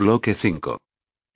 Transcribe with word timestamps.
Bloque 0.00 0.34
5. 0.34 0.80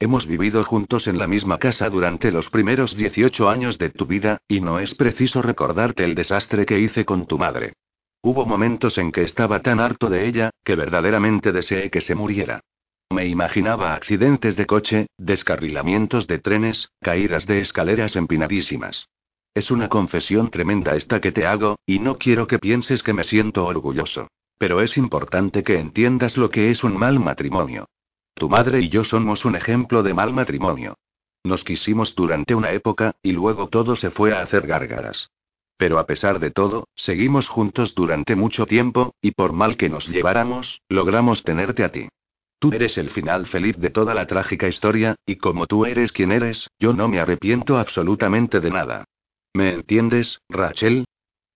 Hemos 0.01 0.27
vivido 0.27 0.65
juntos 0.65 1.07
en 1.07 1.19
la 1.19 1.27
misma 1.27 1.59
casa 1.59 1.91
durante 1.91 2.33
los 2.33 2.49
primeros 2.49 2.97
18 2.97 3.51
años 3.51 3.77
de 3.77 3.91
tu 3.91 4.07
vida, 4.07 4.39
y 4.49 4.63
no 4.63 4.81
es 4.81 4.95
preciso 4.95 5.43
recordarte 5.43 6.03
el 6.03 6.15
desastre 6.15 6.65
que 6.65 6.81
hice 6.81 7.05
con 7.05 7.27
tu 7.27 7.37
madre. 7.37 7.75
Hubo 8.23 8.47
momentos 8.47 8.97
en 8.97 9.13
que 9.13 9.21
estaba 9.21 9.61
tan 9.61 9.81
harto 9.81 10.09
de 10.09 10.27
ella, 10.27 10.49
que 10.65 10.77
verdaderamente 10.77 11.53
deseé 11.53 11.91
que 11.91 12.01
se 12.01 12.15
muriera. 12.15 12.61
Me 13.11 13.27
imaginaba 13.27 13.93
accidentes 13.93 14.57
de 14.57 14.65
coche, 14.65 15.09
descarrilamientos 15.19 16.27
de 16.27 16.39
trenes, 16.39 16.89
caídas 17.03 17.47
de 17.47 17.61
escaleras 17.61 18.17
empinadísimas. 18.17 19.11
Es 19.53 19.71
una 19.71 19.91
confesión 19.91 20.49
tremenda 20.49 20.97
esta 20.97 21.21
que 21.21 21.33
te 21.33 21.45
hago, 21.45 21.77
y 21.85 21.99
no 21.99 22.17
quiero 22.17 22.47
que 22.47 22.59
pienses 22.59 23.03
que 23.03 23.13
me 23.13 23.25
siento 23.25 23.67
orgulloso. 23.67 24.29
Pero 24.57 24.81
es 24.81 24.97
importante 24.97 25.63
que 25.63 25.79
entiendas 25.79 26.39
lo 26.39 26.49
que 26.49 26.71
es 26.71 26.83
un 26.83 26.97
mal 26.97 27.21
matrimonio. 27.21 27.89
Tu 28.35 28.49
madre 28.49 28.81
y 28.81 28.89
yo 28.89 29.05
somos 29.05 29.45
un 29.45 29.55
ejemplo 29.55 30.03
de 30.03 30.13
mal 30.13 30.33
matrimonio. 30.33 30.97
Nos 31.45 31.63
quisimos 31.63 32.15
durante 32.15 32.55
una 32.55 32.73
época, 32.73 33.15
y 33.23 33.33
luego 33.33 33.69
todo 33.69 33.97
se 33.97 34.11
fue 34.11 34.35
a 34.35 34.43
hacer 34.43 34.67
gárgaras. 34.67 35.31
Pero 35.77 35.99
a 35.99 36.07
pesar 36.07 36.41
de 36.41 36.51
todo, 36.51 36.89
seguimos 36.95 37.49
juntos 37.49 37.95
durante 37.95 38.35
mucho 38.35 38.67
tiempo, 38.67 39.15
y 39.21 39.33
por 39.33 39.53
mal 39.53 39.77
que 39.77 39.89
nos 39.89 40.09
lleváramos, 40.09 40.81
logramos 40.89 41.43
tenerte 41.43 41.85
a 41.85 41.93
ti. 41.93 42.09
Tú 42.59 42.73
eres 42.73 42.97
el 42.97 43.11
final 43.11 43.47
feliz 43.47 43.77
de 43.77 43.91
toda 43.91 44.15
la 44.15 44.27
trágica 44.27 44.69
historia, 44.69 45.17
y 45.27 45.37
como 45.37 45.67
tú 45.67 45.85
eres 45.85 46.13
quien 46.13 46.33
eres, 46.33 46.71
yo 46.79 46.93
no 46.93 47.09
me 47.09 47.21
arrepiento 47.21 47.79
absolutamente 47.79 48.61
de 48.61 48.71
nada. 48.71 49.05
¿Me 49.53 49.75
entiendes, 49.75 50.41
Rachel? 50.49 51.05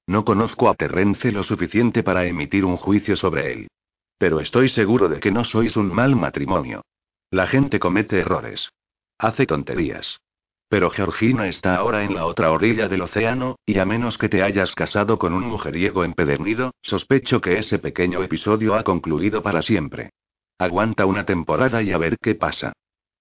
No 0.06 0.24
conozco 0.24 0.69
a 0.69 0.74
Terrence 0.74 1.33
lo 1.33 1.42
suficiente 1.42 2.02
para 2.02 2.27
emitir 2.27 2.64
un 2.64 2.77
juicio 2.77 3.16
sobre 3.16 3.52
él. 3.52 3.69
Pero 4.18 4.40
estoy 4.40 4.68
seguro 4.68 5.08
de 5.08 5.20
que 5.20 5.30
no 5.30 5.45
sois 5.45 5.77
un 5.77 5.95
mal 5.95 6.16
matrimonio. 6.16 6.82
La 7.30 7.46
gente 7.46 7.78
comete 7.78 8.18
errores. 8.18 8.70
Hace 9.18 9.46
tonterías. 9.46 10.20
Pero 10.68 10.91
Georgina 10.91 11.48
está 11.48 11.77
ahora 11.77 12.05
en 12.05 12.14
la 12.14 12.27
otra 12.27 12.50
orilla 12.50 12.88
del 12.88 13.00
océano, 13.00 13.56
y 13.64 13.78
a 13.78 13.86
menos 13.86 14.19
que 14.19 14.28
te 14.28 14.42
hayas 14.42 14.75
casado 14.75 15.19
con 15.19 15.33
un 15.33 15.44
mujeriego 15.44 16.05
empedernido, 16.05 16.75
sospecho 16.83 17.41
que 17.41 17.58
ese 17.58 17.78
pequeño 17.78 18.22
episodio 18.22 18.75
ha 18.75 18.83
concluido 18.83 19.42
para 19.42 19.62
siempre. 19.62 20.10
Aguanta 20.58 21.06
una 21.06 21.25
temporada 21.25 21.82
y 21.82 21.92
a 21.92 21.98
ver 21.98 22.19
qué 22.20 22.34
pasa. 22.34 22.72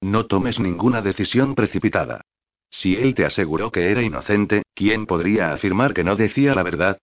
No 0.01 0.25
tomes 0.25 0.59
ninguna 0.59 1.01
decisión 1.01 1.55
precipitada. 1.55 2.21
Si 2.69 2.95
él 2.95 3.13
te 3.13 3.25
aseguró 3.25 3.71
que 3.71 3.91
era 3.91 4.01
inocente, 4.01 4.63
¿quién 4.73 5.05
podría 5.05 5.53
afirmar 5.53 5.93
que 5.93 6.03
no 6.03 6.15
decía 6.15 6.53
la 6.53 6.63
verdad? 6.63 6.97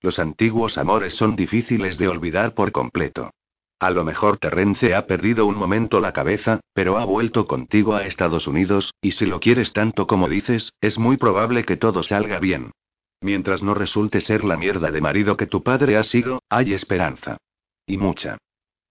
Los 0.00 0.18
antiguos 0.18 0.78
amores 0.78 1.14
son 1.14 1.36
difíciles 1.36 1.98
de 1.98 2.08
olvidar 2.08 2.54
por 2.54 2.72
completo. 2.72 3.32
A 3.80 3.90
lo 3.90 4.04
mejor 4.04 4.36
Terrence 4.36 4.94
ha 4.94 5.06
perdido 5.06 5.46
un 5.46 5.56
momento 5.56 6.00
la 6.00 6.12
cabeza, 6.12 6.60
pero 6.74 6.98
ha 6.98 7.06
vuelto 7.06 7.46
contigo 7.46 7.94
a 7.94 8.04
Estados 8.04 8.46
Unidos, 8.46 8.92
y 9.00 9.12
si 9.12 9.24
lo 9.24 9.40
quieres 9.40 9.72
tanto 9.72 10.06
como 10.06 10.28
dices, 10.28 10.74
es 10.82 10.98
muy 10.98 11.16
probable 11.16 11.64
que 11.64 11.78
todo 11.78 12.02
salga 12.02 12.38
bien. 12.38 12.72
Mientras 13.22 13.62
no 13.62 13.72
resulte 13.72 14.20
ser 14.20 14.44
la 14.44 14.58
mierda 14.58 14.90
de 14.90 15.00
marido 15.00 15.38
que 15.38 15.46
tu 15.46 15.62
padre 15.62 15.96
ha 15.96 16.02
sido, 16.02 16.42
hay 16.50 16.74
esperanza. 16.74 17.38
Y 17.86 17.96
mucha. 17.96 18.36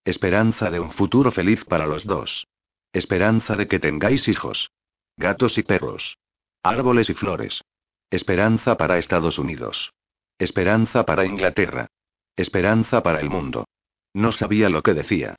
Esperanza 0.05 0.71
de 0.71 0.79
un 0.79 0.91
futuro 0.91 1.31
feliz 1.31 1.65
para 1.65 1.85
los 1.85 2.05
dos. 2.05 2.47
Esperanza 2.91 3.55
de 3.55 3.67
que 3.67 3.79
tengáis 3.79 4.27
hijos. 4.27 4.71
Gatos 5.17 5.59
y 5.59 5.63
perros. 5.63 6.17
Árboles 6.63 7.11
y 7.11 7.13
flores. 7.13 7.61
Esperanza 8.09 8.75
para 8.75 8.97
Estados 8.97 9.37
Unidos. 9.37 9.91
Esperanza 10.39 11.05
para 11.05 11.25
Inglaterra. 11.25 11.89
Esperanza 12.35 13.03
para 13.03 13.19
el 13.19 13.29
mundo. 13.29 13.65
No 14.13 14.31
sabía 14.31 14.69
lo 14.69 14.81
que 14.81 14.93
decía. 14.93 15.35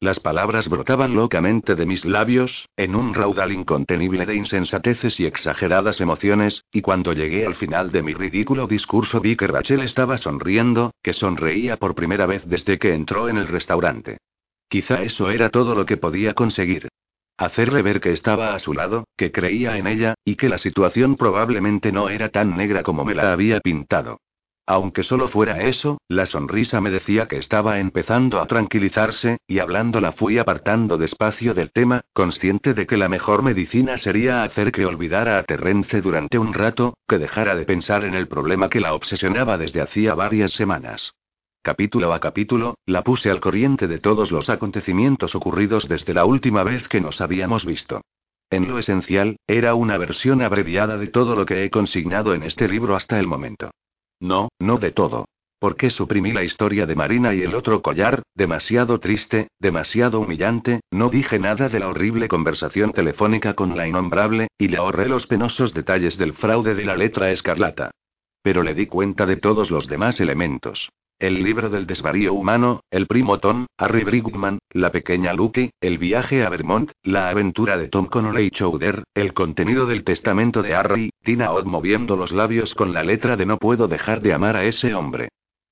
Las 0.00 0.20
palabras 0.20 0.68
brotaban 0.68 1.14
locamente 1.14 1.76
de 1.76 1.86
mis 1.86 2.04
labios, 2.04 2.68
en 2.76 2.94
un 2.94 3.14
raudal 3.14 3.52
incontenible 3.52 4.26
de 4.26 4.34
insensateces 4.34 5.18
y 5.18 5.24
exageradas 5.24 6.00
emociones, 6.00 6.64
y 6.70 6.82
cuando 6.82 7.12
llegué 7.12 7.46
al 7.46 7.54
final 7.54 7.90
de 7.90 8.02
mi 8.02 8.12
ridículo 8.12 8.66
discurso 8.66 9.20
vi 9.20 9.34
que 9.34 9.46
Rachel 9.46 9.80
estaba 9.80 10.18
sonriendo, 10.18 10.92
que 11.02 11.14
sonreía 11.14 11.78
por 11.78 11.94
primera 11.94 12.26
vez 12.26 12.42
desde 12.46 12.78
que 12.78 12.92
entró 12.92 13.28
en 13.28 13.38
el 13.38 13.46
restaurante. 13.46 14.18
Quizá 14.68 15.02
eso 15.02 15.30
era 15.30 15.48
todo 15.48 15.74
lo 15.74 15.86
que 15.86 15.96
podía 15.96 16.34
conseguir. 16.34 16.88
Hacerle 17.36 17.82
ver 17.82 18.00
que 18.00 18.12
estaba 18.12 18.54
a 18.54 18.58
su 18.58 18.74
lado, 18.74 19.04
que 19.16 19.32
creía 19.32 19.78
en 19.78 19.86
ella, 19.86 20.14
y 20.24 20.36
que 20.36 20.48
la 20.48 20.58
situación 20.58 21.16
probablemente 21.16 21.92
no 21.92 22.08
era 22.08 22.28
tan 22.28 22.56
negra 22.56 22.82
como 22.82 23.04
me 23.04 23.14
la 23.14 23.32
había 23.32 23.60
pintado. 23.60 24.18
Aunque 24.66 25.02
solo 25.02 25.28
fuera 25.28 25.60
eso, 25.60 25.98
la 26.08 26.24
sonrisa 26.24 26.80
me 26.80 26.90
decía 26.90 27.28
que 27.28 27.36
estaba 27.36 27.80
empezando 27.80 28.40
a 28.40 28.46
tranquilizarse, 28.46 29.36
y 29.46 29.58
hablando 29.58 30.00
la 30.00 30.12
fui 30.12 30.38
apartando 30.38 30.96
despacio 30.96 31.52
del 31.52 31.70
tema, 31.70 32.00
consciente 32.14 32.72
de 32.72 32.86
que 32.86 32.96
la 32.96 33.10
mejor 33.10 33.42
medicina 33.42 33.98
sería 33.98 34.42
hacer 34.42 34.72
que 34.72 34.86
olvidara 34.86 35.38
a 35.38 35.42
Terrence 35.42 36.00
durante 36.00 36.38
un 36.38 36.54
rato, 36.54 36.96
que 37.06 37.18
dejara 37.18 37.56
de 37.56 37.66
pensar 37.66 38.04
en 38.04 38.14
el 38.14 38.26
problema 38.26 38.70
que 38.70 38.80
la 38.80 38.94
obsesionaba 38.94 39.58
desde 39.58 39.82
hacía 39.82 40.14
varias 40.14 40.52
semanas. 40.52 41.12
Capítulo 41.60 42.14
a 42.14 42.20
capítulo, 42.20 42.78
la 42.86 43.04
puse 43.04 43.30
al 43.30 43.40
corriente 43.40 43.86
de 43.86 43.98
todos 43.98 44.32
los 44.32 44.48
acontecimientos 44.48 45.34
ocurridos 45.34 45.88
desde 45.88 46.14
la 46.14 46.24
última 46.24 46.62
vez 46.62 46.88
que 46.88 47.02
nos 47.02 47.20
habíamos 47.20 47.66
visto. 47.66 48.00
En 48.48 48.68
lo 48.68 48.78
esencial, 48.78 49.36
era 49.46 49.74
una 49.74 49.98
versión 49.98 50.40
abreviada 50.40 50.96
de 50.96 51.08
todo 51.08 51.36
lo 51.36 51.44
que 51.44 51.64
he 51.64 51.70
consignado 51.70 52.32
en 52.32 52.44
este 52.44 52.66
libro 52.66 52.96
hasta 52.96 53.18
el 53.18 53.26
momento. 53.26 53.70
No, 54.20 54.48
no 54.58 54.78
de 54.78 54.92
todo. 54.92 55.26
¿Por 55.58 55.76
qué 55.76 55.88
suprimí 55.88 56.32
la 56.32 56.44
historia 56.44 56.84
de 56.84 56.94
Marina 56.94 57.34
y 57.34 57.40
el 57.42 57.54
otro 57.54 57.80
collar? 57.80 58.22
Demasiado 58.34 59.00
triste, 59.00 59.48
demasiado 59.58 60.20
humillante, 60.20 60.80
no 60.90 61.08
dije 61.08 61.38
nada 61.38 61.68
de 61.68 61.78
la 61.78 61.88
horrible 61.88 62.28
conversación 62.28 62.92
telefónica 62.92 63.54
con 63.54 63.76
la 63.76 63.88
innombrable, 63.88 64.48
y 64.58 64.68
le 64.68 64.76
ahorré 64.76 65.08
los 65.08 65.26
penosos 65.26 65.72
detalles 65.72 66.18
del 66.18 66.34
fraude 66.34 66.74
de 66.74 66.84
la 66.84 66.96
letra 66.96 67.30
escarlata. 67.30 67.92
Pero 68.42 68.62
le 68.62 68.74
di 68.74 68.86
cuenta 68.86 69.24
de 69.24 69.36
todos 69.36 69.70
los 69.70 69.86
demás 69.86 70.20
elementos. 70.20 70.90
El 71.20 71.44
libro 71.44 71.70
del 71.70 71.86
desvarío 71.86 72.34
humano, 72.34 72.80
el 72.90 73.06
primo 73.06 73.38
Tom, 73.38 73.66
Harry 73.78 74.02
Brigman, 74.02 74.58
la 74.70 74.90
pequeña 74.90 75.32
Lucky, 75.32 75.70
el 75.80 75.98
viaje 75.98 76.44
a 76.44 76.50
Vermont, 76.50 76.90
la 77.04 77.28
aventura 77.28 77.76
de 77.76 77.88
Tom 77.88 78.06
con 78.06 78.26
Oley 78.26 78.50
Chowder, 78.50 79.04
el 79.14 79.32
contenido 79.32 79.86
del 79.86 80.02
testamento 80.02 80.60
de 80.60 80.74
Harry, 80.74 81.10
Tina 81.22 81.52
Odd 81.52 81.66
moviendo 81.66 82.16
los 82.16 82.32
labios 82.32 82.74
con 82.74 82.92
la 82.92 83.04
letra 83.04 83.36
de 83.36 83.46
no 83.46 83.58
puedo 83.58 83.86
dejar 83.86 84.22
de 84.22 84.32
amar 84.32 84.56
a 84.56 84.64
ese 84.64 84.94
hombre. 84.94 85.28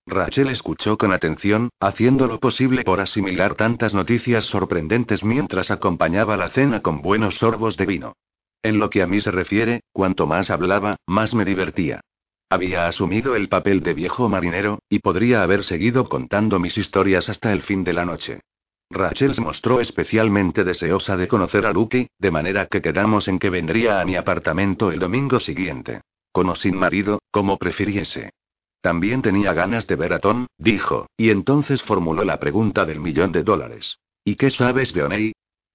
Rachel 0.07 0.49
escuchó 0.49 0.97
con 0.97 1.13
atención, 1.13 1.71
haciendo 1.81 2.29
lo 2.29 2.39
posible 2.39 2.85
por 2.85 3.01
asimilar 3.01 3.57
tantas 3.57 3.95
noticias 3.95 4.45
sorprendentes 4.45 5.25
mientras 5.25 5.73
acompañaba 5.73 6.37
la 6.37 6.51
cena 6.51 6.83
con 6.83 7.03
buenos 7.03 7.37
sorbos 7.37 7.77
de 7.77 7.87
vino. 7.87 8.13
En 8.63 8.79
lo 8.79 8.91
que 8.91 9.03
a 9.03 9.09
mí 9.09 9.19
se 9.19 9.33
refiere, 9.33 9.81
cuanto 9.93 10.29
más 10.29 10.51
hablaba, 10.51 10.97
más 11.07 11.35
me 11.35 11.45
divertía. 11.45 12.01
Había 12.53 12.87
asumido 12.87 13.35
el 13.35 13.49
papel 13.49 13.83
de 13.83 13.95
viejo 13.95 14.29
marinero, 14.29 14.81
y 14.91 14.99
podría 14.99 15.43
haber 15.43 15.65
seguido 15.65 16.05
contando 16.05 16.59
mis 16.59 16.77
historias 16.77 17.31
hasta 17.31 17.51
el 17.51 17.63
fin 17.63 17.83
de 17.83 17.95
la 17.95 18.05
noche. 18.05 18.41
Rachel 18.91 19.35
se 19.35 19.41
mostró 19.41 19.81
especialmente 19.81 20.63
deseosa 20.63 21.17
de 21.17 21.29
conocer 21.29 21.65
a 21.65 21.73
Lucky, 21.73 22.09
de 22.19 22.31
manera 22.31 22.67
que 22.67 22.83
quedamos 22.83 23.27
en 23.27 23.39
que 23.39 23.49
vendría 23.49 24.03
a 24.03 24.05
mi 24.05 24.17
apartamento 24.17 24.93
el 24.93 24.99
domingo 24.99 25.41
siguiente. 25.41 26.03
Con 26.31 26.51
o 26.51 26.55
sin 26.55 26.77
marido, 26.77 27.23
como 27.31 27.57
prefiriese. 27.57 28.35
También 28.83 29.23
tenía 29.23 29.55
ganas 29.55 29.87
de 29.87 29.97
ver 29.97 30.13
a 30.13 30.19
Tom, 30.19 30.47
dijo, 30.59 31.07
y 31.17 31.31
entonces 31.31 31.81
formuló 31.81 32.23
la 32.23 32.39
pregunta 32.39 32.85
del 32.85 33.01
millón 33.01 33.33
de 33.33 33.45
dólares. 33.45 33.97
¿Y 34.27 34.35
qué 34.35 34.51
sabes 34.51 34.93
de 34.93 35.05
Oney? 35.05 35.33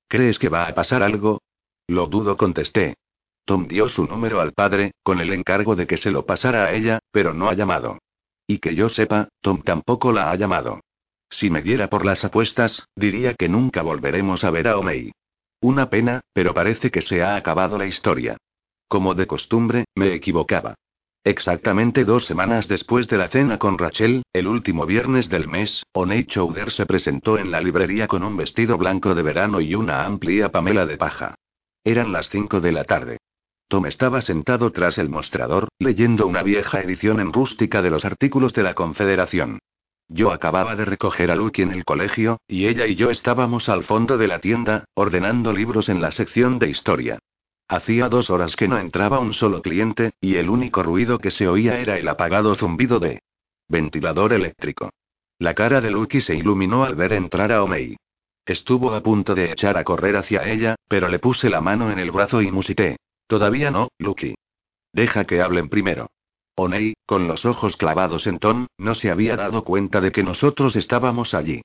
¿Crees 0.08 0.38
que 0.38 0.50
va 0.50 0.68
a 0.68 0.76
pasar 0.76 1.02
algo? 1.02 1.42
Lo 1.88 2.06
dudo, 2.06 2.38
contesté. 2.38 2.98
Tom 3.48 3.66
dio 3.66 3.88
su 3.88 4.06
número 4.06 4.42
al 4.42 4.52
padre, 4.52 4.92
con 5.04 5.22
el 5.22 5.32
encargo 5.32 5.78
de 5.78 5.88
que 5.88 5.96
se 5.96 6.12
lo 6.12 6.26
pasara 6.26 6.66
a 6.66 6.74
ella, 6.74 7.00
pero 7.12 7.34
no 7.34 7.48
ha 7.48 7.54
llamado. 7.54 7.98
Y 8.46 8.58
que 8.58 8.76
yo 8.76 8.90
sepa, 8.90 9.30
Tom 9.40 9.62
tampoco 9.62 10.12
la 10.12 10.32
ha 10.32 10.36
llamado. 10.36 10.82
Si 11.30 11.50
me 11.50 11.62
diera 11.62 11.90
por 11.90 12.04
las 12.04 12.26
apuestas, 12.26 12.86
diría 12.94 13.36
que 13.36 13.48
nunca 13.48 13.84
volveremos 13.84 14.44
a 14.44 14.52
ver 14.52 14.68
a 14.68 14.78
Omei. 14.78 15.14
Una 15.62 15.90
pena, 15.90 16.20
pero 16.34 16.54
parece 16.54 16.92
que 16.92 17.02
se 17.02 17.24
ha 17.24 17.38
acabado 17.38 17.78
la 17.78 17.86
historia. 17.86 18.36
Como 18.90 19.16
de 19.16 19.28
costumbre, 19.28 19.86
me 19.96 20.14
equivocaba. 20.14 20.76
Exactamente 21.24 22.04
dos 22.04 22.26
semanas 22.26 22.68
después 22.68 23.08
de 23.08 23.18
la 23.18 23.30
cena 23.30 23.58
con 23.58 23.78
Rachel, 23.78 24.24
el 24.34 24.48
último 24.48 24.86
viernes 24.86 25.30
del 25.30 25.48
mes, 25.48 25.84
Oney 25.94 26.26
Chowder 26.26 26.70
se 26.70 26.86
presentó 26.86 27.38
en 27.38 27.50
la 27.52 27.62
librería 27.62 28.08
con 28.08 28.24
un 28.24 28.36
vestido 28.36 28.78
blanco 28.78 29.16
de 29.16 29.24
verano 29.24 29.62
y 29.62 29.74
una 29.74 30.04
amplia 30.04 30.52
pamela 30.52 30.86
de 30.86 30.98
paja. 30.98 31.36
Eran 31.86 32.12
las 32.12 32.30
cinco 32.30 32.60
de 32.60 32.74
la 32.74 32.84
tarde. 32.84 33.20
Tom 33.68 33.86
estaba 33.86 34.22
sentado 34.22 34.72
tras 34.72 34.98
el 34.98 35.10
mostrador, 35.10 35.68
leyendo 35.78 36.26
una 36.26 36.42
vieja 36.42 36.80
edición 36.80 37.20
en 37.20 37.34
rústica 37.34 37.82
de 37.82 37.90
los 37.90 38.06
artículos 38.06 38.54
de 38.54 38.64
la 38.64 38.74
Confederación. 38.74 39.60
Yo 40.08 40.32
acababa 40.32 40.78
de 40.78 40.86
recoger 40.86 41.32
a 41.32 41.36
Lucky 41.36 41.64
en 41.64 41.72
el 41.72 41.84
colegio, 41.84 42.40
y 42.48 42.68
ella 42.68 42.88
y 42.88 42.96
yo 42.96 43.10
estábamos 43.10 43.68
al 43.68 43.84
fondo 43.84 44.18
de 44.18 44.28
la 44.30 44.40
tienda, 44.40 44.86
ordenando 44.94 45.52
libros 45.52 45.90
en 45.90 46.02
la 46.02 46.12
sección 46.14 46.60
de 46.60 46.70
historia. 46.70 47.20
Hacía 47.68 48.08
dos 48.08 48.30
horas 48.30 48.56
que 48.56 48.70
no 48.70 48.78
entraba 48.78 49.20
un 49.20 49.34
solo 49.34 49.62
cliente, 49.62 50.12
y 50.22 50.36
el 50.36 50.50
único 50.50 50.82
ruido 50.82 51.20
que 51.20 51.32
se 51.32 51.50
oía 51.50 51.80
era 51.80 51.98
el 51.98 52.08
apagado 52.08 52.56
zumbido 52.56 53.00
de 53.02 53.20
ventilador 53.68 54.32
eléctrico. 54.32 54.92
La 55.40 55.54
cara 55.54 55.82
de 55.82 55.92
Lucky 55.92 56.22
se 56.22 56.36
iluminó 56.36 56.86
al 56.86 56.96
ver 56.96 57.12
entrar 57.12 57.52
a 57.52 57.62
Omei. 57.62 57.98
Estuvo 58.46 58.94
a 58.94 59.04
punto 59.04 59.36
de 59.36 59.52
echar 59.52 59.78
a 59.78 59.84
correr 59.84 60.16
hacia 60.16 60.50
ella, 60.50 60.76
pero 60.88 61.10
le 61.10 61.20
puse 61.20 61.50
la 61.50 61.60
mano 61.60 61.92
en 61.92 62.00
el 62.00 62.12
brazo 62.12 62.42
y 62.42 62.50
musité. 62.50 62.96
Todavía 63.28 63.72
no, 63.72 63.90
Lucky. 64.00 64.36
Deja 64.94 65.26
que 65.26 65.42
hablen 65.42 65.70
primero. 65.70 66.10
Onei, 66.56 66.96
con 67.06 67.28
los 67.28 67.46
ojos 67.46 67.78
clavados 67.78 68.26
en 68.26 68.40
Tom, 68.40 68.68
no 68.78 68.96
se 68.96 69.12
había 69.12 69.36
dado 69.36 69.64
cuenta 69.64 70.02
de 70.02 70.12
que 70.12 70.24
nosotros 70.24 70.76
estábamos 70.76 71.34
allí. 71.34 71.62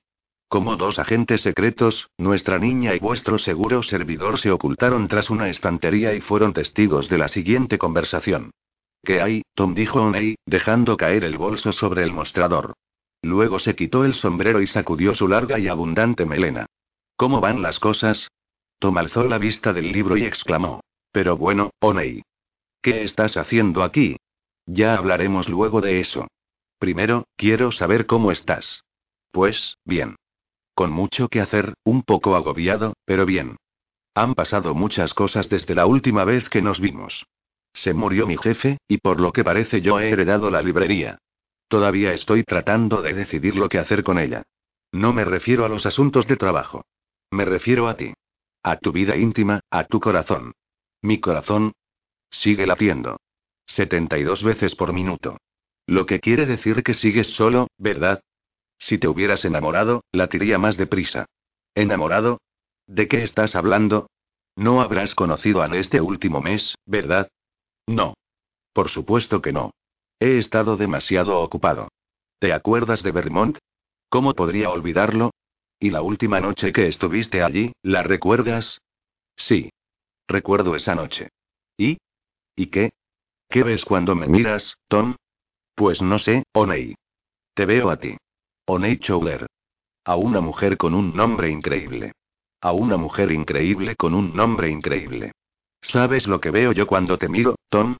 Como 0.47 0.75
dos 0.75 0.99
agentes 0.99 1.41
secretos, 1.41 2.09
nuestra 2.17 2.59
niña 2.59 2.93
y 2.93 2.99
vuestro 2.99 3.39
seguro 3.39 3.81
servidor 3.81 4.39
se 4.39 4.51
ocultaron 4.51 5.07
tras 5.07 5.31
una 5.31 5.49
estantería 5.49 6.13
y 6.13 6.21
fueron 6.21 6.53
testigos 6.53 7.09
de 7.09 7.17
la 7.17 7.27
siguiente 7.27 7.79
conversación. 7.79 8.51
¿Qué 9.03 9.19
hay? 9.19 9.41
Tom 9.55 9.73
dijo 9.73 10.01
Onei, 10.01 10.35
dejando 10.45 10.95
caer 10.95 11.23
el 11.23 11.37
bolso 11.37 11.71
sobre 11.71 12.03
el 12.03 12.13
mostrador. 12.13 12.73
Luego 13.23 13.57
se 13.57 13.73
quitó 13.73 14.05
el 14.05 14.13
sombrero 14.13 14.61
y 14.61 14.67
sacudió 14.67 15.15
su 15.15 15.27
larga 15.27 15.57
y 15.57 15.69
abundante 15.69 16.25
melena. 16.25 16.67
¿Cómo 17.15 17.41
van 17.41 17.61
las 17.61 17.79
cosas? 17.79 18.27
Tom 18.77 18.97
alzó 18.97 19.23
la 19.23 19.39
vista 19.39 19.73
del 19.73 19.91
libro 19.91 20.17
y 20.17 20.25
exclamó. 20.25 20.81
Pero 21.13 21.37
bueno, 21.37 21.69
Onei. 21.79 22.23
¿Qué 22.81 23.03
estás 23.03 23.37
haciendo 23.37 23.83
aquí? 23.83 24.17
Ya 24.65 24.95
hablaremos 24.95 25.47
luego 25.47 25.79
de 25.79 26.01
eso. 26.01 26.27
Primero, 26.79 27.27
quiero 27.37 27.71
saber 27.71 28.07
cómo 28.07 28.31
estás. 28.31 28.83
Pues, 29.31 29.77
bien. 29.85 30.17
Con 30.73 30.91
mucho 30.91 31.29
que 31.29 31.39
hacer, 31.39 31.75
un 31.85 32.01
poco 32.01 32.35
agobiado, 32.35 32.95
pero 33.05 33.25
bien. 33.25 33.57
Han 34.15 34.33
pasado 34.33 34.73
muchas 34.73 35.13
cosas 35.13 35.49
desde 35.49 35.75
la 35.75 35.85
última 35.85 36.25
vez 36.25 36.49
que 36.49 36.63
nos 36.63 36.79
vimos. 36.79 37.25
Se 37.73 37.93
murió 37.93 38.25
mi 38.25 38.37
jefe, 38.37 38.79
y 38.87 38.97
por 38.97 39.19
lo 39.19 39.31
que 39.31 39.43
parece 39.43 39.81
yo 39.81 39.99
he 39.99 40.09
heredado 40.09 40.49
la 40.49 40.61
librería. 40.63 41.19
Todavía 41.67 42.11
estoy 42.13 42.43
tratando 42.43 43.01
de 43.03 43.13
decidir 43.13 43.55
lo 43.55 43.69
que 43.69 43.79
hacer 43.79 44.03
con 44.03 44.17
ella. 44.17 44.43
No 44.91 45.13
me 45.13 45.25
refiero 45.25 45.63
a 45.63 45.69
los 45.69 45.85
asuntos 45.85 46.27
de 46.27 46.37
trabajo. 46.37 46.85
Me 47.31 47.45
refiero 47.45 47.87
a 47.87 47.97
ti. 47.97 48.13
A 48.63 48.77
tu 48.77 48.91
vida 48.91 49.15
íntima, 49.15 49.59
a 49.69 49.85
tu 49.85 49.99
corazón. 49.99 50.53
Mi 51.03 51.19
corazón 51.19 51.73
sigue 52.31 52.65
latiendo. 52.65 53.19
72 53.67 54.41
veces 54.41 54.73
por 54.73 54.93
minuto. 54.93 55.37
Lo 55.85 56.05
que 56.05 56.19
quiere 56.19 56.45
decir 56.45 56.81
que 56.81 56.93
sigues 56.93 57.27
solo, 57.35 57.67
¿verdad? 57.77 58.21
Si 58.79 58.97
te 58.97 59.09
hubieras 59.09 59.43
enamorado, 59.43 60.03
latiría 60.13 60.57
más 60.57 60.77
deprisa. 60.77 61.25
¿Enamorado? 61.75 62.39
¿De 62.87 63.07
qué 63.09 63.23
estás 63.23 63.55
hablando? 63.55 64.07
No 64.55 64.81
habrás 64.81 65.13
conocido 65.13 65.61
a 65.61 65.67
este 65.77 65.99
último 65.99 66.41
mes, 66.41 66.75
¿verdad? 66.85 67.29
No. 67.85 68.13
Por 68.71 68.89
supuesto 68.89 69.41
que 69.41 69.51
no. 69.51 69.71
He 70.19 70.37
estado 70.37 70.77
demasiado 70.77 71.41
ocupado. 71.41 71.89
¿Te 72.39 72.53
acuerdas 72.53 73.03
de 73.03 73.11
Vermont? 73.11 73.57
¿Cómo 74.09 74.33
podría 74.35 74.69
olvidarlo? 74.69 75.31
¿Y 75.79 75.89
la 75.89 76.01
última 76.01 76.39
noche 76.39 76.71
que 76.71 76.87
estuviste 76.87 77.43
allí, 77.43 77.73
la 77.81 78.03
recuerdas? 78.03 78.79
Sí. 79.35 79.69
Recuerdo 80.27 80.75
esa 80.75 80.95
noche. 80.95 81.29
¿Y? 81.77 81.97
¿Y 82.55 82.67
qué? 82.67 82.91
¿Qué 83.49 83.63
ves 83.63 83.85
cuando 83.85 84.15
me 84.15 84.27
miras, 84.27 84.75
Tom? 84.87 85.15
Pues 85.75 86.01
no 86.01 86.19
sé, 86.19 86.43
Oney. 86.53 86.95
Te 87.53 87.65
veo 87.65 87.89
a 87.89 87.97
ti. 87.97 88.17
Oney 88.65 88.97
Chowder. 88.97 89.47
A 90.05 90.15
una 90.15 90.41
mujer 90.41 90.77
con 90.77 90.93
un 90.93 91.15
nombre 91.15 91.49
increíble. 91.49 92.13
A 92.61 92.71
una 92.71 92.97
mujer 92.97 93.31
increíble 93.31 93.95
con 93.95 94.13
un 94.13 94.35
nombre 94.35 94.69
increíble. 94.69 95.31
¿Sabes 95.81 96.27
lo 96.27 96.39
que 96.39 96.49
veo 96.49 96.71
yo 96.71 96.87
cuando 96.87 97.17
te 97.17 97.27
miro, 97.27 97.55
Tom? 97.69 97.97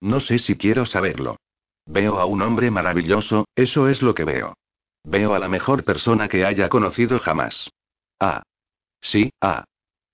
No 0.00 0.20
sé 0.20 0.38
si 0.38 0.56
quiero 0.56 0.86
saberlo. 0.86 1.36
Veo 1.86 2.18
a 2.18 2.24
un 2.24 2.42
hombre 2.42 2.70
maravilloso, 2.70 3.46
eso 3.54 3.88
es 3.88 4.02
lo 4.02 4.14
que 4.14 4.24
veo. 4.24 4.54
Veo 5.04 5.34
a 5.34 5.38
la 5.38 5.48
mejor 5.48 5.84
persona 5.84 6.28
que 6.28 6.44
haya 6.44 6.68
conocido 6.68 7.18
jamás. 7.18 7.70
Ah. 8.20 8.42
Sí, 9.00 9.30
ah. 9.40 9.64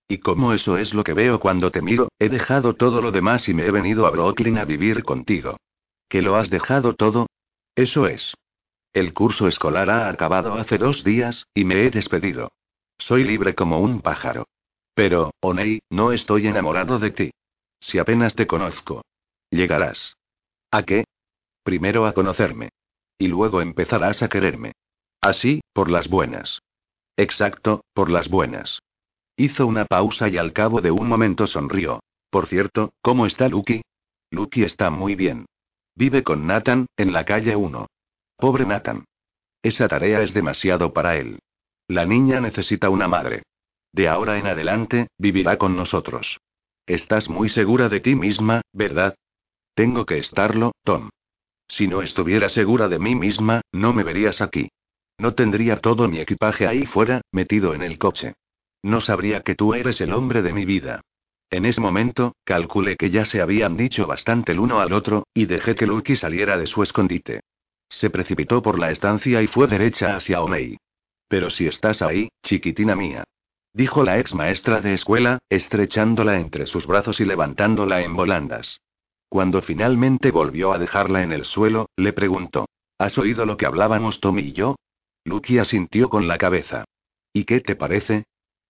Y 0.06 0.18
como 0.18 0.52
eso 0.52 0.76
es 0.76 0.92
lo 0.92 1.02
que 1.02 1.14
veo 1.14 1.40
cuando 1.40 1.70
te 1.70 1.80
miro, 1.80 2.08
he 2.18 2.28
dejado 2.28 2.74
todo 2.74 3.00
lo 3.00 3.10
demás 3.10 3.48
y 3.48 3.54
me 3.54 3.66
he 3.66 3.70
venido 3.70 4.06
a 4.06 4.10
Brooklyn 4.10 4.58
a 4.58 4.64
vivir 4.64 5.02
contigo. 5.02 5.56
¿Que 6.08 6.22
lo 6.22 6.36
has 6.36 6.50
dejado 6.50 6.94
todo? 6.94 7.26
Eso 7.74 8.06
es. 8.06 8.34
El 8.92 9.12
curso 9.12 9.48
escolar 9.48 9.90
ha 9.90 10.08
acabado 10.08 10.54
hace 10.54 10.78
dos 10.78 11.02
días, 11.02 11.46
y 11.54 11.64
me 11.64 11.84
he 11.84 11.90
despedido. 11.90 12.52
Soy 12.98 13.24
libre 13.24 13.54
como 13.54 13.80
un 13.80 14.00
pájaro. 14.02 14.46
Pero, 14.94 15.32
Onei, 15.40 15.80
no 15.90 16.12
estoy 16.12 16.46
enamorado 16.46 16.98
de 16.98 17.10
ti. 17.10 17.30
Si 17.80 17.98
apenas 17.98 18.34
te 18.34 18.46
conozco. 18.46 19.02
Llegarás. 19.50 20.16
¿A 20.70 20.84
qué? 20.84 21.04
Primero 21.64 22.06
a 22.06 22.12
conocerme. 22.12 22.68
Y 23.18 23.28
luego 23.28 23.60
empezarás 23.60 24.22
a 24.22 24.28
quererme. 24.28 24.72
Así, 25.20 25.60
por 25.72 25.90
las 25.90 26.08
buenas. 26.08 26.60
Exacto, 27.16 27.84
por 27.94 28.10
las 28.10 28.28
buenas. 28.28 28.80
Hizo 29.36 29.66
una 29.66 29.84
pausa 29.84 30.28
y 30.28 30.36
al 30.36 30.52
cabo 30.52 30.80
de 30.80 30.90
un 30.90 31.08
momento 31.08 31.46
sonrió. 31.46 32.00
Por 32.30 32.46
cierto, 32.46 32.92
¿cómo 33.00 33.26
está 33.26 33.48
Lucky? 33.48 33.82
Lucky 34.30 34.62
está 34.62 34.90
muy 34.90 35.16
bien. 35.16 35.46
Vive 35.96 36.22
con 36.22 36.46
Nathan, 36.46 36.86
en 36.96 37.12
la 37.12 37.24
calle 37.24 37.56
1. 37.56 37.86
Pobre 38.36 38.66
Nathan. 38.66 39.04
Esa 39.62 39.88
tarea 39.88 40.22
es 40.22 40.34
demasiado 40.34 40.92
para 40.92 41.16
él. 41.16 41.38
La 41.88 42.04
niña 42.04 42.40
necesita 42.40 42.90
una 42.90 43.08
madre. 43.08 43.42
De 43.92 44.08
ahora 44.08 44.38
en 44.38 44.46
adelante, 44.46 45.08
vivirá 45.18 45.56
con 45.56 45.76
nosotros. 45.76 46.38
Estás 46.86 47.28
muy 47.28 47.48
segura 47.48 47.88
de 47.88 48.00
ti 48.00 48.14
misma, 48.14 48.62
¿verdad? 48.72 49.14
Tengo 49.74 50.04
que 50.06 50.18
estarlo, 50.18 50.72
Tom. 50.84 51.10
Si 51.66 51.88
no 51.88 52.02
estuviera 52.02 52.48
segura 52.48 52.88
de 52.88 52.98
mí 52.98 53.14
misma, 53.14 53.62
no 53.72 53.92
me 53.92 54.02
verías 54.02 54.42
aquí. 54.42 54.68
No 55.18 55.34
tendría 55.34 55.80
todo 55.80 56.08
mi 56.08 56.20
equipaje 56.20 56.66
ahí 56.66 56.86
fuera, 56.86 57.22
metido 57.32 57.74
en 57.74 57.82
el 57.82 57.98
coche. 57.98 58.34
No 58.84 59.00
sabría 59.00 59.40
que 59.40 59.54
tú 59.54 59.72
eres 59.72 60.02
el 60.02 60.12
hombre 60.12 60.42
de 60.42 60.52
mi 60.52 60.66
vida. 60.66 61.00
En 61.48 61.64
ese 61.64 61.80
momento, 61.80 62.36
calculé 62.44 62.96
que 62.96 63.08
ya 63.08 63.24
se 63.24 63.40
habían 63.40 63.78
dicho 63.78 64.06
bastante 64.06 64.52
el 64.52 64.60
uno 64.60 64.78
al 64.80 64.92
otro, 64.92 65.26
y 65.32 65.46
dejé 65.46 65.74
que 65.74 65.86
Lucky 65.86 66.16
saliera 66.16 66.58
de 66.58 66.66
su 66.66 66.82
escondite. 66.82 67.40
Se 67.88 68.10
precipitó 68.10 68.60
por 68.60 68.78
la 68.78 68.90
estancia 68.90 69.40
y 69.40 69.46
fue 69.46 69.68
derecha 69.68 70.16
hacia 70.16 70.42
Omei. 70.42 70.76
Pero 71.28 71.48
si 71.48 71.66
estás 71.66 72.02
ahí, 72.02 72.28
chiquitina 72.42 72.94
mía. 72.94 73.24
Dijo 73.72 74.04
la 74.04 74.18
ex 74.18 74.34
maestra 74.34 74.82
de 74.82 74.92
escuela, 74.92 75.38
estrechándola 75.48 76.38
entre 76.38 76.66
sus 76.66 76.86
brazos 76.86 77.20
y 77.20 77.24
levantándola 77.24 78.02
en 78.02 78.14
volandas. 78.14 78.82
Cuando 79.30 79.62
finalmente 79.62 80.30
volvió 80.30 80.74
a 80.74 80.78
dejarla 80.78 81.22
en 81.22 81.32
el 81.32 81.46
suelo, 81.46 81.88
le 81.96 82.12
preguntó: 82.12 82.66
¿Has 82.98 83.16
oído 83.16 83.46
lo 83.46 83.56
que 83.56 83.64
hablábamos 83.64 84.20
Tommy 84.20 84.42
y 84.42 84.52
yo? 84.52 84.76
Lucky 85.24 85.56
asintió 85.56 86.10
con 86.10 86.28
la 86.28 86.36
cabeza. 86.36 86.84
¿Y 87.32 87.44
qué 87.44 87.60
te 87.60 87.76
parece? 87.76 88.24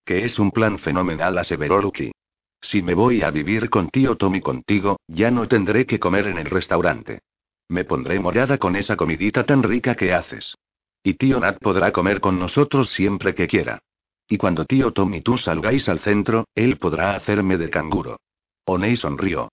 Que 0.04 0.24
es 0.24 0.38
un 0.38 0.50
plan 0.50 0.78
fenomenal, 0.78 1.38
aseveró 1.38 1.80
Lucky. 1.80 2.12
Si 2.60 2.82
me 2.82 2.94
voy 2.94 3.22
a 3.22 3.30
vivir 3.30 3.70
con 3.70 3.88
tío 3.88 4.16
Tommy 4.16 4.40
contigo, 4.40 4.98
ya 5.06 5.30
no 5.30 5.48
tendré 5.48 5.86
que 5.86 5.98
comer 5.98 6.26
en 6.26 6.38
el 6.38 6.46
restaurante. 6.46 7.20
Me 7.68 7.84
pondré 7.84 8.18
morada 8.20 8.58
con 8.58 8.76
esa 8.76 8.96
comidita 8.96 9.44
tan 9.44 9.62
rica 9.62 9.94
que 9.94 10.12
haces. 10.12 10.54
Y 11.02 11.14
tío 11.14 11.40
Nat 11.40 11.58
podrá 11.58 11.92
comer 11.92 12.20
con 12.20 12.38
nosotros 12.38 12.90
siempre 12.90 13.34
que 13.34 13.46
quiera. 13.46 13.80
Y 14.28 14.38
cuando 14.38 14.64
tío 14.64 14.92
Tommy 14.92 15.18
y 15.18 15.20
tú 15.20 15.36
salgáis 15.36 15.88
al 15.88 16.00
centro, 16.00 16.46
él 16.54 16.78
podrá 16.78 17.14
hacerme 17.14 17.58
de 17.58 17.70
canguro. 17.70 18.18
Oney 18.64 18.96
sonrió. 18.96 19.50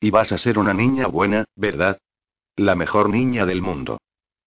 Y 0.00 0.10
vas 0.10 0.32
a 0.32 0.38
ser 0.38 0.58
una 0.58 0.74
niña 0.74 1.06
buena, 1.06 1.44
¿verdad? 1.54 1.98
La 2.56 2.74
mejor 2.74 3.08
niña 3.08 3.46
del 3.46 3.62
mundo. 3.62 3.98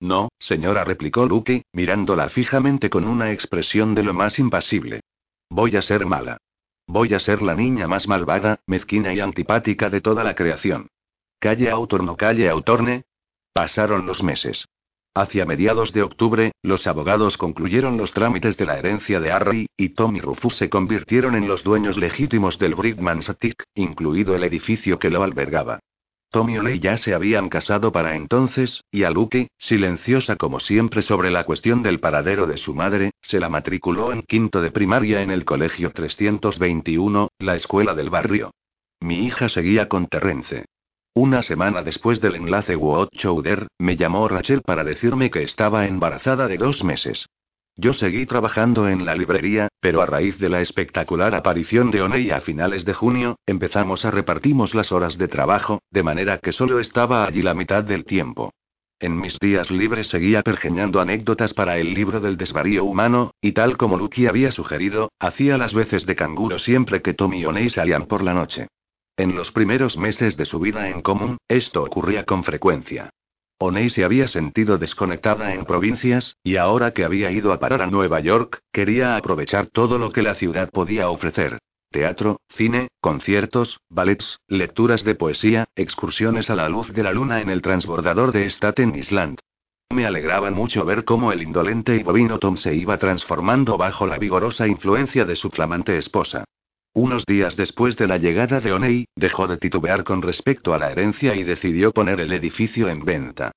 No, 0.02 0.30
señora, 0.40 0.84
replicó 0.84 1.26
Lucky, 1.26 1.64
mirándola 1.74 2.30
fijamente 2.30 2.90
con 2.90 3.08
una 3.08 3.32
expresión 3.32 3.96
de 3.96 4.04
lo 4.04 4.14
más 4.14 4.40
impasible. 4.40 5.02
Voy 5.52 5.76
a 5.76 5.82
ser 5.82 6.06
mala. 6.06 6.38
Voy 6.88 7.14
a 7.14 7.20
ser 7.20 7.42
la 7.42 7.56
niña 7.56 7.86
más 7.86 8.08
malvada, 8.08 8.62
mezquina 8.68 9.14
y 9.14 9.20
antipática 9.20 9.90
de 9.90 10.00
toda 10.00 10.24
la 10.24 10.34
creación. 10.34 10.88
Calle 11.42 11.70
autor 11.70 12.06
no 12.06 12.16
calle 12.16 12.50
autorne. 12.50 13.04
Pasaron 13.52 14.06
los 14.06 14.24
meses. 14.24 14.70
Hacia 15.14 15.46
mediados 15.46 15.92
de 15.92 16.04
octubre, 16.04 16.54
los 16.64 16.88
abogados 16.88 17.36
concluyeron 17.36 17.98
los 17.98 18.14
trámites 18.14 18.56
de 18.56 18.66
la 18.66 18.80
herencia 18.80 19.20
de 19.20 19.30
Harry, 19.30 19.68
y 19.76 19.90
Tom 19.90 20.16
y 20.16 20.22
Rufus 20.22 20.56
se 20.56 20.70
convirtieron 20.70 21.36
en 21.36 21.50
los 21.50 21.66
dueños 21.66 21.98
legítimos 21.98 22.58
del 22.58 22.76
Brickman's 22.76 23.30
Attic, 23.30 23.66
incluido 23.76 24.36
el 24.36 24.46
edificio 24.46 25.00
que 25.00 25.10
lo 25.10 25.22
albergaba. 25.22 25.82
Tom 26.32 26.50
y 26.50 26.80
ya 26.80 26.96
se 26.96 27.14
habían 27.14 27.50
casado 27.50 27.92
para 27.92 28.16
entonces, 28.16 28.86
y 28.90 29.04
a 29.04 29.10
Luke, 29.10 29.50
silenciosa 29.58 30.38
como 30.38 30.62
siempre 30.62 31.02
sobre 31.02 31.30
la 31.30 31.44
cuestión 31.44 31.84
del 31.84 32.00
paradero 32.00 32.48
de 32.48 32.56
su 32.56 32.74
madre, 32.74 33.12
se 33.22 33.42
la 33.42 33.50
matriculó 33.50 34.14
en 34.14 34.22
quinto 34.22 34.62
de 34.62 34.72
primaria 34.72 35.22
en 35.22 35.30
el 35.30 35.44
colegio 35.44 35.92
321, 35.92 37.28
la 37.40 37.56
escuela 37.56 37.96
del 37.96 38.10
barrio. 38.10 38.52
Mi 39.02 39.26
hija 39.26 39.50
seguía 39.50 39.90
con 39.90 40.08
Terrence. 40.08 40.64
Una 41.14 41.42
semana 41.44 41.84
después 41.84 42.22
del 42.22 42.36
enlace 42.36 42.78
Chowder, 43.12 43.68
me 43.78 43.98
llamó 43.98 44.30
Rachel 44.30 44.62
para 44.62 44.86
decirme 44.86 45.30
que 45.30 45.44
estaba 45.44 45.86
embarazada 45.86 46.48
de 46.48 46.56
dos 46.56 46.86
meses. 46.86 47.28
Yo 47.78 47.94
seguí 47.94 48.26
trabajando 48.26 48.90
en 48.90 49.06
la 49.06 49.16
librería, 49.16 49.70
pero 49.80 50.02
a 50.02 50.06
raíz 50.06 50.38
de 50.40 50.50
la 50.50 50.62
espectacular 50.62 51.34
aparición 51.34 51.90
de 51.90 52.02
Oney 52.02 52.30
a 52.32 52.42
finales 52.42 52.86
de 52.86 52.94
junio, 52.94 53.38
empezamos 53.46 54.06
a 54.06 54.12
repartimos 54.12 54.76
las 54.76 54.92
horas 54.92 55.18
de 55.18 55.28
trabajo, 55.28 55.82
de 55.90 56.04
manera 56.04 56.38
que 56.38 56.52
solo 56.52 56.80
estaba 56.80 57.26
allí 57.26 57.42
la 57.42 57.54
mitad 57.54 57.84
del 57.84 58.06
tiempo. 58.06 58.52
En 59.00 59.20
mis 59.20 59.40
días 59.40 59.72
libres 59.72 60.10
seguía 60.10 60.44
pergeñando 60.44 61.02
anécdotas 61.02 61.56
para 61.56 61.80
el 61.80 61.96
libro 61.96 62.20
del 62.20 62.38
desvarío 62.38 62.86
humano, 62.86 63.32
y 63.42 63.54
tal 63.54 63.76
como 63.76 63.98
Lucky 63.98 64.28
había 64.28 64.52
sugerido, 64.52 65.12
hacía 65.18 65.58
las 65.58 65.74
veces 65.74 66.06
de 66.06 66.16
canguro 66.16 66.60
siempre 66.60 67.02
que 67.02 67.16
Tommy 67.16 67.40
y 67.40 67.46
Oney 67.46 67.70
salían 67.70 68.06
por 68.06 68.22
la 68.22 68.36
noche. 68.36 68.68
En 69.18 69.36
los 69.36 69.52
primeros 69.52 69.98
meses 69.98 70.38
de 70.38 70.46
su 70.46 70.60
vida 70.60 70.90
en 70.90 71.02
común, 71.02 71.38
esto 71.48 71.84
ocurría 71.84 72.26
con 72.26 72.44
frecuencia. 72.44 73.10
Oney 73.64 73.92
se 73.92 74.04
había 74.04 74.28
sentido 74.28 74.80
desconectada 74.80 75.54
en 75.54 75.66
provincias, 75.66 76.36
y 76.44 76.56
ahora 76.56 76.94
que 76.94 77.06
había 77.06 77.32
ido 77.32 77.54
a 77.54 77.60
parar 77.60 77.84
a 77.84 77.86
Nueva 77.86 78.20
York, 78.20 78.62
quería 78.72 79.16
aprovechar 79.16 79.68
todo 79.68 80.00
lo 80.00 80.12
que 80.12 80.24
la 80.24 80.34
ciudad 80.34 80.72
podía 80.72 81.10
ofrecer. 81.10 81.60
Teatro, 81.92 82.42
cine, 82.50 82.88
conciertos, 83.02 83.80
ballets, 83.88 84.40
lecturas 84.48 85.04
de 85.04 85.14
poesía, 85.14 85.66
excursiones 85.76 86.50
a 86.50 86.56
la 86.56 86.70
luz 86.70 86.92
de 86.92 87.04
la 87.04 87.14
luna 87.14 87.40
en 87.40 87.52
el 87.52 87.62
transbordador 87.62 88.32
de 88.32 88.50
Staten 88.50 88.96
Island. 88.96 89.38
Me 89.92 90.08
alegraba 90.08 90.50
mucho 90.50 90.84
ver 90.84 91.06
cómo 91.06 91.32
el 91.32 91.44
indolente 91.44 91.96
y 91.98 92.02
bovino 92.02 92.40
Tom 92.40 92.58
se 92.58 92.74
iba 92.74 92.98
transformando 92.98 93.78
bajo 93.78 94.08
la 94.08 94.18
vigorosa 94.18 94.68
influencia 94.68 95.24
de 95.24 95.36
su 95.36 95.52
flamante 95.52 96.00
esposa. 96.00 96.46
Unos 96.94 97.26
días 97.26 97.56
después 97.56 97.96
de 97.96 98.06
la 98.06 98.18
llegada 98.18 98.60
de 98.60 98.74
Oney, 98.74 99.06
dejó 99.16 99.48
de 99.48 99.58
titubear 99.58 100.04
con 100.04 100.22
respecto 100.22 100.74
a 100.74 100.78
la 100.78 100.92
herencia 100.92 101.36
y 101.36 101.44
decidió 101.44 101.94
poner 101.94 102.20
el 102.20 102.34
edificio 102.34 102.90
en 102.90 103.06
venta. 103.06 103.54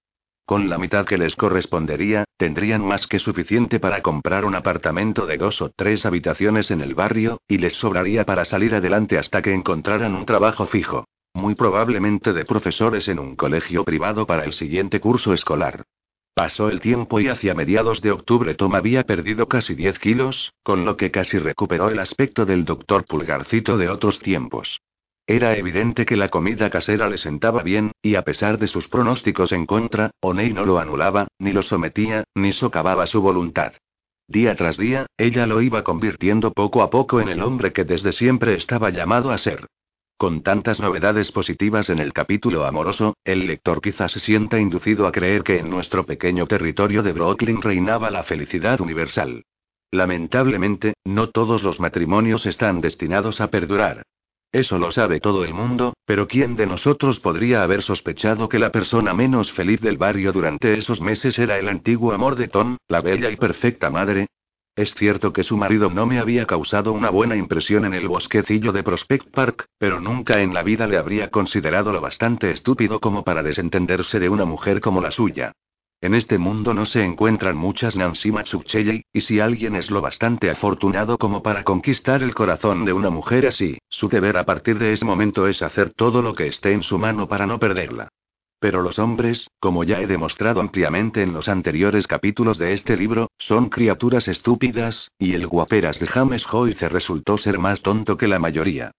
Con 0.46 0.68
la 0.68 0.78
mitad 0.78 1.04
que 1.04 1.18
les 1.18 1.34
correspondería, 1.34 2.24
tendrían 2.36 2.86
más 2.86 3.08
que 3.08 3.18
suficiente 3.18 3.80
para 3.80 4.02
comprar 4.02 4.44
un 4.44 4.54
apartamento 4.54 5.26
de 5.26 5.38
dos 5.38 5.60
o 5.62 5.70
tres 5.74 6.06
habitaciones 6.06 6.70
en 6.70 6.80
el 6.80 6.94
barrio, 6.94 7.40
y 7.48 7.58
les 7.58 7.72
sobraría 7.72 8.24
para 8.24 8.44
salir 8.44 8.74
adelante 8.74 9.18
hasta 9.18 9.42
que 9.42 9.52
encontraran 9.52 10.14
un 10.14 10.26
trabajo 10.26 10.66
fijo. 10.66 11.06
Muy 11.32 11.56
probablemente 11.56 12.32
de 12.32 12.44
profesores 12.44 13.08
en 13.08 13.18
un 13.18 13.34
colegio 13.34 13.84
privado 13.84 14.26
para 14.26 14.44
el 14.44 14.52
siguiente 14.52 15.00
curso 15.00 15.34
escolar. 15.34 15.82
Pasó 16.34 16.68
el 16.68 16.80
tiempo 16.80 17.20
y 17.20 17.28
hacia 17.28 17.54
mediados 17.54 18.02
de 18.02 18.10
octubre 18.10 18.56
Tom 18.56 18.74
había 18.74 19.04
perdido 19.04 19.46
casi 19.46 19.76
10 19.76 20.00
kilos, 20.00 20.52
con 20.64 20.84
lo 20.84 20.96
que 20.96 21.12
casi 21.12 21.38
recuperó 21.38 21.90
el 21.90 22.00
aspecto 22.00 22.44
del 22.44 22.64
doctor 22.64 23.04
Pulgarcito 23.04 23.78
de 23.78 23.88
otros 23.88 24.18
tiempos. 24.18 24.80
Era 25.28 25.56
evidente 25.56 26.04
que 26.04 26.16
la 26.16 26.30
comida 26.30 26.70
casera 26.70 27.08
le 27.08 27.18
sentaba 27.18 27.62
bien, 27.62 27.92
y 28.02 28.16
a 28.16 28.22
pesar 28.22 28.58
de 28.58 28.66
sus 28.66 28.88
pronósticos 28.88 29.52
en 29.52 29.64
contra, 29.64 30.10
Oney 30.20 30.52
no 30.52 30.64
lo 30.64 30.80
anulaba, 30.80 31.28
ni 31.38 31.52
lo 31.52 31.62
sometía, 31.62 32.24
ni 32.34 32.52
socavaba 32.52 33.06
su 33.06 33.22
voluntad. 33.22 33.74
Día 34.26 34.56
tras 34.56 34.76
día, 34.76 35.06
ella 35.16 35.46
lo 35.46 35.62
iba 35.62 35.84
convirtiendo 35.84 36.52
poco 36.52 36.82
a 36.82 36.90
poco 36.90 37.20
en 37.20 37.28
el 37.28 37.42
hombre 37.42 37.72
que 37.72 37.84
desde 37.84 38.10
siempre 38.10 38.54
estaba 38.54 38.90
llamado 38.90 39.30
a 39.30 39.38
ser. 39.38 39.66
Con 40.16 40.42
tantas 40.42 40.78
novedades 40.78 41.32
positivas 41.32 41.90
en 41.90 41.98
el 41.98 42.12
capítulo 42.12 42.64
amoroso, 42.64 43.16
el 43.24 43.46
lector 43.46 43.80
quizás 43.80 44.12
se 44.12 44.20
sienta 44.20 44.60
inducido 44.60 45.08
a 45.08 45.12
creer 45.12 45.42
que 45.42 45.58
en 45.58 45.68
nuestro 45.68 46.06
pequeño 46.06 46.46
territorio 46.46 47.02
de 47.02 47.12
Brooklyn 47.12 47.60
reinaba 47.60 48.10
la 48.10 48.22
felicidad 48.22 48.80
universal. 48.80 49.44
Lamentablemente, 49.90 50.94
no 51.04 51.30
todos 51.30 51.64
los 51.64 51.80
matrimonios 51.80 52.46
están 52.46 52.80
destinados 52.80 53.40
a 53.40 53.50
perdurar. 53.50 54.02
Eso 54.52 54.78
lo 54.78 54.92
sabe 54.92 55.18
todo 55.18 55.44
el 55.44 55.52
mundo, 55.52 55.94
pero 56.06 56.28
¿quién 56.28 56.54
de 56.54 56.66
nosotros 56.66 57.18
podría 57.18 57.64
haber 57.64 57.82
sospechado 57.82 58.48
que 58.48 58.60
la 58.60 58.70
persona 58.70 59.12
menos 59.12 59.50
feliz 59.50 59.80
del 59.80 59.98
barrio 59.98 60.30
durante 60.30 60.78
esos 60.78 61.00
meses 61.00 61.36
era 61.40 61.58
el 61.58 61.68
antiguo 61.68 62.12
amor 62.12 62.36
de 62.36 62.46
Tom, 62.46 62.76
la 62.86 63.00
bella 63.00 63.30
y 63.30 63.36
perfecta 63.36 63.90
madre? 63.90 64.28
Es 64.76 64.92
cierto 64.94 65.32
que 65.32 65.44
su 65.44 65.56
marido 65.56 65.88
no 65.88 66.04
me 66.04 66.18
había 66.18 66.46
causado 66.46 66.92
una 66.92 67.08
buena 67.08 67.36
impresión 67.36 67.84
en 67.84 67.94
el 67.94 68.08
bosquecillo 68.08 68.72
de 68.72 68.82
Prospect 68.82 69.30
Park, 69.30 69.68
pero 69.78 70.00
nunca 70.00 70.40
en 70.40 70.52
la 70.52 70.64
vida 70.64 70.88
le 70.88 70.98
habría 70.98 71.30
considerado 71.30 71.92
lo 71.92 72.00
bastante 72.00 72.50
estúpido 72.50 72.98
como 72.98 73.22
para 73.22 73.44
desentenderse 73.44 74.18
de 74.18 74.28
una 74.28 74.44
mujer 74.44 74.80
como 74.80 75.00
la 75.00 75.12
suya. 75.12 75.52
En 76.00 76.12
este 76.12 76.38
mundo 76.38 76.74
no 76.74 76.86
se 76.86 77.04
encuentran 77.04 77.56
muchas 77.56 77.94
Nancy 77.94 78.32
Machuchelle, 78.32 79.04
y 79.12 79.20
si 79.20 79.38
alguien 79.38 79.76
es 79.76 79.92
lo 79.92 80.00
bastante 80.00 80.50
afortunado 80.50 81.18
como 81.18 81.40
para 81.40 81.62
conquistar 81.62 82.24
el 82.24 82.34
corazón 82.34 82.84
de 82.84 82.92
una 82.92 83.10
mujer 83.10 83.46
así, 83.46 83.78
su 83.88 84.08
deber 84.08 84.36
a 84.36 84.44
partir 84.44 84.80
de 84.80 84.92
ese 84.92 85.04
momento 85.04 85.46
es 85.46 85.62
hacer 85.62 85.90
todo 85.90 86.20
lo 86.20 86.34
que 86.34 86.48
esté 86.48 86.72
en 86.72 86.82
su 86.82 86.98
mano 86.98 87.28
para 87.28 87.46
no 87.46 87.60
perderla. 87.60 88.08
Pero 88.64 88.80
los 88.80 88.98
hombres, 88.98 89.50
como 89.60 89.84
ya 89.84 90.00
he 90.00 90.06
demostrado 90.06 90.58
ampliamente 90.62 91.20
en 91.20 91.34
los 91.34 91.50
anteriores 91.50 92.06
capítulos 92.06 92.56
de 92.56 92.72
este 92.72 92.96
libro, 92.96 93.28
son 93.36 93.68
criaturas 93.68 94.26
estúpidas, 94.26 95.10
y 95.18 95.34
el 95.34 95.46
guaperas 95.46 96.00
de 96.00 96.06
James 96.06 96.46
Joyce 96.46 96.88
resultó 96.88 97.36
ser 97.36 97.58
más 97.58 97.82
tonto 97.82 98.16
que 98.16 98.26
la 98.26 98.38
mayoría. 98.38 98.92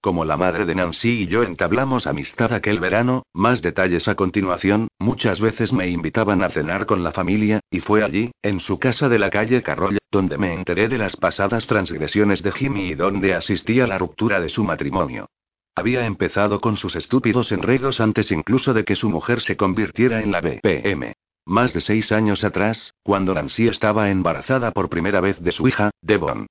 Como 0.00 0.24
la 0.24 0.36
madre 0.36 0.64
de 0.64 0.74
Nancy 0.74 1.22
y 1.22 1.26
yo 1.28 1.44
entablamos 1.44 2.08
amistad 2.08 2.52
aquel 2.52 2.80
verano, 2.80 3.22
más 3.32 3.62
detalles 3.62 4.08
a 4.08 4.16
continuación, 4.16 4.88
muchas 4.98 5.38
veces 5.38 5.72
me 5.72 5.88
invitaban 5.88 6.42
a 6.42 6.50
cenar 6.50 6.84
con 6.84 7.04
la 7.04 7.12
familia, 7.12 7.60
y 7.70 7.78
fue 7.78 8.02
allí, 8.02 8.32
en 8.42 8.58
su 8.58 8.80
casa 8.80 9.08
de 9.08 9.20
la 9.20 9.30
calle 9.30 9.62
Carroll, 9.62 9.98
donde 10.10 10.36
me 10.36 10.52
enteré 10.52 10.88
de 10.88 10.98
las 10.98 11.14
pasadas 11.14 11.68
transgresiones 11.68 12.42
de 12.42 12.50
Jimmy 12.50 12.88
y 12.88 12.94
donde 12.96 13.34
asistí 13.34 13.78
a 13.78 13.86
la 13.86 13.98
ruptura 13.98 14.40
de 14.40 14.48
su 14.48 14.64
matrimonio. 14.64 15.28
Había 15.74 16.04
empezado 16.04 16.60
con 16.60 16.76
sus 16.76 16.96
estúpidos 16.96 17.50
enredos 17.50 18.00
antes 18.00 18.30
incluso 18.30 18.74
de 18.74 18.84
que 18.84 18.94
su 18.94 19.08
mujer 19.08 19.40
se 19.40 19.56
convirtiera 19.56 20.20
en 20.20 20.30
la 20.30 20.42
BPM. 20.42 21.14
Más 21.46 21.72
de 21.72 21.80
seis 21.80 22.12
años 22.12 22.44
atrás, 22.44 22.94
cuando 23.02 23.34
Nancy 23.34 23.68
estaba 23.68 24.10
embarazada 24.10 24.70
por 24.72 24.90
primera 24.90 25.20
vez 25.20 25.40
de 25.40 25.50
su 25.50 25.66
hija, 25.66 25.90
Devon. 26.02 26.46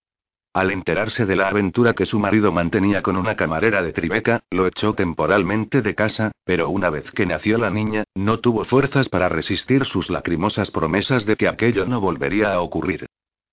Al 0.53 0.71
enterarse 0.71 1.25
de 1.25 1.37
la 1.37 1.47
aventura 1.47 1.93
que 1.93 2.05
su 2.05 2.19
marido 2.19 2.51
mantenía 2.51 3.01
con 3.01 3.15
una 3.15 3.35
camarera 3.35 3.81
de 3.83 3.93
Tribeca, 3.93 4.41
lo 4.49 4.67
echó 4.67 4.93
temporalmente 4.93 5.81
de 5.81 5.95
casa, 5.95 6.31
pero 6.43 6.69
una 6.69 6.89
vez 6.89 7.09
que 7.11 7.25
nació 7.25 7.57
la 7.57 7.69
niña, 7.69 8.03
no 8.15 8.39
tuvo 8.39 8.65
fuerzas 8.65 9.07
para 9.07 9.29
resistir 9.29 9.85
sus 9.85 10.09
lacrimosas 10.09 10.71
promesas 10.71 11.25
de 11.25 11.37
que 11.37 11.47
aquello 11.47 11.85
no 11.85 12.01
volvería 12.01 12.51
a 12.51 12.59
ocurrir. 12.59 13.05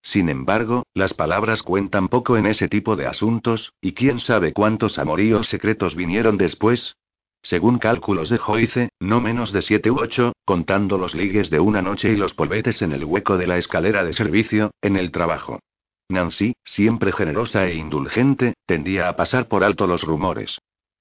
Sin 0.02 0.28
embargo, 0.28 0.85
las 0.95 1.14
palabras 1.14 1.62
cuentan 1.62 2.09
poco 2.09 2.37
en 2.37 2.47
ese 2.47 2.69
tipo 2.69 2.97
de 2.97 3.07
asuntos, 3.07 3.73
y 3.81 3.93
quién 3.93 4.21
sabe 4.21 4.52
cuántos 4.52 4.99
amoríos 4.99 5.49
secretos 5.49 5.95
vinieron 5.95 6.37
después. 6.37 6.97
Según 7.43 7.78
cálculos 7.78 8.31
de 8.31 8.38
Joyce, 8.38 8.90
no 9.00 9.21
menos 9.21 9.52
de 9.52 9.62
siete 9.62 9.90
u 9.90 9.99
ocho, 9.99 10.33
contando 10.45 10.99
los 10.99 11.14
ligues 11.14 11.50
de 11.50 11.61
una 11.61 11.83
noche 11.83 12.12
y 12.12 12.17
los 12.17 12.35
polvetes 12.35 12.83
en 12.83 12.93
el 12.93 13.05
hueco 13.05 13.37
de 13.38 13.47
la 13.47 13.59
escalera 13.59 14.05
de 14.05 14.12
servicio, 14.12 14.73
en 14.83 14.97
el 14.97 15.11
trabajo. 15.12 15.61
Nancy, 16.09 16.55
siempre 16.64 17.12
generosa 17.12 17.67
e 17.67 17.75
indulgente, 17.75 18.55
tendía 18.67 19.09
a 19.09 19.17
pasar 19.17 19.47
por 19.47 19.62
alto 19.62 19.87
los 19.87 20.02
rumores. 20.02 20.59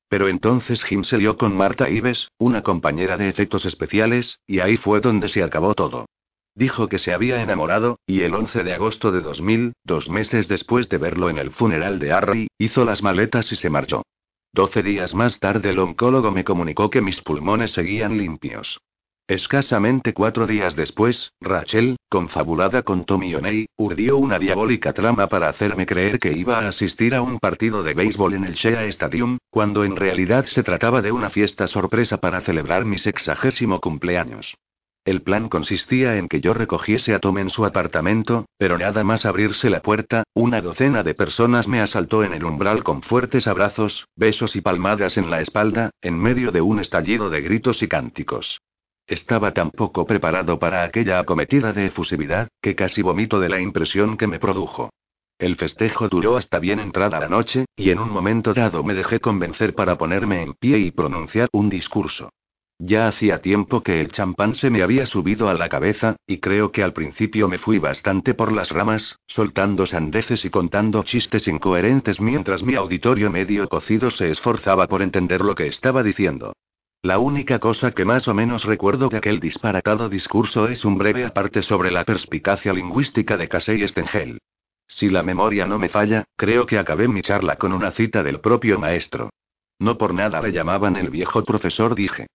Pero 0.09 0.27
entonces 0.27 0.83
Jim 0.83 1.03
se 1.03 1.17
lió 1.17 1.37
con 1.37 1.55
Marta 1.55 1.89
Ives, 1.89 2.29
una 2.37 2.61
compañera 2.61 3.17
de 3.17 3.29
efectos 3.29 3.65
especiales, 3.65 4.39
y 4.45 4.59
ahí 4.59 4.77
fue 4.77 5.01
donde 5.01 5.29
se 5.29 5.43
acabó 5.43 5.73
todo. 5.75 6.05
Dijo 6.57 6.89
que 6.89 6.97
se 6.97 7.13
había 7.13 7.43
enamorado, 7.43 7.99
y 8.07 8.21
el 8.21 8.33
11 8.33 8.63
de 8.63 8.73
agosto 8.73 9.11
de 9.11 9.21
2000, 9.21 9.73
dos 9.83 10.09
meses 10.09 10.47
después 10.47 10.89
de 10.89 10.97
verlo 10.97 11.29
en 11.29 11.37
el 11.37 11.51
funeral 11.51 11.99
de 11.99 12.11
Harry, 12.11 12.47
hizo 12.57 12.83
las 12.83 13.03
maletas 13.03 13.51
y 13.51 13.55
se 13.55 13.69
marchó. 13.69 14.01
Doce 14.53 14.81
días 14.81 15.13
más 15.13 15.39
tarde 15.39 15.69
el 15.69 15.77
oncólogo 15.77 16.31
me 16.31 16.43
comunicó 16.43 16.89
que 16.89 16.99
mis 16.99 17.21
pulmones 17.21 17.73
seguían 17.73 18.17
limpios. 18.17 18.79
Escasamente 19.27 20.15
cuatro 20.15 20.47
días 20.47 20.75
después, 20.75 21.31
Rachel, 21.39 21.97
confabulada 22.09 22.81
con 22.81 23.05
Tommy 23.05 23.35
O'Neill, 23.35 23.67
urdió 23.77 24.17
una 24.17 24.39
diabólica 24.39 24.93
trama 24.93 25.27
para 25.27 25.49
hacerme 25.49 25.85
creer 25.85 26.17
que 26.17 26.33
iba 26.33 26.57
a 26.57 26.69
asistir 26.69 27.13
a 27.13 27.21
un 27.21 27.37
partido 27.37 27.83
de 27.83 27.93
béisbol 27.93 28.33
en 28.33 28.45
el 28.45 28.55
Shea 28.55 28.85
Stadium, 28.85 29.37
cuando 29.51 29.83
en 29.83 29.95
realidad 29.95 30.45
se 30.47 30.63
trataba 30.63 31.03
de 31.03 31.11
una 31.11 31.29
fiesta 31.29 31.67
sorpresa 31.67 32.17
para 32.17 32.41
celebrar 32.41 32.83
mi 32.83 32.97
sexagésimo 32.97 33.79
cumpleaños. 33.79 34.57
El 35.07 35.21
plan 35.21 35.47
consistía 35.47 36.17
en 36.17 36.27
que 36.27 36.41
yo 36.41 36.53
recogiese 36.53 37.13
a 37.13 37.19
Tom 37.19 37.37
en 37.37 37.49
su 37.49 37.65
apartamento, 37.65 38.45
pero 38.57 38.77
nada 38.77 39.05
más 39.05 39.25
abrirse 39.25 39.69
la 39.69 39.79
puerta, 39.79 40.23
una 40.33 40.59
docena 40.59 41.01
de 41.01 41.13
personas 41.13 41.65
me 41.65 41.79
asaltó 41.79 42.25
en 42.25 42.33
el 42.33 42.43
umbral 42.43 42.83
con 42.83 43.01
fuertes 43.01 43.47
abrazos, 43.47 44.09
besos 44.17 44.57
y 44.57 44.61
palmadas 44.61 45.17
en 45.17 45.29
la 45.31 45.39
espalda, 45.39 45.91
en 46.01 46.19
medio 46.19 46.51
de 46.51 46.59
un 46.59 46.81
estallido 46.81 47.29
de 47.29 47.39
gritos 47.39 47.81
y 47.83 47.87
cánticos. 47.87 48.59
Estaba 49.07 49.53
tan 49.53 49.71
poco 49.71 50.05
preparado 50.05 50.59
para 50.59 50.83
aquella 50.83 51.19
acometida 51.19 51.71
de 51.71 51.85
efusividad, 51.85 52.49
que 52.61 52.75
casi 52.75 53.01
vomito 53.01 53.39
de 53.39 53.47
la 53.47 53.61
impresión 53.61 54.17
que 54.17 54.27
me 54.27 54.39
produjo. 54.39 54.89
El 55.39 55.55
festejo 55.55 56.09
duró 56.09 56.35
hasta 56.35 56.59
bien 56.59 56.81
entrada 56.81 57.17
la 57.21 57.29
noche, 57.29 57.63
y 57.77 57.91
en 57.91 57.99
un 57.99 58.09
momento 58.09 58.53
dado 58.53 58.83
me 58.83 58.93
dejé 58.93 59.21
convencer 59.21 59.73
para 59.73 59.97
ponerme 59.97 60.41
en 60.41 60.53
pie 60.53 60.79
y 60.79 60.91
pronunciar 60.91 61.47
un 61.53 61.69
discurso. 61.69 62.29
Ya 62.79 63.07
hacía 63.07 63.39
tiempo 63.39 63.81
que 63.81 64.01
el 64.01 64.11
champán 64.11 64.53
se 64.53 64.69
me 64.69 64.83
había 64.83 65.07
subido 65.07 65.49
a 65.49 65.55
la 65.55 65.67
cabeza, 65.67 66.15
y 66.27 66.37
creo 66.37 66.71
que 66.71 66.83
al 66.83 66.93
principio 66.93 67.47
me 67.47 67.57
fui 67.57 67.79
bastante 67.79 68.35
por 68.35 68.51
las 68.51 68.69
ramas, 68.69 69.17
soltando 69.25 69.87
sandeces 69.87 70.45
y 70.45 70.51
contando 70.51 71.03
chistes 71.03 71.47
incoherentes 71.47 72.21
mientras 72.21 72.61
mi 72.61 72.75
auditorio 72.75 73.31
medio 73.31 73.67
cocido 73.67 74.11
se 74.11 74.29
esforzaba 74.29 74.87
por 74.87 75.01
entender 75.01 75.41
lo 75.41 75.55
que 75.55 75.65
estaba 75.65 76.03
diciendo. 76.03 76.53
La 77.01 77.17
única 77.17 77.57
cosa 77.57 77.91
que 77.91 78.05
más 78.05 78.27
o 78.27 78.35
menos 78.35 78.63
recuerdo 78.63 79.09
de 79.09 79.17
aquel 79.17 79.39
disparatado 79.39 80.07
discurso 80.07 80.67
es 80.67 80.85
un 80.85 80.99
breve 80.99 81.25
aparte 81.25 81.63
sobre 81.63 81.89
la 81.89 82.03
perspicacia 82.03 82.73
lingüística 82.73 83.37
de 83.37 83.47
Casey 83.47 83.87
Stengel. 83.87 84.39
Si 84.87 85.09
la 85.09 85.23
memoria 85.23 85.65
no 85.65 85.79
me 85.79 85.89
falla, 85.89 86.25
creo 86.35 86.65
que 86.67 86.77
acabé 86.77 87.07
mi 87.07 87.21
charla 87.21 87.55
con 87.55 87.73
una 87.73 87.91
cita 87.91 88.21
del 88.21 88.39
propio 88.39 88.77
maestro. 88.77 89.31
No 89.79 89.97
por 89.97 90.13
nada 90.13 90.41
le 90.41 90.51
llamaban 90.51 90.95
el 90.95 91.09
viejo 91.09 91.43
profesor, 91.43 91.95
dije. 91.95 92.27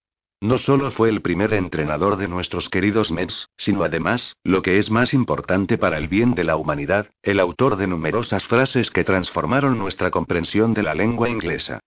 No 0.43 0.59
solo 0.59 0.91
fue 0.91 1.09
el 1.09 1.21
primer 1.21 1.55
entrenador 1.55 2.17
de 2.17 2.27
nuestros 2.27 2.69
queridos 2.69 3.13
Mets, 3.13 3.49
sino 3.57 3.85
además, 3.85 4.35
lo 4.43 4.61
que 4.61 4.79
es 4.79 4.91
más 4.91 5.15
importante 5.15 5.79
para 5.79 5.99
el 5.99 6.09
bien 6.09 6.35
de 6.35 6.43
la 6.43 6.57
humanidad, 6.57 7.07
el 7.23 7.39
autor 7.39 7.77
de 7.77 7.87
numerosas 7.87 8.45
frases 8.45 8.91
que 8.91 9.05
transformaron 9.05 9.79
nuestra 9.79 10.11
comprensión 10.11 10.75
de 10.75 10.83
la 10.83 10.97
lengua 10.97 11.29
inglesa. 11.29 11.79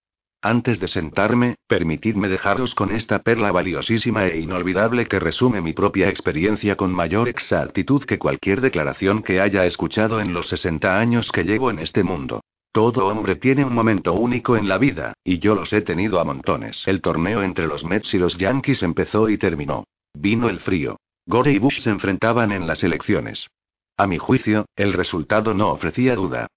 Antes 0.41 0.79
de 0.79 0.87
sentarme, 0.87 1.55
permitidme 1.67 2.29
dejaros 2.29 2.75
con 2.75 2.91
esta 2.91 3.19
perla 3.19 3.51
valiosísima 3.51 4.25
e 4.25 4.39
inolvidable 4.39 5.05
que 5.05 5.19
resume 5.19 5.59
mi 5.59 5.73
propia 5.73 6.07
experiencia 6.07 6.77
con 6.77 6.93
mayor 6.93 7.27
exactitud 7.27 8.05
que 8.05 8.19
cualquier 8.19 8.61
declaración 8.61 9.21
que 9.21 9.41
haya 9.41 9.65
escuchado 9.65 10.21
en 10.21 10.33
los 10.33 10.47
60 10.47 10.97
años 10.97 11.29
que 11.29 11.43
llevo 11.43 11.71
en 11.71 11.79
este 11.79 12.05
mundo. 12.05 12.39
Todo 12.75 13.07
hombre 13.07 13.37
tiene 13.37 13.63
un 13.63 13.73
momento 13.73 14.11
único 14.11 14.57
en 14.57 14.67
la 14.67 14.77
vida, 14.77 15.13
y 15.23 15.39
yo 15.39 15.55
los 15.55 15.71
he 15.71 15.81
tenido 15.81 16.19
a 16.19 16.25
montones. 16.25 16.83
El 16.85 16.99
torneo 16.99 17.41
entre 17.41 17.67
los 17.67 17.85
Mets 17.85 18.13
y 18.13 18.17
los 18.17 18.37
Yankees 18.37 18.83
empezó 18.83 19.29
y 19.29 19.37
terminó. 19.37 19.85
Vino 20.13 20.49
el 20.49 20.59
frío. 20.59 20.97
Gore 21.25 21.53
y 21.53 21.57
Bush 21.57 21.79
se 21.79 21.89
enfrentaban 21.89 22.51
en 22.51 22.67
las 22.67 22.83
elecciones. 22.83 23.47
A 23.95 24.07
mi 24.07 24.17
juicio, 24.17 24.65
el 24.75 24.91
resultado 24.91 25.53
no 25.53 25.69
ofrecía 25.69 26.15
duda. 26.15 26.47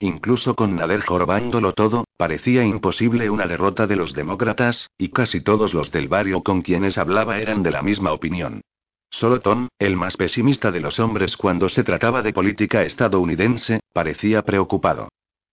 Incluso 0.00 0.56
con 0.56 0.74
Nader 0.74 1.02
jorobándolo 1.02 1.74
todo, 1.74 2.06
parecía 2.16 2.64
imposible 2.64 3.30
una 3.30 3.46
derrota 3.46 3.86
de 3.86 3.94
los 3.94 4.14
demócratas, 4.14 4.90
y 4.98 5.10
casi 5.10 5.42
todos 5.42 5.74
los 5.74 5.92
del 5.92 6.08
barrio 6.08 6.42
con 6.42 6.62
quienes 6.62 6.98
hablaba 6.98 7.38
eran 7.38 7.62
de 7.62 7.70
la 7.70 7.82
misma 7.82 8.10
opinión. 8.10 8.62
Solo 9.10 9.38
Tom, 9.42 9.68
el 9.78 9.94
más 9.96 10.16
pesimista 10.16 10.72
de 10.72 10.80
los 10.80 10.98
hombres 10.98 11.36
cuando 11.36 11.68
se 11.68 11.84
trataba 11.84 12.20
de 12.22 12.32
política 12.32 12.82
estadounidense, 12.82 13.78
parecía 13.92 14.42
preocupado. 14.42 15.08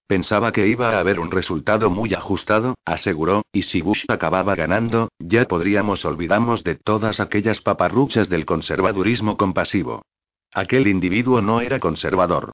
Pensaba 0.07 0.51
que 0.51 0.67
iba 0.67 0.91
a 0.91 0.99
haber 0.99 1.19
un 1.19 1.31
resultado 1.31 1.89
muy 1.89 2.13
ajustado, 2.13 2.75
aseguró, 2.85 3.43
y 3.51 3.63
si 3.63 3.81
Bush 3.81 4.05
acababa 4.07 4.53
ganando, 4.53 5.09
ya 5.17 5.45
podríamos 5.45 6.05
olvidarnos 6.05 6.63
de 6.63 6.75
todas 6.75 7.19
aquellas 7.19 7.61
paparruchas 7.61 8.29
del 8.29 8.45
conservadurismo 8.45 9.35
compasivo. 9.35 10.03
Aquel 10.53 10.87
individuo 10.87 11.41
no 11.41 11.59
era 11.59 11.79
conservador. 11.79 12.51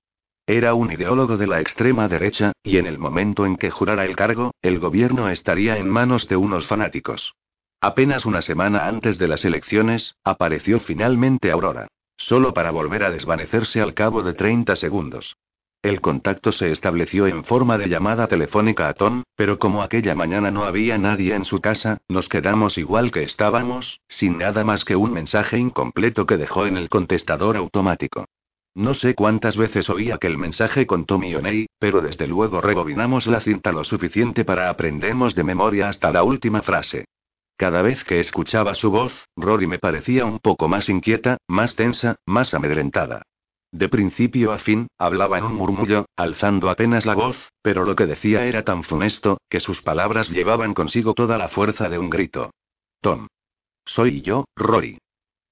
Era 0.48 0.74
un 0.74 0.92
ideólogo 0.94 1.38
de 1.38 1.48
la 1.48 1.60
extrema 1.60 2.08
derecha, 2.08 2.54
y 2.64 2.78
en 2.78 2.86
el 2.86 2.98
momento 2.98 3.46
en 3.46 3.58
que 3.58 3.70
jurara 3.70 4.06
el 4.06 4.16
cargo, 4.16 4.52
el 4.62 4.80
gobierno 4.80 5.30
estaría 5.30 5.78
en 5.78 5.90
manos 5.90 6.30
de 6.30 6.38
unos 6.38 6.68
fanáticos. 6.68 7.34
Apenas 7.82 8.26
una 8.26 8.42
semana 8.42 8.88
antes 8.88 9.18
de 9.18 9.28
las 9.28 9.44
elecciones, 9.44 10.16
apareció 10.24 10.80
finalmente 10.80 11.52
Aurora. 11.52 11.88
Solo 12.16 12.54
para 12.54 12.72
volver 12.72 13.04
a 13.04 13.12
desvanecerse 13.12 13.82
al 13.82 13.94
cabo 13.94 14.24
de 14.24 14.34
30 14.34 14.76
segundos. 14.76 15.36
El 15.84 16.00
contacto 16.00 16.52
se 16.52 16.72
estableció 16.72 17.26
en 17.26 17.44
forma 17.44 17.80
de 17.80 17.90
llamada 17.90 18.28
telefónica 18.28 18.88
a 18.88 18.94
Tom, 18.94 19.24
pero 19.36 19.58
como 19.58 19.82
aquella 19.82 20.14
mañana 20.14 20.52
no 20.52 20.64
había 20.64 21.00
nadie 21.00 21.34
en 21.34 21.44
su 21.44 21.60
casa, 21.60 21.98
nos 22.08 22.30
quedamos 22.30 22.78
igual 22.78 23.10
que 23.12 23.24
estábamos, 23.24 24.00
sin 24.08 24.38
nada 24.38 24.64
más 24.64 24.86
que 24.86 24.96
un 24.96 25.12
mensaje 25.12 25.58
incompleto 25.58 26.28
que 26.28 26.38
dejó 26.38 26.68
en 26.68 26.78
el 26.78 26.88
contestador 26.88 27.58
automático. 27.58 28.26
No 28.76 28.94
sé 28.94 29.16
cuántas 29.16 29.58
veces 29.58 29.90
oí 29.90 30.12
aquel 30.12 30.38
mensaje 30.38 30.86
con 30.86 31.06
Tommy 31.06 31.34
O'Neill, 31.34 31.68
pero 31.80 32.02
desde 32.02 32.28
luego 32.28 32.62
rebobinamos 32.62 33.26
la 33.26 33.42
cinta 33.42 33.72
lo 33.72 33.84
suficiente 33.84 34.46
para 34.46 34.70
aprendernos 34.70 35.34
de 35.34 35.44
memoria 35.44 35.90
hasta 35.90 36.12
la 36.12 36.22
última 36.22 36.62
frase. 36.62 37.06
Cada 37.58 37.82
vez 37.82 38.04
que 38.04 38.20
escuchaba 38.20 38.76
su 38.76 38.92
voz, 38.92 39.26
Rory 39.36 39.66
me 39.66 39.80
parecía 39.80 40.26
un 40.26 40.38
poco 40.40 40.68
más 40.68 40.90
inquieta, 40.90 41.38
más 41.48 41.76
tensa, 41.76 42.18
más 42.28 42.54
amedrentada. 42.54 43.24
De 43.72 43.88
principio 43.88 44.52
a 44.52 44.60
fin, 44.60 44.88
hablaba 44.98 45.38
en 45.38 45.46
un 45.46 45.56
murmullo, 45.56 46.06
alzando 46.18 46.70
apenas 46.70 47.06
la 47.06 47.16
voz, 47.16 47.52
pero 47.62 47.86
lo 47.86 47.96
que 47.96 48.06
decía 48.06 48.46
era 48.46 48.64
tan 48.64 48.84
funesto, 48.84 49.38
que 49.50 49.62
sus 49.62 49.82
palabras 49.82 50.30
llevaban 50.30 50.74
consigo 50.74 51.14
toda 51.14 51.38
la 51.38 51.48
fuerza 51.48 51.88
de 51.88 51.98
un 51.98 52.10
grito. 52.10 52.52
Tom. 53.00 53.28
Soy 53.86 54.22
yo, 54.22 54.44
Rory. 54.58 54.98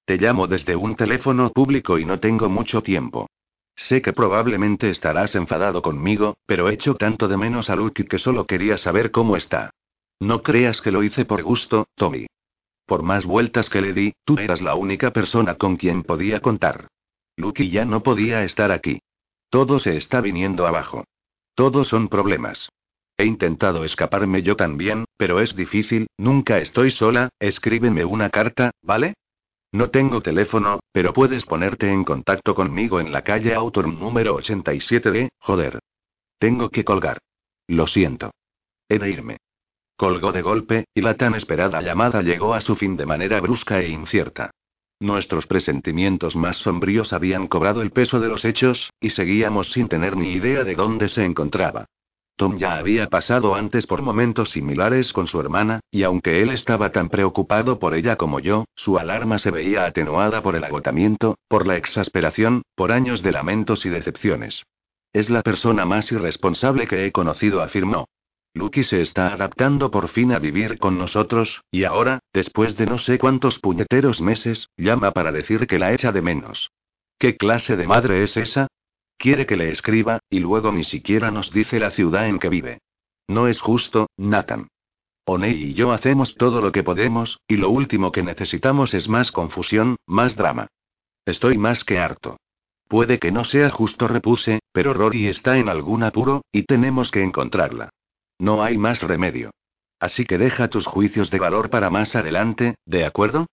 Te 0.04 0.18
llamo 0.18 0.46
desde 0.46 0.76
un 0.76 0.96
teléfono 0.96 1.50
público 1.50 1.98
y 1.98 2.04
no 2.04 2.20
tengo 2.20 2.50
mucho 2.50 2.82
tiempo. 2.82 3.26
Sé 3.74 4.02
que 4.02 4.12
probablemente 4.12 4.90
estarás 4.90 5.34
enfadado 5.34 5.80
conmigo, 5.80 6.36
pero 6.44 6.68
echo 6.68 6.96
tanto 6.96 7.26
de 7.26 7.38
menos 7.38 7.70
a 7.70 7.76
Lucky 7.76 8.04
que 8.04 8.18
solo 8.18 8.46
quería 8.46 8.76
saber 8.76 9.10
cómo 9.10 9.36
está. 9.36 9.70
No 10.20 10.42
creas 10.42 10.82
que 10.82 10.90
lo 10.90 11.02
hice 11.02 11.24
por 11.24 11.42
gusto, 11.42 11.88
Tommy. 11.94 12.26
Por 12.84 13.02
más 13.02 13.24
vueltas 13.24 13.70
que 13.70 13.80
le 13.80 13.94
di, 13.94 14.12
tú 14.24 14.36
eras 14.38 14.60
la 14.60 14.74
única 14.74 15.12
persona 15.12 15.54
con 15.54 15.76
quien 15.76 16.02
podía 16.02 16.40
contar. 16.40 16.88
Lucky 17.40 17.70
ya 17.70 17.84
no 17.84 18.02
podía 18.02 18.44
estar 18.44 18.70
aquí. 18.70 19.00
Todo 19.48 19.78
se 19.78 19.96
está 19.96 20.20
viniendo 20.20 20.66
abajo. 20.66 21.04
Todos 21.54 21.88
son 21.88 22.08
problemas. 22.08 22.68
He 23.16 23.26
intentado 23.26 23.84
escaparme 23.84 24.42
yo 24.42 24.56
también, 24.56 25.04
pero 25.16 25.40
es 25.40 25.54
difícil, 25.56 26.06
nunca 26.16 26.58
estoy 26.58 26.90
sola, 26.90 27.30
escríbeme 27.38 28.04
una 28.04 28.30
carta, 28.30 28.70
¿vale? 28.82 29.14
No 29.72 29.90
tengo 29.90 30.20
teléfono, 30.20 30.80
pero 30.92 31.12
puedes 31.12 31.44
ponerte 31.44 31.90
en 31.90 32.04
contacto 32.04 32.54
conmigo 32.54 33.00
en 33.00 33.12
la 33.12 33.22
calle 33.22 33.54
Autor 33.54 33.88
número 33.88 34.36
87D, 34.38 35.28
joder. 35.38 35.80
Tengo 36.38 36.70
que 36.70 36.84
colgar. 36.84 37.18
Lo 37.66 37.86
siento. 37.86 38.32
He 38.88 38.98
de 38.98 39.10
irme. 39.10 39.36
Colgó 39.96 40.32
de 40.32 40.42
golpe, 40.42 40.84
y 40.94 41.02
la 41.02 41.14
tan 41.14 41.34
esperada 41.34 41.82
llamada 41.82 42.22
llegó 42.22 42.54
a 42.54 42.62
su 42.62 42.74
fin 42.74 42.96
de 42.96 43.06
manera 43.06 43.40
brusca 43.40 43.80
e 43.80 43.88
incierta. 43.88 44.50
Nuestros 45.00 45.46
presentimientos 45.46 46.36
más 46.36 46.58
sombríos 46.58 47.14
habían 47.14 47.46
cobrado 47.46 47.80
el 47.80 47.90
peso 47.90 48.20
de 48.20 48.28
los 48.28 48.44
hechos, 48.44 48.92
y 49.00 49.08
seguíamos 49.10 49.72
sin 49.72 49.88
tener 49.88 50.14
ni 50.14 50.32
idea 50.32 50.62
de 50.62 50.74
dónde 50.74 51.08
se 51.08 51.24
encontraba. 51.24 51.86
Tom 52.36 52.58
ya 52.58 52.76
había 52.76 53.06
pasado 53.06 53.54
antes 53.54 53.86
por 53.86 54.02
momentos 54.02 54.50
similares 54.50 55.14
con 55.14 55.26
su 55.26 55.40
hermana, 55.40 55.80
y 55.90 56.02
aunque 56.02 56.42
él 56.42 56.50
estaba 56.50 56.92
tan 56.92 57.08
preocupado 57.08 57.78
por 57.78 57.94
ella 57.94 58.16
como 58.16 58.40
yo, 58.40 58.66
su 58.74 58.98
alarma 58.98 59.38
se 59.38 59.50
veía 59.50 59.86
atenuada 59.86 60.42
por 60.42 60.54
el 60.54 60.64
agotamiento, 60.64 61.38
por 61.48 61.66
la 61.66 61.76
exasperación, 61.76 62.62
por 62.74 62.92
años 62.92 63.22
de 63.22 63.32
lamentos 63.32 63.86
y 63.86 63.88
decepciones. 63.88 64.64
Es 65.14 65.30
la 65.30 65.42
persona 65.42 65.86
más 65.86 66.12
irresponsable 66.12 66.86
que 66.86 67.06
he 67.06 67.12
conocido, 67.12 67.62
afirmó. 67.62 68.06
Lucky 68.52 68.82
se 68.82 69.00
está 69.00 69.32
adaptando 69.32 69.90
por 69.90 70.08
fin 70.08 70.32
a 70.32 70.38
vivir 70.38 70.78
con 70.78 70.98
nosotros, 70.98 71.62
y 71.70 71.84
ahora, 71.84 72.18
después 72.32 72.76
de 72.76 72.86
no 72.86 72.98
sé 72.98 73.18
cuántos 73.18 73.60
puñeteros 73.60 74.20
meses, 74.20 74.68
llama 74.76 75.12
para 75.12 75.30
decir 75.30 75.66
que 75.66 75.78
la 75.78 75.92
echa 75.92 76.10
de 76.10 76.20
menos. 76.20 76.70
¿Qué 77.18 77.36
clase 77.36 77.76
de 77.76 77.86
madre 77.86 78.24
es 78.24 78.36
esa? 78.36 78.66
Quiere 79.16 79.46
que 79.46 79.56
le 79.56 79.70
escriba, 79.70 80.18
y 80.28 80.40
luego 80.40 80.72
ni 80.72 80.82
siquiera 80.82 81.30
nos 81.30 81.52
dice 81.52 81.78
la 81.78 81.90
ciudad 81.90 82.26
en 82.26 82.38
que 82.38 82.48
vive. 82.48 82.78
No 83.28 83.46
es 83.46 83.60
justo, 83.60 84.08
Nathan. 84.16 84.68
Oney 85.26 85.52
y 85.52 85.74
yo 85.74 85.92
hacemos 85.92 86.34
todo 86.34 86.60
lo 86.60 86.72
que 86.72 86.82
podemos, 86.82 87.38
y 87.46 87.56
lo 87.56 87.70
último 87.70 88.10
que 88.10 88.24
necesitamos 88.24 88.94
es 88.94 89.08
más 89.08 89.30
confusión, 89.30 89.96
más 90.06 90.34
drama. 90.34 90.66
Estoy 91.24 91.56
más 91.56 91.84
que 91.84 91.98
harto. 91.98 92.38
Puede 92.88 93.20
que 93.20 93.30
no 93.30 93.44
sea 93.44 93.70
justo, 93.70 94.08
repuse, 94.08 94.58
pero 94.72 94.92
Rory 94.92 95.28
está 95.28 95.58
en 95.58 95.68
algún 95.68 96.02
apuro, 96.02 96.42
y 96.50 96.64
tenemos 96.64 97.12
que 97.12 97.22
encontrarla. 97.22 97.90
No 98.40 98.64
hay 98.64 98.78
más 98.78 99.02
remedio. 99.02 99.50
Así 100.00 100.24
que 100.24 100.38
deja 100.38 100.68
tus 100.68 100.86
juicios 100.86 101.30
de 101.30 101.38
valor 101.38 101.68
para 101.68 101.90
más 101.90 102.16
adelante, 102.16 102.76
¿de 102.86 103.04
acuerdo? 103.04 103.46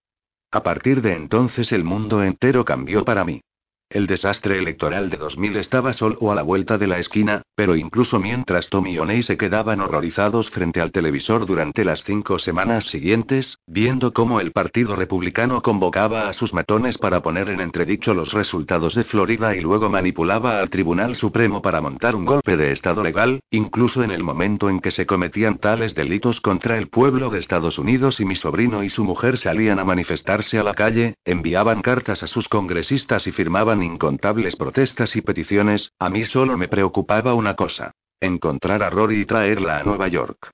A 0.50 0.63
partir 0.63 1.02
de 1.02 1.13
entonces 1.13 1.73
el 1.73 1.84
mundo 1.84 2.23
entero 2.23 2.63
cambió 2.63 3.04
para 3.04 3.26
mí. 3.26 3.41
El 3.89 4.06
desastre 4.06 4.58
electoral 4.58 5.10
de 5.10 5.15
2000 5.15 5.56
estaba 5.56 5.93
solo 5.93 6.30
a 6.30 6.36
la 6.36 6.41
vuelta 6.41 6.78
de 6.78 6.88
la 6.88 7.00
esquina, 7.00 7.43
pero 7.56 7.73
incluso 7.78 8.19
mientras 8.19 8.69
Tommy 8.69 8.91
y 8.91 9.00
O'Neill 9.00 9.23
se 9.23 9.38
quedaban 9.38 9.80
horrorizados 9.80 10.50
frente 10.50 10.82
al 10.82 10.91
televisor 10.91 11.45
durante 11.45 11.86
las 11.86 12.04
cinco 12.04 12.38
semanas 12.38 12.84
siguientes, 12.84 13.60
viendo 13.65 14.12
cómo 14.12 14.41
el 14.41 14.52
Partido 14.52 14.97
Republicano 14.97 15.62
convocaba 15.62 16.28
a 16.28 16.34
sus 16.34 16.54
matones 16.54 16.97
para 16.97 17.21
poner 17.21 17.47
en 17.47 17.62
entredicho 17.62 18.13
los 18.13 18.34
resultados 18.34 18.93
de 18.93 19.06
Florida 19.06 19.56
y 19.56 19.62
luego 19.62 19.89
manipulaba 19.89 20.60
al 20.60 20.69
Tribunal 20.69 21.15
Supremo 21.15 21.62
para 21.62 21.80
montar 21.80 22.13
un 22.13 22.26
golpe 22.26 22.58
de 22.58 22.73
Estado 22.73 23.02
legal, 23.04 23.39
incluso 23.52 24.04
en 24.04 24.12
el 24.12 24.21
momento 24.21 24.69
en 24.69 24.82
que 24.82 24.91
se 24.91 25.06
cometían 25.06 25.60
tales 25.60 25.95
delitos 25.95 26.41
contra 26.41 26.78
el 26.78 26.89
pueblo 26.89 27.30
de 27.30 27.39
Estados 27.39 27.80
Unidos 27.80 28.19
y 28.19 28.26
mi 28.26 28.36
sobrino 28.36 28.84
y 28.84 28.89
su 28.89 29.06
mujer 29.06 29.38
salían 29.38 29.80
a 29.80 29.86
manifestarse 29.86 30.60
a 30.60 30.63
la 30.63 30.73
calle, 30.73 31.15
enviaban 31.23 31.82
cartas 31.82 32.21
a 32.21 32.28
sus 32.28 32.50
congresistas 32.50 33.28
y 33.28 33.32
firmaban 33.32 33.77
incontables 33.84 34.56
protestas 34.56 35.16
y 35.16 35.22
peticiones, 35.22 35.92
a 36.00 36.10
mí 36.10 36.24
solo 36.24 36.58
me 36.58 36.68
preocupaba 36.68 37.34
una 37.34 37.56
cosa. 37.56 37.92
Encontrar 38.20 38.84
a 38.84 38.90
Rory 38.90 39.22
y 39.22 39.26
traerla 39.26 39.80
a 39.80 39.84
Nueva 39.84 40.08
York. 40.08 40.52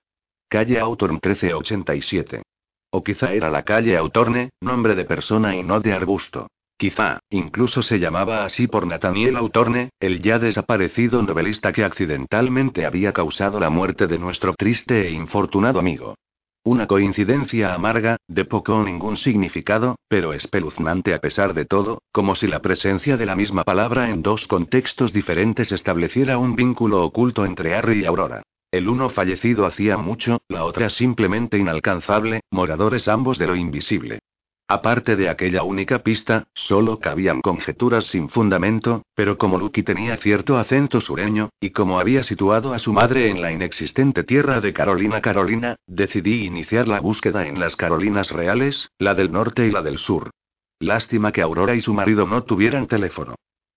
Calle 0.50 0.80
Autorne 0.80 1.20
1387. 1.24 2.44
O 2.92 3.04
quizá 3.04 3.34
era 3.34 3.50
la 3.50 3.64
calle 3.64 3.98
Autorne, 3.98 4.52
nombre 4.62 4.96
de 4.96 5.06
persona 5.06 5.56
y 5.56 5.64
no 5.64 5.80
de 5.80 5.94
arbusto. 5.94 6.48
Quizá, 6.78 7.20
incluso 7.30 7.82
se 7.82 8.00
llamaba 8.00 8.44
así 8.44 8.68
por 8.68 8.86
Nathaniel 8.86 9.38
Autorne, 9.38 9.90
el 10.00 10.22
ya 10.22 10.40
desaparecido 10.40 11.22
novelista 11.24 11.72
que 11.72 11.84
accidentalmente 11.84 12.86
había 12.86 13.14
causado 13.14 13.60
la 13.60 13.70
muerte 13.70 14.08
de 14.08 14.20
nuestro 14.20 14.54
triste 14.56 15.08
e 15.08 15.12
infortunado 15.12 15.80
amigo. 15.80 16.16
Una 16.66 16.88
coincidencia 16.88 17.74
amarga, 17.74 18.16
de 18.30 18.46
poco 18.46 18.76
o 18.78 18.84
ningún 18.84 19.18
significado, 19.18 19.98
pero 20.08 20.32
espeluznante 20.32 21.14
a 21.14 21.20
pesar 21.20 21.54
de 21.54 21.66
todo, 21.66 22.02
como 22.14 22.36
si 22.36 22.48
la 22.48 22.62
presencia 22.62 23.18
de 23.18 23.26
la 23.26 23.36
misma 23.36 23.66
palabra 23.66 24.10
en 24.10 24.22
dos 24.22 24.48
contextos 24.48 25.12
diferentes 25.12 25.74
estableciera 25.74 26.38
un 26.38 26.56
vínculo 26.56 27.04
oculto 27.04 27.46
entre 27.46 27.76
Harry 27.76 28.04
y 28.04 28.06
Aurora. 28.06 28.44
El 28.72 28.88
uno 28.88 29.10
fallecido 29.10 29.66
hacía 29.66 29.98
mucho, 29.98 30.40
la 30.48 30.64
otra 30.64 30.90
simplemente 30.90 31.58
inalcanzable, 31.58 32.40
moradores 32.50 33.10
ambos 33.10 33.38
de 33.38 33.48
lo 33.48 33.58
invisible. 33.58 34.20
Aparte 34.68 35.18
de 35.18 35.30
aquella 35.30 35.64
única 35.64 36.00
pista, 36.00 36.48
solo 36.54 37.00
cabían 37.00 37.42
conjeturas 37.42 38.06
sin 38.06 38.30
fundamento, 38.30 39.04
pero 39.14 39.38
como 39.38 39.60
Lucky 39.60 39.84
tenía 39.84 40.16
cierto 40.18 40.58
acento 40.58 41.02
sureño, 41.02 41.50
y 41.60 41.72
como 41.72 42.00
había 42.00 42.24
situado 42.24 42.74
a 42.74 42.80
su 42.80 42.94
madre 42.94 43.30
en 43.30 43.42
la 43.42 43.52
inexistente 43.52 44.24
tierra 44.24 44.62
de 44.62 44.74
Carolina 44.74 45.22
Carolina, 45.22 45.76
decidí 45.86 46.46
iniciar 46.46 46.88
la 46.88 47.02
búsqueda 47.02 47.46
en 47.46 47.60
las 47.60 47.76
Carolinas 47.76 48.32
reales, 48.32 48.90
la 48.98 49.14
del 49.16 49.32
norte 49.32 49.68
y 49.68 49.72
la 49.72 49.82
del 49.82 49.98
sur. 49.98 50.32
Lástima 50.80 51.32
que 51.32 51.42
Aurora 51.42 51.76
y 51.76 51.82
su 51.82 51.94
marido 51.94 52.26
no 52.26 52.44
tuvieran 52.44 52.88
teléfono. 52.88 53.36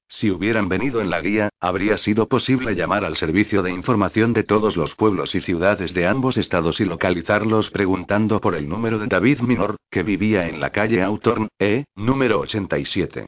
Si 0.08 0.30
hubieran 0.30 0.68
venido 0.68 1.00
en 1.00 1.10
la 1.10 1.20
guía, 1.20 1.48
habría 1.60 1.96
sido 1.96 2.28
posible 2.28 2.74
llamar 2.74 3.04
al 3.04 3.16
servicio 3.16 3.62
de 3.62 3.72
información 3.72 4.32
de 4.32 4.44
todos 4.44 4.76
los 4.76 4.94
pueblos 4.94 5.34
y 5.34 5.40
ciudades 5.40 5.94
de 5.94 6.06
ambos 6.06 6.36
estados 6.36 6.80
y 6.80 6.84
localizarlos 6.84 7.70
preguntando 7.70 8.40
por 8.40 8.54
el 8.54 8.68
número 8.68 8.98
de 8.98 9.08
David 9.08 9.40
Minor, 9.40 9.76
que 9.90 10.04
vivía 10.04 10.48
en 10.48 10.60
la 10.60 10.70
calle 10.70 11.02
Autorn, 11.02 11.48
E, 11.58 11.84
número 11.96 12.40
87. 12.40 13.26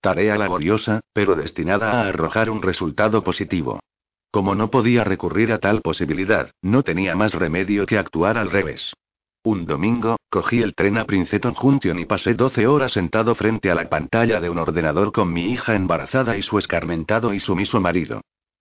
Tarea 0.00 0.38
laboriosa, 0.38 1.00
pero 1.12 1.34
destinada 1.34 2.00
a 2.00 2.08
arrojar 2.08 2.48
un 2.48 2.62
resultado 2.62 3.22
positivo. 3.22 3.80
Como 4.30 4.54
no 4.54 4.70
podía 4.70 5.02
recurrir 5.02 5.52
a 5.52 5.58
tal 5.58 5.82
posibilidad, 5.82 6.52
no 6.62 6.84
tenía 6.84 7.16
más 7.16 7.34
remedio 7.34 7.84
que 7.84 7.98
actuar 7.98 8.38
al 8.38 8.50
revés. 8.50 8.94
Un 9.42 9.64
domingo, 9.64 10.16
cogí 10.28 10.60
el 10.60 10.74
tren 10.74 10.98
a 10.98 11.06
Princeton 11.06 11.54
Junction 11.54 11.98
y 11.98 12.04
pasé 12.04 12.34
12 12.34 12.66
horas 12.66 12.92
sentado 12.92 13.34
frente 13.34 13.70
a 13.70 13.74
la 13.74 13.88
pantalla 13.88 14.38
de 14.38 14.50
un 14.50 14.58
ordenador 14.58 15.12
con 15.12 15.32
mi 15.32 15.50
hija 15.50 15.74
embarazada 15.74 16.36
y 16.36 16.42
su 16.42 16.58
escarmentado 16.58 17.32
y 17.32 17.40
sumiso 17.40 17.80
marido. 17.80 18.20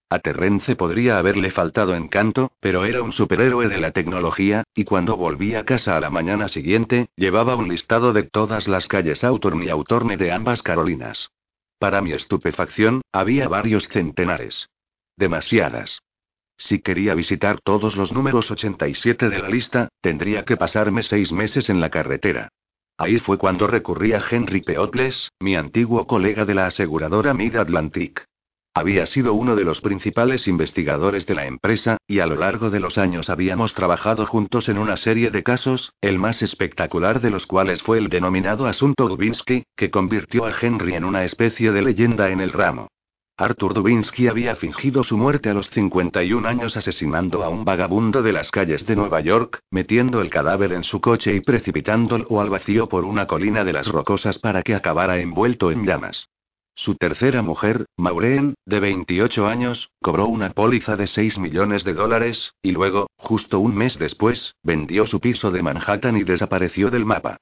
A 0.09 0.19
Terrence 0.19 0.77
podría 0.77 1.17
haberle 1.17 1.51
faltado 1.51 1.95
encanto, 1.95 2.53
pero 2.61 2.85
era 2.85 3.03
un 3.03 3.11
superhéroe 3.11 3.67
de 3.67 3.77
la 3.77 3.91
tecnología, 3.91 4.63
y 4.73 4.85
cuando 4.85 5.17
volví 5.17 5.53
a 5.53 5.65
casa 5.65 5.97
a 5.97 5.99
la 5.99 6.09
mañana 6.09 6.47
siguiente, 6.47 7.09
llevaba 7.17 7.57
un 7.57 7.67
listado 7.67 8.13
de 8.13 8.23
todas 8.23 8.69
las 8.69 8.87
calles 8.87 9.25
Autorn 9.25 9.61
y 9.61 9.69
Autorne 9.69 10.15
de 10.15 10.31
ambas 10.31 10.63
Carolinas. 10.63 11.29
Para 11.77 12.01
mi 12.01 12.13
estupefacción, 12.13 13.01
había 13.11 13.49
varios 13.49 13.89
centenares. 13.89 14.69
Demasiadas. 15.17 16.01
Si 16.59 16.79
quería 16.79 17.15
visitar 17.15 17.61
todos 17.63 17.95
los 17.95 18.11
números 18.11 18.51
87 18.51 19.29
de 19.29 19.39
la 19.39 19.47
lista, 19.47 19.87
tendría 20.01 20.43
que 20.43 20.57
pasarme 20.57 21.03
seis 21.03 21.31
meses 21.31 21.69
en 21.69 21.79
la 21.79 21.89
carretera. 21.89 22.49
Ahí 22.97 23.17
fue 23.17 23.37
cuando 23.37 23.65
recurrí 23.65 24.11
a 24.11 24.21
Henry 24.29 24.61
Peotles, 24.61 25.31
mi 25.39 25.55
antiguo 25.55 26.05
colega 26.05 26.43
de 26.43 26.53
la 26.53 26.65
aseguradora 26.65 27.33
Mid 27.33 27.55
Atlantic. 27.55 28.25
Había 28.73 29.05
sido 29.05 29.33
uno 29.33 29.55
de 29.55 29.63
los 29.63 29.79
principales 29.79 30.49
investigadores 30.49 31.25
de 31.25 31.33
la 31.33 31.47
empresa, 31.47 31.97
y 32.05 32.19
a 32.19 32.27
lo 32.27 32.35
largo 32.35 32.69
de 32.69 32.81
los 32.81 32.97
años 32.97 33.29
habíamos 33.29 33.73
trabajado 33.73 34.25
juntos 34.25 34.67
en 34.67 34.77
una 34.77 34.97
serie 34.97 35.31
de 35.31 35.43
casos, 35.43 35.93
el 36.01 36.19
más 36.19 36.41
espectacular 36.41 37.21
de 37.21 37.29
los 37.29 37.47
cuales 37.47 37.81
fue 37.81 37.97
el 37.99 38.09
denominado 38.09 38.67
asunto 38.67 39.07
Dubinsky, 39.07 39.63
que 39.77 39.89
convirtió 39.89 40.45
a 40.45 40.53
Henry 40.61 40.95
en 40.95 41.05
una 41.05 41.23
especie 41.23 41.71
de 41.71 41.81
leyenda 41.81 42.29
en 42.29 42.41
el 42.41 42.51
ramo. 42.51 42.89
Arthur 43.39 43.73
Dubinsky 43.73 44.27
había 44.27 44.57
fingido 44.57 45.01
su 45.01 45.17
muerte 45.17 45.49
a 45.49 45.53
los 45.53 45.69
51 45.69 46.45
años 46.45 46.75
asesinando 46.75 47.41
a 47.41 47.47
un 47.47 47.63
vagabundo 47.63 48.21
de 48.21 48.33
las 48.33 48.51
calles 48.51 48.85
de 48.85 48.97
Nueva 48.97 49.21
York, 49.21 49.61
metiendo 49.71 50.19
el 50.19 50.29
cadáver 50.29 50.73
en 50.73 50.83
su 50.83 50.99
coche 50.99 51.33
y 51.33 51.39
precipitándolo 51.39 52.41
al 52.41 52.49
vacío 52.49 52.89
por 52.89 53.05
una 53.05 53.27
colina 53.27 53.63
de 53.63 53.71
las 53.71 53.87
rocosas 53.87 54.39
para 54.39 54.61
que 54.61 54.75
acabara 54.75 55.19
envuelto 55.19 55.71
en 55.71 55.85
llamas. 55.85 56.27
Su 56.75 56.95
tercera 56.95 57.41
mujer, 57.41 57.85
Maureen, 57.95 58.55
de 58.65 58.81
28 58.81 59.47
años, 59.47 59.89
cobró 60.01 60.27
una 60.27 60.49
póliza 60.49 60.97
de 60.97 61.07
6 61.07 61.39
millones 61.39 61.85
de 61.85 61.93
dólares, 61.93 62.55
y 62.61 62.71
luego, 62.71 63.07
justo 63.15 63.61
un 63.61 63.73
mes 63.73 63.97
después, 63.97 64.55
vendió 64.63 65.05
su 65.05 65.21
piso 65.21 65.49
de 65.49 65.63
Manhattan 65.63 66.17
y 66.17 66.23
desapareció 66.23 66.91
del 66.91 67.05
mapa. 67.05 67.37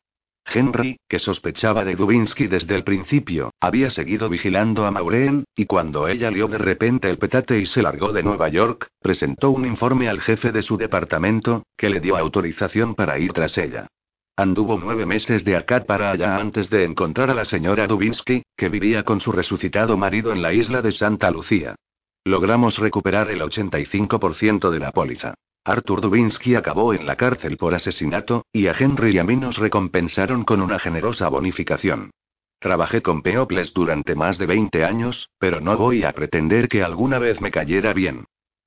Henry, 0.51 0.99
que 1.07 1.19
sospechaba 1.19 1.83
de 1.83 1.95
Dubinsky 1.95 2.47
desde 2.47 2.75
el 2.75 2.83
principio, 2.83 3.51
había 3.59 3.89
seguido 3.89 4.29
vigilando 4.29 4.85
a 4.85 4.91
Maureen, 4.91 5.43
y 5.55 5.65
cuando 5.65 6.07
ella 6.07 6.31
lió 6.31 6.47
de 6.47 6.57
repente 6.57 7.09
el 7.09 7.17
petate 7.17 7.59
y 7.59 7.65
se 7.65 7.81
largó 7.81 8.13
de 8.13 8.23
Nueva 8.23 8.49
York, 8.49 8.87
presentó 9.01 9.51
un 9.51 9.65
informe 9.65 10.09
al 10.09 10.21
jefe 10.21 10.51
de 10.51 10.61
su 10.61 10.77
departamento, 10.77 11.63
que 11.75 11.89
le 11.89 11.99
dio 11.99 12.17
autorización 12.17 12.95
para 12.95 13.19
ir 13.19 13.33
tras 13.33 13.57
ella. 13.57 13.87
Anduvo 14.35 14.79
nueve 14.79 15.05
meses 15.05 15.43
de 15.43 15.55
acá 15.55 15.83
para 15.83 16.11
allá 16.11 16.37
antes 16.37 16.69
de 16.69 16.83
encontrar 16.83 17.31
a 17.31 17.33
la 17.33 17.45
señora 17.45 17.87
Dubinsky, 17.87 18.43
que 18.55 18.69
vivía 18.69 19.03
con 19.03 19.19
su 19.19 19.31
resucitado 19.31 19.97
marido 19.97 20.31
en 20.31 20.41
la 20.41 20.53
isla 20.53 20.81
de 20.81 20.91
Santa 20.91 21.31
Lucía. 21.31 21.75
Logramos 22.23 22.77
recuperar 22.77 23.31
el 23.31 23.41
85% 23.41 24.69
de 24.69 24.79
la 24.79 24.91
póliza. 24.91 25.33
Arthur 25.67 25.99
Dubinsky 25.99 26.55
acabó 26.55 26.93
en 26.93 27.05
la 27.05 27.17
cárcel 27.17 27.57
por 27.57 27.73
asesinato, 27.73 28.45
y 28.53 28.67
a 28.67 28.71
Henry 28.71 29.15
y 29.15 29.19
a 29.19 29.25
mí 29.25 29.35
nos 29.35 29.57
recompensaron 29.57 30.45
con 30.45 30.61
una 30.61 30.79
generosa 30.79 31.27
bonificación. 31.27 32.11
Trabajé 32.57 33.01
con 33.01 33.21
Peoples 33.21 33.73
durante 33.73 34.15
más 34.15 34.37
de 34.37 34.45
20 34.45 34.85
años, 34.85 35.29
pero 35.37 35.59
no 35.59 35.75
voy 35.75 36.05
a 36.05 36.13
pretender 36.13 36.69
que 36.69 36.83
alguna 36.83 37.19
vez 37.19 37.41
me 37.41 37.51
cayera 37.51 37.91
bien. 37.91 38.23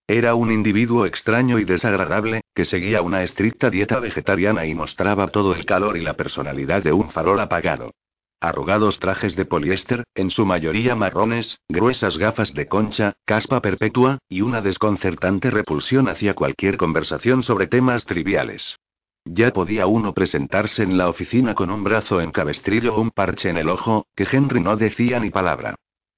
Era 0.06 0.34
un 0.34 0.52
individuo 0.52 1.06
extraño 1.06 1.58
y 1.58 1.64
desagradable, 1.64 2.42
que 2.54 2.66
seguía 2.66 3.00
una 3.00 3.22
estricta 3.22 3.70
dieta 3.70 3.98
vegetariana 3.98 4.66
y 4.66 4.74
mostraba 4.74 5.28
todo 5.28 5.54
el 5.54 5.64
calor 5.64 5.96
y 5.96 6.02
la 6.02 6.18
personalidad 6.18 6.82
de 6.82 6.92
un 6.92 7.08
farol 7.08 7.40
apagado. 7.40 7.92
Arrugados 8.42 8.98
trajes 8.98 9.36
de 9.36 9.44
poliéster, 9.44 10.04
en 10.14 10.30
su 10.30 10.46
mayoría 10.46 10.96
marrones, 10.96 11.58
gruesas 11.68 12.16
gafas 12.16 12.54
de 12.54 12.68
concha, 12.68 13.12
caspa 13.26 13.60
perpetua, 13.60 14.16
y 14.30 14.40
una 14.40 14.62
desconcertante 14.62 15.50
repulsión 15.50 16.08
hacia 16.08 16.32
cualquier 16.32 16.78
conversación 16.78 17.42
sobre 17.42 17.66
temas 17.66 18.06
triviales. 18.06 18.76
Ya 19.26 19.52
podía 19.52 19.86
uno 19.86 20.14
presentarse 20.14 20.82
en 20.82 20.96
la 20.96 21.10
oficina 21.10 21.54
con 21.54 21.70
un 21.70 21.84
brazo 21.84 22.22
en 22.22 22.30
cabestrillo 22.30 22.94
o 22.94 23.02
un 23.02 23.10
parche 23.10 23.50
en 23.50 23.58
el 23.58 23.68
ojo, 23.68 24.06
que 24.16 24.26
Henry 24.30 24.60
no 24.60 24.78
decía 24.78 25.20
ni 25.20 25.28
palabra. 25.28 25.74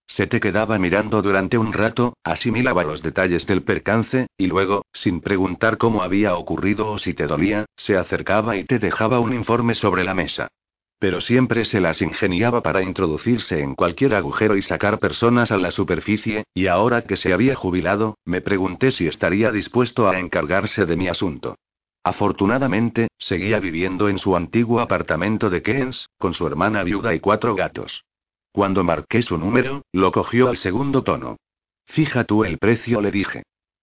Se 0.06 0.28
te 0.28 0.38
quedaba 0.38 0.78
mirando 0.78 1.22
durante 1.22 1.58
un 1.58 1.72
rato, 1.72 2.14
asimilaba 2.22 2.84
los 2.84 3.02
detalles 3.02 3.48
del 3.48 3.64
percance, 3.64 4.28
y 4.36 4.46
luego, 4.46 4.84
sin 4.92 5.20
preguntar 5.22 5.76
cómo 5.76 6.04
había 6.04 6.36
ocurrido 6.36 6.88
o 6.88 6.98
si 6.98 7.14
te 7.14 7.26
dolía, 7.26 7.66
se 7.76 7.96
acercaba 7.96 8.56
y 8.56 8.62
te 8.62 8.78
dejaba 8.78 9.18
un 9.18 9.32
informe 9.34 9.74
sobre 9.74 10.04
la 10.04 10.14
mesa. 10.14 10.48
Pero 11.02 11.20
siempre 11.20 11.64
se 11.64 11.80
las 11.80 12.00
ingeniaba 12.00 12.62
para 12.62 12.80
introducirse 12.80 13.58
en 13.58 13.74
cualquier 13.74 14.14
agujero 14.14 14.56
y 14.56 14.62
sacar 14.62 15.00
personas 15.00 15.50
a 15.50 15.56
la 15.56 15.72
superficie, 15.72 16.44
y 16.54 16.68
ahora 16.68 17.02
que 17.02 17.16
se 17.16 17.32
había 17.32 17.56
jubilado, 17.56 18.18
me 18.24 18.40
pregunté 18.40 18.92
si 18.92 19.08
estaría 19.08 19.50
dispuesto 19.50 20.08
a 20.08 20.20
encargarse 20.20 20.86
de 20.86 20.94
mi 20.94 21.08
asunto. 21.08 21.56
Afortunadamente, 22.04 23.08
seguía 23.18 23.58
viviendo 23.58 24.08
en 24.08 24.18
su 24.18 24.36
antiguo 24.36 24.78
apartamento 24.78 25.50
de 25.50 25.60
Keynes, 25.60 26.08
con 26.18 26.34
su 26.34 26.46
hermana 26.46 26.84
viuda 26.84 27.16
y 27.16 27.18
cuatro 27.18 27.56
gatos. 27.56 28.04
Cuando 28.52 28.84
marqué 28.84 29.22
su 29.22 29.38
número, 29.38 29.82
lo 29.90 30.12
cogió 30.12 30.50
al 30.50 30.56
segundo 30.56 31.02
tono. 31.02 31.36
Fija 31.84 32.22
tú 32.22 32.44
el 32.44 32.58
precio, 32.58 33.00
le 33.00 33.10
dije. 33.10 33.42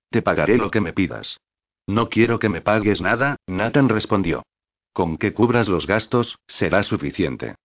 Te 0.09 0.21
pagaré 0.21 0.55
lo 0.55 0.71
que 0.71 0.79
me 0.79 0.93
pidas. 0.93 1.37
No 1.85 2.07
quiero 2.07 2.39
que 2.39 2.47
me 2.47 2.61
pagues 2.61 3.01
nada, 3.01 3.35
Nathan 3.45 3.89
respondió. 3.89 4.43
Con 4.93 5.17
que 5.17 5.33
cubras 5.33 5.67
los 5.67 5.87
gastos, 5.87 6.39
será 6.47 6.83
suficiente. 6.83 7.55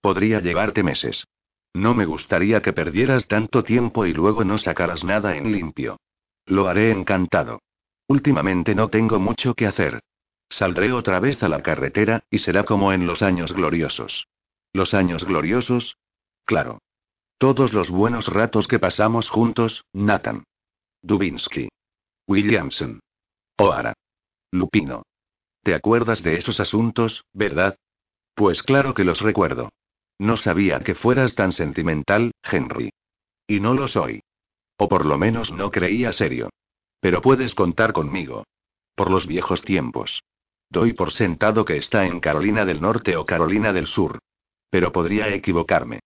Podría 0.00 0.40
llevarte 0.40 0.82
meses. 0.82 1.24
No 1.72 1.94
me 1.94 2.04
gustaría 2.04 2.62
que 2.62 2.72
perdieras 2.72 3.26
tanto 3.26 3.64
tiempo 3.64 4.06
y 4.06 4.12
luego 4.12 4.44
no 4.44 4.58
sacaras 4.58 5.02
nada 5.02 5.36
en 5.36 5.50
limpio. 5.50 5.98
Lo 6.46 6.68
haré 6.68 6.90
encantado. 6.90 7.60
Últimamente 8.06 8.74
no 8.74 8.88
tengo 8.88 9.18
mucho 9.18 9.54
que 9.54 9.66
hacer. 9.66 10.00
Saldré 10.48 10.92
otra 10.92 11.18
vez 11.20 11.42
a 11.42 11.48
la 11.48 11.62
carretera, 11.62 12.22
y 12.30 12.38
será 12.38 12.64
como 12.64 12.92
en 12.92 13.06
los 13.06 13.22
años 13.22 13.52
gloriosos. 13.52 14.28
¿Los 14.72 14.94
años 14.94 15.24
gloriosos? 15.24 15.96
Claro. 16.44 16.78
Todos 17.38 17.72
los 17.72 17.90
buenos 17.90 18.28
ratos 18.28 18.68
que 18.68 18.78
pasamos 18.78 19.30
juntos, 19.30 19.84
Nathan. 19.92 20.44
Dubinsky. 21.02 21.68
Williamson. 22.28 23.00
O'Hara. 23.58 23.94
Lupino. 24.52 25.02
¿Te 25.64 25.74
acuerdas 25.74 26.22
de 26.22 26.36
esos 26.36 26.60
asuntos, 26.60 27.24
verdad? 27.32 27.78
Pues 28.34 28.62
claro 28.62 28.92
que 28.92 29.02
los 29.02 29.22
recuerdo. 29.22 29.70
No 30.18 30.36
sabía 30.36 30.80
que 30.80 30.94
fueras 30.94 31.34
tan 31.34 31.52
sentimental, 31.52 32.32
Henry. 32.42 32.90
Y 33.46 33.60
no 33.60 33.72
lo 33.72 33.88
soy. 33.88 34.22
O 34.76 34.88
por 34.90 35.06
lo 35.06 35.16
menos 35.16 35.52
no 35.52 35.70
creía 35.70 36.12
serio. 36.12 36.50
Pero 37.00 37.22
puedes 37.22 37.54
contar 37.54 37.94
conmigo. 37.94 38.44
Por 38.94 39.10
los 39.10 39.26
viejos 39.26 39.62
tiempos. 39.62 40.22
Doy 40.68 40.92
por 40.92 41.12
sentado 41.12 41.64
que 41.64 41.78
está 41.78 42.04
en 42.04 42.20
Carolina 42.20 42.66
del 42.66 42.82
Norte 42.82 43.16
o 43.16 43.24
Carolina 43.24 43.72
del 43.72 43.86
Sur. 43.86 44.18
Pero 44.68 44.92
podría 44.92 45.34
equivocarme. 45.34 46.00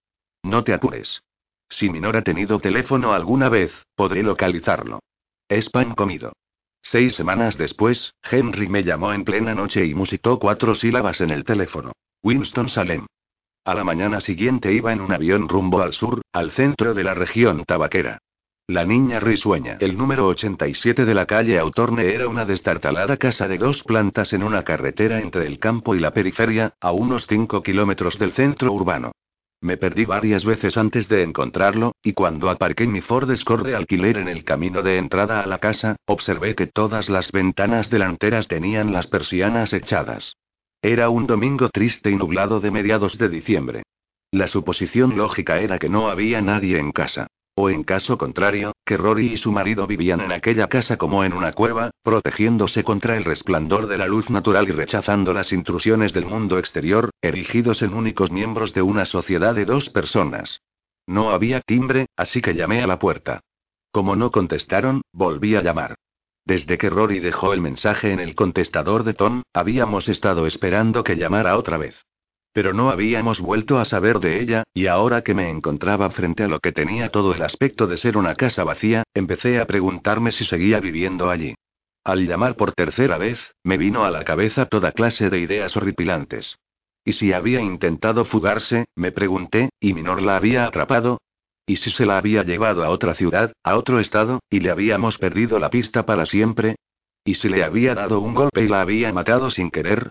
No 0.45 0.63
te 0.63 0.73
apures. 0.73 1.21
Si 1.69 1.91
Minor 1.91 2.17
ha 2.17 2.23
tenido 2.23 2.61
teléfono 2.61 3.13
alguna 3.13 3.49
vez, 3.49 3.73
podré 3.97 4.23
localizarlo. 4.23 5.01
Es 5.49 5.69
pan 5.69 5.97
comido. 5.97 6.33
Seis 6.83 7.15
semanas 7.15 7.59
después, 7.59 8.15
Henry 8.23 8.69
me 8.69 8.83
llamó 8.83 9.13
en 9.13 9.25
plena 9.25 9.55
noche 9.55 9.85
y 9.85 9.95
musitó 9.95 10.39
cuatro 10.39 10.75
sílabas 10.75 11.21
en 11.21 11.31
el 11.31 11.45
teléfono. 11.45 11.93
Winston 12.23 12.69
Salem. 12.69 13.07
A 13.65 13.75
la 13.75 13.85
mañana 13.85 14.21
siguiente 14.21 14.73
iba 14.73 14.93
en 14.93 15.01
un 15.01 15.13
avión 15.13 15.49
rumbo 15.49 15.83
al 15.83 15.93
sur, 15.93 16.23
al 16.33 16.51
centro 16.53 16.95
de 16.95 17.05
la 17.05 17.15
región 17.15 17.65
tabaquera. 17.65 18.19
La 18.67 18.85
niña 18.85 19.19
risueña. 19.19 19.79
El 19.81 19.97
número 19.97 20.27
87 20.27 21.05
de 21.05 21.15
la 21.15 21.25
calle 21.25 21.59
Autorne 21.59 22.15
era 22.15 22.29
una 22.29 22.45
destartalada 22.45 23.17
casa 23.17 23.49
de 23.49 23.57
dos 23.57 23.83
plantas 23.83 24.33
en 24.33 24.43
una 24.43 24.63
carretera 24.63 25.21
entre 25.21 25.47
el 25.47 25.59
campo 25.59 25.95
y 25.95 26.01
la 26.01 26.13
periferia, 26.13 26.75
a 26.81 26.93
unos 26.93 27.27
5 27.27 27.63
kilómetros 27.63 28.19
del 28.19 28.33
centro 28.33 28.73
urbano. 28.73 29.13
Me 29.61 29.77
perdí 29.77 30.05
varias 30.05 30.45
veces 30.45 30.77
antes 30.77 31.09
de 31.09 31.25
encontrarlo, 31.25 31.93
y 32.03 32.13
cuando 32.13 32.49
aparqué 32.49 32.87
mi 32.87 33.01
Ford 33.01 33.29
Escort 33.31 33.67
de 33.67 33.75
alquiler 33.75 34.17
en 34.17 34.29
el 34.29 34.45
camino 34.45 34.83
de 34.83 34.99
entrada 34.99 35.41
a 35.41 35.47
la 35.47 35.59
casa, 35.59 35.97
observé 36.07 36.55
que 36.55 36.69
todas 36.69 37.09
las 37.09 37.33
ventanas 37.33 37.91
delanteras 37.91 38.47
tenían 38.47 38.93
las 38.93 39.09
persianas 39.09 39.73
echadas. 39.73 40.37
Era 40.81 41.09
un 41.09 41.27
domingo 41.27 41.71
triste 41.71 42.11
y 42.11 42.17
nublado 42.17 42.61
de 42.61 42.71
mediados 42.71 43.19
de 43.19 43.29
diciembre. 43.29 43.83
La 44.31 44.47
suposición 44.47 45.17
lógica 45.17 45.59
era 45.59 45.79
que 45.79 45.89
no 45.89 46.09
había 46.09 46.41
nadie 46.41 46.79
en 46.79 46.93
casa. 46.93 47.27
O 47.61 47.71
en 47.71 47.83
caso 47.83 48.17
contrario, 48.19 48.71
que 48.87 48.97
Rory 48.97 49.33
y 49.33 49.37
su 49.37 49.51
marido 49.51 49.89
vivían 49.89 50.21
en 50.21 50.31
aquella 50.31 50.69
casa 50.69 50.97
como 50.97 51.25
en 51.25 51.33
una 51.33 51.55
cueva, 51.55 51.91
protegiéndose 52.05 52.85
contra 52.85 53.17
el 53.17 53.25
resplandor 53.25 53.89
de 53.89 53.99
la 53.99 54.07
luz 54.07 54.31
natural 54.31 54.69
y 54.69 54.71
rechazando 54.71 55.33
las 55.33 55.53
intrusiones 55.53 56.13
del 56.13 56.25
mundo 56.25 56.61
exterior, 56.61 57.11
erigidos 57.21 57.83
en 57.83 57.95
únicos 57.95 58.31
miembros 58.31 58.75
de 58.75 58.83
una 58.83 59.07
sociedad 59.07 59.57
de 59.57 59.65
dos 59.65 59.91
personas. 59.91 60.61
No 61.09 61.31
había 61.31 61.61
timbre, 61.61 62.07
así 62.17 62.41
que 62.41 62.55
llamé 62.55 62.81
a 62.81 62.87
la 62.87 63.01
puerta. 63.01 63.41
Como 63.91 64.15
no 64.15 64.31
contestaron, 64.31 65.03
volví 65.13 65.57
a 65.57 65.61
llamar. 65.61 65.97
Desde 66.45 66.79
que 66.79 66.91
Rory 66.91 67.19
dejó 67.19 67.55
el 67.55 67.61
mensaje 67.61 68.13
en 68.13 68.21
el 68.21 68.37
contestador 68.37 69.03
de 69.03 69.15
Tom, 69.15 69.43
habíamos 69.53 70.09
estado 70.09 70.47
esperando 70.47 71.03
que 71.03 71.17
llamara 71.17 71.59
otra 71.59 71.77
vez. 71.77 71.97
Pero 72.59 72.75
no 72.75 72.91
habíamos 72.91 73.41
vuelto 73.41 73.79
a 73.79 73.85
saber 73.85 74.19
de 74.19 74.41
ella, 74.41 74.65
y 74.75 74.89
ahora 74.89 75.23
que 75.23 75.33
me 75.33 75.49
encontraba 75.49 76.11
frente 76.11 76.43
a 76.43 76.49
lo 76.49 76.59
que 76.59 76.73
tenía 76.73 77.09
todo 77.09 77.33
el 77.33 77.43
aspecto 77.43 77.87
de 77.87 77.97
ser 77.97 78.17
una 78.17 78.35
casa 78.35 78.65
vacía, 78.65 79.05
empecé 79.15 79.61
a 79.61 79.67
preguntarme 79.69 80.33
si 80.33 80.45
seguía 80.45 80.81
viviendo 80.81 81.31
allí. 81.31 81.55
Al 82.03 82.27
llamar 82.27 82.57
por 82.57 82.73
tercera 82.73 83.17
vez, 83.17 83.55
me 83.63 83.77
vino 83.79 84.05
a 84.05 84.11
la 84.11 84.25
cabeza 84.25 84.67
toda 84.67 84.91
clase 84.91 85.31
de 85.31 85.39
ideas 85.39 85.77
horripilantes. 85.77 86.59
¿Y 87.05 87.13
si 87.13 87.33
había 87.33 87.61
intentado 87.61 88.25
fugarse? 88.25 88.87
Me 88.97 89.13
pregunté, 89.13 89.71
¿y 89.79 89.95
Minor 89.95 90.21
la 90.21 90.35
había 90.35 90.67
atrapado? 90.67 91.21
¿Y 91.65 91.77
si 91.77 91.93
se 91.93 92.07
la 92.07 92.19
había 92.19 92.43
llevado 92.43 92.83
a 92.83 92.91
otra 92.91 93.15
ciudad, 93.15 93.53
a 93.63 93.77
otro 93.77 94.01
estado, 94.01 94.41
y 94.51 94.59
le 94.59 94.73
habíamos 94.73 95.17
perdido 95.19 95.61
la 95.61 95.71
pista 95.71 96.05
para 96.05 96.27
siempre? 96.27 96.75
¿Y 97.25 97.35
si 97.35 97.49
le 97.49 97.63
había 97.63 97.95
dado 97.95 98.19
un 98.19 98.35
golpe 98.35 98.65
y 98.65 98.67
la 98.67 98.81
había 98.81 99.13
matado 99.13 99.49
sin 99.49 99.71
querer? 99.71 100.11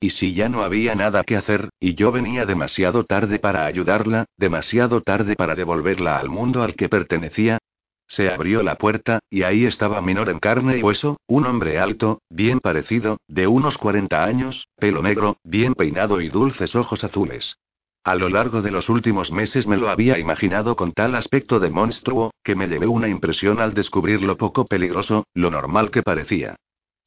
Y 0.00 0.10
si 0.10 0.32
ya 0.32 0.48
no 0.48 0.62
había 0.62 0.94
nada 0.94 1.24
que 1.24 1.36
hacer, 1.36 1.70
y 1.80 1.94
yo 1.94 2.12
venía 2.12 2.46
demasiado 2.46 3.04
tarde 3.04 3.40
para 3.40 3.66
ayudarla, 3.66 4.26
demasiado 4.36 5.00
tarde 5.00 5.34
para 5.34 5.56
devolverla 5.56 6.18
al 6.18 6.28
mundo 6.28 6.62
al 6.62 6.76
que 6.76 6.88
pertenecía. 6.88 7.58
Se 8.06 8.30
abrió 8.30 8.62
la 8.62 8.76
puerta, 8.76 9.18
y 9.28 9.42
ahí 9.42 9.66
estaba 9.66 10.00
Minor 10.00 10.30
en 10.30 10.38
carne 10.38 10.78
y 10.78 10.82
hueso, 10.82 11.18
un 11.26 11.46
hombre 11.46 11.78
alto, 11.78 12.22
bien 12.30 12.60
parecido, 12.60 13.18
de 13.26 13.48
unos 13.48 13.76
40 13.76 14.24
años, 14.24 14.68
pelo 14.76 15.02
negro, 15.02 15.38
bien 15.42 15.74
peinado 15.74 16.20
y 16.20 16.28
dulces 16.28 16.76
ojos 16.76 17.02
azules. 17.02 17.56
A 18.04 18.14
lo 18.14 18.28
largo 18.28 18.62
de 18.62 18.70
los 18.70 18.88
últimos 18.88 19.32
meses 19.32 19.66
me 19.66 19.76
lo 19.76 19.90
había 19.90 20.18
imaginado 20.18 20.76
con 20.76 20.92
tal 20.92 21.16
aspecto 21.16 21.58
de 21.60 21.70
monstruo, 21.70 22.32
que 22.42 22.54
me 22.54 22.68
llevé 22.68 22.86
una 22.86 23.08
impresión 23.08 23.60
al 23.60 23.74
descubrir 23.74 24.22
lo 24.22 24.36
poco 24.38 24.64
peligroso, 24.64 25.26
lo 25.34 25.50
normal 25.50 25.90
que 25.90 26.02
parecía. 26.02 26.56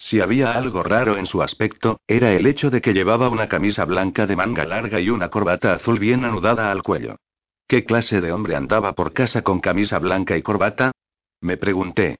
Si 0.02 0.20
había 0.20 0.54
algo 0.54 0.82
raro 0.82 1.16
en 1.16 1.28
su 1.28 1.44
aspecto, 1.44 2.02
era 2.08 2.34
el 2.34 2.48
hecho 2.48 2.72
de 2.72 2.82
que 2.82 2.92
llevaba 2.92 3.30
una 3.30 3.48
camisa 3.48 3.86
blanca 3.86 4.26
de 4.26 4.36
manga 4.36 4.66
larga 4.66 5.00
y 5.00 5.12
una 5.12 5.30
corbata 5.30 5.76
azul 5.76 6.00
bien 6.00 6.26
anudada 6.26 6.72
al 6.72 6.82
cuello. 6.82 7.18
¿Qué 7.68 7.86
clase 7.86 8.20
de 8.20 8.32
hombre 8.32 8.56
andaba 8.56 8.94
por 8.94 9.14
casa 9.14 9.44
con 9.44 9.60
camisa 9.60 10.00
blanca 10.00 10.36
y 10.36 10.42
corbata? 10.42 10.92
Me 11.40 11.56
pregunté. 11.56 12.18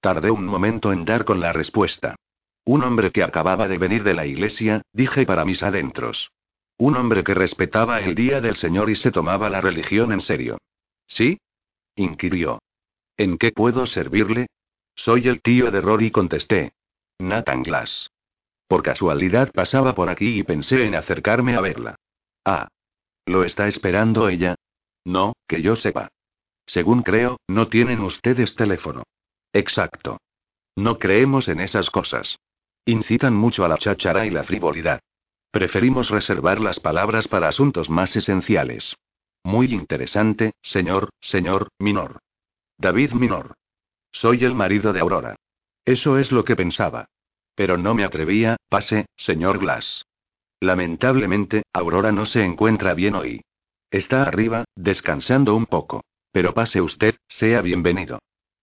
Tardé 0.00 0.30
un 0.30 0.46
momento 0.46 0.92
en 0.92 1.04
dar 1.04 1.24
con 1.24 1.40
la 1.40 1.52
respuesta. 1.52 2.14
Un 2.64 2.84
hombre 2.84 3.10
que 3.10 3.24
acababa 3.24 3.66
de 3.66 3.78
venir 3.78 4.04
de 4.04 4.14
la 4.14 4.24
iglesia, 4.24 4.82
dije 4.92 5.26
para 5.26 5.44
mis 5.44 5.64
adentros. 5.64 6.30
Un 6.78 6.94
hombre 6.94 7.24
que 7.24 7.34
respetaba 7.34 8.00
el 8.02 8.14
día 8.14 8.40
del 8.40 8.54
Señor 8.54 8.88
y 8.88 8.94
se 8.94 9.10
tomaba 9.10 9.50
la 9.50 9.60
religión 9.60 10.12
en 10.12 10.20
serio. 10.20 10.58
¿Sí? 11.08 11.40
inquirió. 11.96 12.60
¿En 13.16 13.36
qué 13.36 13.50
puedo 13.50 13.84
servirle? 13.86 14.46
Soy 14.94 15.26
el 15.26 15.42
tío 15.42 15.72
de 15.72 15.80
Rory, 15.80 16.12
contesté. 16.12 16.72
Nathan 17.18 17.62
Glass. 17.62 18.10
Por 18.68 18.82
casualidad 18.82 19.52
pasaba 19.52 19.94
por 19.94 20.08
aquí 20.08 20.38
y 20.38 20.42
pensé 20.42 20.84
en 20.84 20.94
acercarme 20.94 21.54
a 21.54 21.60
verla. 21.60 21.96
Ah. 22.44 22.68
¿Lo 23.26 23.44
está 23.44 23.66
esperando 23.66 24.28
ella? 24.28 24.56
No, 25.04 25.34
que 25.48 25.62
yo 25.62 25.76
sepa. 25.76 26.08
Según 26.66 27.02
creo, 27.02 27.38
no 27.48 27.68
tienen 27.68 28.00
ustedes 28.00 28.54
teléfono. 28.54 29.04
Exacto. 29.52 30.18
No 30.74 30.98
creemos 30.98 31.48
en 31.48 31.60
esas 31.60 31.90
cosas. 31.90 32.38
Incitan 32.84 33.34
mucho 33.34 33.64
a 33.64 33.68
la 33.68 33.78
cháchara 33.78 34.26
y 34.26 34.30
la 34.30 34.44
frivolidad. 34.44 35.00
Preferimos 35.50 36.10
reservar 36.10 36.60
las 36.60 36.80
palabras 36.80 37.28
para 37.28 37.48
asuntos 37.48 37.88
más 37.88 38.14
esenciales. 38.14 38.96
Muy 39.42 39.72
interesante, 39.72 40.52
señor, 40.60 41.10
señor, 41.20 41.68
Minor. 41.78 42.18
David 42.78 43.12
Minor. 43.12 43.54
Soy 44.10 44.44
el 44.44 44.54
marido 44.54 44.92
de 44.92 45.00
Aurora. 45.00 45.35
Eso 45.86 46.18
es 46.18 46.32
lo 46.32 46.44
que 46.44 46.56
pensaba. 46.56 47.06
Pero 47.54 47.78
no 47.78 47.94
me 47.94 48.04
atrevía, 48.04 48.56
pase, 48.68 49.06
señor 49.16 49.58
Glass. 49.58 50.04
Lamentablemente, 50.60 51.62
Aurora 51.72 52.10
no 52.12 52.26
se 52.26 52.44
encuentra 52.44 52.92
bien 52.92 53.14
hoy. 53.14 53.42
Está 53.90 54.24
arriba, 54.24 54.64
descansando 54.74 55.54
un 55.54 55.66
poco. 55.66 56.02
Pero 56.32 56.52
pase 56.52 56.80
usted, 56.80 57.14
sea 57.28 57.62
bienvenido. 57.62 58.18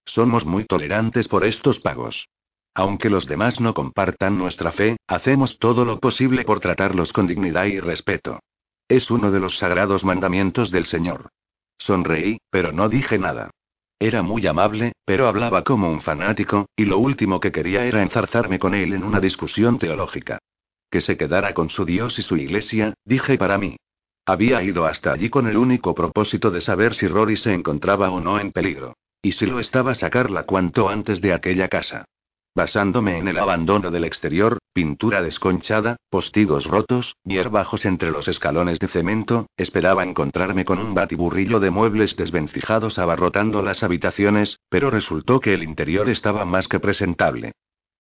Somos 0.06 0.46
muy 0.46 0.66
tolerantes 0.66 1.30
por 1.30 1.46
estos 1.46 1.80
pagos. 1.80 2.28
Aunque 2.76 3.10
los 3.10 3.26
demás 3.26 3.62
no 3.62 3.74
compartan 3.74 4.38
nuestra 4.38 4.74
fe, 4.74 4.98
hacemos 5.08 5.60
todo 5.60 5.86
lo 5.86 6.00
posible 6.00 6.44
por 6.44 6.60
tratarlos 6.60 7.14
con 7.14 7.26
dignidad 7.26 7.66
y 7.66 7.80
respeto. 7.80 8.40
Es 8.90 9.10
uno 9.10 9.32
de 9.32 9.40
los 9.40 9.58
sagrados 9.58 10.04
mandamientos 10.04 10.72
del 10.72 10.86
Señor. 10.88 11.30
Sonreí, 11.78 12.40
pero 12.50 12.74
no 12.74 12.90
dije 12.90 13.18
nada. 13.18 13.52
Era 14.04 14.22
muy 14.22 14.46
amable, 14.48 14.92
pero 15.06 15.30
hablaba 15.30 15.64
como 15.64 15.90
un 15.90 16.02
fanático, 16.02 16.68
y 16.76 16.84
lo 16.84 16.98
último 16.98 17.40
que 17.40 17.54
quería 17.54 17.86
era 17.86 18.02
enzarzarme 18.02 18.60
con 18.60 18.76
él 18.76 18.92
en 18.92 19.02
una 19.02 19.22
discusión 19.22 19.80
teológica. 19.80 20.40
Que 20.92 21.00
se 21.00 21.16
quedara 21.16 21.54
con 21.54 21.70
su 21.70 21.86
Dios 21.86 22.20
y 22.20 22.22
su 22.22 22.36
iglesia, 22.36 22.96
dije 23.06 23.38
para 23.38 23.58
mí. 23.58 23.78
Había 24.26 24.62
ido 24.62 24.86
hasta 24.86 25.14
allí 25.14 25.30
con 25.30 25.48
el 25.48 25.56
único 25.56 25.96
propósito 25.96 26.52
de 26.52 26.60
saber 26.60 26.96
si 26.96 27.08
Rory 27.08 27.38
se 27.38 27.54
encontraba 27.54 28.12
o 28.12 28.20
no 28.20 28.42
en 28.42 28.52
peligro. 28.52 28.98
Y 29.22 29.32
si 29.32 29.46
lo 29.46 29.62
estaba 29.62 29.96
sacarla 29.96 30.44
cuanto 30.44 30.90
antes 30.90 31.22
de 31.22 31.32
aquella 31.32 31.70
casa. 31.70 32.04
Basándome 32.56 33.18
en 33.18 33.28
el 33.28 33.40
abandono 33.40 33.90
del 33.90 34.04
exterior, 34.04 34.60
pintura 34.74 35.24
desconchada, 35.24 35.98
postigos 36.12 36.66
rotos, 36.68 37.16
hierbajos 37.24 37.84
entre 37.86 38.12
los 38.12 38.28
escalones 38.28 38.78
de 38.78 38.90
cemento, 38.90 39.48
esperaba 39.58 40.04
encontrarme 40.04 40.64
con 40.64 40.78
un 40.78 40.94
batiburrillo 40.94 41.60
de 41.60 41.72
muebles 41.72 42.16
desvencijados 42.16 43.00
abarrotando 43.00 43.64
las 43.64 43.82
habitaciones, 43.82 44.60
pero 44.70 44.92
resultó 44.92 45.40
que 45.40 45.56
el 45.56 45.64
interior 45.64 46.10
estaba 46.10 46.46
más 46.46 46.68
que 46.68 46.80
presentable. 46.80 47.54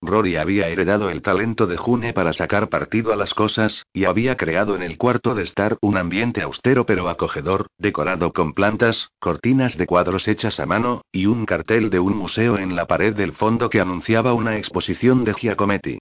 Rory 0.05 0.35
había 0.35 0.67
heredado 0.67 1.09
el 1.09 1.21
talento 1.21 1.65
de 1.65 1.77
June 1.77 2.11
para 2.11 2.33
sacar 2.33 2.67
partido 2.67 3.13
a 3.13 3.15
las 3.15 3.33
cosas, 3.33 3.85
y 3.93 4.03
había 4.03 4.35
creado 4.35 4.75
en 4.75 4.83
el 4.83 4.97
cuarto 4.97 5.33
de 5.33 5.43
estar 5.43 5.77
un 5.81 5.95
ambiente 5.95 6.41
austero 6.41 6.85
pero 6.85 7.07
acogedor, 7.07 7.67
decorado 7.77 8.33
con 8.33 8.53
plantas, 8.53 9.09
cortinas 9.19 9.77
de 9.77 9.87
cuadros 9.87 10.27
hechas 10.27 10.59
a 10.59 10.65
mano, 10.65 11.03
y 11.11 11.25
un 11.25 11.45
cartel 11.45 11.89
de 11.89 11.99
un 11.99 12.17
museo 12.17 12.57
en 12.57 12.75
la 12.75 12.85
pared 12.85 13.15
del 13.15 13.31
fondo 13.31 13.69
que 13.69 13.79
anunciaba 13.79 14.33
una 14.33 14.57
exposición 14.57 15.23
de 15.23 15.33
Giacometti. 15.33 15.99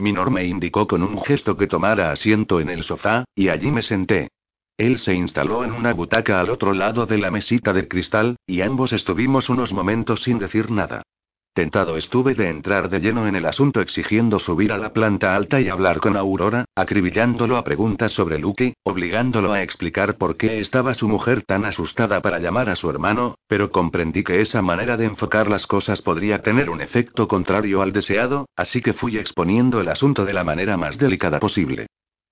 Minor 0.00 0.30
me 0.32 0.44
indicó 0.44 0.88
con 0.88 1.04
un 1.04 1.22
gesto 1.22 1.56
que 1.56 1.68
tomara 1.68 2.10
asiento 2.10 2.60
en 2.60 2.70
el 2.70 2.82
sofá, 2.82 3.24
y 3.36 3.50
allí 3.50 3.70
me 3.70 3.82
senté. 3.82 4.28
Él 4.76 4.98
se 4.98 5.14
instaló 5.14 5.62
en 5.62 5.70
una 5.70 5.92
butaca 5.92 6.40
al 6.40 6.50
otro 6.50 6.72
lado 6.72 7.06
de 7.06 7.18
la 7.18 7.30
mesita 7.30 7.72
de 7.72 7.86
cristal, 7.86 8.34
y 8.48 8.62
ambos 8.62 8.92
estuvimos 8.92 9.48
unos 9.48 9.72
momentos 9.72 10.24
sin 10.24 10.38
decir 10.38 10.72
nada. 10.72 11.02
Tentado 11.54 11.96
estuve 11.96 12.34
de 12.34 12.48
entrar 12.48 12.90
de 12.90 12.98
lleno 12.98 13.28
en 13.28 13.36
el 13.36 13.46
asunto 13.46 13.80
exigiendo 13.80 14.40
subir 14.40 14.72
a 14.72 14.76
la 14.76 14.92
planta 14.92 15.36
alta 15.36 15.60
y 15.60 15.68
hablar 15.68 16.00
con 16.00 16.16
Aurora, 16.16 16.64
acribillándolo 16.74 17.56
a 17.56 17.62
preguntas 17.62 18.10
sobre 18.10 18.40
Lucky, 18.40 18.74
obligándolo 18.82 19.52
a 19.52 19.62
explicar 19.62 20.16
por 20.16 20.36
qué 20.36 20.58
estaba 20.58 20.94
su 20.94 21.06
mujer 21.06 21.42
tan 21.42 21.64
asustada 21.64 22.20
para 22.22 22.40
llamar 22.40 22.70
a 22.70 22.74
su 22.74 22.90
hermano, 22.90 23.36
pero 23.46 23.70
comprendí 23.70 24.24
que 24.24 24.40
esa 24.40 24.62
manera 24.62 24.96
de 24.96 25.04
enfocar 25.04 25.48
las 25.48 25.68
cosas 25.68 26.02
podría 26.02 26.42
tener 26.42 26.70
un 26.70 26.80
efecto 26.80 27.28
contrario 27.28 27.82
al 27.82 27.92
deseado, 27.92 28.48
así 28.56 28.82
que 28.82 28.92
fui 28.92 29.16
exponiendo 29.16 29.80
el 29.80 29.86
asunto 29.90 30.24
de 30.24 30.32
la 30.32 30.42
manera 30.42 30.76
más 30.76 30.98
delicada 30.98 31.38
posible. 31.38 31.86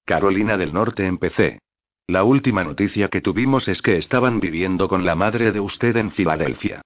Carolina 0.04 0.56
del 0.56 0.72
Norte 0.72 1.06
empecé. 1.06 1.60
La 2.08 2.24
última 2.24 2.64
noticia 2.64 3.06
que 3.06 3.20
tuvimos 3.20 3.68
es 3.68 3.82
que 3.82 3.98
estaban 3.98 4.40
viviendo 4.40 4.88
con 4.88 5.06
la 5.06 5.14
madre 5.14 5.52
de 5.52 5.60
usted 5.60 5.96
en 5.96 6.10
Filadelfia. 6.10 6.82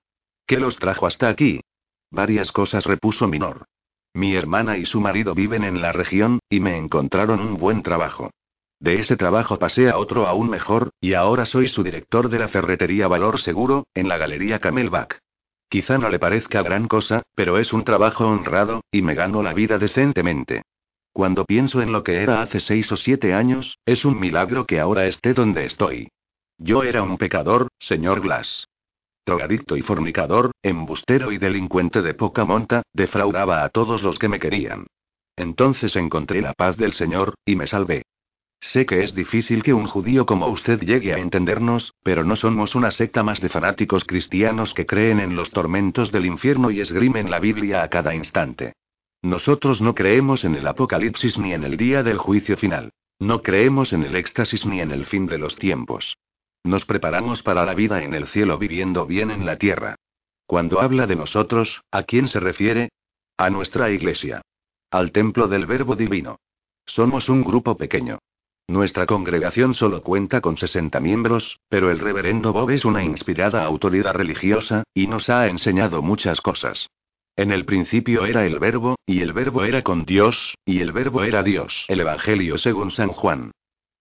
¿Qué 0.46 0.58
los 0.58 0.76
trajo 0.76 1.06
hasta 1.06 1.30
aquí? 1.30 1.62
Varias 2.16 2.50
cosas 2.50 2.86
repuso 2.86 3.28
Minor. 3.28 3.66
Mi 4.14 4.34
hermana 4.34 4.78
y 4.78 4.86
su 4.86 5.02
marido 5.02 5.34
viven 5.34 5.64
en 5.64 5.82
la 5.82 5.92
región, 5.92 6.38
y 6.48 6.60
me 6.60 6.78
encontraron 6.78 7.40
un 7.40 7.58
buen 7.58 7.82
trabajo. 7.82 8.30
De 8.80 8.94
ese 8.94 9.18
trabajo 9.18 9.58
pasé 9.58 9.90
a 9.90 9.98
otro 9.98 10.26
aún 10.26 10.48
mejor, 10.48 10.88
y 10.98 11.12
ahora 11.12 11.44
soy 11.44 11.68
su 11.68 11.82
director 11.82 12.30
de 12.30 12.38
la 12.38 12.48
ferretería 12.48 13.06
Valor 13.06 13.38
Seguro, 13.38 13.84
en 13.92 14.08
la 14.08 14.16
Galería 14.16 14.60
Camelback. 14.60 15.18
Quizá 15.68 15.98
no 15.98 16.08
le 16.08 16.18
parezca 16.18 16.62
gran 16.62 16.88
cosa, 16.88 17.22
pero 17.34 17.58
es 17.58 17.74
un 17.74 17.84
trabajo 17.84 18.26
honrado, 18.26 18.80
y 18.90 19.02
me 19.02 19.14
gano 19.14 19.42
la 19.42 19.52
vida 19.52 19.76
decentemente. 19.76 20.62
Cuando 21.12 21.44
pienso 21.44 21.82
en 21.82 21.92
lo 21.92 22.02
que 22.02 22.22
era 22.22 22.40
hace 22.40 22.60
seis 22.60 22.90
o 22.92 22.96
siete 22.96 23.34
años, 23.34 23.76
es 23.84 24.06
un 24.06 24.18
milagro 24.18 24.64
que 24.64 24.80
ahora 24.80 25.04
esté 25.04 25.34
donde 25.34 25.66
estoy. 25.66 26.08
Yo 26.56 26.82
era 26.82 27.02
un 27.02 27.18
pecador, 27.18 27.68
señor 27.78 28.22
Glass. 28.22 28.66
Drogadicto 29.26 29.76
y 29.76 29.82
fornicador, 29.82 30.52
embustero 30.62 31.32
y 31.32 31.38
delincuente 31.38 32.00
de 32.00 32.14
poca 32.14 32.44
monta, 32.44 32.82
defraudaba 32.92 33.64
a 33.64 33.70
todos 33.70 34.04
los 34.04 34.20
que 34.20 34.28
me 34.28 34.38
querían. 34.38 34.86
Entonces 35.34 35.96
encontré 35.96 36.40
la 36.40 36.52
paz 36.52 36.76
del 36.76 36.92
Señor, 36.92 37.34
y 37.44 37.56
me 37.56 37.66
salvé. 37.66 38.04
Sé 38.60 38.86
que 38.86 39.02
es 39.02 39.16
difícil 39.16 39.64
que 39.64 39.74
un 39.74 39.86
judío 39.86 40.26
como 40.26 40.46
usted 40.46 40.80
llegue 40.80 41.12
a 41.12 41.18
entendernos, 41.18 41.92
pero 42.04 42.22
no 42.22 42.36
somos 42.36 42.76
una 42.76 42.92
secta 42.92 43.24
más 43.24 43.40
de 43.40 43.48
fanáticos 43.48 44.04
cristianos 44.04 44.74
que 44.74 44.86
creen 44.86 45.18
en 45.18 45.34
los 45.34 45.50
tormentos 45.50 46.12
del 46.12 46.24
infierno 46.24 46.70
y 46.70 46.80
esgrimen 46.80 47.28
la 47.28 47.40
Biblia 47.40 47.82
a 47.82 47.88
cada 47.88 48.14
instante. 48.14 48.74
Nosotros 49.22 49.80
no 49.80 49.96
creemos 49.96 50.44
en 50.44 50.54
el 50.54 50.68
Apocalipsis 50.68 51.36
ni 51.36 51.52
en 51.52 51.64
el 51.64 51.76
día 51.76 52.04
del 52.04 52.18
juicio 52.18 52.56
final. 52.56 52.92
No 53.18 53.42
creemos 53.42 53.92
en 53.92 54.04
el 54.04 54.14
éxtasis 54.14 54.64
ni 54.66 54.80
en 54.80 54.92
el 54.92 55.04
fin 55.04 55.26
de 55.26 55.38
los 55.38 55.56
tiempos. 55.56 56.16
Nos 56.66 56.84
preparamos 56.84 57.44
para 57.44 57.64
la 57.64 57.74
vida 57.74 58.02
en 58.02 58.12
el 58.12 58.26
cielo 58.26 58.58
viviendo 58.58 59.06
bien 59.06 59.30
en 59.30 59.46
la 59.46 59.56
tierra. 59.56 59.94
Cuando 60.46 60.80
habla 60.80 61.06
de 61.06 61.14
nosotros, 61.14 61.82
¿a 61.92 62.02
quién 62.02 62.26
se 62.26 62.40
refiere? 62.40 62.88
A 63.36 63.50
nuestra 63.50 63.88
iglesia. 63.90 64.42
Al 64.90 65.12
templo 65.12 65.46
del 65.46 65.66
Verbo 65.66 65.94
Divino. 65.94 66.40
Somos 66.84 67.28
un 67.28 67.44
grupo 67.44 67.76
pequeño. 67.76 68.18
Nuestra 68.66 69.06
congregación 69.06 69.74
solo 69.74 70.02
cuenta 70.02 70.40
con 70.40 70.56
60 70.56 70.98
miembros, 70.98 71.60
pero 71.68 71.88
el 71.88 72.00
reverendo 72.00 72.52
Bob 72.52 72.70
es 72.70 72.84
una 72.84 73.04
inspirada 73.04 73.64
autoridad 73.64 74.14
religiosa, 74.14 74.82
y 74.92 75.06
nos 75.06 75.30
ha 75.30 75.46
enseñado 75.46 76.02
muchas 76.02 76.40
cosas. 76.40 76.88
En 77.36 77.52
el 77.52 77.64
principio 77.64 78.26
era 78.26 78.44
el 78.44 78.58
verbo, 78.58 78.96
y 79.06 79.20
el 79.20 79.32
verbo 79.32 79.62
era 79.62 79.82
con 79.82 80.04
Dios, 80.04 80.56
y 80.64 80.80
el 80.80 80.90
verbo 80.90 81.22
era 81.22 81.44
Dios. 81.44 81.84
El 81.86 82.00
Evangelio 82.00 82.58
según 82.58 82.90
San 82.90 83.10
Juan. 83.10 83.52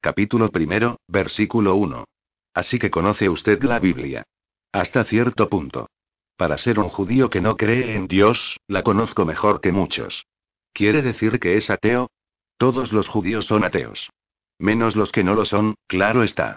Capítulo 0.02 0.50
primero, 0.50 0.98
versículo 1.08 1.76
1. 1.76 2.06
Así 2.56 2.80
que 2.80 2.90
conoce 2.90 3.30
usted 3.30 3.62
la 3.64 3.80
Biblia. 3.80 4.24
Hasta 4.72 5.04
cierto 5.04 5.50
punto. 5.50 5.90
Para 6.38 6.58
ser 6.58 6.80
un 6.80 6.90
judío 6.90 7.30
que 7.30 7.42
no 7.42 7.58
cree 7.58 7.96
en 7.96 8.08
Dios, 8.08 8.60
la 8.68 8.82
conozco 8.82 9.26
mejor 9.26 9.62
que 9.62 9.72
muchos. 9.72 10.26
¿Quiere 10.74 11.02
decir 11.02 11.40
que 11.40 11.58
es 11.58 11.70
ateo? 11.70 12.10
Todos 12.58 12.94
los 12.94 13.10
judíos 13.10 13.46
son 13.46 13.64
ateos. 13.66 14.10
Menos 14.58 14.96
los 14.96 15.12
que 15.12 15.24
no 15.24 15.36
lo 15.36 15.46
son, 15.46 15.76
claro 15.88 16.24
está. 16.24 16.56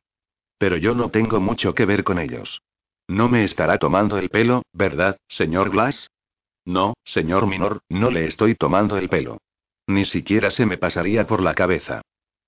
Pero 0.56 0.76
yo 0.76 0.94
no 0.94 1.10
tengo 1.10 1.40
mucho 1.40 1.74
que 1.74 1.84
ver 1.84 2.04
con 2.04 2.18
ellos. 2.18 2.62
No 3.08 3.28
me 3.28 3.42
estará 3.42 3.78
tomando 3.78 4.18
el 4.18 4.28
pelo, 4.28 4.62
¿verdad, 4.72 5.16
señor 5.28 5.70
Glass? 5.70 6.10
No, 6.64 6.94
señor 7.04 7.46
Minor, 7.46 7.80
no 7.88 8.10
le 8.10 8.26
estoy 8.26 8.54
tomando 8.54 8.98
el 8.98 9.08
pelo. 9.08 9.38
Ni 9.86 10.04
siquiera 10.04 10.50
se 10.50 10.66
me 10.66 10.78
pasaría 10.78 11.26
por 11.26 11.42
la 11.42 11.54
cabeza. 11.54 12.02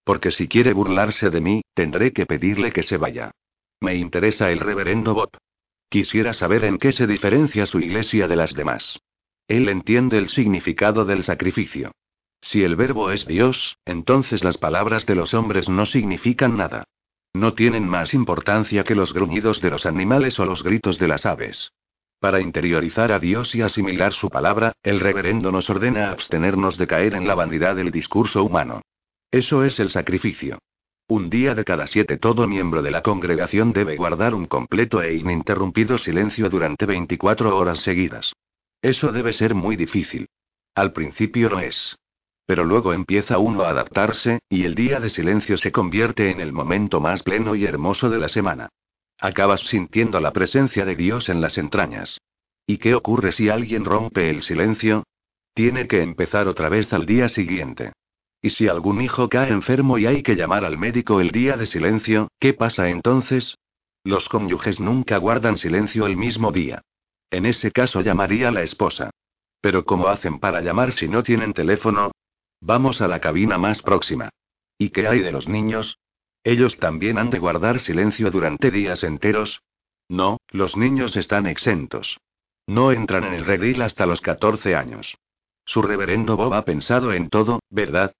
Porque 0.04 0.30
si 0.30 0.46
quiere 0.46 0.72
burlarse 0.72 1.30
de 1.30 1.40
mí, 1.40 1.62
tendré 1.74 2.12
que 2.12 2.26
pedirle 2.26 2.72
que 2.72 2.82
se 2.82 2.96
vaya. 2.96 3.32
Me 3.80 3.94
interesa 3.94 4.50
el 4.50 4.60
reverendo 4.60 5.14
Bob. 5.14 5.30
Quisiera 5.88 6.34
saber 6.34 6.64
en 6.64 6.78
qué 6.78 6.92
se 6.92 7.06
diferencia 7.06 7.66
su 7.66 7.80
iglesia 7.80 8.28
de 8.28 8.36
las 8.36 8.54
demás. 8.54 9.00
Él 9.48 9.68
entiende 9.68 10.18
el 10.18 10.28
significado 10.28 11.04
del 11.04 11.24
sacrificio. 11.24 11.92
Si 12.42 12.62
el 12.62 12.76
verbo 12.76 13.10
es 13.10 13.26
Dios, 13.26 13.78
entonces 13.84 14.44
las 14.44 14.58
palabras 14.58 15.06
de 15.06 15.14
los 15.14 15.34
hombres 15.34 15.68
no 15.68 15.86
significan 15.86 16.56
nada. 16.56 16.84
No 17.32 17.54
tienen 17.54 17.88
más 17.88 18.14
importancia 18.14 18.84
que 18.84 18.94
los 18.94 19.14
gruñidos 19.14 19.60
de 19.60 19.70
los 19.70 19.86
animales 19.86 20.38
o 20.38 20.44
los 20.44 20.62
gritos 20.62 20.98
de 20.98 21.08
las 21.08 21.26
aves. 21.26 21.72
Para 22.18 22.40
interiorizar 22.40 23.12
a 23.12 23.18
Dios 23.18 23.54
y 23.54 23.62
asimilar 23.62 24.12
su 24.12 24.28
palabra, 24.28 24.72
el 24.82 25.00
reverendo 25.00 25.50
nos 25.50 25.70
ordena 25.70 26.10
abstenernos 26.10 26.76
de 26.76 26.86
caer 26.86 27.14
en 27.14 27.26
la 27.26 27.34
vanidad 27.34 27.76
del 27.76 27.90
discurso 27.90 28.44
humano. 28.44 28.82
Eso 29.30 29.64
es 29.64 29.80
el 29.80 29.90
sacrificio. 29.90 30.58
Un 31.10 31.28
día 31.28 31.56
de 31.56 31.64
cada 31.64 31.88
siete 31.88 32.18
todo 32.18 32.46
miembro 32.46 32.82
de 32.82 32.92
la 32.92 33.02
congregación 33.02 33.72
debe 33.72 33.96
guardar 33.96 34.32
un 34.32 34.46
completo 34.46 35.02
e 35.02 35.12
ininterrumpido 35.14 35.98
silencio 35.98 36.48
durante 36.48 36.86
24 36.86 37.56
horas 37.56 37.80
seguidas. 37.80 38.32
Eso 38.80 39.10
debe 39.10 39.32
ser 39.32 39.56
muy 39.56 39.74
difícil. 39.74 40.28
Al 40.72 40.92
principio 40.92 41.48
lo 41.48 41.58
es. 41.58 41.98
Pero 42.46 42.64
luego 42.64 42.92
empieza 42.92 43.38
uno 43.38 43.62
a 43.62 43.70
adaptarse, 43.70 44.38
y 44.48 44.62
el 44.62 44.76
día 44.76 45.00
de 45.00 45.08
silencio 45.08 45.56
se 45.56 45.72
convierte 45.72 46.30
en 46.30 46.38
el 46.38 46.52
momento 46.52 47.00
más 47.00 47.24
pleno 47.24 47.56
y 47.56 47.64
hermoso 47.64 48.08
de 48.08 48.18
la 48.20 48.28
semana. 48.28 48.68
Acabas 49.18 49.62
sintiendo 49.62 50.20
la 50.20 50.32
presencia 50.32 50.84
de 50.84 50.94
Dios 50.94 51.28
en 51.28 51.40
las 51.40 51.58
entrañas. 51.58 52.20
¿Y 52.68 52.78
qué 52.78 52.94
ocurre 52.94 53.32
si 53.32 53.48
alguien 53.48 53.84
rompe 53.84 54.30
el 54.30 54.44
silencio? 54.44 55.02
Tiene 55.54 55.88
que 55.88 56.02
empezar 56.02 56.46
otra 56.46 56.68
vez 56.68 56.92
al 56.92 57.04
día 57.04 57.28
siguiente. 57.28 57.94
¿Y 58.42 58.50
si 58.50 58.68
algún 58.68 59.02
hijo 59.02 59.28
cae 59.28 59.50
enfermo 59.50 59.98
y 59.98 60.06
hay 60.06 60.22
que 60.22 60.34
llamar 60.34 60.64
al 60.64 60.78
médico 60.78 61.20
el 61.20 61.30
día 61.30 61.56
de 61.56 61.66
silencio, 61.66 62.28
qué 62.38 62.54
pasa 62.54 62.88
entonces? 62.88 63.56
Los 64.02 64.28
cónyuges 64.28 64.80
nunca 64.80 65.18
guardan 65.18 65.58
silencio 65.58 66.06
el 66.06 66.16
mismo 66.16 66.50
día. 66.50 66.82
En 67.30 67.44
ese 67.44 67.70
caso 67.70 68.00
llamaría 68.00 68.50
la 68.50 68.62
esposa. 68.62 69.10
Pero 69.60 69.84
¿cómo 69.84 70.08
hacen 70.08 70.38
para 70.38 70.62
llamar 70.62 70.92
si 70.92 71.06
no 71.06 71.22
tienen 71.22 71.52
teléfono? 71.52 72.12
Vamos 72.60 73.02
a 73.02 73.08
la 73.08 73.20
cabina 73.20 73.58
más 73.58 73.82
próxima. 73.82 74.30
¿Y 74.78 74.88
qué 74.88 75.06
hay 75.06 75.20
de 75.20 75.32
los 75.32 75.48
niños? 75.48 75.98
¿Ellos 76.42 76.78
también 76.78 77.18
han 77.18 77.28
de 77.28 77.38
guardar 77.38 77.78
silencio 77.78 78.30
durante 78.30 78.70
días 78.70 79.04
enteros? 79.04 79.62
No, 80.08 80.38
los 80.48 80.76
niños 80.76 81.16
están 81.16 81.46
exentos. 81.46 82.18
No 82.66 82.90
entran 82.90 83.24
en 83.24 83.34
el 83.34 83.44
redil 83.44 83.82
hasta 83.82 84.06
los 84.06 84.22
14 84.22 84.74
años. 84.74 85.18
Su 85.66 85.82
reverendo 85.82 86.36
Bob 86.36 86.54
ha 86.54 86.64
pensado 86.64 87.12
en 87.12 87.28
todo, 87.28 87.60
¿verdad? 87.68 88.12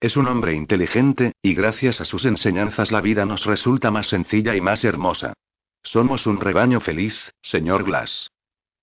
Es 0.00 0.16
un 0.16 0.28
hombre 0.28 0.54
inteligente, 0.54 1.34
y 1.42 1.52
gracias 1.52 2.00
a 2.00 2.06
sus 2.06 2.24
enseñanzas 2.24 2.90
la 2.90 3.02
vida 3.02 3.26
nos 3.26 3.44
resulta 3.44 3.90
más 3.90 4.06
sencilla 4.06 4.56
y 4.56 4.60
más 4.62 4.82
hermosa. 4.82 5.34
Somos 5.82 6.26
un 6.26 6.40
rebaño 6.40 6.80
feliz, 6.80 7.32
señor 7.42 7.84
Glass. 7.84 8.30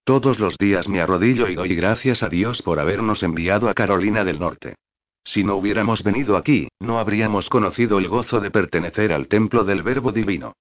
Todos 0.04 0.40
los 0.40 0.58
días 0.58 0.88
me 0.88 1.02
arrodillo 1.02 1.48
y 1.48 1.56
doy 1.56 1.76
gracias 1.76 2.22
a 2.22 2.30
Dios 2.30 2.62
por 2.62 2.80
habernos 2.80 3.24
enviado 3.24 3.68
a 3.68 3.74
Carolina 3.74 4.24
del 4.24 4.40
Norte. 4.40 4.76
Si 5.24 5.44
no 5.44 5.56
hubiéramos 5.56 6.04
venido 6.04 6.38
aquí, 6.38 6.70
no 6.80 7.00
habríamos 7.00 7.50
conocido 7.50 7.98
el 7.98 8.08
gozo 8.08 8.40
de 8.40 8.52
pertenecer 8.52 9.12
al 9.12 9.28
templo 9.28 9.64
del 9.64 9.82
Verbo 9.82 10.12
Divino. 10.12 10.54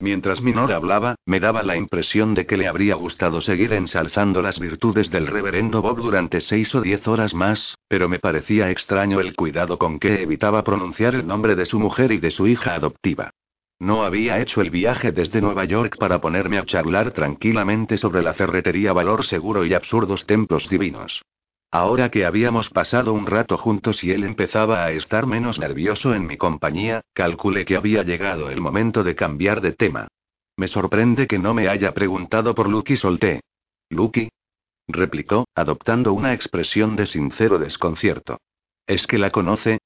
Mientras 0.00 0.42
Minor 0.42 0.72
hablaba, 0.72 1.14
me 1.24 1.40
daba 1.40 1.62
la 1.62 1.76
impresión 1.76 2.34
de 2.34 2.46
que 2.46 2.56
le 2.56 2.66
habría 2.66 2.94
gustado 2.94 3.40
seguir 3.40 3.72
ensalzando 3.72 4.42
las 4.42 4.58
virtudes 4.58 5.10
del 5.10 5.26
reverendo 5.26 5.82
Bob 5.82 6.02
durante 6.02 6.40
seis 6.40 6.74
o 6.74 6.80
diez 6.80 7.06
horas 7.06 7.32
más, 7.32 7.76
pero 7.88 8.08
me 8.08 8.18
parecía 8.18 8.70
extraño 8.70 9.20
el 9.20 9.34
cuidado 9.34 9.78
con 9.78 9.98
que 9.98 10.22
evitaba 10.22 10.64
pronunciar 10.64 11.14
el 11.14 11.26
nombre 11.26 11.54
de 11.54 11.66
su 11.66 11.78
mujer 11.78 12.12
y 12.12 12.18
de 12.18 12.30
su 12.30 12.46
hija 12.46 12.74
adoptiva. 12.74 13.30
No 13.78 14.04
había 14.04 14.40
hecho 14.40 14.60
el 14.60 14.70
viaje 14.70 15.12
desde 15.12 15.40
Nueva 15.40 15.64
York 15.64 15.96
para 15.98 16.20
ponerme 16.20 16.58
a 16.58 16.64
charlar 16.64 17.12
tranquilamente 17.12 17.96
sobre 17.96 18.22
la 18.22 18.34
ferretería 18.34 18.92
Valor 18.92 19.24
Seguro 19.24 19.64
y 19.64 19.74
absurdos 19.74 20.26
templos 20.26 20.68
divinos. 20.68 21.22
Ahora 21.74 22.08
que 22.08 22.24
habíamos 22.24 22.70
pasado 22.70 23.12
un 23.12 23.26
rato 23.26 23.58
juntos 23.58 24.04
y 24.04 24.12
él 24.12 24.22
empezaba 24.22 24.84
a 24.84 24.92
estar 24.92 25.26
menos 25.26 25.58
nervioso 25.58 26.14
en 26.14 26.24
mi 26.24 26.36
compañía, 26.36 27.00
calculé 27.12 27.64
que 27.64 27.74
había 27.74 28.04
llegado 28.04 28.48
el 28.48 28.60
momento 28.60 29.02
de 29.02 29.16
cambiar 29.16 29.60
de 29.60 29.72
tema. 29.72 30.06
Me 30.56 30.68
sorprende 30.68 31.26
que 31.26 31.40
no 31.40 31.52
me 31.52 31.66
haya 31.66 31.92
preguntado 31.92 32.54
por 32.54 32.68
Lucky 32.68 32.96
Solté. 32.96 33.40
¿Lucky? 33.90 34.28
replicó, 34.86 35.46
adoptando 35.52 36.12
una 36.12 36.32
expresión 36.32 36.94
de 36.94 37.06
sincero 37.06 37.58
desconcierto. 37.58 38.38
¿Es 38.86 39.08
que 39.08 39.18
la 39.18 39.30
conoce? 39.30 39.78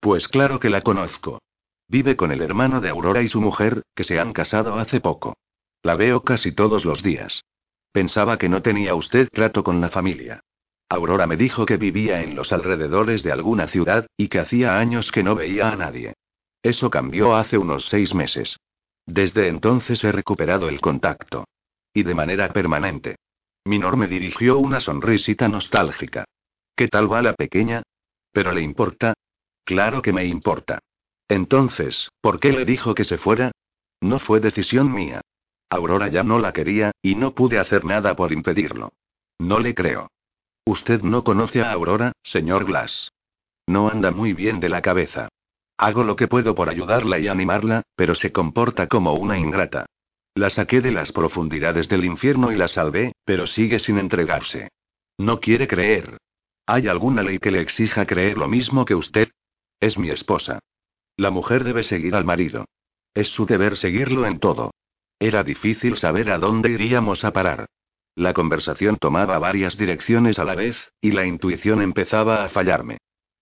Pues 0.00 0.26
claro 0.26 0.58
que 0.58 0.68
la 0.68 0.80
conozco. 0.80 1.38
Vive 1.86 2.16
con 2.16 2.32
el 2.32 2.42
hermano 2.42 2.80
de 2.80 2.88
Aurora 2.88 3.22
y 3.22 3.28
su 3.28 3.40
mujer, 3.40 3.84
que 3.94 4.02
se 4.02 4.18
han 4.18 4.32
casado 4.32 4.74
hace 4.80 5.00
poco. 5.00 5.36
La 5.84 5.94
veo 5.94 6.24
casi 6.24 6.50
todos 6.50 6.84
los 6.84 7.04
días. 7.04 7.44
Pensaba 7.92 8.36
que 8.36 8.48
no 8.48 8.62
tenía 8.62 8.96
usted 8.96 9.28
trato 9.32 9.62
con 9.62 9.80
la 9.80 9.90
familia. 9.90 10.40
Aurora 10.88 11.26
me 11.26 11.36
dijo 11.36 11.66
que 11.66 11.76
vivía 11.76 12.22
en 12.22 12.36
los 12.36 12.52
alrededores 12.52 13.22
de 13.22 13.32
alguna 13.32 13.66
ciudad, 13.66 14.06
y 14.16 14.28
que 14.28 14.38
hacía 14.38 14.78
años 14.78 15.10
que 15.10 15.22
no 15.22 15.34
veía 15.34 15.70
a 15.70 15.76
nadie. 15.76 16.14
Eso 16.62 16.90
cambió 16.90 17.34
hace 17.36 17.58
unos 17.58 17.88
seis 17.88 18.14
meses. 18.14 18.56
Desde 19.04 19.48
entonces 19.48 20.02
he 20.04 20.12
recuperado 20.12 20.68
el 20.68 20.80
contacto. 20.80 21.44
Y 21.92 22.02
de 22.02 22.14
manera 22.14 22.52
permanente. 22.52 23.16
Minor 23.64 23.96
me 23.96 24.06
dirigió 24.06 24.58
una 24.58 24.80
sonrisita 24.80 25.48
nostálgica. 25.48 26.24
¿Qué 26.76 26.88
tal 26.88 27.12
va 27.12 27.22
la 27.22 27.34
pequeña? 27.34 27.82
¿Pero 28.32 28.52
le 28.52 28.62
importa? 28.62 29.14
Claro 29.64 30.02
que 30.02 30.12
me 30.12 30.24
importa. 30.24 30.78
Entonces, 31.28 32.10
¿por 32.20 32.38
qué 32.38 32.52
le 32.52 32.64
dijo 32.64 32.94
que 32.94 33.04
se 33.04 33.18
fuera? 33.18 33.50
No 34.00 34.20
fue 34.20 34.40
decisión 34.40 34.92
mía. 34.92 35.22
Aurora 35.68 36.08
ya 36.08 36.22
no 36.22 36.38
la 36.38 36.52
quería, 36.52 36.92
y 37.02 37.16
no 37.16 37.34
pude 37.34 37.58
hacer 37.58 37.84
nada 37.84 38.14
por 38.14 38.32
impedirlo. 38.32 38.92
No 39.38 39.58
le 39.58 39.74
creo. 39.74 40.08
Usted 40.68 41.02
no 41.02 41.22
conoce 41.22 41.62
a 41.62 41.70
Aurora, 41.70 42.10
señor 42.24 42.64
Glass. 42.64 43.12
No 43.68 43.88
anda 43.88 44.10
muy 44.10 44.32
bien 44.32 44.58
de 44.58 44.68
la 44.68 44.82
cabeza. 44.82 45.28
Hago 45.78 46.02
lo 46.02 46.16
que 46.16 46.26
puedo 46.26 46.56
por 46.56 46.68
ayudarla 46.68 47.20
y 47.20 47.28
animarla, 47.28 47.82
pero 47.94 48.16
se 48.16 48.32
comporta 48.32 48.88
como 48.88 49.14
una 49.14 49.38
ingrata. 49.38 49.86
La 50.34 50.50
saqué 50.50 50.80
de 50.80 50.90
las 50.90 51.12
profundidades 51.12 51.88
del 51.88 52.04
infierno 52.04 52.50
y 52.50 52.56
la 52.56 52.66
salvé, 52.66 53.12
pero 53.24 53.46
sigue 53.46 53.78
sin 53.78 53.98
entregarse. 53.98 54.70
No 55.18 55.38
quiere 55.38 55.68
creer. 55.68 56.18
¿Hay 56.66 56.88
alguna 56.88 57.22
ley 57.22 57.38
que 57.38 57.52
le 57.52 57.60
exija 57.60 58.04
creer 58.04 58.36
lo 58.36 58.48
mismo 58.48 58.84
que 58.84 58.96
usted? 58.96 59.28
Es 59.78 59.96
mi 59.96 60.10
esposa. 60.10 60.58
La 61.16 61.30
mujer 61.30 61.62
debe 61.62 61.84
seguir 61.84 62.16
al 62.16 62.24
marido. 62.24 62.64
Es 63.14 63.28
su 63.28 63.46
deber 63.46 63.76
seguirlo 63.76 64.26
en 64.26 64.40
todo. 64.40 64.72
Era 65.20 65.44
difícil 65.44 65.96
saber 65.96 66.28
a 66.30 66.38
dónde 66.38 66.70
iríamos 66.70 67.24
a 67.24 67.32
parar. 67.32 67.66
La 68.16 68.32
conversación 68.32 68.96
tomaba 68.96 69.38
varias 69.38 69.76
direcciones 69.76 70.38
a 70.38 70.44
la 70.44 70.54
vez, 70.54 70.90
y 71.02 71.10
la 71.10 71.26
intuición 71.26 71.82
empezaba 71.82 72.44
a 72.44 72.48
fallarme. 72.48 72.96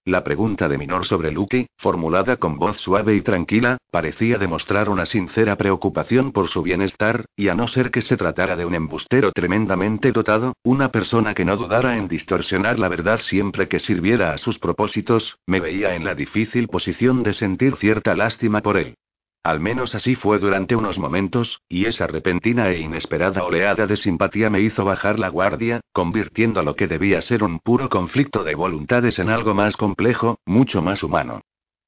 La 0.04 0.24
pregunta 0.24 0.68
de 0.68 0.76
Minor 0.76 1.06
sobre 1.06 1.30
Lucky, 1.30 1.68
formulada 1.78 2.38
con 2.38 2.58
voz 2.58 2.78
suave 2.78 3.14
y 3.14 3.22
tranquila, 3.22 3.78
parecía 3.92 4.36
demostrar 4.36 4.90
una 4.90 5.06
sincera 5.06 5.56
preocupación 5.56 6.32
por 6.32 6.48
su 6.48 6.62
bienestar, 6.62 7.24
y 7.36 7.48
a 7.48 7.54
no 7.54 7.68
ser 7.68 7.92
que 7.92 8.02
se 8.02 8.16
tratara 8.16 8.56
de 8.56 8.66
un 8.66 8.74
embustero 8.74 9.30
tremendamente 9.30 10.10
dotado, 10.10 10.54
una 10.64 10.90
persona 10.90 11.34
que 11.34 11.44
no 11.44 11.56
dudara 11.56 11.96
en 11.96 12.08
distorsionar 12.08 12.80
la 12.80 12.88
verdad 12.88 13.20
siempre 13.20 13.68
que 13.68 13.78
sirviera 13.78 14.34
a 14.34 14.38
sus 14.38 14.58
propósitos, 14.58 15.38
me 15.46 15.60
veía 15.60 15.94
en 15.94 16.04
la 16.04 16.16
difícil 16.16 16.66
posición 16.66 17.22
de 17.22 17.32
sentir 17.32 17.76
cierta 17.76 18.16
lástima 18.16 18.60
por 18.60 18.76
él. 18.76 18.96
Al 19.44 19.60
menos 19.60 19.94
así 19.94 20.14
fue 20.14 20.38
durante 20.38 20.74
unos 20.74 20.98
momentos, 20.98 21.60
y 21.68 21.84
esa 21.84 22.06
repentina 22.06 22.70
e 22.70 22.78
inesperada 22.78 23.44
oleada 23.44 23.86
de 23.86 23.96
simpatía 23.96 24.48
me 24.48 24.62
hizo 24.62 24.86
bajar 24.86 25.18
la 25.18 25.28
guardia, 25.28 25.80
convirtiendo 25.92 26.62
lo 26.62 26.76
que 26.76 26.88
debía 26.88 27.20
ser 27.20 27.44
un 27.44 27.58
puro 27.58 27.90
conflicto 27.90 28.42
de 28.42 28.54
voluntades 28.54 29.18
en 29.18 29.28
algo 29.28 29.52
más 29.52 29.76
complejo, 29.76 30.38
mucho 30.46 30.80
más 30.80 31.02
humano. 31.02 31.42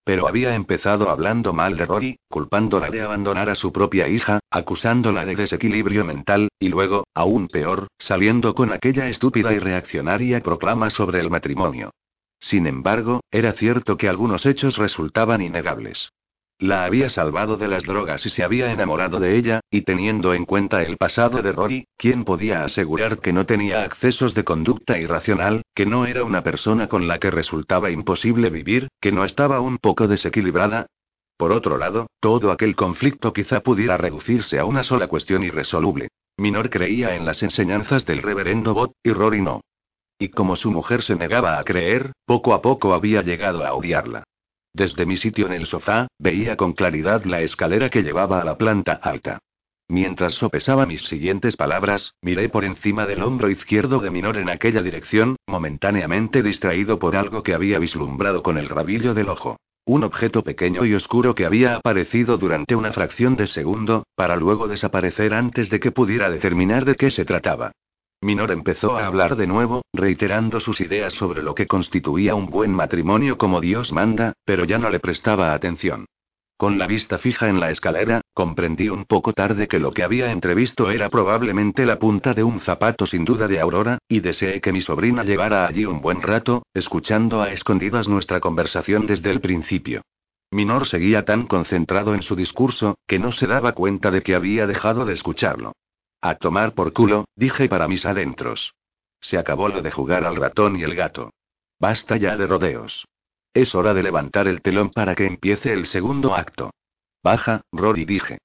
Pero 0.05 0.29
había 0.29 0.55
empezado 0.55 1.09
hablando 1.09 1.55
mal 1.55 1.79
de 1.79 1.87
Rory, 1.87 2.19
culpándola 2.29 2.91
de 2.91 3.01
abandonar 3.01 3.49
a 3.49 3.55
su 3.55 3.73
propia 3.73 4.07
hija, 4.07 4.41
acusándola 4.51 5.25
de 5.25 5.37
desequilibrio 5.37 6.05
mental, 6.05 6.51
y 6.59 6.69
luego, 6.69 7.07
aún 7.15 7.49
peor, 7.49 7.89
saliendo 7.99 8.55
con 8.55 8.71
aquella 8.71 9.09
estúpida 9.09 9.55
y 9.55 9.61
reaccionaria 9.61 10.43
proclama 10.43 10.91
sobre 10.91 11.21
el 11.21 11.31
matrimonio. 11.31 11.91
Sin 12.39 12.67
embargo, 12.67 13.21
era 13.31 13.53
cierto 13.53 13.97
que 13.97 14.11
algunos 14.11 14.45
hechos 14.45 14.77
resultaban 14.77 15.41
innegables. 15.41 16.11
La 16.59 16.87
había 16.87 17.11
salvado 17.11 17.59
de 17.59 17.69
las 17.69 17.85
drogas 17.85 18.25
y 18.25 18.31
se 18.31 18.43
había 18.43 18.73
enamorado 18.73 19.21
de 19.21 19.37
ella, 19.37 19.61
y 19.71 19.83
teniendo 19.83 20.33
en 20.33 20.47
cuenta 20.47 20.83
el 20.83 20.97
pasado 20.97 21.43
de 21.43 21.53
Rory, 21.53 21.87
¿quién 21.99 22.25
podía 22.25 22.65
asegurar 22.65 23.19
que 23.19 23.35
no 23.35 23.45
tenía 23.45 23.83
accesos 23.83 24.33
de 24.33 24.45
conducta 24.45 24.99
irracional, 24.99 25.63
que 25.75 25.85
no 25.85 26.07
era 26.07 26.25
una 26.25 26.43
persona 26.43 26.89
con 26.89 27.09
la 27.09 27.19
que 27.19 27.31
resultaba 27.31 27.91
imposible 27.91 28.49
vivir, 28.49 28.89
que 29.03 29.13
no 29.13 29.27
estaba 29.27 29.61
un 29.61 29.77
poco 29.77 30.09
desequilibrada? 30.09 30.87
Por 31.37 31.53
otro 31.53 31.77
lado, 31.77 32.07
todo 32.21 32.51
aquel 32.51 32.75
conflicto 32.75 33.35
quizá 33.35 33.61
pudiera 33.61 33.99
reducirse 33.99 34.59
a 34.59 34.65
una 34.65 34.83
sola 34.83 35.09
cuestión 35.09 35.43
irresoluble. 35.43 36.09
Minor 36.39 36.71
creía 36.71 37.17
en 37.17 37.27
las 37.27 37.43
enseñanzas 37.43 38.07
del 38.07 38.23
reverendo 38.23 38.73
Bot, 38.73 38.93
y 39.03 39.13
Rory 39.13 39.43
no. 39.43 39.61
Y 40.19 40.31
como 40.31 40.57
su 40.57 40.71
mujer 40.71 41.03
se 41.03 41.17
negaba 41.17 41.59
a 41.59 41.65
creer, 41.65 42.13
poco 42.25 42.55
a 42.55 42.63
poco 42.63 42.95
había 42.95 43.21
llegado 43.21 43.67
a 43.67 43.75
odiarla. 43.75 44.25
Desde 44.77 45.07
mi 45.07 45.17
sitio 45.17 45.47
en 45.47 45.55
el 45.55 45.65
sofá, 45.65 46.07
veía 46.19 46.59
con 46.59 46.75
claridad 46.75 47.25
la 47.25 47.41
escalera 47.41 47.89
que 47.89 48.03
llevaba 48.03 48.43
a 48.43 48.45
la 48.45 48.59
planta 48.59 48.93
alta. 48.93 49.39
Mientras 49.89 50.35
sopesaba 50.35 50.85
mis 50.85 51.01
siguientes 51.01 51.57
palabras, 51.57 52.13
miré 52.21 52.51
por 52.51 52.63
encima 52.63 53.07
del 53.07 53.23
hombro 53.23 53.49
izquierdo 53.49 54.01
de 54.01 54.11
Minor 54.11 54.37
en 54.37 54.51
aquella 54.51 54.83
dirección, 54.83 55.37
momentáneamente 55.47 56.43
distraído 56.43 56.99
por 56.99 57.17
algo 57.17 57.43
que 57.43 57.55
había 57.55 57.79
vislumbrado 57.79 58.43
con 58.43 58.59
el 58.59 58.69
rabillo 58.69 59.15
del 59.15 59.31
ojo. 59.31 59.57
Un 59.87 60.05
objeto 60.05 60.43
pequeño 60.43 60.85
y 60.85 60.93
oscuro 60.93 61.35
que 61.35 61.47
había 61.47 61.77
aparecido 61.77 62.37
durante 62.37 62.77
una 62.77 62.93
fracción 62.93 63.35
de 63.35 63.47
segundo, 63.47 64.05
para 64.15 64.37
luego 64.37 64.69
desaparecer 64.69 65.33
antes 65.33 65.71
de 65.71 65.81
que 65.81 65.91
pudiera 65.91 66.29
determinar 66.29 66.85
de 66.85 66.97
qué 66.97 67.11
se 67.11 67.25
trataba. 67.25 67.73
Minor 68.23 68.51
empezó 68.51 68.97
a 68.97 69.07
hablar 69.07 69.37
de 69.37 69.47
nuevo, 69.47 69.83
reiterando 69.93 70.59
sus 70.61 70.81
ideas 70.81 71.13
sobre 71.13 71.43
lo 71.43 71.55
que 71.55 71.67
constituía 71.67 72.35
un 72.35 72.47
buen 72.47 72.73
matrimonio 72.73 73.37
como 73.37 73.61
Dios 73.61 73.93
manda, 73.93 74.33
pero 74.45 74.65
ya 74.65 74.79
no 74.79 74.91
le 74.91 75.01
prestaba 75.01 75.53
atención. 75.53 76.07
Con 76.57 76.79
la 76.79 76.87
vista 76.87 77.19
fija 77.19 77.51
en 77.51 77.61
la 77.61 77.71
escalera, 77.71 78.23
comprendí 78.33 78.89
un 78.89 79.05
poco 79.05 79.35
tarde 79.35 79.69
que 79.69 79.79
lo 79.79 79.93
que 79.93 80.03
había 80.03 80.33
entrevisto 80.33 80.91
era 80.91 81.11
probablemente 81.11 81.85
la 81.85 81.99
punta 81.99 82.33
de 82.33 82.43
un 82.43 82.61
zapato 82.61 83.05
sin 83.05 83.27
duda 83.27 83.47
de 83.47 83.61
Aurora, 83.61 83.99
y 84.09 84.21
deseé 84.21 84.63
que 84.63 84.73
mi 84.73 84.81
sobrina 84.81 85.23
llevara 85.23 85.67
allí 85.67 85.85
un 85.85 86.01
buen 86.01 86.23
rato, 86.23 86.63
escuchando 86.73 87.43
a 87.43 87.53
escondidas 87.53 88.09
nuestra 88.09 88.41
conversación 88.41 89.07
desde 89.07 89.31
el 89.31 89.43
principio. 89.43 90.01
Minor 90.51 90.87
seguía 90.87 91.27
tan 91.27 91.47
concentrado 91.47 92.15
en 92.15 92.23
su 92.23 92.35
discurso, 92.35 92.97
que 93.07 93.19
no 93.19 93.33
se 93.33 93.47
daba 93.47 93.73
cuenta 93.73 94.11
de 94.11 94.23
que 94.23 94.35
había 94.35 94.67
dejado 94.67 95.05
de 95.05 95.13
escucharlo. 95.13 95.75
A 96.27 96.35
tomar 96.35 96.75
por 96.75 96.93
culo, 96.93 97.27
dije 97.37 97.69
para 97.69 97.87
mis 97.87 98.05
adentros. 98.05 98.75
Se 99.21 99.39
acabó 99.39 99.69
lo 99.69 99.81
de 99.81 99.93
jugar 99.93 100.25
al 100.25 100.35
ratón 100.35 100.77
y 100.77 100.83
el 100.83 100.97
gato. 100.97 101.31
Basta 101.79 102.17
ya 102.17 102.37
de 102.37 102.49
rodeos. 102.49 103.07
Es 103.55 103.77
hora 103.77 103.95
de 103.95 104.03
levantar 104.03 104.49
el 104.49 104.61
telón 104.61 104.91
para 104.91 105.15
que 105.15 105.25
empiece 105.25 105.73
el 105.73 105.87
segundo 105.87 106.35
acto. 106.35 106.73
Baja, 107.23 107.61
Rory 107.71 108.05
dije. 108.07 108.39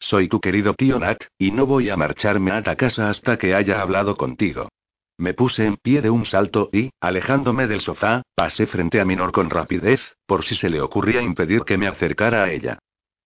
Soy 0.00 0.26
tu 0.26 0.40
querido 0.40 0.74
tío 0.74 0.98
Nat, 0.98 1.22
y 1.38 1.52
no 1.52 1.66
voy 1.66 1.88
a 1.88 1.96
marcharme 1.96 2.50
a 2.50 2.74
casa 2.74 3.08
hasta 3.08 3.38
que 3.38 3.54
haya 3.54 3.80
hablado 3.80 4.16
contigo. 4.16 4.68
Me 5.16 5.32
puse 5.32 5.66
en 5.66 5.76
pie 5.76 6.02
de 6.02 6.10
un 6.10 6.26
salto 6.26 6.68
y, 6.72 6.90
alejándome 7.00 7.68
del 7.68 7.80
sofá, 7.80 8.22
pasé 8.34 8.66
frente 8.66 9.00
a 9.00 9.04
Minor 9.04 9.30
con 9.30 9.50
rapidez, 9.50 10.16
por 10.26 10.42
si 10.42 10.56
se 10.56 10.68
le 10.68 10.80
ocurría 10.80 11.22
impedir 11.22 11.62
que 11.62 11.78
me 11.78 11.86
acercara 11.86 12.42
a 12.42 12.50
ella. 12.50 12.80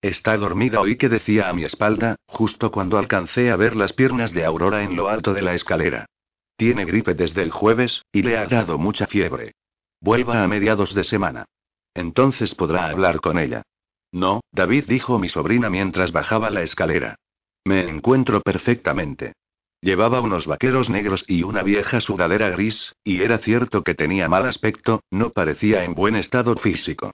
Está 0.04 0.36
dormida, 0.36 0.82
oí 0.82 0.96
que 0.96 1.08
decía 1.08 1.48
a 1.48 1.54
mi 1.54 1.64
espalda, 1.64 2.16
justo 2.26 2.70
cuando 2.70 2.98
alcancé 2.98 3.50
a 3.50 3.56
ver 3.56 3.74
las 3.74 3.94
piernas 3.94 4.34
de 4.34 4.44
Aurora 4.44 4.82
en 4.82 4.96
lo 4.96 5.08
alto 5.08 5.32
de 5.32 5.40
la 5.40 5.54
escalera. 5.54 6.04
Tiene 6.58 6.84
gripe 6.84 7.14
desde 7.14 7.40
el 7.40 7.50
jueves, 7.50 8.04
y 8.12 8.20
le 8.20 8.36
ha 8.36 8.44
dado 8.44 8.76
mucha 8.76 9.06
fiebre. 9.06 9.52
Vuelva 10.02 10.42
a 10.42 10.46
mediados 10.46 10.94
de 10.94 11.04
semana. 11.04 11.46
Entonces 11.94 12.54
podrá 12.54 12.90
hablar 12.90 13.22
con 13.22 13.38
ella. 13.38 13.62
No, 14.12 14.42
David 14.52 14.84
dijo 14.88 15.18
mi 15.18 15.30
sobrina 15.30 15.70
mientras 15.70 16.12
bajaba 16.12 16.50
la 16.50 16.60
escalera. 16.60 17.16
Me 17.64 17.88
encuentro 17.88 18.42
perfectamente. 18.42 19.32
Llevaba 19.80 20.20
unos 20.20 20.46
vaqueros 20.46 20.90
negros 20.90 21.24
y 21.28 21.44
una 21.44 21.62
vieja 21.62 22.02
sudadera 22.02 22.50
gris, 22.50 22.92
y 23.04 23.22
era 23.22 23.38
cierto 23.38 23.82
que 23.82 23.94
tenía 23.94 24.28
mal 24.28 24.44
aspecto, 24.44 25.00
no 25.10 25.30
parecía 25.30 25.82
en 25.82 25.94
buen 25.94 26.14
estado 26.14 26.54
físico. 26.56 27.12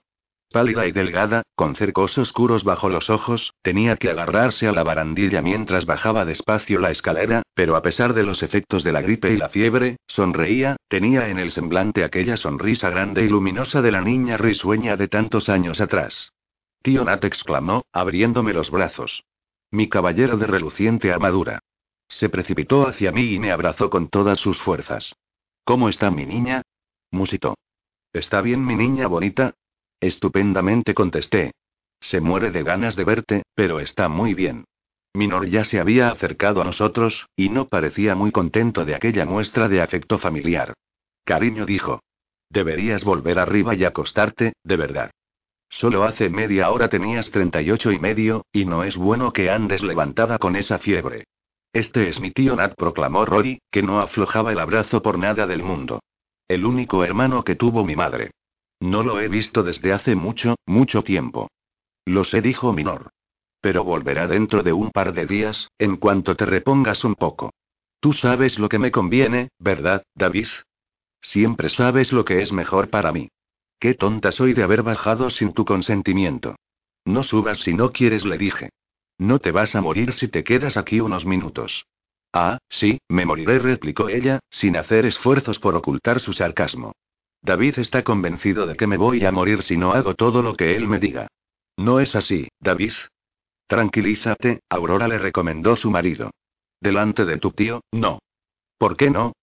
Pálida 0.51 0.85
y 0.85 0.91
delgada, 0.91 1.43
con 1.55 1.75
cercos 1.77 2.17
oscuros 2.17 2.65
bajo 2.65 2.89
los 2.89 3.09
ojos, 3.09 3.53
tenía 3.61 3.95
que 3.95 4.09
agarrarse 4.09 4.67
a 4.67 4.73
la 4.73 4.83
barandilla 4.83 5.41
mientras 5.41 5.85
bajaba 5.85 6.25
despacio 6.25 6.77
la 6.79 6.91
escalera, 6.91 7.43
pero 7.53 7.77
a 7.77 7.81
pesar 7.81 8.13
de 8.13 8.23
los 8.23 8.43
efectos 8.43 8.83
de 8.83 8.91
la 8.91 9.01
gripe 9.01 9.31
y 9.31 9.37
la 9.37 9.47
fiebre, 9.47 9.95
sonreía, 10.07 10.75
tenía 10.89 11.29
en 11.29 11.39
el 11.39 11.53
semblante 11.53 12.03
aquella 12.03 12.35
sonrisa 12.35 12.89
grande 12.89 13.23
y 13.23 13.29
luminosa 13.29 13.81
de 13.81 13.93
la 13.93 14.01
niña 14.01 14.35
risueña 14.35 14.97
de 14.97 15.07
tantos 15.07 15.47
años 15.47 15.79
atrás. 15.79 16.33
Tío 16.81 17.05
Nat 17.05 17.23
exclamó, 17.23 17.83
abriéndome 17.93 18.51
los 18.51 18.71
brazos. 18.71 19.23
Mi 19.69 19.87
caballero 19.87 20.35
de 20.35 20.47
reluciente 20.47 21.13
armadura. 21.13 21.59
Se 22.09 22.27
precipitó 22.27 22.89
hacia 22.89 23.13
mí 23.13 23.35
y 23.35 23.39
me 23.39 23.53
abrazó 23.53 23.89
con 23.89 24.09
todas 24.09 24.37
sus 24.37 24.59
fuerzas. 24.59 25.15
¿Cómo 25.63 25.87
está 25.87 26.11
mi 26.11 26.25
niña? 26.25 26.61
musitó. 27.09 27.55
¿Está 28.11 28.41
bien 28.41 28.65
mi 28.65 28.75
niña 28.75 29.07
bonita? 29.07 29.53
Estupendamente 30.01 30.95
contesté. 30.95 31.51
Se 31.99 32.19
muere 32.19 32.49
de 32.49 32.63
ganas 32.63 32.95
de 32.95 33.03
verte, 33.03 33.43
pero 33.53 33.79
está 33.79 34.09
muy 34.09 34.33
bien. 34.33 34.65
Minor 35.13 35.45
ya 35.45 35.63
se 35.63 35.79
había 35.79 36.09
acercado 36.09 36.61
a 36.61 36.63
nosotros, 36.63 37.27
y 37.35 37.49
no 37.49 37.67
parecía 37.67 38.15
muy 38.15 38.31
contento 38.31 38.83
de 38.83 38.95
aquella 38.95 39.25
muestra 39.25 39.69
de 39.69 39.81
afecto 39.81 40.17
familiar. 40.17 40.73
Cariño 41.23 41.67
dijo. 41.67 42.01
Deberías 42.49 43.03
volver 43.03 43.37
arriba 43.37 43.75
y 43.75 43.85
acostarte, 43.85 44.53
de 44.63 44.75
verdad. 44.75 45.11
Solo 45.69 46.03
hace 46.03 46.29
media 46.29 46.71
hora 46.71 46.89
tenías 46.89 47.29
38 47.29 47.91
y 47.91 47.99
medio, 47.99 48.45
y 48.51 48.65
no 48.65 48.83
es 48.83 48.97
bueno 48.97 49.31
que 49.31 49.49
andes 49.51 49.83
levantada 49.83 50.39
con 50.39 50.55
esa 50.55 50.79
fiebre. 50.79 51.25
Este 51.71 52.09
es 52.09 52.19
mi 52.19 52.31
tío 52.31 52.55
Nat, 52.55 52.75
proclamó 52.75 53.25
Rory, 53.25 53.61
que 53.69 53.83
no 53.83 53.99
aflojaba 53.99 54.51
el 54.51 54.59
abrazo 54.59 55.01
por 55.01 55.17
nada 55.17 55.45
del 55.45 55.63
mundo. 55.63 56.01
El 56.47 56.65
único 56.65 57.05
hermano 57.05 57.43
que 57.43 57.55
tuvo 57.55 57.85
mi 57.85 57.95
madre. 57.95 58.31
No 58.81 59.03
lo 59.03 59.21
he 59.21 59.27
visto 59.27 59.61
desde 59.61 59.93
hace 59.93 60.15
mucho, 60.15 60.55
mucho 60.65 61.03
tiempo. 61.03 61.49
Lo 62.03 62.23
sé, 62.23 62.41
dijo 62.41 62.73
Minor. 62.73 63.11
Pero 63.61 63.83
volverá 63.83 64.27
dentro 64.27 64.63
de 64.63 64.73
un 64.73 64.89
par 64.89 65.13
de 65.13 65.27
días, 65.27 65.69
en 65.77 65.97
cuanto 65.97 66.35
te 66.35 66.47
repongas 66.47 67.03
un 67.03 67.13
poco. 67.13 67.53
Tú 67.99 68.11
sabes 68.13 68.57
lo 68.57 68.69
que 68.69 68.79
me 68.79 68.91
conviene, 68.91 69.49
¿verdad, 69.59 70.03
David? 70.15 70.47
Siempre 71.21 71.69
sabes 71.69 72.11
lo 72.11 72.25
que 72.25 72.41
es 72.41 72.51
mejor 72.51 72.89
para 72.89 73.11
mí. 73.11 73.29
Qué 73.79 73.93
tonta 73.93 74.31
soy 74.31 74.53
de 74.53 74.63
haber 74.63 74.81
bajado 74.81 75.29
sin 75.29 75.53
tu 75.53 75.63
consentimiento. 75.63 76.55
No 77.05 77.21
subas 77.21 77.59
si 77.59 77.75
no 77.75 77.91
quieres, 77.91 78.25
le 78.25 78.39
dije. 78.39 78.69
No 79.19 79.37
te 79.37 79.51
vas 79.51 79.75
a 79.75 79.81
morir 79.81 80.11
si 80.13 80.27
te 80.27 80.43
quedas 80.43 80.75
aquí 80.75 80.99
unos 80.99 81.23
minutos. 81.23 81.85
Ah, 82.33 82.57
sí, 82.67 82.99
me 83.07 83.27
moriré, 83.27 83.59
replicó 83.59 84.09
ella, 84.09 84.39
sin 84.49 84.75
hacer 84.75 85.05
esfuerzos 85.05 85.59
por 85.59 85.75
ocultar 85.75 86.19
su 86.19 86.33
sarcasmo. 86.33 86.93
David 87.43 87.79
está 87.79 88.03
convencido 88.03 88.67
de 88.67 88.75
que 88.75 88.87
me 88.87 88.97
voy 88.97 89.25
a 89.25 89.31
morir 89.31 89.63
si 89.63 89.77
no 89.77 89.93
hago 89.93 90.15
todo 90.15 90.41
lo 90.41 90.55
que 90.55 90.75
él 90.75 90.87
me 90.87 90.99
diga. 90.99 91.27
No 91.77 91.99
es 91.99 92.15
así, 92.15 92.47
David. 92.59 92.93
Tranquilízate, 93.67 94.61
Aurora 94.69 95.07
le 95.07 95.17
recomendó 95.17 95.75
su 95.75 95.89
marido. 95.89 96.31
Delante 96.79 97.25
de 97.25 97.37
tu 97.37 97.51
tío, 97.51 97.81
no. 97.91 98.19
¿Por 98.77 98.97
qué 98.97 99.09
no? 99.09 99.33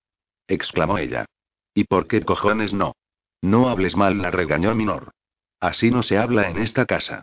exclamó 0.46 0.98
ella. 0.98 1.26
¿Y 1.74 1.84
por 1.84 2.06
qué 2.06 2.24
cojones 2.24 2.72
no? 2.72 2.94
No 3.42 3.68
hables 3.68 3.96
mal, 3.96 4.20
la 4.20 4.30
regañó 4.30 4.74
Minor. 4.74 5.12
Así 5.60 5.90
no 5.90 6.02
se 6.02 6.18
habla 6.18 6.48
en 6.48 6.58
esta 6.58 6.86
casa. 6.86 7.22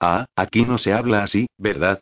Ah, 0.00 0.26
aquí 0.36 0.64
no 0.64 0.78
se 0.78 0.92
habla 0.92 1.22
así, 1.22 1.46
¿verdad? 1.56 2.00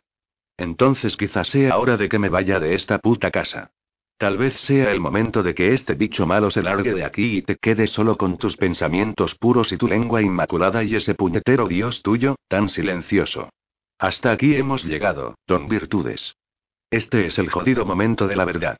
Entonces 0.57 1.17
quizás 1.17 1.47
sea 1.47 1.77
hora 1.77 1.97
de 1.97 2.09
que 2.09 2.19
me 2.19 2.29
vaya 2.29 2.59
de 2.59 2.75
esta 2.75 2.99
puta 2.99 3.31
casa. 3.31 3.71
Tal 4.17 4.37
vez 4.37 4.53
sea 4.61 4.91
el 4.91 5.01
momento 5.01 5.43
de 5.43 5.53
que 5.53 5.73
este 5.73 5.93
bicho 5.93 6.25
malo 6.25 6.49
se 6.49 6.61
largue 6.61 6.93
de 6.93 7.03
aquí 7.03 7.37
y 7.37 7.41
te 7.41 7.57
quedes 7.57 7.91
solo 7.91 8.15
con 8.15 8.37
tus 8.37 8.55
pensamientos 8.55 9.35
puros 9.35 9.73
y 9.73 9.77
tu 9.77 9.87
lengua 9.87 10.21
inmaculada 10.21 10.83
y 10.83 10.95
ese 10.95 11.15
puñetero 11.15 11.67
Dios 11.67 12.01
tuyo, 12.01 12.35
tan 12.47 12.69
silencioso. 12.69 13.49
Hasta 13.99 14.31
aquí 14.31 14.55
hemos 14.55 14.85
llegado, 14.85 15.35
don 15.45 15.67
Virtudes. 15.67 16.35
Este 16.89 17.25
es 17.25 17.37
el 17.39 17.49
jodido 17.49 17.85
momento 17.85 18.27
de 18.27 18.37
la 18.37 18.45
verdad. 18.45 18.77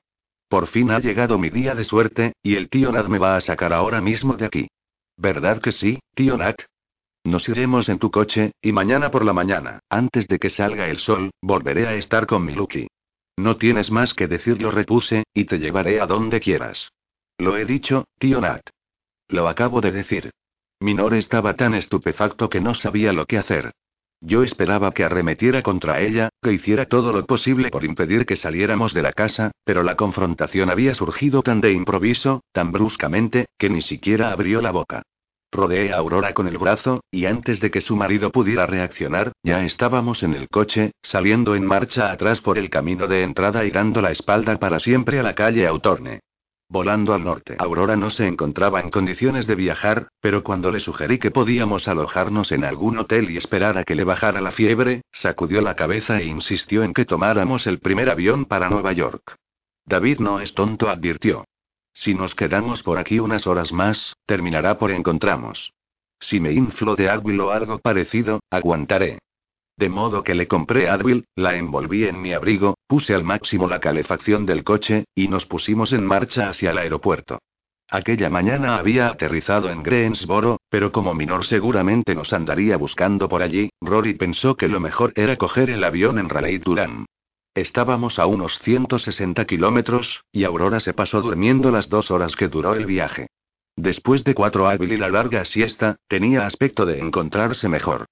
Por 0.47 0.67
fin 0.67 0.91
ha 0.91 0.99
llegado 0.99 1.37
mi 1.37 1.49
día 1.49 1.75
de 1.75 1.83
suerte, 1.83 2.33
y 2.41 2.55
el 2.55 2.69
tío 2.69 2.91
Nat 2.91 3.07
me 3.07 3.17
va 3.17 3.35
a 3.35 3.41
sacar 3.41 3.73
ahora 3.73 3.99
mismo 3.99 4.35
de 4.35 4.45
aquí. 4.45 4.67
¿Verdad 5.17 5.59
que 5.59 5.73
sí, 5.73 5.99
tío 6.13 6.37
Nat? 6.37 6.61
Nos 7.25 7.49
iremos 7.49 7.89
en 7.89 7.99
tu 7.99 8.11
coche, 8.11 8.51
y 8.61 8.71
mañana 8.71 9.11
por 9.11 9.25
la 9.25 9.33
mañana, 9.33 9.79
antes 9.89 10.27
de 10.27 10.37
que 10.39 10.49
salga 10.49 10.87
el 10.87 10.99
sol, 10.99 11.31
volveré 11.41 11.87
a 11.87 11.95
estar 11.95 12.25
con 12.25 12.45
mi 12.45 12.53
Lucky. 12.53 12.87
No 13.37 13.57
tienes 13.57 13.91
más 13.91 14.13
que 14.13 14.27
decirlo, 14.27 14.71
repuse, 14.71 15.25
y 15.33 15.45
te 15.45 15.59
llevaré 15.59 15.99
a 15.99 16.05
donde 16.05 16.39
quieras. 16.39 16.91
Lo 17.37 17.57
he 17.57 17.65
dicho, 17.65 18.05
tío 18.17 18.39
Nat. 18.39 18.69
Lo 19.27 19.47
acabo 19.47 19.81
de 19.81 19.91
decir. 19.91 20.31
Minor 20.79 21.13
estaba 21.13 21.55
tan 21.55 21.73
estupefacto 21.73 22.49
que 22.49 22.61
no 22.61 22.73
sabía 22.73 23.11
lo 23.11 23.25
que 23.25 23.37
hacer. 23.37 23.71
Yo 24.21 24.43
esperaba 24.43 24.91
que 24.93 25.03
arremetiera 25.03 25.61
contra 25.61 25.99
ella, 25.99 26.29
que 26.41 26.53
hiciera 26.53 26.85
todo 26.85 27.11
lo 27.11 27.25
posible 27.25 27.69
por 27.69 27.83
impedir 27.83 28.25
que 28.25 28.35
saliéramos 28.35 28.93
de 28.93 29.01
la 29.01 29.11
casa, 29.11 29.51
pero 29.63 29.83
la 29.83 29.95
confrontación 29.95 30.69
había 30.69 30.95
surgido 30.95 31.43
tan 31.43 31.61
de 31.61 31.73
improviso, 31.73 32.41
tan 32.51 32.71
bruscamente, 32.71 33.47
que 33.57 33.69
ni 33.69 33.81
siquiera 33.81 34.31
abrió 34.31 34.61
la 34.61 34.71
boca. 34.71 35.03
Rodeé 35.55 35.93
a 35.93 35.97
Aurora 35.97 36.33
con 36.33 36.47
el 36.47 36.57
brazo, 36.57 37.03
y 37.11 37.25
antes 37.25 37.59
de 37.59 37.71
que 37.71 37.81
su 37.81 37.95
marido 37.95 38.31
pudiera 38.31 38.65
reaccionar, 38.65 39.31
ya 39.43 39.63
estábamos 39.63 40.21
en 40.23 40.33
el 40.33 40.49
coche, 40.49 40.91
saliendo 41.01 41.55
en 41.55 41.65
marcha 41.65 42.11
atrás 42.11 42.41
por 42.41 42.57
el 42.57 42.69
camino 42.69 43.07
de 43.07 43.23
entrada 43.23 43.65
y 43.65 43.71
dando 43.71 44.01
la 44.01 44.11
espalda 44.11 44.57
para 44.57 44.79
siempre 44.79 45.19
a 45.19 45.23
la 45.23 45.33
calle 45.33 45.65
Autorne. 45.65 46.19
Volando 46.67 47.13
al 47.13 47.23
norte. 47.23 47.55
Aurora 47.59 47.95
no 47.95 48.09
se 48.09 48.25
encontraba 48.25 48.79
en 48.79 48.89
condiciones 48.89 49.45
de 49.45 49.53
viajar, 49.53 50.07
pero 50.19 50.43
cuando 50.43 50.71
le 50.71 50.79
sugerí 50.79 51.19
que 51.19 51.29
podíamos 51.29 51.87
alojarnos 51.87 52.51
en 52.51 52.63
algún 52.63 52.97
hotel 52.97 53.29
y 53.29 53.37
esperar 53.37 53.77
a 53.77 53.83
que 53.83 53.93
le 53.93 54.03
bajara 54.03 54.41
la 54.41 54.51
fiebre, 54.51 55.01
sacudió 55.11 55.61
la 55.61 55.75
cabeza 55.75 56.19
e 56.19 56.25
insistió 56.25 56.83
en 56.83 56.93
que 56.93 57.05
tomáramos 57.05 57.67
el 57.67 57.79
primer 57.79 58.09
avión 58.09 58.45
para 58.45 58.69
Nueva 58.69 58.93
York. 58.93 59.35
David 59.85 60.19
no 60.19 60.39
es 60.39 60.55
tonto, 60.55 60.89
advirtió. 60.89 61.45
Si 61.95 62.13
nos 62.13 62.35
quedamos 62.35 62.83
por 62.83 62.99
aquí 62.99 63.19
unas 63.19 63.47
horas 63.47 63.71
más, 63.71 64.17
terminará 64.25 64.77
por 64.77 64.91
encontramos. 64.91 65.73
Si 66.19 66.41
me 66.41 66.51
inflo 66.51 66.95
de 66.95 67.09
Advil 67.09 67.39
o 67.39 67.51
algo 67.51 67.79
parecido, 67.79 68.41
aguantaré. 68.51 69.19
De 69.77 69.87
modo 69.87 70.21
que 70.21 70.35
le 70.35 70.47
compré 70.47 70.89
Advil, 70.89 71.25
la 71.35 71.55
envolví 71.55 72.03
en 72.03 72.21
mi 72.21 72.33
abrigo, 72.33 72.75
puse 72.87 73.15
al 73.15 73.23
máximo 73.23 73.67
la 73.67 73.79
calefacción 73.79 74.45
del 74.45 74.65
coche, 74.65 75.05
y 75.15 75.29
nos 75.29 75.45
pusimos 75.45 75.93
en 75.93 76.05
marcha 76.05 76.49
hacia 76.49 76.71
el 76.71 76.77
aeropuerto. 76.77 77.39
Aquella 77.89 78.29
mañana 78.29 78.75
había 78.77 79.07
aterrizado 79.07 79.69
en 79.69 79.81
Greensboro, 79.81 80.57
pero 80.69 80.91
como 80.91 81.13
Minor 81.13 81.45
seguramente 81.45 82.13
nos 82.13 82.33
andaría 82.33 82.75
buscando 82.77 83.29
por 83.29 83.41
allí, 83.41 83.69
Rory 83.79 84.15
pensó 84.15 84.55
que 84.55 84.67
lo 84.67 84.81
mejor 84.81 85.13
era 85.15 85.37
coger 85.37 85.69
el 85.69 85.83
avión 85.83 86.19
en 86.19 86.27
Raleigh 86.27 86.59
Durán. 86.59 87.05
Estábamos 87.55 88.19
a 88.19 88.25
unos 88.25 88.59
160 88.59 89.45
kilómetros, 89.45 90.25
y 90.33 90.43
Aurora 90.43 90.81
se 90.81 90.93
pasó 90.93 91.21
durmiendo 91.21 91.71
las 91.71 91.87
dos 91.87 92.11
horas 92.11 92.35
que 92.35 92.49
duró 92.49 92.75
el 92.75 92.85
viaje. 92.85 93.27
Después 93.77 94.25
de 94.25 94.35
cuatro 94.35 94.67
hábil 94.67 94.91
y 94.91 94.97
la 94.97 95.07
larga 95.07 95.45
siesta, 95.45 95.95
tenía 96.09 96.45
aspecto 96.45 96.85
de 96.85 96.99
encontrarse 96.99 97.69
mejor. 97.69 98.07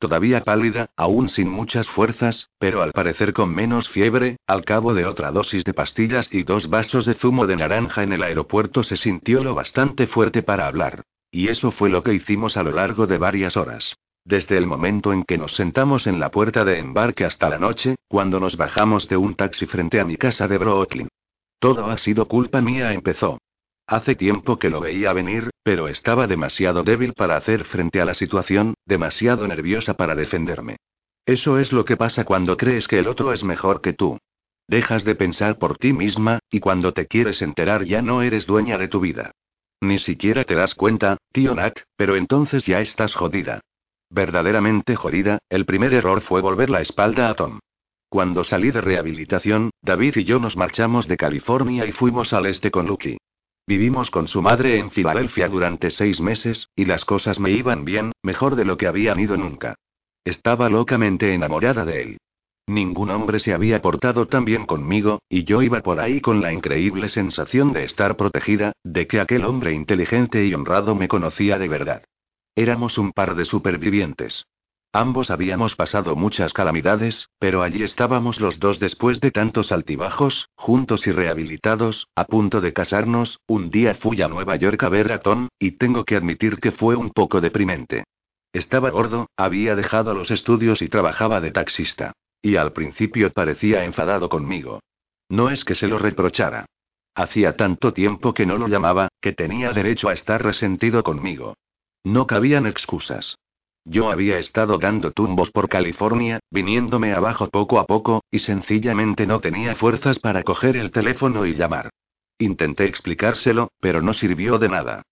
Todavía 0.00 0.42
pálida, 0.42 0.90
aún 0.96 1.28
sin 1.28 1.48
muchas 1.48 1.88
fuerzas, 1.88 2.50
pero 2.58 2.82
al 2.82 2.90
parecer 2.90 3.32
con 3.32 3.54
menos 3.54 3.88
fiebre, 3.88 4.38
al 4.48 4.64
cabo 4.64 4.92
de 4.94 5.06
otra 5.06 5.30
dosis 5.30 5.62
de 5.62 5.74
pastillas 5.74 6.28
y 6.32 6.42
dos 6.42 6.68
vasos 6.68 7.06
de 7.06 7.14
zumo 7.14 7.46
de 7.46 7.56
naranja 7.56 8.02
en 8.02 8.12
el 8.12 8.24
aeropuerto 8.24 8.82
se 8.82 8.96
sintió 8.96 9.44
lo 9.44 9.54
bastante 9.54 10.08
fuerte 10.08 10.42
para 10.42 10.66
hablar. 10.66 11.02
Y 11.30 11.48
eso 11.48 11.70
fue 11.70 11.88
lo 11.88 12.02
que 12.02 12.14
hicimos 12.14 12.56
a 12.56 12.64
lo 12.64 12.72
largo 12.72 13.06
de 13.06 13.18
varias 13.18 13.56
horas. 13.56 13.96
Desde 14.24 14.58
el 14.58 14.66
momento 14.66 15.12
en 15.12 15.24
que 15.24 15.38
nos 15.38 15.54
sentamos 15.54 16.06
en 16.06 16.20
la 16.20 16.30
puerta 16.30 16.64
de 16.64 16.78
embarque 16.78 17.24
hasta 17.24 17.48
la 17.48 17.58
noche, 17.58 17.96
cuando 18.08 18.40
nos 18.40 18.56
bajamos 18.56 19.08
de 19.08 19.16
un 19.16 19.34
taxi 19.34 19.66
frente 19.66 20.00
a 20.00 20.04
mi 20.04 20.16
casa 20.16 20.48
de 20.48 20.58
Brooklyn. 20.58 21.08
Todo 21.58 21.86
ha 21.86 21.98
sido 21.98 22.28
culpa 22.28 22.60
mía, 22.60 22.92
empezó. 22.92 23.38
Hace 23.86 24.14
tiempo 24.14 24.58
que 24.58 24.68
lo 24.68 24.80
veía 24.80 25.14
venir, 25.14 25.50
pero 25.62 25.88
estaba 25.88 26.26
demasiado 26.26 26.82
débil 26.82 27.14
para 27.14 27.36
hacer 27.36 27.64
frente 27.64 28.00
a 28.00 28.04
la 28.04 28.12
situación, 28.12 28.74
demasiado 28.84 29.48
nerviosa 29.48 29.94
para 29.94 30.14
defenderme. 30.14 30.76
Eso 31.24 31.58
es 31.58 31.72
lo 31.72 31.84
que 31.84 31.96
pasa 31.96 32.24
cuando 32.24 32.56
crees 32.56 32.86
que 32.86 32.98
el 32.98 33.08
otro 33.08 33.32
es 33.32 33.44
mejor 33.44 33.80
que 33.80 33.94
tú. 33.94 34.18
Dejas 34.66 35.04
de 35.04 35.14
pensar 35.14 35.58
por 35.58 35.78
ti 35.78 35.94
misma, 35.94 36.40
y 36.50 36.60
cuando 36.60 36.92
te 36.92 37.06
quieres 37.06 37.40
enterar 37.40 37.84
ya 37.84 38.02
no 38.02 38.20
eres 38.20 38.46
dueña 38.46 38.76
de 38.76 38.88
tu 38.88 39.00
vida. 39.00 39.32
Ni 39.80 39.98
siquiera 39.98 40.44
te 40.44 40.54
das 40.54 40.74
cuenta, 40.74 41.16
tío 41.32 41.54
Nat, 41.54 41.78
pero 41.96 42.16
entonces 42.16 42.66
ya 42.66 42.80
estás 42.80 43.14
jodida. 43.14 43.60
Verdaderamente 44.10 44.96
jodida, 44.96 45.38
el 45.48 45.66
primer 45.66 45.92
error 45.92 46.20
fue 46.22 46.40
volver 46.40 46.70
la 46.70 46.80
espalda 46.80 47.28
a 47.28 47.34
Tom. 47.34 47.58
Cuando 48.08 48.42
salí 48.42 48.70
de 48.70 48.80
rehabilitación, 48.80 49.70
David 49.82 50.16
y 50.16 50.24
yo 50.24 50.38
nos 50.38 50.56
marchamos 50.56 51.08
de 51.08 51.18
California 51.18 51.84
y 51.84 51.92
fuimos 51.92 52.32
al 52.32 52.46
este 52.46 52.70
con 52.70 52.86
Lucky. 52.86 53.18
Vivimos 53.66 54.10
con 54.10 54.28
su 54.28 54.40
madre 54.40 54.78
en 54.78 54.90
Filadelfia 54.90 55.46
durante 55.48 55.90
seis 55.90 56.20
meses, 56.22 56.70
y 56.74 56.86
las 56.86 57.04
cosas 57.04 57.38
me 57.38 57.50
iban 57.50 57.84
bien, 57.84 58.12
mejor 58.22 58.56
de 58.56 58.64
lo 58.64 58.78
que 58.78 58.86
habían 58.86 59.20
ido 59.20 59.36
nunca. 59.36 59.74
Estaba 60.24 60.70
locamente 60.70 61.34
enamorada 61.34 61.84
de 61.84 62.02
él. 62.02 62.18
Ningún 62.66 63.10
hombre 63.10 63.40
se 63.40 63.52
había 63.52 63.82
portado 63.82 64.26
tan 64.26 64.46
bien 64.46 64.64
conmigo, 64.64 65.20
y 65.28 65.44
yo 65.44 65.60
iba 65.60 65.80
por 65.80 66.00
ahí 66.00 66.22
con 66.22 66.40
la 66.40 66.52
increíble 66.52 67.10
sensación 67.10 67.74
de 67.74 67.84
estar 67.84 68.16
protegida, 68.16 68.72
de 68.84 69.06
que 69.06 69.20
aquel 69.20 69.44
hombre 69.44 69.74
inteligente 69.74 70.46
y 70.46 70.54
honrado 70.54 70.94
me 70.94 71.08
conocía 71.08 71.58
de 71.58 71.68
verdad. 71.68 72.02
Éramos 72.58 72.98
un 72.98 73.12
par 73.12 73.36
de 73.36 73.44
supervivientes. 73.44 74.44
Ambos 74.92 75.30
habíamos 75.30 75.76
pasado 75.76 76.16
muchas 76.16 76.52
calamidades, 76.52 77.28
pero 77.38 77.62
allí 77.62 77.84
estábamos 77.84 78.40
los 78.40 78.58
dos 78.58 78.80
después 78.80 79.20
de 79.20 79.30
tantos 79.30 79.70
altibajos, 79.70 80.48
juntos 80.56 81.06
y 81.06 81.12
rehabilitados, 81.12 82.08
a 82.16 82.24
punto 82.24 82.60
de 82.60 82.72
casarnos. 82.72 83.38
Un 83.46 83.70
día 83.70 83.94
fui 83.94 84.22
a 84.22 84.26
Nueva 84.26 84.56
York 84.56 84.82
a 84.82 84.88
ver 84.88 85.12
a 85.12 85.20
Tom, 85.20 85.46
y 85.60 85.78
tengo 85.78 86.04
que 86.04 86.16
admitir 86.16 86.58
que 86.58 86.72
fue 86.72 86.96
un 86.96 87.10
poco 87.10 87.40
deprimente. 87.40 88.02
Estaba 88.52 88.90
gordo, 88.90 89.28
había 89.36 89.76
dejado 89.76 90.12
los 90.12 90.32
estudios 90.32 90.82
y 90.82 90.88
trabajaba 90.88 91.40
de 91.40 91.52
taxista. 91.52 92.10
Y 92.42 92.56
al 92.56 92.72
principio 92.72 93.32
parecía 93.32 93.84
enfadado 93.84 94.28
conmigo. 94.28 94.80
No 95.28 95.50
es 95.50 95.64
que 95.64 95.76
se 95.76 95.86
lo 95.86 96.00
reprochara. 96.00 96.66
Hacía 97.14 97.54
tanto 97.54 97.92
tiempo 97.92 98.34
que 98.34 98.46
no 98.46 98.58
lo 98.58 98.66
llamaba, 98.66 99.10
que 99.20 99.32
tenía 99.32 99.70
derecho 99.70 100.08
a 100.08 100.12
estar 100.12 100.42
resentido 100.42 101.04
conmigo. 101.04 101.54
No 102.08 102.26
cabían 102.26 102.64
excusas. 102.64 103.36
Yo 103.84 104.10
había 104.10 104.38
estado 104.38 104.78
dando 104.78 105.10
tumbos 105.10 105.50
por 105.50 105.68
California, 105.68 106.40
viniéndome 106.50 107.12
abajo 107.12 107.50
poco 107.50 107.78
a 107.78 107.84
poco, 107.84 108.24
y 108.30 108.38
sencillamente 108.38 109.26
no 109.26 109.40
tenía 109.40 109.76
fuerzas 109.76 110.18
para 110.18 110.42
coger 110.42 110.78
el 110.78 110.90
teléfono 110.90 111.44
y 111.44 111.54
llamar. 111.54 111.90
Intenté 112.38 112.86
explicárselo, 112.86 113.72
pero 113.78 114.00
no 114.00 114.14
sirvió 114.14 114.58
de 114.58 114.70
nada. 114.70 115.02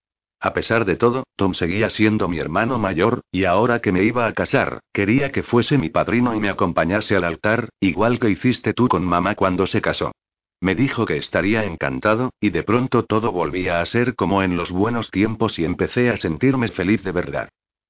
A 0.40 0.55
pesar 0.55 0.86
de 0.86 0.97
todo, 0.97 1.24
Tom 1.36 1.53
seguía 1.53 1.90
siendo 1.90 2.28
mi 2.28 2.38
hermano 2.38 2.78
mayor, 2.78 3.20
y 3.30 3.44
ahora 3.44 3.80
que 3.80 3.92
me 3.92 4.03
iba 4.03 4.26
a 4.26 4.32
casar, 4.32 4.80
quería 4.90 5.30
que 5.32 5.42
fuese 5.42 5.76
mi 5.76 5.90
padrino 5.90 6.34
y 6.34 6.40
me 6.40 6.49
acompañase 6.49 7.14
al 7.14 7.24
altar, 7.24 7.68
igual 7.78 8.18
que 8.18 8.30
hiciste 8.30 8.72
tú 8.72 8.88
con 8.88 9.05
mamá 9.05 9.34
cuando 9.34 9.66
se 9.66 9.82
casó. 9.82 10.12
Me 10.61 10.75
dijo 10.75 11.05
que 11.05 11.17
estaría 11.17 11.65
encantado, 11.65 12.31
y 12.41 12.51
de 12.51 12.63
pronto 12.63 13.05
todo 13.05 13.33
volvía 13.33 13.81
a 13.81 13.87
ser 13.87 14.15
como 14.15 14.43
en 14.43 14.57
los 14.57 14.71
buenos 14.71 15.11
tiempos 15.11 15.59
y 15.59 15.65
empecé 15.65 16.11
a 16.11 16.17
sentirme 16.17 16.69
feliz 16.69 17.03
de 17.03 17.13
verdad. 17.13 17.49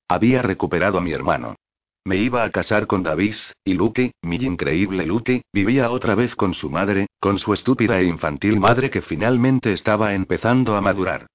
Había 0.08 0.42
recuperado 0.42 0.98
a 0.98 1.00
mi 1.00 1.12
hermano. 1.12 1.56
Me 2.04 2.16
iba 2.16 2.44
a 2.44 2.50
casar 2.50 2.86
con 2.86 3.02
David, 3.02 3.34
y 3.64 3.74
Luke, 3.74 4.12
mi 4.22 4.36
increíble 4.36 5.06
Luke, 5.06 5.42
vivía 5.52 5.90
otra 5.90 6.14
vez 6.14 6.36
con 6.36 6.54
su 6.54 6.70
madre, 6.70 7.06
con 7.18 7.38
su 7.38 7.52
estúpida 7.52 7.98
e 8.00 8.04
infantil 8.04 8.60
madre 8.60 8.90
que 8.90 9.02
finalmente 9.02 9.72
estaba 9.72 10.14
empezando 10.14 10.76
a 10.76 10.80
madurar. 10.80 11.26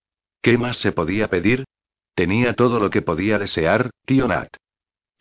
¿Qué 0.42 0.58
más 0.58 0.78
se 0.78 0.92
podía 0.92 1.30
pedir? 1.30 1.66
Tenía 2.16 2.54
todo 2.54 2.80
lo 2.80 2.90
que 2.90 3.02
podía 3.02 3.38
desear, 3.38 3.90
tío 4.06 4.28
Nat 4.28 4.61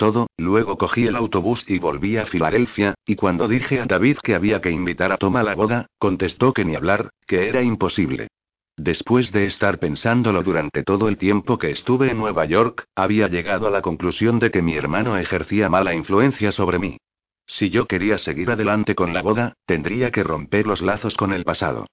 todo, 0.01 0.29
luego 0.39 0.79
cogí 0.79 1.07
el 1.07 1.15
autobús 1.15 1.63
y 1.69 1.79
volví 1.79 2.17
a 2.17 2.25
Filadelfia, 2.25 2.95
y 3.05 3.17
cuando 3.17 3.47
dije 3.47 3.81
a 3.81 3.85
David 3.85 4.17
que 4.23 4.35
había 4.35 4.63
que 4.63 4.71
invitar 4.71 5.13
a 5.13 5.19
Tom 5.19 5.37
a 5.37 5.43
la 5.43 5.55
boda, 5.55 5.89
contestó 5.99 6.55
que 6.55 6.65
ni 6.65 6.75
hablar, 6.75 7.11
que 7.27 7.49
era 7.51 7.63
imposible. 7.63 8.29
Después 8.79 9.31
de 9.31 9.45
estar 9.45 9.79
pensándolo 9.79 10.43
durante 10.43 10.85
todo 10.85 11.07
el 11.07 11.19
tiempo 11.19 11.59
que 11.59 11.71
estuve 11.71 12.11
en 12.11 12.17
Nueva 12.17 12.47
York, 12.47 12.87
había 12.97 13.29
llegado 13.29 13.67
a 13.67 13.71
la 13.71 13.83
conclusión 13.83 14.39
de 14.39 14.51
que 14.51 14.63
mi 14.63 14.75
hermano 14.75 15.19
ejercía 15.19 15.69
mala 15.69 15.95
influencia 15.95 16.51
sobre 16.51 16.79
mí. 16.79 16.97
Si 17.45 17.69
yo 17.69 17.87
quería 17.87 18.17
seguir 18.17 18.51
adelante 18.51 18.95
con 18.95 19.13
la 19.13 19.21
boda, 19.21 19.53
tendría 19.67 20.11
que 20.11 20.23
romper 20.23 20.67
los 20.67 20.81
lazos 20.81 21.15
con 21.19 21.35
el 21.35 21.45
pasado. 21.45 21.87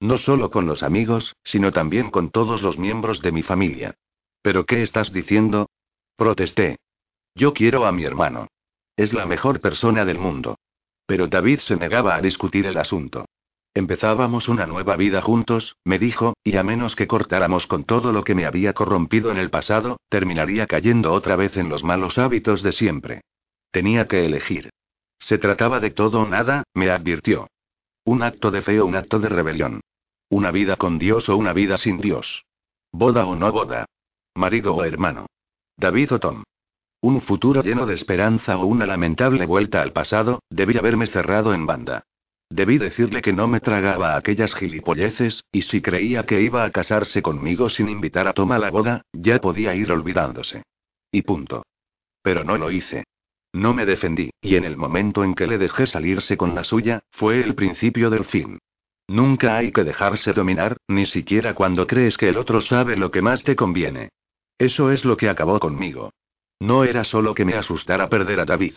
No 0.00 0.18
solo 0.18 0.50
con 0.50 0.66
los 0.66 0.82
amigos, 0.82 1.34
sino 1.44 1.72
también 1.72 2.10
con 2.10 2.28
todos 2.28 2.60
los 2.60 2.78
miembros 2.78 3.22
de 3.22 3.32
mi 3.32 3.42
familia. 3.42 3.94
¿Pero 4.42 4.66
qué 4.66 4.82
estás 4.82 5.14
diciendo? 5.14 5.70
Protesté. 6.16 6.76
Yo 7.34 7.52
quiero 7.52 7.84
a 7.84 7.92
mi 7.92 8.04
hermano. 8.04 8.48
Es 8.96 9.12
la 9.12 9.26
mejor 9.26 9.60
persona 9.60 10.04
del 10.04 10.18
mundo. 10.18 10.56
Pero 11.06 11.26
David 11.26 11.58
se 11.58 11.76
negaba 11.76 12.14
a 12.14 12.20
discutir 12.20 12.66
el 12.66 12.78
asunto. 12.78 13.26
Empezábamos 13.74 14.48
una 14.48 14.66
nueva 14.66 14.94
vida 14.94 15.20
juntos, 15.20 15.76
me 15.84 15.98
dijo, 15.98 16.34
y 16.44 16.56
a 16.56 16.62
menos 16.62 16.94
que 16.94 17.08
cortáramos 17.08 17.66
con 17.66 17.82
todo 17.82 18.12
lo 18.12 18.22
que 18.22 18.36
me 18.36 18.46
había 18.46 18.72
corrompido 18.72 19.32
en 19.32 19.36
el 19.36 19.50
pasado, 19.50 19.98
terminaría 20.08 20.68
cayendo 20.68 21.12
otra 21.12 21.34
vez 21.34 21.56
en 21.56 21.68
los 21.68 21.82
malos 21.82 22.16
hábitos 22.18 22.62
de 22.62 22.70
siempre. 22.70 23.22
Tenía 23.72 24.06
que 24.06 24.24
elegir. 24.24 24.70
Se 25.18 25.38
trataba 25.38 25.80
de 25.80 25.90
todo 25.90 26.20
o 26.20 26.28
nada, 26.28 26.62
me 26.72 26.88
advirtió. 26.90 27.48
Un 28.04 28.22
acto 28.22 28.52
de 28.52 28.62
fe 28.62 28.80
o 28.80 28.86
un 28.86 28.94
acto 28.94 29.18
de 29.18 29.28
rebelión. 29.28 29.80
Una 30.28 30.52
vida 30.52 30.76
con 30.76 30.98
Dios 30.98 31.28
o 31.28 31.36
una 31.36 31.52
vida 31.52 31.76
sin 31.76 31.98
Dios. 31.98 32.44
Boda 32.92 33.26
o 33.26 33.34
no 33.34 33.50
boda. 33.50 33.86
Marido 34.34 34.74
o 34.74 34.84
hermano. 34.84 35.26
David 35.76 36.12
o 36.12 36.20
Tom. 36.20 36.44
Un 37.04 37.20
futuro 37.20 37.62
lleno 37.62 37.84
de 37.84 37.92
esperanza 37.92 38.56
o 38.56 38.64
una 38.64 38.86
lamentable 38.86 39.44
vuelta 39.44 39.82
al 39.82 39.92
pasado, 39.92 40.42
debí 40.48 40.78
haberme 40.78 41.06
cerrado 41.06 41.52
en 41.52 41.66
banda. 41.66 42.06
Debí 42.48 42.78
decirle 42.78 43.20
que 43.20 43.34
no 43.34 43.46
me 43.46 43.60
tragaba 43.60 44.16
aquellas 44.16 44.54
gilipolleces, 44.54 45.44
y 45.52 45.60
si 45.60 45.82
creía 45.82 46.24
que 46.24 46.40
iba 46.40 46.64
a 46.64 46.70
casarse 46.70 47.20
conmigo 47.20 47.68
sin 47.68 47.90
invitar 47.90 48.26
a 48.26 48.32
Tom 48.32 48.52
a 48.52 48.58
la 48.58 48.70
boda, 48.70 49.02
ya 49.12 49.38
podía 49.38 49.74
ir 49.74 49.92
olvidándose. 49.92 50.62
Y 51.12 51.20
punto. 51.20 51.66
Pero 52.22 52.42
no 52.42 52.56
lo 52.56 52.70
hice. 52.70 53.04
No 53.52 53.74
me 53.74 53.84
defendí, 53.84 54.30
y 54.40 54.56
en 54.56 54.64
el 54.64 54.78
momento 54.78 55.24
en 55.24 55.34
que 55.34 55.46
le 55.46 55.58
dejé 55.58 55.86
salirse 55.86 56.38
con 56.38 56.54
la 56.54 56.64
suya, 56.64 57.02
fue 57.10 57.44
el 57.44 57.54
principio 57.54 58.08
del 58.08 58.24
fin. 58.24 58.60
Nunca 59.08 59.58
hay 59.58 59.72
que 59.72 59.84
dejarse 59.84 60.32
dominar, 60.32 60.78
ni 60.88 61.04
siquiera 61.04 61.52
cuando 61.52 61.86
crees 61.86 62.16
que 62.16 62.30
el 62.30 62.38
otro 62.38 62.62
sabe 62.62 62.96
lo 62.96 63.10
que 63.10 63.20
más 63.20 63.44
te 63.44 63.56
conviene. 63.56 64.08
Eso 64.56 64.90
es 64.90 65.04
lo 65.04 65.18
que 65.18 65.28
acabó 65.28 65.60
conmigo. 65.60 66.10
No 66.60 66.84
era 66.84 67.04
solo 67.04 67.34
que 67.34 67.44
me 67.44 67.54
asustara 67.54 68.08
perder 68.08 68.40
a 68.40 68.44
David. 68.44 68.74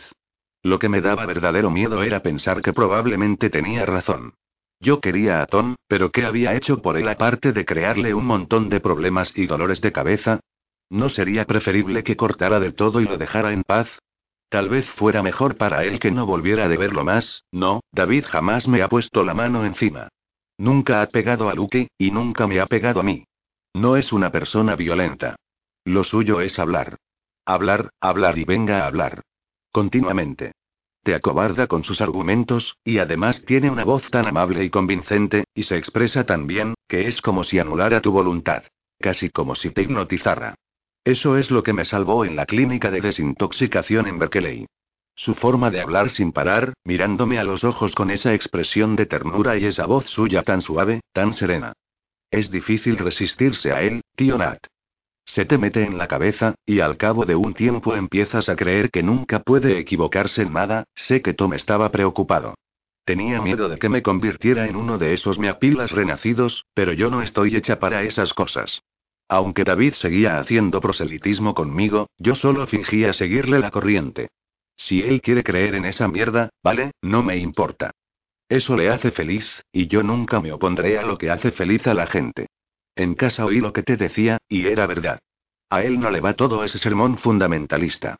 Lo 0.62 0.78
que 0.78 0.88
me 0.88 1.00
daba 1.00 1.26
verdadero 1.26 1.70
miedo 1.70 2.02
era 2.02 2.22
pensar 2.22 2.62
que 2.62 2.72
probablemente 2.72 3.50
tenía 3.50 3.86
razón. 3.86 4.34
Yo 4.80 5.00
quería 5.00 5.42
a 5.42 5.46
Tom, 5.46 5.76
pero 5.88 6.10
¿qué 6.10 6.24
había 6.24 6.54
hecho 6.54 6.82
por 6.82 6.96
él 6.96 7.08
aparte 7.08 7.52
de 7.52 7.64
crearle 7.64 8.14
un 8.14 8.26
montón 8.26 8.68
de 8.68 8.80
problemas 8.80 9.36
y 9.36 9.46
dolores 9.46 9.80
de 9.80 9.92
cabeza? 9.92 10.40
¿No 10.90 11.08
sería 11.08 11.44
preferible 11.44 12.02
que 12.02 12.16
cortara 12.16 12.60
del 12.60 12.74
todo 12.74 13.00
y 13.00 13.04
lo 13.04 13.18
dejara 13.18 13.52
en 13.52 13.62
paz? 13.62 13.88
Tal 14.48 14.68
vez 14.68 14.88
fuera 14.92 15.22
mejor 15.22 15.56
para 15.56 15.84
él 15.84 15.98
que 15.98 16.10
no 16.10 16.24
volviera 16.24 16.64
a 16.64 16.68
verlo 16.68 17.04
más, 17.04 17.44
no, 17.52 17.80
David 17.92 18.24
jamás 18.26 18.66
me 18.66 18.82
ha 18.82 18.88
puesto 18.88 19.22
la 19.24 19.34
mano 19.34 19.64
encima. 19.64 20.08
Nunca 20.56 21.02
ha 21.02 21.06
pegado 21.06 21.50
a 21.50 21.54
Luke, 21.54 21.88
y 21.98 22.10
nunca 22.10 22.46
me 22.46 22.58
ha 22.58 22.66
pegado 22.66 23.00
a 23.00 23.02
mí. 23.02 23.24
No 23.74 23.96
es 23.96 24.12
una 24.12 24.30
persona 24.30 24.74
violenta. 24.74 25.36
Lo 25.84 26.02
suyo 26.02 26.40
es 26.40 26.58
hablar. 26.58 26.96
Hablar, 27.48 27.88
hablar 27.98 28.36
y 28.36 28.44
venga 28.44 28.82
a 28.82 28.86
hablar. 28.88 29.22
Continuamente. 29.72 30.52
Te 31.02 31.14
acobarda 31.14 31.66
con 31.66 31.82
sus 31.82 32.02
argumentos, 32.02 32.76
y 32.84 32.98
además 32.98 33.42
tiene 33.46 33.70
una 33.70 33.84
voz 33.84 34.10
tan 34.10 34.26
amable 34.26 34.64
y 34.64 34.68
convincente, 34.68 35.44
y 35.54 35.62
se 35.62 35.78
expresa 35.78 36.26
tan 36.26 36.46
bien, 36.46 36.74
que 36.86 37.08
es 37.08 37.22
como 37.22 37.44
si 37.44 37.58
anulara 37.58 38.02
tu 38.02 38.12
voluntad. 38.12 38.64
Casi 39.00 39.30
como 39.30 39.54
si 39.54 39.70
te 39.70 39.80
hipnotizara. 39.80 40.56
Eso 41.04 41.38
es 41.38 41.50
lo 41.50 41.62
que 41.62 41.72
me 41.72 41.84
salvó 41.84 42.26
en 42.26 42.36
la 42.36 42.44
clínica 42.44 42.90
de 42.90 43.00
desintoxicación 43.00 44.08
en 44.08 44.18
Berkeley. 44.18 44.66
Su 45.14 45.34
forma 45.34 45.70
de 45.70 45.80
hablar 45.80 46.10
sin 46.10 46.32
parar, 46.32 46.74
mirándome 46.84 47.38
a 47.38 47.44
los 47.44 47.64
ojos 47.64 47.94
con 47.94 48.10
esa 48.10 48.34
expresión 48.34 48.94
de 48.94 49.06
ternura 49.06 49.56
y 49.56 49.64
esa 49.64 49.86
voz 49.86 50.04
suya 50.04 50.42
tan 50.42 50.60
suave, 50.60 51.00
tan 51.14 51.32
serena. 51.32 51.72
Es 52.30 52.50
difícil 52.50 52.98
resistirse 52.98 53.72
a 53.72 53.80
él, 53.80 54.02
tío 54.16 54.36
Nat. 54.36 54.58
Se 55.28 55.44
te 55.44 55.58
mete 55.58 55.84
en 55.84 55.98
la 55.98 56.08
cabeza, 56.08 56.54
y 56.64 56.80
al 56.80 56.96
cabo 56.96 57.26
de 57.26 57.36
un 57.36 57.52
tiempo 57.52 57.94
empiezas 57.94 58.48
a 58.48 58.56
creer 58.56 58.90
que 58.90 59.02
nunca 59.02 59.40
puede 59.40 59.78
equivocarse 59.78 60.40
en 60.40 60.54
nada, 60.54 60.84
sé 60.94 61.20
que 61.20 61.34
Tom 61.34 61.52
estaba 61.52 61.90
preocupado. 61.90 62.54
Tenía 63.04 63.42
miedo 63.42 63.68
de 63.68 63.78
que 63.78 63.90
me 63.90 64.02
convirtiera 64.02 64.66
en 64.66 64.74
uno 64.74 64.96
de 64.96 65.12
esos 65.12 65.38
meapilas 65.38 65.92
renacidos, 65.92 66.64
pero 66.72 66.94
yo 66.94 67.10
no 67.10 67.20
estoy 67.20 67.56
hecha 67.56 67.78
para 67.78 68.04
esas 68.04 68.32
cosas. 68.32 68.80
Aunque 69.28 69.64
David 69.64 69.92
seguía 69.92 70.38
haciendo 70.38 70.80
proselitismo 70.80 71.54
conmigo, 71.54 72.08
yo 72.16 72.34
solo 72.34 72.66
fingía 72.66 73.12
seguirle 73.12 73.58
la 73.58 73.70
corriente. 73.70 74.28
Si 74.78 75.02
él 75.02 75.20
quiere 75.20 75.44
creer 75.44 75.74
en 75.74 75.84
esa 75.84 76.08
mierda, 76.08 76.48
vale, 76.64 76.92
no 77.02 77.22
me 77.22 77.36
importa. 77.36 77.90
Eso 78.48 78.78
le 78.78 78.88
hace 78.88 79.10
feliz, 79.10 79.62
y 79.72 79.88
yo 79.88 80.02
nunca 80.02 80.40
me 80.40 80.52
opondré 80.52 80.98
a 80.98 81.02
lo 81.02 81.18
que 81.18 81.30
hace 81.30 81.50
feliz 81.50 81.86
a 81.86 81.92
la 81.92 82.06
gente. 82.06 82.46
En 82.98 83.14
casa 83.14 83.44
oí 83.44 83.60
lo 83.60 83.72
que 83.72 83.84
te 83.84 83.96
decía, 83.96 84.38
y 84.48 84.66
era 84.66 84.84
verdad. 84.88 85.20
A 85.70 85.84
él 85.84 86.00
no 86.00 86.10
le 86.10 86.20
va 86.20 86.34
todo 86.34 86.64
ese 86.64 86.78
sermón 86.78 87.16
fundamentalista. 87.16 88.16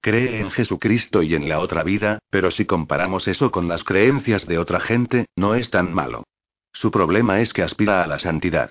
Cree 0.00 0.40
en 0.40 0.50
Jesucristo 0.50 1.22
y 1.22 1.34
en 1.34 1.50
la 1.50 1.60
otra 1.60 1.82
vida, 1.82 2.18
pero 2.30 2.50
si 2.50 2.64
comparamos 2.64 3.28
eso 3.28 3.50
con 3.50 3.68
las 3.68 3.84
creencias 3.84 4.46
de 4.46 4.56
otra 4.56 4.80
gente, 4.80 5.26
no 5.36 5.54
es 5.54 5.68
tan 5.68 5.92
malo. 5.92 6.24
Su 6.72 6.90
problema 6.90 7.42
es 7.42 7.52
que 7.52 7.62
aspira 7.62 8.02
a 8.02 8.06
la 8.06 8.18
santidad. 8.18 8.70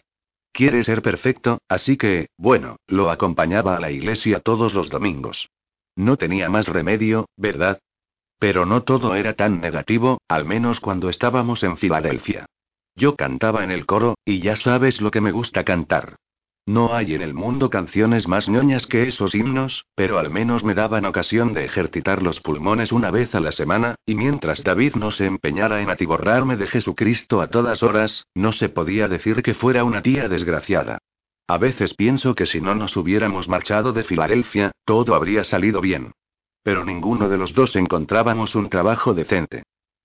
Quiere 0.52 0.84
ser 0.84 1.04
perfecto, 1.04 1.60
así 1.70 1.96
que, 1.96 2.30
bueno, 2.38 2.78
lo 2.88 3.12
acompañaba 3.12 3.78
a 3.78 3.80
la 3.80 3.92
iglesia 3.92 4.40
todos 4.40 4.74
los 4.74 4.90
domingos. 4.90 5.52
No 5.96 6.18
tenía 6.18 6.50
más 6.50 6.68
remedio, 6.68 7.30
¿verdad? 7.38 7.78
Pero 8.40 8.66
no 8.66 8.82
todo 8.82 9.14
era 9.14 9.36
tan 9.36 9.62
negativo, 9.62 10.20
al 10.28 10.46
menos 10.46 10.80
cuando 10.80 11.08
estábamos 11.08 11.62
en 11.62 11.78
Filadelfia. 11.78 12.48
Yo 13.02 13.16
cantaba 13.16 13.64
en 13.64 13.72
el 13.72 13.88
coro, 13.88 14.14
y 14.26 14.42
ya 14.42 14.56
sabes 14.56 15.02
lo 15.02 15.10
que 15.10 15.22
me 15.22 15.32
gusta 15.32 15.64
cantar. 15.64 16.18
No 16.68 16.94
hay 16.94 17.16
en 17.16 17.24
el 17.24 17.34
mundo 17.34 17.72
canciones 17.72 18.28
más 18.28 18.48
ñoñas 18.48 18.86
que 18.86 19.08
esos 19.08 19.34
himnos, 19.34 19.88
pero 19.96 20.20
al 20.20 20.30
menos 20.30 20.64
me 20.64 20.76
daban 20.76 21.06
ocasión 21.06 21.56
de 21.56 21.66
ejercitar 21.66 22.22
los 22.22 22.42
pulmones 22.42 22.92
una 22.92 23.10
vez 23.10 23.34
a 23.34 23.40
la 23.40 23.52
semana, 23.52 23.96
y 24.06 24.14
mientras 24.14 24.64
David 24.64 24.94
no 24.94 25.10
se 25.10 25.26
empeñara 25.26 25.82
en 25.82 25.90
atiborrarme 25.90 26.58
de 26.58 26.68
Jesucristo 26.68 27.42
a 27.42 27.48
todas 27.48 27.82
horas, 27.82 28.28
no 28.36 28.52
se 28.52 28.70
podía 28.70 29.08
decir 29.08 29.42
que 29.42 29.56
fuera 29.56 29.84
una 29.84 30.04
tía 30.04 30.30
desgraciada. 30.30 31.00
A 31.48 31.58
veces 31.58 31.96
pienso 31.96 32.36
que 32.36 32.46
si 32.46 32.62
no 32.62 32.76
nos 32.76 32.96
hubiéramos 32.98 33.50
marchado 33.50 33.94
de 33.94 34.04
Filadelfia, 34.04 34.70
todo 34.86 35.16
habría 35.16 35.44
salido 35.44 35.82
bien. 35.82 36.12
Pero 36.62 36.86
ninguno 36.86 37.30
de 37.30 37.40
los 37.40 37.56
dos 37.56 37.76
encontrábamos 37.76 38.54
un 38.54 38.70
trabajo 38.70 39.16
decente. 39.16 39.64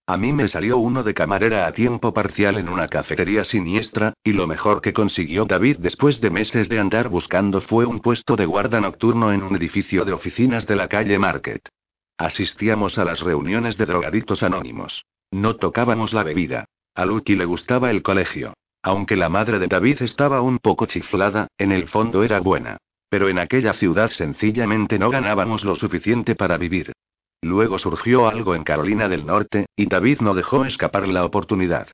A 0.08 0.16
mí 0.16 0.32
me 0.32 0.46
salió 0.46 0.78
uno 0.78 1.02
de 1.02 1.14
camarera 1.14 1.66
a 1.66 1.72
tiempo 1.72 2.14
parcial 2.14 2.58
en 2.58 2.68
una 2.68 2.86
cafetería 2.86 3.42
siniestra, 3.42 4.14
y 4.22 4.34
lo 4.34 4.46
mejor 4.46 4.80
que 4.80 4.92
consiguió 4.92 5.46
David 5.46 5.78
después 5.80 6.20
de 6.20 6.30
meses 6.30 6.68
de 6.68 6.78
andar 6.78 7.08
buscando 7.08 7.60
fue 7.60 7.86
un 7.86 7.98
puesto 7.98 8.36
de 8.36 8.46
guarda 8.46 8.80
nocturno 8.80 9.32
en 9.32 9.42
un 9.42 9.56
edificio 9.56 10.04
de 10.04 10.12
oficinas 10.12 10.64
de 10.68 10.76
la 10.76 10.86
calle 10.86 11.18
Market. 11.18 11.68
Asistíamos 12.18 12.98
a 12.98 13.04
las 13.04 13.20
reuniones 13.20 13.76
de 13.76 13.86
drogaditos 13.86 14.44
anónimos. 14.44 15.04
No 15.32 15.56
tocábamos 15.56 16.12
la 16.12 16.22
bebida. 16.22 16.66
A 16.94 17.04
Lucky 17.04 17.34
le 17.34 17.44
gustaba 17.44 17.90
el 17.90 18.02
colegio. 18.02 18.54
Aunque 18.82 19.16
la 19.16 19.28
madre 19.28 19.58
de 19.58 19.66
David 19.66 20.02
estaba 20.02 20.40
un 20.40 20.60
poco 20.60 20.86
chiflada, 20.86 21.48
en 21.58 21.72
el 21.72 21.88
fondo 21.88 22.22
era 22.22 22.38
buena. 22.38 22.78
Pero 23.08 23.28
en 23.28 23.40
aquella 23.40 23.72
ciudad 23.72 24.12
sencillamente 24.12 25.00
no 25.00 25.10
ganábamos 25.10 25.64
lo 25.64 25.74
suficiente 25.74 26.36
para 26.36 26.58
vivir. 26.58 26.92
Luego 27.42 27.78
surgió 27.78 28.28
algo 28.28 28.54
en 28.54 28.64
Carolina 28.64 29.08
del 29.08 29.26
Norte, 29.26 29.66
y 29.76 29.86
David 29.86 30.20
no 30.20 30.34
dejó 30.34 30.64
escapar 30.64 31.06
la 31.06 31.24
oportunidad. 31.24 31.88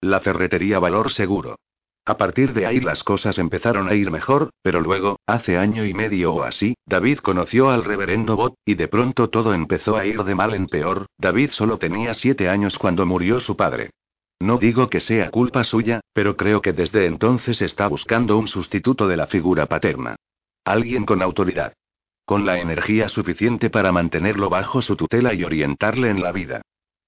La 0.00 0.20
ferretería 0.20 0.78
Valor 0.78 1.12
Seguro. 1.12 1.56
A 2.08 2.16
partir 2.16 2.52
de 2.52 2.66
ahí 2.66 2.80
las 2.80 3.02
cosas 3.02 3.36
empezaron 3.38 3.88
a 3.88 3.94
ir 3.94 4.12
mejor, 4.12 4.50
pero 4.62 4.80
luego, 4.80 5.18
hace 5.26 5.58
año 5.58 5.84
y 5.84 5.92
medio 5.92 6.34
o 6.34 6.42
así, 6.44 6.76
David 6.86 7.18
conoció 7.18 7.70
al 7.70 7.84
reverendo 7.84 8.36
Bot, 8.36 8.54
y 8.64 8.74
de 8.74 8.86
pronto 8.86 9.28
todo 9.28 9.54
empezó 9.54 9.96
a 9.96 10.06
ir 10.06 10.22
de 10.22 10.34
mal 10.36 10.54
en 10.54 10.66
peor. 10.66 11.06
David 11.18 11.50
solo 11.50 11.78
tenía 11.78 12.14
siete 12.14 12.48
años 12.48 12.78
cuando 12.78 13.06
murió 13.06 13.40
su 13.40 13.56
padre. 13.56 13.90
No 14.38 14.58
digo 14.58 14.88
que 14.88 15.00
sea 15.00 15.30
culpa 15.30 15.64
suya, 15.64 16.00
pero 16.12 16.36
creo 16.36 16.62
que 16.62 16.72
desde 16.72 17.06
entonces 17.06 17.60
está 17.60 17.88
buscando 17.88 18.38
un 18.38 18.46
sustituto 18.46 19.08
de 19.08 19.16
la 19.16 19.26
figura 19.26 19.66
paterna. 19.66 20.14
Alguien 20.64 21.06
con 21.06 21.22
autoridad 21.22 21.72
con 22.26 22.44
la 22.44 22.60
energía 22.60 23.08
suficiente 23.08 23.70
para 23.70 23.92
mantenerlo 23.92 24.50
bajo 24.50 24.82
su 24.82 24.96
tutela 24.96 25.32
y 25.32 25.44
orientarle 25.44 26.10
en 26.10 26.20
la 26.22 26.32
vida. 26.32 26.60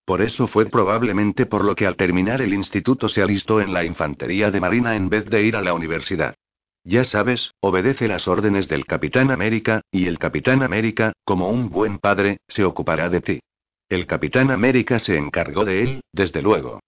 Por 0.06 0.22
eso 0.22 0.46
fue 0.46 0.64
probablemente 0.64 1.44
por 1.44 1.62
lo 1.62 1.74
que 1.74 1.86
al 1.86 1.96
terminar 1.96 2.40
el 2.40 2.54
instituto 2.54 3.10
se 3.10 3.20
alistó 3.20 3.60
en 3.60 3.74
la 3.74 3.84
infantería 3.84 4.50
de 4.50 4.60
Marina 4.60 4.96
en 4.96 5.10
vez 5.10 5.26
de 5.26 5.42
ir 5.42 5.56
a 5.56 5.60
la 5.60 5.74
universidad. 5.74 6.34
Ya 6.84 7.04
sabes, 7.04 7.52
obedece 7.60 8.08
las 8.08 8.26
órdenes 8.28 8.68
del 8.68 8.86
Capitán 8.86 9.30
América, 9.30 9.82
y 9.90 10.06
el 10.06 10.18
Capitán 10.18 10.62
América, 10.62 11.12
como 11.24 11.50
un 11.50 11.68
buen 11.68 11.98
padre, 11.98 12.38
se 12.48 12.64
ocupará 12.64 13.10
de 13.10 13.20
ti. 13.20 13.40
El 13.90 14.06
Capitán 14.06 14.50
América 14.50 14.98
se 14.98 15.18
encargó 15.18 15.66
de 15.66 15.82
él, 15.82 16.00
desde 16.12 16.40
luego. 16.40 16.80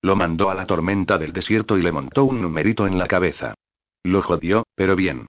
Lo 0.00 0.16
mandó 0.16 0.50
a 0.50 0.54
la 0.54 0.66
tormenta 0.66 1.18
del 1.18 1.32
desierto 1.32 1.76
y 1.76 1.82
le 1.82 1.92
montó 1.92 2.24
un 2.24 2.40
numerito 2.40 2.86
en 2.86 2.98
la 2.98 3.06
cabeza. 3.06 3.54
Lo 4.02 4.22
jodió, 4.22 4.64
pero 4.74 4.96
bien. 4.96 5.26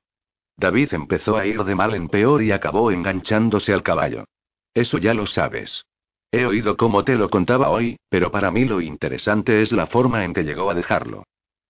David 0.57 0.93
empezó 0.93 1.37
a 1.37 1.45
ir 1.45 1.63
de 1.63 1.75
mal 1.75 1.95
en 1.95 2.09
peor 2.09 2.43
y 2.43 2.51
acabó 2.51 2.91
enganchándose 2.91 3.73
al 3.73 3.83
caballo. 3.83 4.25
Eso 4.73 4.97
ya 4.97 5.13
lo 5.13 5.25
sabes. 5.25 5.85
He 6.31 6.45
oído 6.45 6.77
cómo 6.77 7.03
te 7.03 7.15
lo 7.15 7.29
contaba 7.29 7.69
hoy, 7.69 7.97
pero 8.09 8.31
para 8.31 8.49
mí 8.51 8.65
lo 8.65 8.81
interesante 8.81 9.61
es 9.61 9.71
la 9.71 9.87
forma 9.87 10.25
en 10.25 10.33
que 10.33 10.43
llegó 10.43 10.69
a 10.71 10.73
dejarlo. 10.73 11.23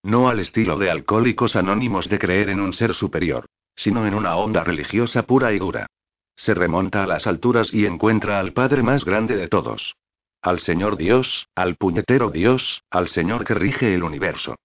No 0.04 0.30
al 0.30 0.40
estilo 0.40 0.78
de 0.78 0.90
alcohólicos 0.90 1.56
anónimos 1.56 2.10
de 2.10 2.20
creer 2.20 2.50
en 2.50 2.60
un 2.60 2.74
ser 2.74 2.94
superior, 2.94 3.46
sino 3.76 4.06
en 4.06 4.14
una 4.14 4.36
onda 4.36 4.64
religiosa 4.64 5.24
pura 5.24 5.54
y 5.54 5.60
dura. 5.60 5.88
Se 6.36 6.54
remonta 6.54 7.04
a 7.04 7.08
las 7.08 7.28
alturas 7.28 7.74
y 7.74 7.86
encuentra 7.86 8.40
al 8.40 8.54
Padre 8.54 8.84
más 8.84 9.06
grande 9.06 9.36
de 9.36 9.48
todos. 9.48 9.96
Al 10.42 10.60
Señor 10.60 10.98
Dios, 10.98 11.48
al 11.56 11.76
puñetero 11.76 12.30
Dios, 12.30 12.84
al 12.90 13.08
Señor 13.08 13.46
que 13.46 13.54
rige 13.54 13.94
el 13.94 14.04
universo. 14.04 14.56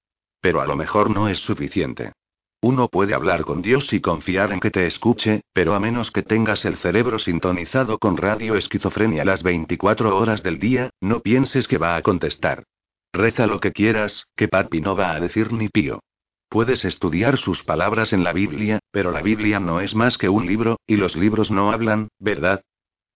Pero 0.41 0.61
a 0.61 0.66
lo 0.66 0.77
mejor 0.77 1.11
no 1.11 1.29
es 1.29 1.39
suficiente. 1.39 2.12
Uno 2.61 2.89
puede 2.89 3.15
hablar 3.15 3.45
con 3.45 3.63
Dios 3.63 3.93
y 3.93 4.01
confiar 4.01 4.53
en 4.53 4.59
que 4.59 4.73
te 4.73 4.85
escuche, 4.85 5.43
pero 5.53 5.75
a 5.75 5.81
menos 5.81 6.11
que 6.11 6.25
tengas 6.25 6.65
el 6.65 6.77
cerebro 6.77 7.21
sintonizado 7.21 7.99
con 7.99 8.17
radio 8.17 8.57
esquizofrenia 8.57 9.25
las 9.25 9.45
24 9.45 10.17
horas 10.17 10.43
del 10.43 10.59
día, 10.59 10.91
no 11.01 11.21
pienses 11.21 11.69
que 11.69 11.79
va 11.79 11.95
a 11.95 12.03
contestar. 12.03 12.65
Reza 13.13 13.47
lo 13.47 13.61
que 13.61 13.73
quieras, 13.73 14.27
que 14.35 14.49
papi 14.49 14.81
no 14.81 14.97
va 14.97 15.13
a 15.13 15.21
decir 15.21 15.53
ni 15.53 15.69
pío. 15.69 16.01
Puedes 16.49 16.85
estudiar 16.85 17.37
sus 17.37 17.63
palabras 17.63 18.13
en 18.13 18.25
la 18.25 18.33
Biblia, 18.33 18.81
pero 18.91 19.13
la 19.13 19.23
Biblia 19.23 19.61
no 19.61 19.81
es 19.81 19.95
más 19.95 20.19
que 20.19 20.29
un 20.29 20.47
libro, 20.47 20.81
y 20.85 20.97
los 20.97 21.15
libros 21.15 21.53
no 21.53 21.71
hablan, 21.71 22.09
¿verdad? 22.19 22.63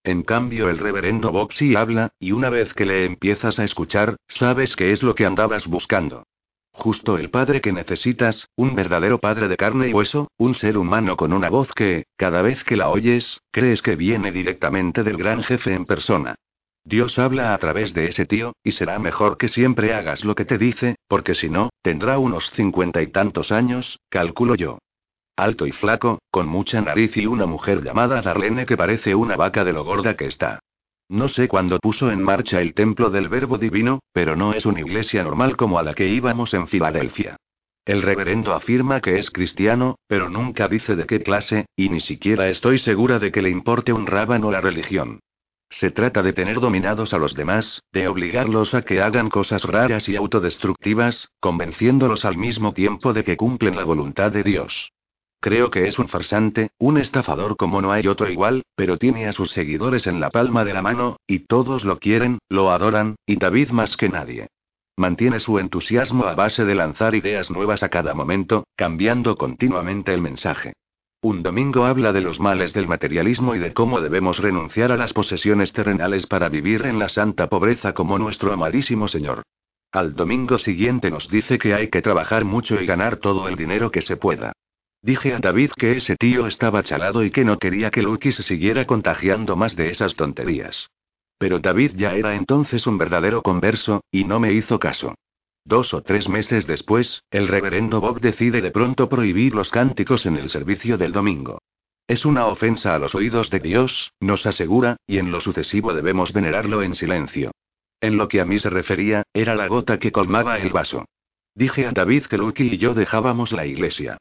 En 0.05 0.23
cambio 0.23 0.69
el 0.69 0.79
reverendo 0.79 1.33
Boxy 1.33 1.75
habla, 1.75 2.11
y 2.21 2.31
una 2.31 2.49
vez 2.49 2.75
que 2.75 2.85
le 2.85 3.07
empiezas 3.07 3.59
a 3.59 3.65
escuchar, 3.65 4.17
sabes 4.29 4.77
que 4.77 4.93
es 4.93 5.03
lo 5.03 5.15
que 5.15 5.27
andabas 5.27 5.67
buscando. 5.67 6.25
Justo 6.75 7.19
el 7.19 7.29
padre 7.31 7.61
que 7.61 7.73
necesitas, 7.73 8.49
un 8.57 8.75
verdadero 8.75 9.19
padre 9.19 9.49
de 9.49 9.57
carne 9.57 9.89
y 9.89 9.93
hueso, 9.93 10.31
un 10.39 10.55
ser 10.55 10.79
humano 10.79 11.17
con 11.17 11.33
una 11.33 11.51
voz 11.51 11.71
que, 11.75 12.07
cada 12.17 12.41
vez 12.41 12.65
que 12.65 12.77
la 12.77 12.89
oyes, 12.89 13.41
crees 13.51 13.83
que 13.83 13.95
viene 13.95 14.33
directamente 14.33 15.05
del 15.05 15.19
gran 15.19 15.43
jefe 15.43 15.75
en 15.75 15.85
persona. 15.85 16.35
Dios 16.85 17.19
habla 17.19 17.55
a 17.55 17.59
través 17.59 17.95
de 17.95 18.09
ese 18.09 18.27
tío, 18.27 18.55
y 18.65 18.73
será 18.73 18.99
mejor 18.99 19.37
que 19.37 19.49
siempre 19.49 19.95
hagas 19.95 20.25
lo 20.25 20.35
que 20.35 20.47
te 20.47 20.59
dice, 20.59 20.97
porque 21.07 21.35
si 21.35 21.49
no, 21.49 21.71
tendrá 21.83 22.19
unos 22.19 22.51
cincuenta 22.51 23.03
y 23.03 23.09
tantos 23.09 23.53
años, 23.53 24.01
calculo 24.09 24.55
yo. 24.55 24.79
Alto 25.37 25.67
y 25.67 25.73
flaco, 25.73 26.21
con 26.31 26.49
mucha 26.49 26.81
nariz 26.81 27.17
y 27.17 27.27
una 27.27 27.47
mujer 27.47 27.85
llamada 27.85 28.21
Darlene 28.23 28.67
que 28.67 28.77
parece 28.77 29.15
una 29.15 29.37
vaca 29.37 29.63
de 29.65 29.73
lo 29.73 29.85
gorda 29.85 30.17
que 30.17 30.27
está. 30.27 30.61
No 31.13 31.29
sé 31.29 31.47
cuándo 31.47 31.79
puso 31.79 32.11
en 32.11 32.23
marcha 32.23 32.63
el 32.63 32.73
templo 32.73 33.11
del 33.11 33.29
Verbo 33.29 33.59
Divino, 33.59 34.01
pero 34.15 34.35
no 34.35 34.55
es 34.55 34.65
una 34.65 34.81
iglesia 34.81 35.23
normal 35.23 35.59
como 35.59 35.79
a 35.79 35.83
la 35.83 35.93
que 35.93 36.09
íbamos 36.09 36.55
en 36.55 36.67
Filadelfia. 36.69 37.37
El 37.85 38.01
reverendo 38.01 38.55
afirma 38.55 39.03
que 39.03 39.19
es 39.19 39.31
cristiano, 39.31 39.97
pero 40.07 40.31
nunca 40.31 40.69
dice 40.69 40.97
de 40.97 41.05
qué 41.05 41.23
clase, 41.23 41.67
y 41.77 41.91
ni 41.91 42.01
siquiera 42.01 42.49
estoy 42.49 42.79
segura 42.79 43.19
de 43.19 43.31
que 43.31 43.43
le 43.43 43.51
importe 43.51 43.93
un 43.93 44.07
rábano 44.07 44.51
la 44.51 44.63
religión. 44.63 45.21
Se 45.69 45.91
trata 45.91 46.23
de 46.23 46.33
tener 46.33 46.61
dominados 46.61 47.13
a 47.13 47.19
los 47.19 47.35
demás, 47.35 47.83
de 47.93 48.09
obligarlos 48.09 48.73
a 48.73 48.81
que 48.81 49.03
hagan 49.03 49.29
cosas 49.29 49.65
raras 49.65 50.09
y 50.09 50.17
autodestructivas, 50.17 51.29
convenciéndolos 51.41 52.25
al 52.25 52.39
mismo 52.39 52.73
tiempo 52.73 53.13
de 53.13 53.23
que 53.23 53.37
cumplen 53.37 53.77
la 53.77 53.85
voluntad 53.85 54.33
de 54.33 54.45
Dios. 54.45 54.91
Creo 55.43 55.73
que 55.73 55.89
es 55.89 55.99
un 55.99 56.07
farsante, 56.07 56.71
un 56.79 56.99
estafador 56.99 57.57
como 57.57 57.83
no 57.83 57.91
hay 57.91 58.07
otro 58.07 58.31
igual, 58.31 58.63
pero 58.77 58.97
tiene 58.97 59.27
a 59.27 59.33
sus 59.33 59.51
seguidores 59.51 60.07
en 60.07 60.21
la 60.21 60.31
palma 60.31 60.65
de 60.65 60.73
la 60.73 60.83
mano, 60.83 61.17
y 61.27 61.41
todos 61.41 61.85
lo 61.85 61.99
quieren, 61.99 62.39
lo 62.49 62.71
adoran, 62.71 63.17
y 63.27 63.35
David 63.39 63.71
más 63.71 63.97
que 63.97 64.09
nadie. 64.09 64.47
Mantiene 64.97 65.41
su 65.41 65.59
entusiasmo 65.59 66.27
a 66.27 66.37
base 66.37 66.65
de 66.65 66.77
lanzar 66.77 67.17
ideas 67.17 67.51
nuevas 67.51 67.83
a 67.83 67.89
cada 67.89 68.15
momento, 68.15 68.69
cambiando 68.77 69.35
continuamente 69.35 70.15
el 70.15 70.21
mensaje. 70.21 70.75
Un 71.23 71.43
domingo 71.43 71.87
habla 71.87 72.13
de 72.13 72.21
los 72.21 72.39
males 72.39 72.73
del 72.73 72.87
materialismo 72.87 73.57
y 73.57 73.59
de 73.59 73.73
cómo 73.73 74.01
debemos 74.01 74.39
renunciar 74.39 74.93
a 74.93 74.97
las 74.97 75.13
posesiones 75.13 75.73
terrenales 75.73 76.25
para 76.27 76.51
vivir 76.51 76.87
en 76.87 77.01
la 77.01 77.09
santa 77.09 77.49
pobreza 77.49 77.95
como 77.95 78.17
nuestro 78.17 78.53
amadísimo 78.53 79.09
Señor. 79.09 79.43
Al 79.91 80.15
domingo 80.15 80.59
siguiente 80.59 81.11
nos 81.11 81.29
dice 81.29 81.59
que 81.59 81.75
hay 81.75 81.89
que 81.89 82.01
trabajar 82.01 82.45
mucho 82.45 82.81
y 82.81 82.87
ganar 82.87 83.17
todo 83.17 83.49
el 83.49 83.57
dinero 83.57 83.91
que 83.91 84.03
se 84.03 84.17
pueda. 84.17 84.53
Dije 85.03 85.35
a 85.35 85.41
David 85.41 85.73
que 85.77 85.97
ese 85.97 86.15
tío 86.15 86.47
estaba 86.47 86.85
chalado 86.85 87.25
y 87.25 87.33
que 87.33 87.45
no 87.45 87.59
quería 87.59 87.91
que 87.91 88.03
Lucky 88.03 88.31
se 88.31 88.45
siguiera 88.45 88.87
contagiando 88.87 89.57
más 89.57 89.75
de 89.75 89.91
esas 89.91 90.15
tonterías. 90.15 90.91
Pero 91.39 91.59
David 91.59 91.95
ya 91.97 92.15
era 92.15 92.37
entonces 92.37 92.87
un 92.87 92.99
verdadero 92.99 93.43
converso, 93.43 94.05
y 94.13 94.23
no 94.23 94.39
me 94.39 94.53
hizo 94.53 94.79
caso. 94.79 95.17
Dos 95.65 95.93
o 95.93 96.03
tres 96.03 96.29
meses 96.29 96.69
después, 96.69 97.25
el 97.33 97.49
reverendo 97.49 98.01
Bob 98.01 98.21
decide 98.21 98.61
de 98.61 98.71
pronto 98.71 99.09
prohibir 99.09 99.57
los 99.57 99.71
cánticos 99.71 100.25
en 100.25 100.37
el 100.37 100.51
servicio 100.51 100.97
del 100.97 101.11
domingo. 101.11 101.59
Es 102.07 102.25
una 102.25 102.47
ofensa 102.47 102.95
a 102.95 102.99
los 103.01 103.17
oídos 103.17 103.51
de 103.51 103.59
Dios, 103.59 104.13
nos 104.21 104.47
asegura, 104.47 104.99
y 105.07 105.19
en 105.19 105.33
lo 105.33 105.41
sucesivo 105.41 105.95
debemos 105.95 106.33
venerarlo 106.33 106.81
en 106.83 106.95
silencio. 106.95 107.51
En 108.01 108.17
lo 108.17 108.29
que 108.29 108.41
a 108.41 108.45
mí 108.45 108.61
se 108.61 108.71
refería, 108.71 109.25
era 109.33 109.57
la 109.57 109.67
gota 109.67 109.99
que 109.99 110.13
colmaba 110.13 110.59
el 110.59 110.71
vaso. 110.71 111.07
Dije 111.57 111.87
a 111.87 111.93
David 111.93 112.27
que 112.27 112.39
Lucky 112.39 112.75
y 112.75 112.79
yo 112.79 112.95
dejábamos 112.95 113.51
la 113.51 113.67
iglesia. 113.67 114.19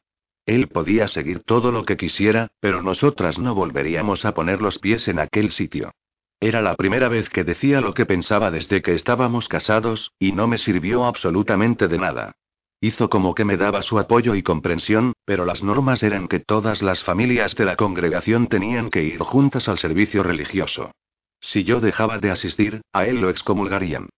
Él 0.52 0.68
podía 0.68 1.08
seguir 1.08 1.44
todo 1.46 1.72
lo 1.72 1.86
que 1.86 1.96
quisiera, 1.96 2.50
pero 2.60 2.82
nosotras 2.82 3.40
no 3.40 3.56
volveríamos 3.56 4.26
a 4.26 4.34
poner 4.34 4.62
los 4.62 4.80
pies 4.80 5.08
en 5.08 5.18
aquel 5.20 5.52
sitio. 5.52 5.94
Era 6.42 6.62
la 6.62 6.76
primera 6.76 7.08
vez 7.08 7.30
que 7.30 7.46
decía 7.46 7.80
lo 7.80 7.94
que 7.94 8.06
pensaba 8.06 8.52
desde 8.52 8.82
que 8.82 8.94
estábamos 8.94 9.48
casados, 9.48 10.12
y 10.20 10.34
no 10.34 10.48
me 10.48 10.58
sirvió 10.58 11.06
absolutamente 11.06 11.88
de 11.88 11.98
nada. 11.98 12.34
Hizo 12.82 13.10
como 13.10 13.34
que 13.34 13.46
me 13.46 13.56
daba 13.56 13.82
su 13.82 13.98
apoyo 13.98 14.36
y 14.36 14.44
comprensión, 14.44 15.14
pero 15.24 15.46
las 15.46 15.64
normas 15.64 16.04
eran 16.04 16.28
que 16.28 16.42
todas 16.42 16.82
las 16.82 17.02
familias 17.02 17.56
de 17.56 17.64
la 17.64 17.78
congregación 17.78 18.48
tenían 18.48 18.90
que 18.90 19.04
ir 19.04 19.20
juntas 19.20 19.70
al 19.70 19.78
servicio 19.78 20.22
religioso. 20.22 20.92
Si 21.40 21.64
yo 21.64 21.80
dejaba 21.80 22.18
de 22.20 22.30
asistir, 22.30 22.82
a 22.92 23.06
él 23.06 23.22
lo 23.22 23.30
excomulgarían. 23.30 24.10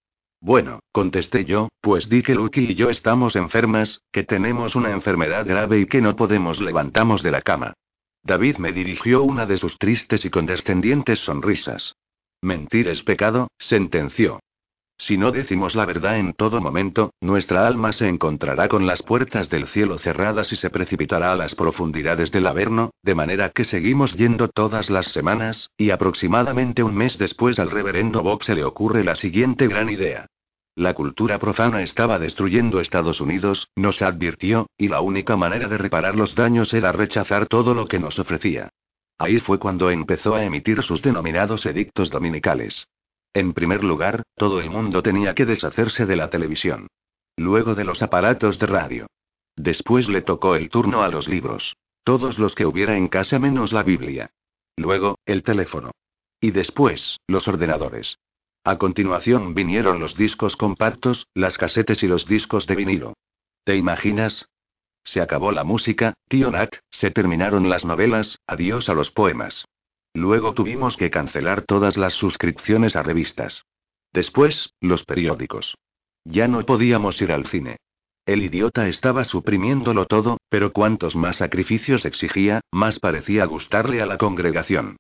Bueno, 0.44 0.82
contesté 0.92 1.46
yo, 1.46 1.70
pues 1.80 2.10
di 2.10 2.22
que 2.22 2.36
Lucky 2.36 2.72
y 2.72 2.76
yo 2.76 2.90
estamos 2.90 3.38
enfermas, 3.38 4.02
que 4.12 4.26
tenemos 4.26 4.76
una 4.76 4.92
enfermedad 4.92 5.48
grave 5.48 5.80
y 5.80 5.86
que 5.86 6.02
no 6.02 6.18
podemos 6.18 6.60
levantarnos 6.60 7.24
de 7.24 7.32
la 7.32 7.42
cama. 7.42 7.76
David 8.24 8.58
me 8.58 8.74
dirigió 8.74 9.24
una 9.24 9.46
de 9.46 9.56
sus 9.56 9.78
tristes 9.78 10.26
y 10.26 10.30
condescendientes 10.30 11.20
sonrisas. 11.20 11.96
Mentir 12.42 12.90
es 12.90 13.04
pecado, 13.04 13.48
sentenció. 13.58 14.42
Si 14.98 15.18
no 15.18 15.32
decimos 15.32 15.76
la 15.76 15.86
verdad 15.86 16.20
en 16.20 16.34
todo 16.34 16.60
momento, 16.60 17.14
nuestra 17.22 17.66
alma 17.66 17.94
se 17.94 18.10
encontrará 18.10 18.68
con 18.68 18.86
las 18.86 19.02
puertas 19.02 19.50
del 19.50 19.68
cielo 19.68 19.98
cerradas 19.98 20.52
y 20.52 20.58
se 20.58 20.70
precipitará 20.70 21.32
a 21.32 21.38
las 21.38 21.56
profundidades 21.56 22.34
del 22.34 22.48
Averno, 22.48 22.92
de 23.02 23.16
manera 23.16 23.50
que 23.52 23.64
seguimos 23.64 24.14
yendo 24.16 24.50
todas 24.50 24.90
las 24.90 25.06
semanas, 25.06 25.70
y 25.78 25.92
aproximadamente 25.92 26.84
un 26.84 26.96
mes 26.96 27.18
después 27.18 27.60
al 27.60 27.72
reverendo 27.72 28.22
Bob 28.24 28.44
se 28.44 28.56
le 28.56 28.66
ocurre 28.66 29.06
la 29.06 29.16
siguiente 29.16 29.68
gran 29.68 29.90
idea. 29.90 30.28
La 30.76 30.96
cultura 30.96 31.38
profana 31.38 31.84
estaba 31.84 32.18
destruyendo 32.18 32.80
Estados 32.80 33.22
Unidos, 33.22 33.70
nos 33.76 34.02
advirtió, 34.02 34.68
y 34.76 34.88
la 34.88 35.02
única 35.02 35.38
manera 35.38 35.68
de 35.68 35.78
reparar 35.78 36.16
los 36.16 36.34
daños 36.34 36.74
era 36.74 36.92
rechazar 36.92 37.46
todo 37.46 37.76
lo 37.76 37.86
que 37.86 38.00
nos 38.00 38.18
ofrecía. 38.18 38.70
Ahí 39.20 39.40
fue 39.40 39.60
cuando 39.60 39.92
empezó 39.92 40.34
a 40.34 40.44
emitir 40.44 40.82
sus 40.82 41.04
denominados 41.04 41.68
edictos 41.68 42.10
dominicales. 42.10 42.88
En 43.34 43.54
primer 43.54 43.84
lugar, 43.84 44.24
todo 44.36 44.60
el 44.60 44.72
mundo 44.72 45.04
tenía 45.04 45.36
que 45.36 45.46
deshacerse 45.46 46.08
de 46.08 46.16
la 46.16 46.30
televisión. 46.32 46.88
Luego 47.38 47.76
de 47.76 47.84
los 47.84 48.02
aparatos 48.02 48.58
de 48.58 48.66
radio. 48.66 49.08
Después 49.56 50.10
le 50.10 50.24
tocó 50.24 50.56
el 50.56 50.70
turno 50.70 51.04
a 51.04 51.10
los 51.10 51.28
libros. 51.28 51.76
Todos 52.04 52.40
los 52.40 52.56
que 52.56 52.66
hubiera 52.66 52.98
en 52.98 53.08
casa 53.08 53.38
menos 53.38 53.74
la 53.74 53.84
Biblia. 53.84 54.32
Luego, 54.76 55.20
el 55.26 55.44
teléfono. 55.44 55.92
Y 56.42 56.52
después, 56.52 57.20
los 57.28 57.48
ordenadores. 57.48 58.18
A 58.66 58.78
continuación 58.78 59.54
vinieron 59.54 60.00
los 60.00 60.16
discos 60.16 60.56
compactos, 60.56 61.28
las 61.34 61.58
casetes 61.58 62.02
y 62.02 62.08
los 62.08 62.26
discos 62.26 62.66
de 62.66 62.76
vinilo. 62.76 63.14
¿Te 63.66 63.76
imaginas? 63.76 64.48
Se 65.04 65.20
acabó 65.20 65.52
la 65.52 65.66
música, 65.66 66.14
tío 66.30 66.50
Nat, 66.50 66.76
se 66.90 67.12
terminaron 67.12 67.70
las 67.70 67.84
novelas, 67.84 68.40
adiós 68.48 68.88
a 68.88 68.94
los 68.94 69.12
poemas. 69.12 69.66
Luego 70.14 70.54
tuvimos 70.54 70.96
que 70.96 71.10
cancelar 71.10 71.64
todas 71.64 71.98
las 71.98 72.14
suscripciones 72.14 72.96
a 72.96 73.04
revistas. 73.04 73.66
Después, 74.14 74.74
los 74.80 75.04
periódicos. 75.04 75.76
Ya 76.24 76.48
no 76.48 76.66
podíamos 76.66 77.22
ir 77.22 77.34
al 77.34 77.48
cine. 77.48 77.78
El 78.26 78.44
idiota 78.44 78.88
estaba 78.88 79.26
suprimiéndolo 79.26 80.06
todo, 80.06 80.38
pero 80.48 80.72
cuantos 80.72 81.18
más 81.18 81.38
sacrificios 81.38 82.06
exigía, 82.06 82.62
más 82.72 83.00
parecía 83.00 83.44
gustarle 83.44 84.02
a 84.02 84.06
la 84.06 84.18
congregación. 84.18 84.96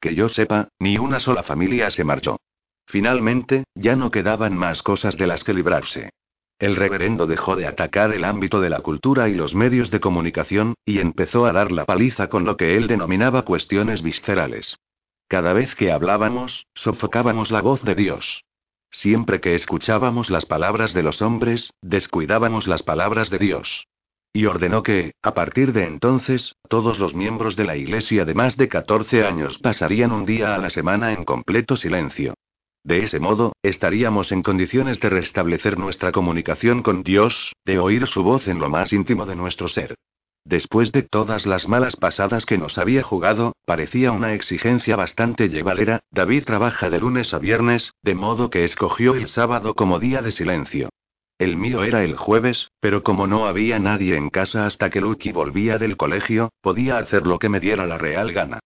Que 0.00 0.16
yo 0.16 0.28
sepa, 0.28 0.68
ni 0.80 0.98
una 0.98 1.20
sola 1.20 1.44
familia 1.44 1.92
se 1.92 2.02
marchó. 2.02 2.38
Finalmente, 2.86 3.64
ya 3.74 3.96
no 3.96 4.10
quedaban 4.10 4.56
más 4.56 4.82
cosas 4.82 5.16
de 5.16 5.26
las 5.26 5.44
que 5.44 5.54
librarse. 5.54 6.10
El 6.58 6.76
reverendo 6.76 7.26
dejó 7.26 7.56
de 7.56 7.66
atacar 7.66 8.12
el 8.12 8.24
ámbito 8.24 8.60
de 8.60 8.70
la 8.70 8.80
cultura 8.80 9.28
y 9.28 9.34
los 9.34 9.54
medios 9.54 9.90
de 9.90 10.00
comunicación, 10.00 10.74
y 10.84 11.00
empezó 11.00 11.46
a 11.46 11.52
dar 11.52 11.72
la 11.72 11.84
paliza 11.84 12.28
con 12.28 12.44
lo 12.44 12.56
que 12.56 12.76
él 12.76 12.86
denominaba 12.86 13.42
cuestiones 13.42 14.02
viscerales. 14.02 14.76
Cada 15.28 15.52
vez 15.52 15.74
que 15.74 15.90
hablábamos, 15.90 16.66
sofocábamos 16.74 17.50
la 17.50 17.60
voz 17.60 17.82
de 17.82 17.94
Dios. 17.94 18.44
Siempre 18.90 19.40
que 19.40 19.56
escuchábamos 19.56 20.30
las 20.30 20.46
palabras 20.46 20.94
de 20.94 21.02
los 21.02 21.20
hombres, 21.22 21.72
descuidábamos 21.82 22.68
las 22.68 22.84
palabras 22.84 23.30
de 23.30 23.38
Dios. 23.38 23.88
Y 24.32 24.46
ordenó 24.46 24.82
que, 24.82 25.14
a 25.22 25.34
partir 25.34 25.72
de 25.72 25.84
entonces, 25.84 26.54
todos 26.68 27.00
los 27.00 27.14
miembros 27.14 27.56
de 27.56 27.64
la 27.64 27.76
iglesia 27.76 28.24
de 28.24 28.34
más 28.34 28.56
de 28.56 28.68
14 28.68 29.24
años 29.24 29.58
pasarían 29.58 30.12
un 30.12 30.24
día 30.24 30.54
a 30.54 30.58
la 30.58 30.70
semana 30.70 31.12
en 31.12 31.24
completo 31.24 31.76
silencio. 31.76 32.34
De 32.84 32.98
ese 32.98 33.18
modo, 33.18 33.54
estaríamos 33.62 34.30
en 34.30 34.42
condiciones 34.42 35.00
de 35.00 35.08
restablecer 35.08 35.78
nuestra 35.78 36.12
comunicación 36.12 36.82
con 36.82 37.02
Dios, 37.02 37.54
de 37.64 37.78
oír 37.78 38.06
su 38.06 38.22
voz 38.22 38.46
en 38.46 38.58
lo 38.58 38.68
más 38.68 38.92
íntimo 38.92 39.24
de 39.24 39.36
nuestro 39.36 39.68
ser. 39.68 39.94
Después 40.44 40.92
de 40.92 41.02
todas 41.02 41.46
las 41.46 41.66
malas 41.66 41.96
pasadas 41.96 42.44
que 42.44 42.58
nos 42.58 42.76
había 42.76 43.02
jugado, 43.02 43.54
parecía 43.64 44.12
una 44.12 44.34
exigencia 44.34 44.96
bastante 44.96 45.48
llevadera, 45.48 46.00
David 46.10 46.44
trabaja 46.44 46.90
de 46.90 47.00
lunes 47.00 47.32
a 47.32 47.38
viernes, 47.38 47.94
de 48.02 48.14
modo 48.14 48.50
que 48.50 48.64
escogió 48.64 49.14
el 49.14 49.28
sábado 49.28 49.72
como 49.72 49.98
día 49.98 50.20
de 50.20 50.30
silencio. 50.30 50.90
El 51.38 51.56
mío 51.56 51.82
era 51.84 52.04
el 52.04 52.16
jueves, 52.16 52.70
pero 52.80 53.02
como 53.02 53.26
no 53.26 53.46
había 53.46 53.78
nadie 53.78 54.16
en 54.16 54.28
casa 54.28 54.66
hasta 54.66 54.90
que 54.90 55.00
Lucky 55.00 55.32
volvía 55.32 55.78
del 55.78 55.96
colegio, 55.96 56.50
podía 56.60 56.98
hacer 56.98 57.26
lo 57.26 57.38
que 57.38 57.48
me 57.48 57.60
diera 57.60 57.86
la 57.86 57.96
real 57.96 58.32
gana. 58.32 58.60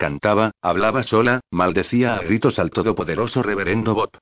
Cantaba, 0.00 0.52
hablaba 0.62 1.02
sola, 1.02 1.40
maldecía 1.50 2.14
a 2.14 2.22
gritos 2.22 2.58
al 2.58 2.70
todopoderoso 2.70 3.42
reverendo 3.42 3.94
Bob. 3.94 4.16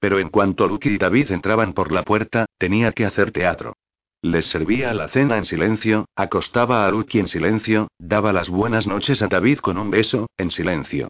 Pero 0.00 0.18
en 0.18 0.28
cuanto 0.28 0.66
Lucky 0.66 0.88
y 0.88 0.98
David 0.98 1.30
entraban 1.30 1.72
por 1.72 1.92
la 1.92 2.02
puerta, 2.02 2.46
tenía 2.58 2.90
que 2.90 3.06
hacer 3.06 3.30
teatro. 3.30 3.74
Les 4.22 4.46
servía 4.46 4.92
la 4.92 5.06
cena 5.06 5.38
en 5.38 5.44
silencio, 5.44 6.06
acostaba 6.16 6.84
a 6.84 6.90
Lucky 6.90 7.20
en 7.20 7.28
silencio, 7.28 7.86
daba 7.96 8.32
las 8.32 8.50
buenas 8.50 8.88
noches 8.88 9.22
a 9.22 9.28
David 9.28 9.60
con 9.60 9.78
un 9.78 9.92
beso, 9.92 10.26
en 10.36 10.50
silencio. 10.50 11.06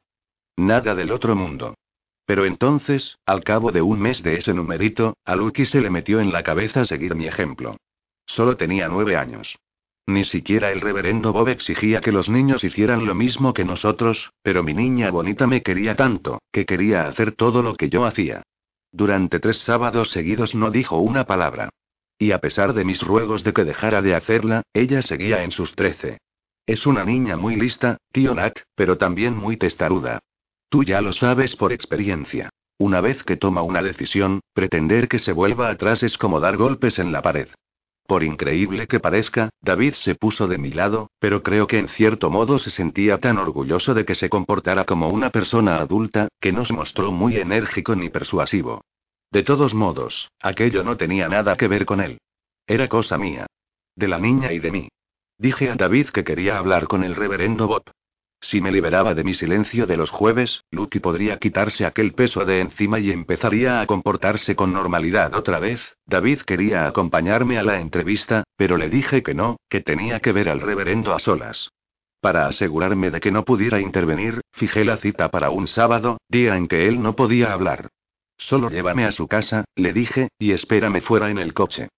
Nada 0.54 0.94
del 0.94 1.12
otro 1.12 1.34
mundo. 1.34 1.72
Pero 2.26 2.44
entonces, 2.44 3.16
al 3.24 3.42
cabo 3.42 3.72
de 3.72 3.80
un 3.80 4.00
mes 4.00 4.22
de 4.22 4.36
ese 4.36 4.52
numerito, 4.52 5.14
a 5.24 5.34
Lucky 5.34 5.64
se 5.64 5.80
le 5.80 5.88
metió 5.88 6.20
en 6.20 6.30
la 6.30 6.42
cabeza 6.42 6.84
seguir 6.84 7.14
mi 7.14 7.26
ejemplo. 7.26 7.78
Solo 8.26 8.58
tenía 8.58 8.86
nueve 8.86 9.16
años. 9.16 9.56
Ni 10.10 10.24
siquiera 10.24 10.72
el 10.72 10.80
reverendo 10.80 11.32
Bob 11.32 11.50
exigía 11.50 12.00
que 12.00 12.10
los 12.10 12.28
niños 12.28 12.64
hicieran 12.64 13.06
lo 13.06 13.14
mismo 13.14 13.54
que 13.54 13.64
nosotros, 13.64 14.32
pero 14.42 14.64
mi 14.64 14.74
niña 14.74 15.08
bonita 15.12 15.46
me 15.46 15.62
quería 15.62 15.94
tanto, 15.94 16.42
que 16.50 16.66
quería 16.66 17.06
hacer 17.06 17.30
todo 17.30 17.62
lo 17.62 17.76
que 17.76 17.88
yo 17.90 18.04
hacía. 18.04 18.42
Durante 18.90 19.38
tres 19.38 19.58
sábados 19.58 20.10
seguidos 20.10 20.56
no 20.56 20.72
dijo 20.72 20.98
una 20.98 21.26
palabra. 21.26 21.68
Y 22.18 22.32
a 22.32 22.38
pesar 22.38 22.72
de 22.74 22.84
mis 22.84 23.00
ruegos 23.00 23.44
de 23.44 23.52
que 23.52 23.62
dejara 23.62 24.02
de 24.02 24.16
hacerla, 24.16 24.62
ella 24.74 25.00
seguía 25.00 25.44
en 25.44 25.52
sus 25.52 25.76
trece. 25.76 26.18
Es 26.66 26.86
una 26.86 27.04
niña 27.04 27.36
muy 27.36 27.54
lista, 27.54 27.98
tío 28.10 28.34
Nat, 28.34 28.58
pero 28.74 28.98
también 28.98 29.36
muy 29.36 29.56
testaruda. 29.56 30.18
Tú 30.68 30.82
ya 30.82 31.00
lo 31.02 31.12
sabes 31.12 31.54
por 31.54 31.72
experiencia. 31.72 32.50
Una 32.78 33.00
vez 33.00 33.22
que 33.22 33.36
toma 33.36 33.62
una 33.62 33.80
decisión, 33.80 34.40
pretender 34.54 35.06
que 35.06 35.20
se 35.20 35.32
vuelva 35.32 35.70
atrás 35.70 36.02
es 36.02 36.18
como 36.18 36.40
dar 36.40 36.56
golpes 36.56 36.98
en 36.98 37.12
la 37.12 37.22
pared. 37.22 37.48
Por 38.10 38.24
increíble 38.24 38.88
que 38.88 38.98
parezca, 38.98 39.50
David 39.62 39.92
se 39.92 40.16
puso 40.16 40.48
de 40.48 40.58
mi 40.58 40.72
lado, 40.72 41.12
pero 41.20 41.44
creo 41.44 41.68
que 41.68 41.78
en 41.78 41.86
cierto 41.86 42.28
modo 42.28 42.58
se 42.58 42.72
sentía 42.72 43.18
tan 43.18 43.38
orgulloso 43.38 43.94
de 43.94 44.04
que 44.04 44.16
se 44.16 44.28
comportara 44.28 44.84
como 44.84 45.10
una 45.10 45.30
persona 45.30 45.76
adulta, 45.76 46.26
que 46.40 46.50
no 46.50 46.64
se 46.64 46.72
mostró 46.72 47.12
muy 47.12 47.36
enérgico 47.36 47.94
ni 47.94 48.08
persuasivo. 48.08 48.82
De 49.30 49.44
todos 49.44 49.74
modos, 49.74 50.28
aquello 50.42 50.82
no 50.82 50.96
tenía 50.96 51.28
nada 51.28 51.56
que 51.56 51.68
ver 51.68 51.86
con 51.86 52.00
él. 52.00 52.18
Era 52.66 52.88
cosa 52.88 53.16
mía. 53.16 53.46
De 53.94 54.08
la 54.08 54.18
niña 54.18 54.52
y 54.52 54.58
de 54.58 54.72
mí. 54.72 54.88
Dije 55.38 55.70
a 55.70 55.76
David 55.76 56.08
que 56.08 56.24
quería 56.24 56.58
hablar 56.58 56.88
con 56.88 57.04
el 57.04 57.14
reverendo 57.14 57.68
Bob. 57.68 57.84
Si 58.42 58.60
me 58.62 58.72
liberaba 58.72 59.14
de 59.14 59.22
mi 59.22 59.34
silencio 59.34 59.86
de 59.86 59.98
los 59.98 60.10
jueves, 60.10 60.64
Lucky 60.70 60.98
podría 60.98 61.38
quitarse 61.38 61.84
aquel 61.84 62.14
peso 62.14 62.44
de 62.46 62.60
encima 62.60 62.98
y 62.98 63.10
empezaría 63.10 63.80
a 63.80 63.86
comportarse 63.86 64.56
con 64.56 64.72
normalidad 64.72 65.34
otra 65.34 65.58
vez. 65.58 65.96
David 66.06 66.40
quería 66.40 66.86
acompañarme 66.86 67.58
a 67.58 67.62
la 67.62 67.80
entrevista, 67.80 68.44
pero 68.56 68.78
le 68.78 68.88
dije 68.88 69.22
que 69.22 69.34
no, 69.34 69.56
que 69.68 69.82
tenía 69.82 70.20
que 70.20 70.32
ver 70.32 70.48
al 70.48 70.60
reverendo 70.60 71.14
a 71.14 71.18
solas. 71.18 71.70
Para 72.22 72.46
asegurarme 72.46 73.10
de 73.10 73.20
que 73.20 73.30
no 73.30 73.44
pudiera 73.44 73.80
intervenir, 73.80 74.40
fijé 74.52 74.84
la 74.84 74.96
cita 74.96 75.30
para 75.30 75.50
un 75.50 75.66
sábado, 75.66 76.18
día 76.28 76.56
en 76.56 76.66
que 76.66 76.88
él 76.88 77.02
no 77.02 77.14
podía 77.16 77.52
hablar. 77.52 77.88
Solo 78.38 78.70
llévame 78.70 79.04
a 79.04 79.12
su 79.12 79.28
casa, 79.28 79.64
le 79.76 79.92
dije, 79.92 80.28
y 80.38 80.52
espérame 80.52 81.02
fuera 81.02 81.30
en 81.30 81.38
el 81.38 81.52
coche. 81.52 81.88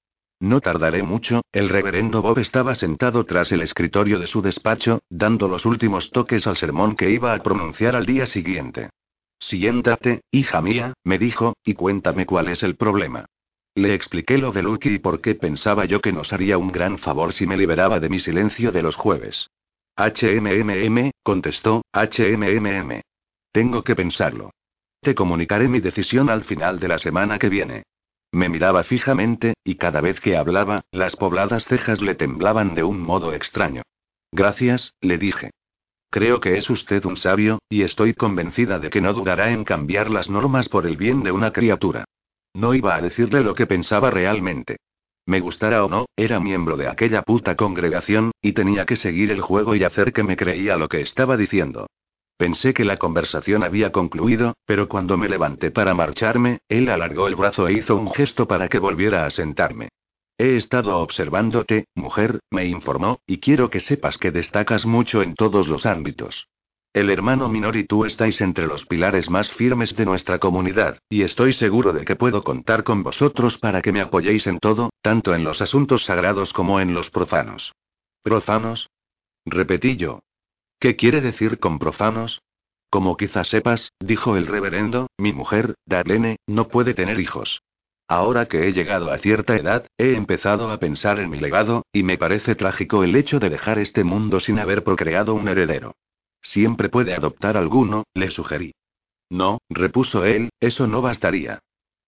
No 0.42 0.60
tardaré 0.60 1.04
mucho, 1.04 1.42
el 1.52 1.68
reverendo 1.68 2.20
Bob 2.20 2.40
estaba 2.40 2.74
sentado 2.74 3.24
tras 3.24 3.52
el 3.52 3.62
escritorio 3.62 4.18
de 4.18 4.26
su 4.26 4.42
despacho, 4.42 5.00
dando 5.08 5.46
los 5.46 5.64
últimos 5.64 6.10
toques 6.10 6.48
al 6.48 6.56
sermón 6.56 6.96
que 6.96 7.12
iba 7.12 7.32
a 7.32 7.38
pronunciar 7.44 7.94
al 7.94 8.06
día 8.06 8.26
siguiente. 8.26 8.90
Siéntate, 9.38 10.22
hija 10.32 10.60
mía, 10.60 10.94
me 11.04 11.20
dijo, 11.20 11.54
y 11.64 11.74
cuéntame 11.74 12.26
cuál 12.26 12.48
es 12.48 12.64
el 12.64 12.74
problema. 12.74 13.26
Le 13.76 13.94
expliqué 13.94 14.36
lo 14.36 14.50
de 14.50 14.64
Lucky 14.64 14.94
y 14.94 14.98
por 14.98 15.20
qué 15.20 15.36
pensaba 15.36 15.84
yo 15.84 16.00
que 16.00 16.12
nos 16.12 16.32
haría 16.32 16.58
un 16.58 16.72
gran 16.72 16.98
favor 16.98 17.32
si 17.32 17.46
me 17.46 17.56
liberaba 17.56 18.00
de 18.00 18.08
mi 18.08 18.18
silencio 18.18 18.72
de 18.72 18.82
los 18.82 18.96
jueves. 18.96 19.48
HMMM, 19.96 21.12
contestó, 21.22 21.82
HMMM. 21.92 23.00
Tengo 23.52 23.84
que 23.84 23.94
pensarlo. 23.94 24.50
Te 25.00 25.14
comunicaré 25.14 25.68
mi 25.68 25.78
decisión 25.78 26.28
al 26.30 26.42
final 26.42 26.80
de 26.80 26.88
la 26.88 26.98
semana 26.98 27.38
que 27.38 27.48
viene. 27.48 27.84
Me 28.32 28.48
miraba 28.48 28.82
fijamente, 28.82 29.54
y 29.62 29.74
cada 29.74 30.00
vez 30.00 30.18
que 30.20 30.36
hablaba, 30.36 30.84
las 30.90 31.16
pobladas 31.16 31.66
cejas 31.66 32.00
le 32.00 32.14
temblaban 32.14 32.74
de 32.74 32.82
un 32.82 33.00
modo 33.00 33.34
extraño. 33.34 33.82
Gracias, 34.32 34.94
le 35.02 35.18
dije. 35.18 35.50
Creo 36.10 36.40
que 36.40 36.56
es 36.56 36.70
usted 36.70 37.04
un 37.04 37.18
sabio, 37.18 37.58
y 37.68 37.82
estoy 37.82 38.14
convencida 38.14 38.78
de 38.78 38.88
que 38.88 39.02
no 39.02 39.12
dudará 39.12 39.50
en 39.50 39.64
cambiar 39.64 40.10
las 40.10 40.30
normas 40.30 40.70
por 40.70 40.86
el 40.86 40.96
bien 40.96 41.22
de 41.22 41.32
una 41.32 41.52
criatura. 41.52 42.04
No 42.54 42.74
iba 42.74 42.94
a 42.94 43.02
decirle 43.02 43.42
lo 43.42 43.54
que 43.54 43.66
pensaba 43.66 44.10
realmente. 44.10 44.76
Me 45.26 45.40
gustara 45.40 45.84
o 45.84 45.88
no, 45.88 46.06
era 46.16 46.40
miembro 46.40 46.76
de 46.76 46.88
aquella 46.88 47.22
puta 47.22 47.54
congregación, 47.54 48.32
y 48.40 48.52
tenía 48.52 48.86
que 48.86 48.96
seguir 48.96 49.30
el 49.30 49.42
juego 49.42 49.74
y 49.74 49.84
hacer 49.84 50.12
que 50.12 50.22
me 50.22 50.36
creía 50.36 50.76
lo 50.76 50.88
que 50.88 51.02
estaba 51.02 51.36
diciendo. 51.36 51.86
Pensé 52.42 52.74
que 52.74 52.84
la 52.84 52.96
conversación 52.96 53.62
había 53.62 53.92
concluido, 53.92 54.56
pero 54.66 54.88
cuando 54.88 55.16
me 55.16 55.28
levanté 55.28 55.70
para 55.70 55.94
marcharme, 55.94 56.58
él 56.68 56.88
alargó 56.88 57.28
el 57.28 57.36
brazo 57.36 57.68
e 57.68 57.74
hizo 57.74 57.94
un 57.94 58.10
gesto 58.10 58.48
para 58.48 58.68
que 58.68 58.80
volviera 58.80 59.24
a 59.24 59.30
sentarme. 59.30 59.90
He 60.38 60.56
estado 60.56 60.98
observándote, 60.98 61.84
mujer, 61.94 62.40
me 62.50 62.66
informó, 62.66 63.20
y 63.28 63.38
quiero 63.38 63.70
que 63.70 63.78
sepas 63.78 64.18
que 64.18 64.32
destacas 64.32 64.86
mucho 64.86 65.22
en 65.22 65.36
todos 65.36 65.68
los 65.68 65.86
ámbitos. 65.86 66.48
El 66.92 67.10
hermano 67.10 67.48
menor 67.48 67.76
y 67.76 67.84
tú 67.84 68.04
estáis 68.06 68.40
entre 68.40 68.66
los 68.66 68.86
pilares 68.86 69.30
más 69.30 69.52
firmes 69.52 69.94
de 69.94 70.04
nuestra 70.04 70.40
comunidad, 70.40 70.98
y 71.08 71.22
estoy 71.22 71.52
seguro 71.52 71.92
de 71.92 72.04
que 72.04 72.16
puedo 72.16 72.42
contar 72.42 72.82
con 72.82 73.04
vosotros 73.04 73.56
para 73.56 73.82
que 73.82 73.92
me 73.92 74.00
apoyéis 74.00 74.48
en 74.48 74.58
todo, 74.58 74.90
tanto 75.00 75.32
en 75.32 75.44
los 75.44 75.62
asuntos 75.62 76.06
sagrados 76.06 76.52
como 76.52 76.80
en 76.80 76.92
los 76.92 77.08
profanos. 77.08 77.72
¿Profanos? 78.24 78.90
Repetí 79.46 79.96
yo. 79.96 80.22
¿Qué 80.82 80.96
quiere 80.96 81.20
decir 81.20 81.60
con 81.60 81.78
profanos? 81.78 82.42
Como 82.90 83.16
quizás 83.16 83.46
sepas, 83.46 83.92
dijo 84.00 84.36
el 84.36 84.48
reverendo, 84.48 85.06
mi 85.16 85.32
mujer, 85.32 85.76
Darlene, 85.86 86.38
no 86.48 86.66
puede 86.66 86.92
tener 86.92 87.20
hijos. 87.20 87.62
Ahora 88.08 88.46
que 88.46 88.66
he 88.66 88.72
llegado 88.72 89.12
a 89.12 89.18
cierta 89.18 89.54
edad, 89.54 89.86
he 89.96 90.16
empezado 90.16 90.72
a 90.72 90.78
pensar 90.78 91.20
en 91.20 91.30
mi 91.30 91.38
legado, 91.38 91.86
y 91.92 92.02
me 92.02 92.18
parece 92.18 92.56
trágico 92.56 93.04
el 93.04 93.14
hecho 93.14 93.38
de 93.38 93.48
dejar 93.48 93.78
este 93.78 94.02
mundo 94.02 94.40
sin 94.40 94.58
haber 94.58 94.82
procreado 94.82 95.34
un 95.34 95.46
heredero. 95.46 95.94
Siempre 96.40 96.88
puede 96.88 97.14
adoptar 97.14 97.56
alguno, 97.56 98.02
le 98.12 98.32
sugerí. 98.32 98.74
No, 99.30 99.58
repuso 99.70 100.24
él, 100.24 100.50
eso 100.58 100.88
no 100.88 101.00
bastaría. 101.00 101.60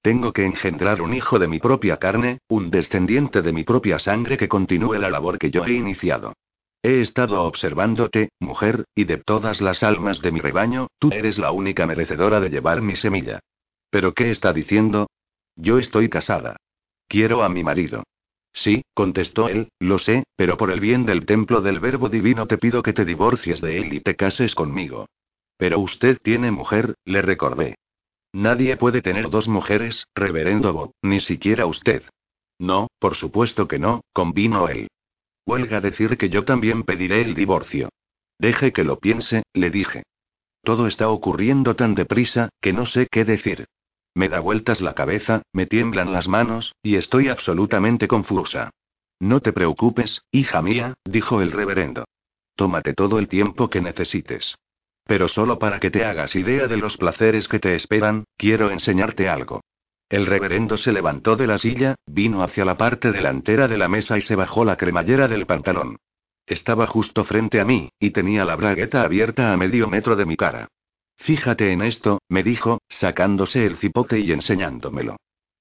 Tengo 0.03 0.33
que 0.33 0.45
engendrar 0.45 1.01
un 1.01 1.15
hijo 1.15 1.39
de 1.39 1.47
mi 1.47 1.61
propia 1.61 1.99
carne, 1.99 2.39
un 2.49 2.73
descendiente 2.73 3.41
de 3.41 3.53
mi 3.53 3.63
propia 3.63 4.01
sangre 4.01 4.37
que 4.37 4.49
continúe 4.49 4.95
la 4.95 5.11
labor 5.11 5.39
que 5.39 5.53
yo 5.53 5.65
he 5.65 5.75
iniciado. 5.75 6.33
He 6.85 7.01
estado 7.01 7.43
observándote, 7.45 8.29
mujer, 8.41 8.85
y 8.95 9.05
de 9.05 9.17
todas 9.17 9.63
las 9.63 9.83
almas 9.83 10.21
de 10.21 10.31
mi 10.31 10.41
rebaño, 10.41 10.89
tú 10.99 11.09
eres 11.13 11.39
la 11.39 11.51
única 11.51 11.87
merecedora 11.87 12.41
de 12.41 12.51
llevar 12.51 12.83
mi 12.83 12.95
semilla. 12.95 13.41
¿Pero 13.89 14.13
qué 14.13 14.31
está 14.31 14.53
diciendo? 14.53 15.09
Yo 15.57 15.79
estoy 15.79 16.11
casada. 16.11 16.57
Quiero 17.09 17.43
a 17.43 17.49
mi 17.49 17.65
marido. 17.65 18.03
Sí, 18.53 18.83
contestó 18.93 19.49
él, 19.49 19.71
lo 19.79 19.99
sé, 19.99 20.25
pero 20.37 20.59
por 20.59 20.71
el 20.71 20.81
bien 20.81 21.07
del 21.07 21.25
templo 21.25 21.63
del 21.63 21.81
Verbo 21.81 22.11
Divino 22.11 22.47
te 22.47 22.59
pido 22.59 22.83
que 22.83 22.93
te 22.93 23.07
divorcies 23.07 23.63
de 23.63 23.79
él 23.79 23.95
y 23.95 24.01
te 24.01 24.15
cases 24.15 24.55
conmigo. 24.55 25.07
Pero 25.57 25.79
usted 25.79 26.19
tiene 26.23 26.51
mujer, 26.51 26.97
le 27.07 27.23
recordé. 27.23 27.77
Nadie 28.35 28.77
puede 28.77 29.01
tener 29.01 29.31
dos 29.31 29.49
mujeres, 29.49 30.07
reverendo 30.15 30.75
Bob, 30.75 30.93
ni 31.01 31.21
siquiera 31.21 31.65
usted. 31.65 32.03
No, 32.59 32.89
por 32.99 33.15
supuesto 33.15 33.69
que 33.69 33.79
no, 33.79 34.03
convino 34.13 34.69
él. 34.69 34.89
Huelga 35.47 35.81
decir 35.81 36.17
que 36.17 36.31
yo 36.31 36.45
también 36.45 36.85
pediré 36.85 37.21
el 37.21 37.35
divorcio. 37.35 37.91
Deje 38.39 38.73
que 38.73 38.85
lo 38.85 38.99
piense, 38.99 39.43
le 39.53 39.71
dije. 39.71 40.03
Todo 40.63 40.87
está 40.87 41.09
ocurriendo 41.09 41.77
tan 41.77 41.95
deprisa, 41.95 42.49
que 42.61 42.73
no 42.73 42.87
sé 42.87 43.07
qué 43.11 43.25
decir. 43.25 43.67
Me 44.15 44.29
da 44.29 44.41
vueltas 44.41 44.81
la 44.81 44.95
cabeza, 44.95 45.43
me 45.53 45.67
tiemblan 45.67 46.13
las 46.13 46.29
manos, 46.29 46.75
y 46.83 46.97
estoy 46.97 47.29
absolutamente 47.29 48.09
confusa. 48.09 48.71
No 49.21 49.41
te 49.41 49.53
preocupes, 49.53 50.23
hija 50.31 50.63
mía, 50.63 50.95
dijo 51.05 51.43
el 51.43 51.53
reverendo. 51.53 52.05
Tómate 52.55 52.95
todo 52.95 53.19
el 53.19 53.29
tiempo 53.29 53.69
que 53.69 53.81
necesites. 53.81 54.57
Pero 55.05 55.29
solo 55.29 55.59
para 55.59 55.81
que 55.81 55.91
te 55.91 56.05
hagas 56.05 56.35
idea 56.35 56.67
de 56.67 56.77
los 56.77 56.97
placeres 56.97 57.49
que 57.49 57.59
te 57.59 57.75
esperan, 57.75 58.25
quiero 58.37 58.71
enseñarte 58.71 59.29
algo. 59.29 59.61
El 60.09 60.27
reverendo 60.27 60.77
se 60.77 60.93
levantó 60.93 61.37
de 61.37 61.47
la 61.47 61.59
silla, 61.59 61.97
vino 62.07 62.43
hacia 62.43 62.65
la 62.65 62.77
parte 62.77 63.11
delantera 63.11 63.69
de 63.69 63.79
la 63.79 63.89
mesa 63.89 64.19
y 64.19 64.21
se 64.21 64.37
bajó 64.37 64.65
la 64.65 64.77
cremallera 64.77 65.29
del 65.29 65.47
pantalón. 65.47 65.97
Estaba 66.47 66.87
justo 66.87 67.25
frente 67.25 67.61
a 67.61 67.65
mí, 67.65 67.91
y 67.99 68.11
tenía 68.11 68.45
la 68.45 68.57
bragueta 68.57 69.03
abierta 69.03 69.53
a 69.53 69.57
medio 69.57 69.89
metro 69.89 70.15
de 70.15 70.27
mi 70.27 70.37
cara. 70.37 70.69
Fíjate 71.17 71.73
en 71.73 71.83
esto, 71.83 72.21
me 72.29 72.43
dijo, 72.43 72.81
sacándose 72.89 73.65
el 73.65 73.77
cipote 73.77 74.19
y 74.19 74.33
enseñándomelo. 74.33 75.17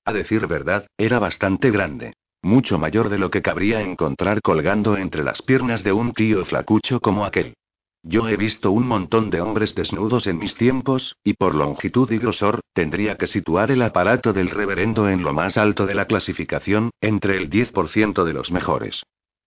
A 0.06 0.12
decir 0.12 0.46
verdad, 0.48 0.88
era 0.98 1.20
bastante 1.20 1.72
grande. 1.72 2.14
Mucho 2.42 2.78
mayor 2.78 3.08
de 3.08 3.18
lo 3.18 3.32
que 3.32 3.42
cabría 3.42 3.82
encontrar 3.82 4.42
colgando 4.42 4.98
entre 4.98 5.24
las 5.24 5.42
piernas 5.42 5.84
de 5.84 5.94
un 5.94 6.14
tío 6.14 6.44
flacucho 6.44 7.00
como 7.00 7.24
aquel. 7.24 7.54
Yo 8.06 8.28
he 8.28 8.36
visto 8.36 8.72
un 8.72 8.86
montón 8.86 9.30
de 9.30 9.40
hombres 9.40 9.76
desnudos 9.76 10.28
en 10.28 10.38
mis 10.38 10.56
tiempos, 10.56 11.16
y 11.24 11.36
por 11.36 11.56
longitud 11.56 12.12
y 12.12 12.18
grosor, 12.18 12.60
tendría 12.74 13.16
que 13.16 13.28
situar 13.28 13.72
el 13.72 13.82
aparato 13.82 14.34
del 14.34 14.50
reverendo 14.50 15.08
en 15.08 15.24
lo 15.24 15.32
más 15.32 15.56
alto 15.56 15.86
de 15.86 15.96
la 15.96 16.06
clasificación, 16.06 16.92
entre 17.00 17.38
el 17.38 17.50
10% 17.50 18.26
de 18.26 18.34
los 18.34 18.52
mejores. 18.52 19.04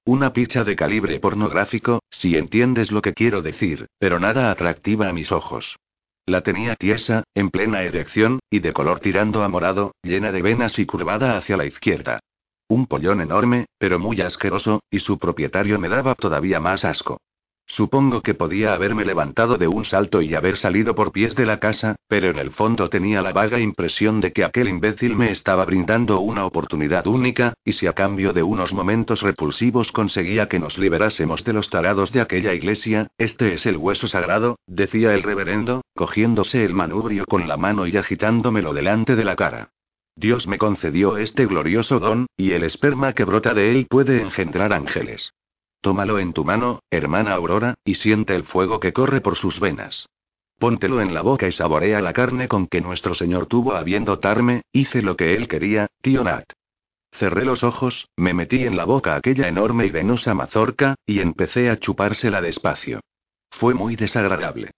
Una 0.06 0.32
picha 0.32 0.64
de 0.64 0.74
calibre 0.74 1.20
pornográfico, 1.20 2.00
si 2.08 2.36
entiendes 2.36 2.90
lo 2.90 3.02
que 3.02 3.12
quiero 3.12 3.42
decir, 3.42 3.88
pero 3.98 4.18
nada 4.20 4.50
atractiva 4.50 5.08
a 5.08 5.12
mis 5.12 5.32
ojos. 5.32 5.76
La 6.24 6.40
tenía 6.40 6.76
tiesa, 6.76 7.24
en 7.34 7.50
plena 7.50 7.82
erección, 7.82 8.40
y 8.48 8.60
de 8.60 8.72
color 8.72 9.00
tirando 9.00 9.44
a 9.44 9.48
morado, 9.48 9.94
llena 10.02 10.32
de 10.32 10.40
venas 10.40 10.78
y 10.78 10.86
curvada 10.86 11.36
hacia 11.36 11.58
la 11.58 11.66
izquierda. 11.66 12.20
Un 12.68 12.86
pollón 12.86 13.20
enorme, 13.20 13.66
pero 13.78 13.98
muy 13.98 14.22
asqueroso, 14.22 14.80
y 14.90 15.00
su 15.00 15.18
propietario 15.18 15.78
me 15.78 15.88
daba 15.88 16.14
todavía 16.14 16.58
más 16.58 16.84
asco. 16.84 17.18
Supongo 17.68 18.22
que 18.22 18.34
podía 18.34 18.74
haberme 18.74 19.04
levantado 19.04 19.58
de 19.58 19.66
un 19.66 19.84
salto 19.84 20.22
y 20.22 20.34
haber 20.34 20.56
salido 20.56 20.94
por 20.94 21.10
pies 21.10 21.34
de 21.34 21.46
la 21.46 21.58
casa, 21.58 21.96
pero 22.06 22.30
en 22.30 22.38
el 22.38 22.52
fondo 22.52 22.88
tenía 22.88 23.22
la 23.22 23.32
vaga 23.32 23.58
impresión 23.58 24.20
de 24.20 24.32
que 24.32 24.44
aquel 24.44 24.68
imbécil 24.68 25.16
me 25.16 25.32
estaba 25.32 25.64
brindando 25.64 26.20
una 26.20 26.46
oportunidad 26.46 27.08
única, 27.08 27.54
y 27.64 27.72
si 27.72 27.88
a 27.88 27.92
cambio 27.92 28.32
de 28.32 28.44
unos 28.44 28.72
momentos 28.72 29.20
repulsivos 29.20 29.90
conseguía 29.90 30.48
que 30.48 30.60
nos 30.60 30.78
liberásemos 30.78 31.42
de 31.42 31.52
los 31.54 31.68
tarados 31.68 32.12
de 32.12 32.20
aquella 32.20 32.54
iglesia, 32.54 33.08
este 33.18 33.52
es 33.54 33.66
el 33.66 33.76
hueso 33.76 34.06
sagrado, 34.06 34.60
decía 34.66 35.12
el 35.12 35.24
reverendo, 35.24 35.82
cogiéndose 35.96 36.64
el 36.64 36.72
manubrio 36.72 37.24
con 37.26 37.48
la 37.48 37.56
mano 37.56 37.88
y 37.88 37.96
agitándomelo 37.96 38.74
delante 38.74 39.16
de 39.16 39.24
la 39.24 39.34
cara. 39.34 39.70
Dios 40.14 40.46
me 40.46 40.56
concedió 40.56 41.18
este 41.18 41.46
glorioso 41.46 41.98
don, 41.98 42.26
y 42.36 42.52
el 42.52 42.62
esperma 42.62 43.12
que 43.12 43.24
brota 43.24 43.54
de 43.54 43.72
él 43.72 43.86
puede 43.90 44.22
engendrar 44.22 44.72
ángeles. 44.72 45.32
Tómalo 45.80 46.18
en 46.18 46.32
tu 46.32 46.44
mano, 46.44 46.80
hermana 46.90 47.32
Aurora, 47.32 47.74
y 47.84 47.94
siente 47.94 48.34
el 48.34 48.44
fuego 48.44 48.80
que 48.80 48.92
corre 48.92 49.20
por 49.20 49.36
sus 49.36 49.60
venas. 49.60 50.08
Póntelo 50.58 51.00
en 51.00 51.12
la 51.12 51.20
boca 51.20 51.46
y 51.46 51.52
saborea 51.52 52.00
la 52.00 52.12
carne 52.12 52.48
con 52.48 52.66
que 52.66 52.80
nuestro 52.80 53.14
Señor 53.14 53.46
tuvo 53.46 53.74
a 53.74 53.82
bien 53.82 54.04
dotarme, 54.04 54.62
hice 54.72 55.02
lo 55.02 55.16
que 55.16 55.34
él 55.34 55.48
quería, 55.48 55.88
tío 56.00 56.24
Nat. 56.24 56.50
Cerré 57.12 57.44
los 57.44 57.62
ojos, 57.62 58.08
me 58.16 58.34
metí 58.34 58.64
en 58.64 58.76
la 58.76 58.84
boca 58.84 59.16
aquella 59.16 59.48
enorme 59.48 59.86
y 59.86 59.90
venosa 59.90 60.34
mazorca, 60.34 60.96
y 61.06 61.20
empecé 61.20 61.70
a 61.70 61.78
chupársela 61.78 62.40
despacio. 62.40 63.00
Fue 63.50 63.74
muy 63.74 63.96
desagradable. 63.96 64.70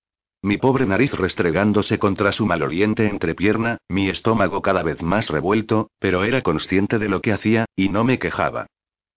Mi 0.42 0.57
pobre 0.57 0.86
nariz 0.86 1.12
restregándose 1.14 1.99
contra 1.99 2.30
su 2.30 2.46
maloliente 2.46 3.09
entrepierna, 3.09 3.78
mi 3.88 4.09
estómago 4.09 4.62
cada 4.62 4.84
vez 4.84 5.03
más 5.03 5.30
revuelto, 5.30 5.90
pero 5.99 6.22
era 6.22 6.42
consciente 6.42 7.01
de 7.01 7.09
lo 7.09 7.20
que 7.20 7.32
hacía, 7.32 7.66
y 7.74 7.88
no 7.88 8.05
me 8.05 8.20
quejaba. 8.20 8.66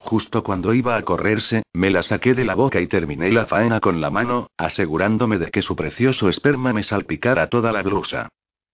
Justo 0.04 0.42
cuando 0.44 0.74
iba 0.74 0.96
a 0.96 1.04
correrse, 1.04 1.62
me 1.74 1.92
la 1.92 2.02
saqué 2.02 2.34
de 2.34 2.44
la 2.44 2.56
boca 2.56 2.82
y 2.82 2.88
terminé 2.88 3.32
la 3.32 3.46
faena 3.46 3.80
con 3.80 4.02
la 4.02 4.10
mano, 4.10 4.50
asegurándome 4.58 5.38
de 5.38 5.52
que 5.52 5.62
su 5.62 5.76
precioso 5.76 6.28
esperma 6.28 6.74
me 6.74 6.84
salpicara 6.84 7.50
toda 7.50 7.72
la 7.72 7.84
blusa. 7.84 8.28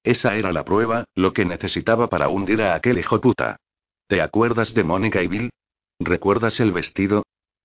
Esa 0.04 0.36
era 0.36 0.54
la 0.54 0.64
prueba, 0.64 1.04
lo 1.16 1.34
que 1.34 1.44
necesitaba 1.44 2.08
para 2.08 2.30
hundir 2.30 2.62
a 2.62 2.76
aquel 2.76 2.98
hijo 2.98 3.20
puta. 3.20 3.58
¿Te 4.08 4.22
acuerdas 4.22 4.74
de 4.74 4.86
Mónica 4.86 5.22
y 5.22 5.28
Bill? 5.28 5.50
¿Recuerdas 6.00 6.62
el 6.62 6.72
vestido? 6.72 7.24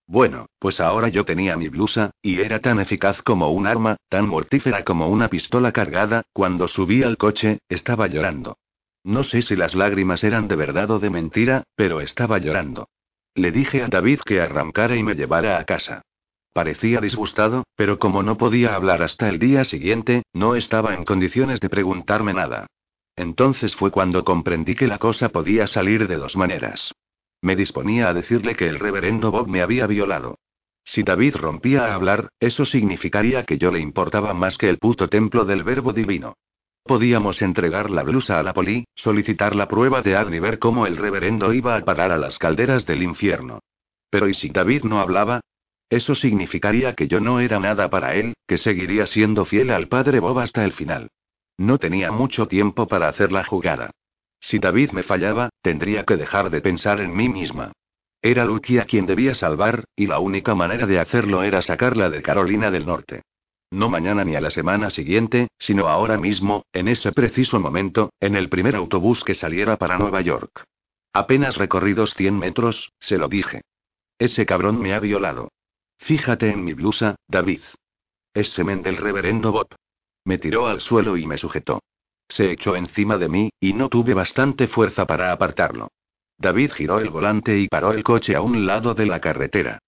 Bueno, 0.09 0.47
pues 0.59 0.81
ahora 0.81 1.09
yo 1.09 1.25
tenía 1.25 1.57
mi 1.57 1.69
blusa, 1.69 2.11
y 2.21 2.41
era 2.41 2.59
tan 2.59 2.81
eficaz 2.81 3.23
como 3.23 3.53
un 3.53 3.69
arma, 3.69 3.97
tan 4.09 4.29
mortífera 4.29 4.83
como 4.83 5.09
una 5.09 5.29
pistola 5.29 5.71
cargada, 5.71 6.23
cuando 6.33 6.67
subí 6.67 7.05
al 7.05 7.17
coche, 7.17 7.61
estaba 7.69 8.09
llorando. 8.09 8.59
No 9.05 9.23
sé 9.23 9.41
si 9.41 9.55
las 9.55 9.77
lágrimas 9.77 10.25
eran 10.25 10.49
de 10.49 10.57
verdad 10.57 10.91
o 10.91 10.99
de 10.99 11.11
mentira, 11.11 11.63
pero 11.77 12.01
estaba 12.01 12.39
llorando. 12.39 12.89
Le 13.35 13.51
dije 13.51 13.83
a 13.83 13.89
David 13.89 14.20
que 14.24 14.41
arrancara 14.41 14.97
y 14.97 15.03
me 15.03 15.14
llevara 15.14 15.59
a 15.59 15.64
casa. 15.64 16.03
Parecía 16.53 17.01
disgustado, 17.01 17.64
pero 17.76 17.99
como 17.99 18.22
no 18.22 18.37
podía 18.37 18.74
hablar 18.74 19.03
hasta 19.03 19.28
el 19.28 19.39
día 19.39 19.64
siguiente, 19.64 20.22
no 20.35 20.55
estaba 20.55 20.95
en 20.95 21.05
condiciones 21.05 21.61
de 21.61 21.70
preguntarme 21.70 22.35
nada. 22.35 22.66
Entonces 23.16 23.74
fue 23.74 23.91
cuando 23.91 24.24
comprendí 24.24 24.74
que 24.74 24.87
la 24.87 24.99
cosa 24.99 25.30
podía 25.30 25.66
salir 25.66 26.09
de 26.09 26.16
dos 26.16 26.37
maneras. 26.37 26.93
Me 27.41 27.57
disponía 27.57 28.09
a 28.09 28.14
decirle 28.14 28.55
que 28.55 28.68
el 28.68 28.78
reverendo 28.78 29.30
Bob 29.30 29.49
me 29.49 29.62
había 29.62 29.87
violado. 29.87 30.39
Si 30.85 31.03
David 31.03 31.37
rompía 31.37 31.87
a 31.87 31.95
hablar, 31.95 32.28
eso 32.39 32.64
significaría 32.64 33.45
que 33.45 33.57
yo 33.57 33.70
le 33.70 33.80
importaba 33.80 34.35
más 34.35 34.59
que 34.59 34.68
el 34.68 34.78
puto 34.78 35.09
templo 35.09 35.45
del 35.45 35.64
verbo 35.64 35.93
divino. 35.93 36.37
Podíamos 36.85 37.43
entregar 37.43 37.91
la 37.91 38.03
blusa 38.03 38.41
a 38.41 38.43
la 38.43 38.53
poli, 38.53 38.85
solicitar 38.95 39.55
la 39.55 39.68
prueba 39.68 40.03
de 40.03 40.16
ADN 40.16 40.35
y 40.35 40.41
ver 40.41 40.59
cómo 40.59 40.87
el 40.87 40.97
reverendo 40.97 41.53
iba 41.53 41.76
a 41.76 41.85
parar 41.85 42.11
a 42.11 42.18
las 42.18 42.39
calderas 42.39 42.87
del 42.87 43.03
infierno. 43.03 43.61
Pero 44.11 44.28
¿y 44.28 44.35
si 44.35 44.49
David 44.49 44.83
no 44.85 45.01
hablaba? 45.01 45.41
Eso 45.89 46.14
significaría 46.14 46.95
que 46.95 47.07
yo 47.07 47.20
no 47.20 47.39
era 47.39 47.61
nada 47.61 47.89
para 47.89 48.14
él, 48.14 48.35
que 48.47 48.59
seguiría 48.59 49.07
siendo 49.07 49.45
fiel 49.45 49.70
al 49.70 49.89
padre 49.89 50.20
Bob 50.20 50.39
hasta 50.39 50.64
el 50.64 50.72
final. 50.72 51.11
No 51.57 51.78
tenía 51.78 52.11
mucho 52.11 52.49
tiempo 52.49 52.89
para 52.89 53.09
hacer 53.09 53.30
la 53.30 53.45
jugada. 53.45 53.91
Si 54.41 54.59
David 54.59 54.91
me 54.91 55.05
fallaba, 55.05 55.51
tendría 55.61 56.05
que 56.05 56.16
dejar 56.16 56.51
de 56.51 56.61
pensar 56.61 57.01
en 57.01 57.14
mí 57.14 57.28
misma. 57.28 57.72
Era 58.20 58.45
Lucky 58.45 58.78
quien 58.80 59.07
debía 59.07 59.35
salvar, 59.35 59.85
y 59.95 60.07
la 60.07 60.18
única 60.18 60.55
manera 60.55 60.87
de 60.87 60.99
hacerlo 60.99 61.43
era 61.43 61.62
sacarla 61.62 62.11
de 62.11 62.22
Carolina 62.22 62.70
del 62.70 62.87
Norte. 62.87 63.22
No 63.73 63.89
mañana 63.89 64.23
ni 64.23 64.37
a 64.37 64.41
la 64.43 64.51
semana 64.51 64.91
siguiente, 64.91 65.49
sino 65.59 65.89
ahora 65.89 66.18
mismo, 66.18 66.66
en 66.75 66.89
ese 66.89 67.11
preciso 67.11 67.59
momento, 67.59 68.12
en 68.20 68.37
el 68.37 68.51
primer 68.51 68.77
autobús 68.77 69.25
que 69.25 69.33
saliera 69.33 69.79
para 69.79 69.97
Nueva 69.97 70.20
York. 70.20 70.64
Apenas 71.14 71.57
recorridos 71.57 72.12
100 72.12 72.39
metros, 72.39 72.93
se 73.01 73.16
lo 73.16 73.29
dije. 73.29 73.62
Ese 74.18 74.45
cabrón 74.45 74.79
me 74.79 74.93
ha 74.93 75.01
violado. 75.01 75.49
Fíjate 75.97 76.51
en 76.51 76.62
mi 76.62 76.75
blusa, 76.75 77.16
David. 77.27 77.62
Es 78.35 78.53
semen 78.53 78.83
del 78.83 78.99
reverendo 78.99 79.53
Bob. 79.53 79.68
Me 80.27 80.37
tiró 80.37 80.66
al 80.66 80.83
suelo 80.83 81.16
y 81.16 81.27
me 81.27 81.39
sujetó. 81.39 81.81
Se 82.29 82.53
echó 82.53 82.77
encima 82.77 83.16
de 83.16 83.31
mí, 83.31 83.51
y 83.59 83.73
no 83.73 83.89
tuve 83.89 84.12
bastante 84.12 84.68
fuerza 84.68 85.07
para 85.07 85.33
apartarlo. 85.33 85.89
David 86.37 86.73
giró 86.73 87.01
el 87.01 87.09
volante 87.09 87.59
y 87.59 87.68
paró 87.68 87.93
el 87.93 88.05
coche 88.05 88.37
a 88.37 88.43
un 88.43 88.66
lado 88.66 88.93
de 88.93 89.07
la 89.07 89.18
carretera. 89.20 89.79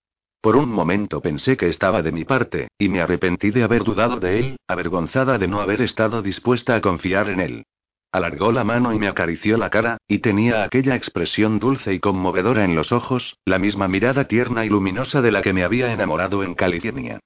Por 0.45 0.57
un 0.57 0.69
momento 0.71 1.23
pensé 1.23 1.57
que 1.57 1.71
estaba 1.71 2.03
de 2.03 2.13
mi 2.13 2.27
parte, 2.27 2.69
y 2.77 2.91
me 2.91 3.01
arrepentí 3.01 3.51
de 3.51 3.63
haber 3.63 3.83
dudado 3.83 4.21
de 4.21 4.39
él, 4.39 4.57
avergonzada 4.69 5.39
de 5.39 5.49
no 5.49 5.63
haber 5.63 5.81
estado 5.81 6.21
dispuesta 6.21 6.77
a 6.77 6.83
confiar 6.83 7.31
en 7.31 7.41
él. 7.41 7.65
Alargó 8.13 8.53
la 8.53 8.63
mano 8.63 8.93
y 8.93 8.99
me 8.99 9.09
acarició 9.09 9.57
la 9.57 9.71
cara, 9.71 9.97
y 10.07 10.19
tenía 10.19 10.63
aquella 10.63 10.97
expresión 10.97 11.61
dulce 11.61 11.95
y 11.95 11.99
conmovedora 11.99 12.63
en 12.63 12.75
los 12.75 12.93
ojos, 12.93 13.39
la 13.47 13.59
misma 13.59 13.89
mirada 13.89 14.29
tierna 14.29 14.67
y 14.67 14.69
luminosa 14.69 15.23
de 15.23 15.33
la 15.33 15.41
que 15.41 15.55
me 15.55 15.65
había 15.65 15.91
enamorado 15.91 16.45
en 16.45 16.55
California. 16.55 17.21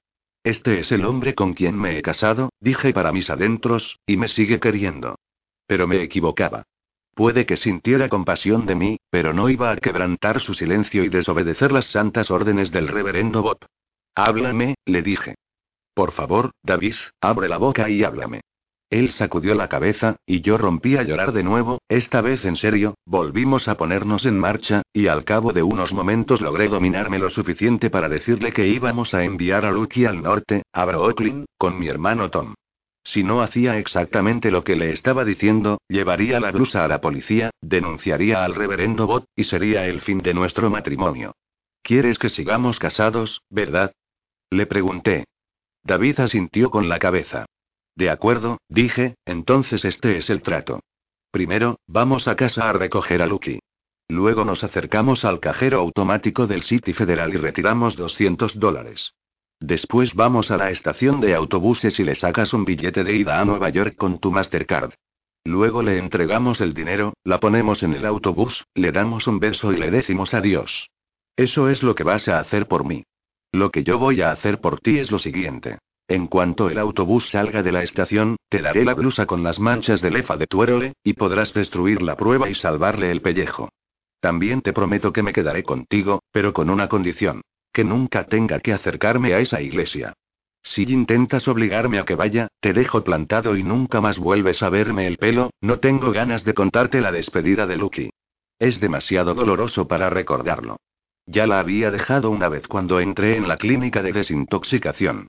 Este 0.45 0.79
es 0.79 0.89
el 0.93 1.03
hombre 1.03 1.35
con 1.35 1.51
quien 1.55 1.77
me 1.77 1.97
he 1.97 2.01
casado, 2.01 2.51
dije 2.61 2.93
para 2.93 3.11
mis 3.11 3.29
adentros, 3.29 3.99
y 4.07 4.15
me 4.15 4.29
sigue 4.29 4.61
queriendo. 4.61 5.15
Pero 5.67 5.87
me 5.87 6.01
equivocaba. 6.03 6.63
Puede 7.19 7.45
que 7.45 7.57
sintiera 7.57 8.07
compasión 8.07 8.65
de 8.65 8.75
mí, 8.75 8.97
pero 9.09 9.33
no 9.33 9.49
iba 9.49 9.71
a 9.71 9.75
quebrantar 9.75 10.39
su 10.39 10.53
silencio 10.53 11.03
y 11.03 11.09
desobedecer 11.09 11.69
las 11.69 11.87
santas 11.87 12.31
órdenes 12.31 12.71
del 12.71 12.87
reverendo 12.87 13.41
Bob. 13.41 13.57
Háblame, 14.15 14.75
le 14.85 15.01
dije. 15.01 15.35
Por 15.93 16.13
favor, 16.13 16.51
David, 16.63 16.95
abre 17.19 17.49
la 17.49 17.57
boca 17.57 17.89
y 17.89 18.05
háblame. 18.05 18.39
Él 18.89 19.11
sacudió 19.11 19.53
la 19.53 19.67
cabeza, 19.67 20.15
y 20.25 20.39
yo 20.39 20.57
rompí 20.57 20.95
a 20.95 21.03
llorar 21.03 21.33
de 21.33 21.43
nuevo, 21.43 21.79
esta 21.89 22.21
vez 22.21 22.45
en 22.45 22.55
serio, 22.55 22.95
volvimos 23.05 23.67
a 23.67 23.75
ponernos 23.75 24.25
en 24.25 24.39
marcha, 24.39 24.83
y 24.93 25.07
al 25.07 25.25
cabo 25.25 25.51
de 25.51 25.61
unos 25.61 25.91
momentos 25.91 26.39
logré 26.39 26.69
dominarme 26.69 27.19
lo 27.19 27.29
suficiente 27.29 27.89
para 27.89 28.07
decirle 28.07 28.53
que 28.53 28.69
íbamos 28.69 29.13
a 29.13 29.25
enviar 29.25 29.65
a 29.65 29.71
Lucky 29.71 30.05
al 30.05 30.23
norte, 30.23 30.63
a 30.71 30.85
Brooklyn, 30.85 31.43
con 31.57 31.77
mi 31.77 31.89
hermano 31.89 32.29
Tom. 32.29 32.53
Si 33.03 33.23
no 33.23 33.41
hacía 33.41 33.77
exactamente 33.77 34.51
lo 34.51 34.63
que 34.63 34.75
le 34.75 34.91
estaba 34.91 35.25
diciendo, 35.25 35.79
llevaría 35.87 36.39
la 36.39 36.51
blusa 36.51 36.85
a 36.85 36.87
la 36.87 37.01
policía, 37.01 37.51
denunciaría 37.61 38.43
al 38.43 38.55
reverendo 38.55 39.07
Bot, 39.07 39.25
y 39.35 39.45
sería 39.45 39.85
el 39.87 40.01
fin 40.01 40.19
de 40.19 40.33
nuestro 40.33 40.69
matrimonio. 40.69 41.33
¿Quieres 41.81 42.19
que 42.19 42.29
sigamos 42.29 42.77
casados, 42.77 43.41
verdad? 43.49 43.93
Le 44.51 44.65
pregunté. 44.65 45.25
David 45.83 46.19
asintió 46.19 46.69
con 46.69 46.89
la 46.89 46.99
cabeza. 46.99 47.45
De 47.95 48.09
acuerdo, 48.09 48.59
dije, 48.69 49.15
entonces 49.25 49.85
este 49.85 50.17
es 50.17 50.29
el 50.29 50.41
trato. 50.41 50.81
Primero, 51.31 51.79
vamos 51.87 52.27
a 52.27 52.35
casa 52.35 52.69
a 52.69 52.73
recoger 52.73 53.21
a 53.21 53.27
Lucky. 53.27 53.59
Luego 54.07 54.43
nos 54.43 54.63
acercamos 54.63 55.23
al 55.23 55.39
cajero 55.39 55.79
automático 55.79 56.47
del 56.47 56.63
City 56.63 56.93
Federal 56.93 57.33
y 57.33 57.37
retiramos 57.37 57.95
200 57.95 58.59
dólares. 58.59 59.13
Después 59.59 60.15
vamos 60.15 60.51
a 60.51 60.57
la 60.57 60.69
estación 60.69 61.19
de 61.19 61.35
autobuses 61.35 61.99
y 61.99 62.03
le 62.03 62.15
sacas 62.15 62.53
un 62.53 62.63
billete 62.63 63.03
de 63.03 63.15
ida 63.15 63.41
a 63.41 63.45
Nueva 63.45 63.69
York 63.69 63.95
con 63.97 64.19
tu 64.19 64.31
Mastercard. 64.31 64.93
Luego 65.43 65.83
le 65.83 65.97
entregamos 65.97 66.61
el 66.61 66.73
dinero, 66.73 67.13
la 67.23 67.39
ponemos 67.39 67.83
en 67.83 67.93
el 67.93 68.05
autobús, 68.05 68.65
le 68.73 68.91
damos 68.91 69.27
un 69.27 69.39
beso 69.39 69.73
y 69.73 69.77
le 69.77 69.91
decimos 69.91 70.33
adiós. 70.33 70.89
Eso 71.35 71.69
es 71.69 71.83
lo 71.83 71.95
que 71.95 72.03
vas 72.03 72.27
a 72.29 72.39
hacer 72.39 72.67
por 72.67 72.85
mí. 72.85 73.03
Lo 73.51 73.71
que 73.71 73.83
yo 73.83 73.97
voy 73.97 74.21
a 74.21 74.31
hacer 74.31 74.61
por 74.61 74.79
ti 74.79 74.99
es 74.99 75.11
lo 75.11 75.19
siguiente. 75.19 75.79
En 76.07 76.27
cuanto 76.27 76.69
el 76.69 76.77
autobús 76.77 77.29
salga 77.29 77.61
de 77.61 77.71
la 77.71 77.83
estación, 77.83 78.37
te 78.49 78.61
daré 78.61 78.85
la 78.85 78.93
blusa 78.93 79.25
con 79.25 79.43
las 79.43 79.59
manchas 79.59 80.01
de 80.01 80.11
lefa 80.11 80.37
de 80.37 80.47
tu 80.47 80.63
héroe, 80.63 80.93
y 81.03 81.13
podrás 81.13 81.53
destruir 81.53 82.01
la 82.01 82.15
prueba 82.15 82.49
y 82.49 82.55
salvarle 82.55 83.11
el 83.11 83.21
pellejo. 83.21 83.69
También 84.19 84.61
te 84.61 84.73
prometo 84.73 85.13
que 85.13 85.23
me 85.23 85.33
quedaré 85.33 85.63
contigo, 85.63 86.21
pero 86.31 86.53
con 86.53 86.69
una 86.69 86.87
condición. 86.89 87.41
Que 87.71 87.83
nunca 87.83 88.25
tenga 88.25 88.59
que 88.59 88.73
acercarme 88.73 89.33
a 89.33 89.39
esa 89.39 89.61
iglesia. 89.61 90.13
Si 90.61 90.83
intentas 90.83 91.47
obligarme 91.47 91.99
a 91.99 92.05
que 92.05 92.15
vaya, 92.15 92.49
te 92.59 92.73
dejo 92.73 93.03
plantado 93.03 93.55
y 93.55 93.63
nunca 93.63 94.01
más 94.01 94.19
vuelves 94.19 94.61
a 94.61 94.69
verme 94.69 95.07
el 95.07 95.17
pelo, 95.17 95.51
no 95.61 95.79
tengo 95.79 96.11
ganas 96.11 96.43
de 96.43 96.53
contarte 96.53 97.01
la 97.01 97.11
despedida 97.11 97.65
de 97.65 97.77
Lucky. 97.77 98.09
Es 98.59 98.79
demasiado 98.79 99.33
doloroso 99.33 99.87
para 99.87 100.09
recordarlo. 100.09 100.77
Ya 101.25 101.47
la 101.47 101.59
había 101.59 101.91
dejado 101.91 102.29
una 102.29 102.49
vez 102.49 102.67
cuando 102.67 102.99
entré 102.99 103.37
en 103.37 103.47
la 103.47 103.57
clínica 103.57 104.01
de 104.01 104.11
desintoxicación. 104.11 105.27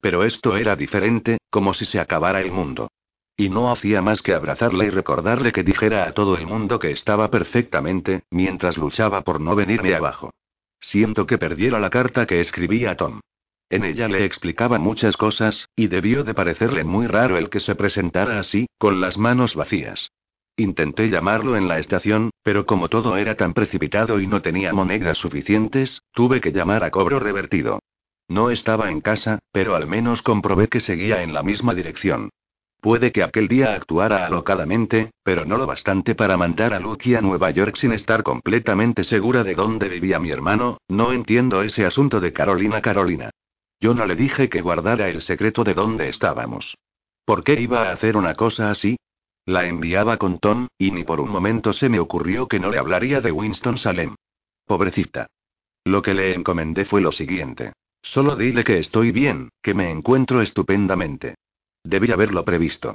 Pero 0.00 0.24
esto 0.24 0.56
era 0.56 0.74
diferente, 0.74 1.38
como 1.48 1.74
si 1.74 1.84
se 1.84 2.00
acabara 2.00 2.40
el 2.40 2.50
mundo. 2.50 2.90
Y 3.36 3.50
no 3.50 3.70
hacía 3.70 4.02
más 4.02 4.20
que 4.20 4.34
abrazarle 4.34 4.86
y 4.86 4.90
recordarle 4.90 5.52
que 5.52 5.62
dijera 5.62 6.04
a 6.04 6.12
todo 6.12 6.36
el 6.36 6.46
mundo 6.46 6.78
que 6.78 6.90
estaba 6.90 7.30
perfectamente, 7.30 8.24
mientras 8.30 8.76
luchaba 8.76 9.22
por 9.22 9.40
no 9.40 9.54
venirme 9.54 9.94
abajo. 9.94 10.32
Siento 10.82 11.26
que 11.26 11.38
perdiera 11.38 11.80
la 11.80 11.88
carta 11.88 12.26
que 12.26 12.40
escribí 12.40 12.84
a 12.84 12.96
Tom. 12.96 13.20
En 13.70 13.84
ella 13.84 14.08
le 14.08 14.26
explicaba 14.26 14.78
muchas 14.78 15.16
cosas, 15.16 15.70
y 15.74 15.86
debió 15.86 16.24
de 16.24 16.34
parecerle 16.34 16.84
muy 16.84 17.06
raro 17.06 17.38
el 17.38 17.48
que 17.48 17.60
se 17.60 17.74
presentara 17.74 18.38
así, 18.38 18.66
con 18.76 19.00
las 19.00 19.16
manos 19.16 19.54
vacías. 19.54 20.10
Intenté 20.56 21.08
llamarlo 21.08 21.56
en 21.56 21.68
la 21.68 21.78
estación, 21.78 22.30
pero 22.42 22.66
como 22.66 22.88
todo 22.88 23.16
era 23.16 23.36
tan 23.36 23.54
precipitado 23.54 24.20
y 24.20 24.26
no 24.26 24.42
tenía 24.42 24.74
monedas 24.74 25.16
suficientes, 25.16 26.02
tuve 26.12 26.42
que 26.42 26.52
llamar 26.52 26.84
a 26.84 26.90
cobro 26.90 27.18
revertido. 27.18 27.78
No 28.28 28.50
estaba 28.50 28.90
en 28.90 29.00
casa, 29.00 29.38
pero 29.52 29.74
al 29.74 29.86
menos 29.86 30.20
comprobé 30.20 30.68
que 30.68 30.80
seguía 30.80 31.22
en 31.22 31.32
la 31.32 31.42
misma 31.42 31.74
dirección. 31.74 32.30
Puede 32.82 33.12
que 33.12 33.22
aquel 33.22 33.46
día 33.46 33.74
actuara 33.74 34.26
alocadamente, 34.26 35.12
pero 35.22 35.44
no 35.44 35.56
lo 35.56 35.68
bastante 35.68 36.16
para 36.16 36.36
mandar 36.36 36.74
a 36.74 36.80
Lucky 36.80 37.14
a 37.14 37.20
Nueva 37.20 37.48
York 37.52 37.76
sin 37.76 37.92
estar 37.92 38.24
completamente 38.24 39.04
segura 39.04 39.44
de 39.44 39.54
dónde 39.54 39.88
vivía 39.88 40.18
mi 40.18 40.32
hermano, 40.32 40.78
no 40.88 41.12
entiendo 41.12 41.62
ese 41.62 41.86
asunto 41.86 42.18
de 42.18 42.32
Carolina 42.32 42.82
Carolina. 42.82 43.30
Yo 43.78 43.94
no 43.94 44.04
le 44.04 44.16
dije 44.16 44.48
que 44.48 44.62
guardara 44.62 45.08
el 45.08 45.22
secreto 45.22 45.62
de 45.62 45.74
dónde 45.74 46.08
estábamos. 46.08 46.76
¿Por 47.24 47.44
qué 47.44 47.60
iba 47.60 47.88
a 47.88 47.92
hacer 47.92 48.16
una 48.16 48.34
cosa 48.34 48.72
así? 48.72 48.96
La 49.46 49.64
enviaba 49.64 50.16
con 50.16 50.40
Tom, 50.40 50.66
y 50.76 50.90
ni 50.90 51.04
por 51.04 51.20
un 51.20 51.30
momento 51.30 51.72
se 51.72 51.88
me 51.88 52.00
ocurrió 52.00 52.48
que 52.48 52.58
no 52.58 52.68
le 52.68 52.78
hablaría 52.78 53.20
de 53.20 53.30
Winston 53.30 53.78
Salem. 53.78 54.16
Pobrecita. 54.66 55.28
Lo 55.84 56.02
que 56.02 56.14
le 56.14 56.34
encomendé 56.34 56.84
fue 56.84 57.00
lo 57.00 57.12
siguiente. 57.12 57.74
Solo 58.02 58.34
dile 58.34 58.64
que 58.64 58.80
estoy 58.80 59.12
bien, 59.12 59.50
que 59.62 59.72
me 59.72 59.88
encuentro 59.88 60.42
estupendamente. 60.42 61.36
Debí 61.84 62.10
haberlo 62.12 62.44
previsto. 62.44 62.94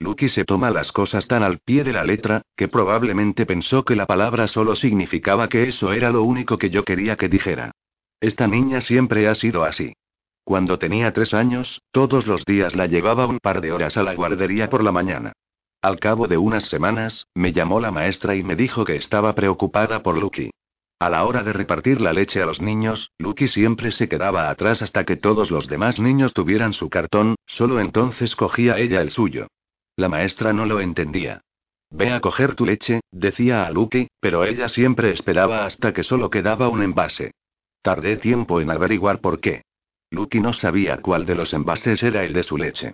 Lucky 0.00 0.28
se 0.28 0.44
toma 0.44 0.70
las 0.70 0.92
cosas 0.92 1.26
tan 1.26 1.42
al 1.42 1.58
pie 1.58 1.82
de 1.82 1.92
la 1.92 2.04
letra, 2.04 2.42
que 2.56 2.68
probablemente 2.68 3.46
pensó 3.46 3.84
que 3.84 3.96
la 3.96 4.06
palabra 4.06 4.46
solo 4.46 4.76
significaba 4.76 5.48
que 5.48 5.68
eso 5.68 5.92
era 5.92 6.10
lo 6.10 6.22
único 6.22 6.56
que 6.56 6.70
yo 6.70 6.84
quería 6.84 7.16
que 7.16 7.28
dijera. 7.28 7.72
Esta 8.20 8.46
niña 8.46 8.80
siempre 8.80 9.28
ha 9.28 9.34
sido 9.34 9.64
así. 9.64 9.94
Cuando 10.44 10.78
tenía 10.78 11.12
tres 11.12 11.34
años, 11.34 11.82
todos 11.90 12.26
los 12.26 12.44
días 12.44 12.74
la 12.74 12.86
llevaba 12.86 13.26
un 13.26 13.38
par 13.38 13.60
de 13.60 13.72
horas 13.72 13.96
a 13.96 14.02
la 14.02 14.14
guardería 14.14 14.70
por 14.70 14.82
la 14.84 14.92
mañana. 14.92 15.32
Al 15.82 15.98
cabo 15.98 16.26
de 16.26 16.38
unas 16.38 16.64
semanas, 16.64 17.26
me 17.34 17.52
llamó 17.52 17.80
la 17.80 17.90
maestra 17.90 18.34
y 18.34 18.42
me 18.42 18.56
dijo 18.56 18.84
que 18.84 18.96
estaba 18.96 19.34
preocupada 19.34 20.02
por 20.02 20.16
Lucky. 20.16 20.50
A 21.00 21.10
la 21.10 21.24
hora 21.24 21.44
de 21.44 21.52
repartir 21.52 22.00
la 22.00 22.12
leche 22.12 22.42
a 22.42 22.46
los 22.46 22.60
niños, 22.60 23.12
Lucky 23.18 23.46
siempre 23.46 23.92
se 23.92 24.08
quedaba 24.08 24.50
atrás 24.50 24.82
hasta 24.82 25.04
que 25.04 25.16
todos 25.16 25.52
los 25.52 25.68
demás 25.68 26.00
niños 26.00 26.34
tuvieran 26.34 26.72
su 26.72 26.90
cartón, 26.90 27.36
solo 27.46 27.78
entonces 27.78 28.34
cogía 28.34 28.78
ella 28.78 29.00
el 29.00 29.10
suyo. 29.10 29.46
La 29.96 30.08
maestra 30.08 30.52
no 30.52 30.66
lo 30.66 30.80
entendía. 30.80 31.42
Ve 31.90 32.10
a 32.10 32.20
coger 32.20 32.56
tu 32.56 32.66
leche, 32.66 33.00
decía 33.12 33.64
a 33.64 33.70
Lucky, 33.70 34.08
pero 34.20 34.44
ella 34.44 34.68
siempre 34.68 35.10
esperaba 35.10 35.64
hasta 35.64 35.92
que 35.92 36.02
solo 36.02 36.30
quedaba 36.30 36.68
un 36.68 36.82
envase. 36.82 37.30
Tardé 37.80 38.16
tiempo 38.16 38.60
en 38.60 38.70
averiguar 38.70 39.20
por 39.20 39.40
qué. 39.40 39.62
Lucky 40.10 40.40
no 40.40 40.52
sabía 40.52 40.98
cuál 40.98 41.26
de 41.26 41.36
los 41.36 41.54
envases 41.54 42.02
era 42.02 42.24
el 42.24 42.32
de 42.32 42.42
su 42.42 42.56
leche. 42.56 42.92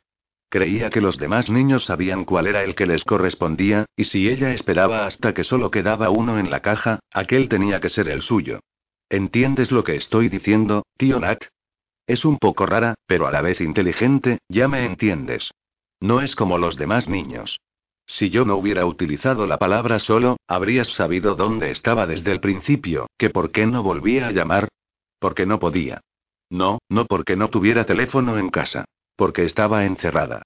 Creía 0.55 0.88
que 0.88 1.00
los 1.00 1.18
demás 1.18 1.50
niños 1.50 1.84
sabían 1.84 2.24
cuál 2.24 2.46
era 2.46 2.62
el 2.62 2.76
que 2.76 2.86
les 2.86 3.02
correspondía, 3.02 3.86
y 3.96 4.05
si 4.05 4.28
ella 4.28 4.52
esperaba 4.52 5.05
hasta 5.05 5.34
que 5.34 5.42
solo 5.42 5.68
quedaba 5.68 6.11
uno 6.11 6.38
en 6.38 6.48
la 6.48 6.61
caja, 6.61 7.00
aquel 7.12 7.48
tenía 7.48 7.80
que 7.80 7.88
ser 7.88 8.09
el 8.09 8.22
suyo. 8.22 8.61
¿Entiendes 9.11 9.72
lo 9.72 9.82
que 9.82 9.96
estoy 9.96 10.28
diciendo, 10.28 10.84
tío 10.96 11.18
Nat? 11.18 11.42
Es 12.07 12.24
un 12.24 12.38
poco 12.38 12.66
rara, 12.66 12.94
pero 13.09 13.26
a 13.26 13.32
la 13.32 13.40
vez 13.40 13.61
inteligente, 13.61 14.38
ya 14.48 14.68
me 14.68 14.86
entiendes. 14.86 15.50
No 15.98 16.20
es 16.20 16.36
como 16.36 16.57
los 16.57 16.76
demás 16.76 17.09
niños. 17.09 17.59
Si 18.07 18.30
yo 18.30 18.44
no 18.44 18.55
hubiera 18.55 18.86
utilizado 18.86 19.48
la 19.48 19.59
palabra 19.59 19.98
solo, 19.98 20.36
habrías 20.46 20.86
sabido 20.86 21.34
dónde 21.34 21.72
estaba 21.72 22.07
desde 22.07 22.30
el 22.30 22.38
principio, 22.38 23.09
que 23.18 23.28
por 23.28 23.50
qué 23.50 23.66
no 23.66 23.82
volvía 23.82 24.28
a 24.28 24.30
llamar. 24.30 24.68
Porque 25.18 25.46
no 25.46 25.59
podía. 25.59 26.00
No, 26.48 26.78
no 26.88 27.07
porque 27.07 27.34
no 27.34 27.50
tuviera 27.50 27.86
teléfono 27.86 28.38
en 28.38 28.50
casa. 28.50 28.84
Porque 29.16 29.44
estaba 29.44 29.84
encerrada. 29.84 30.42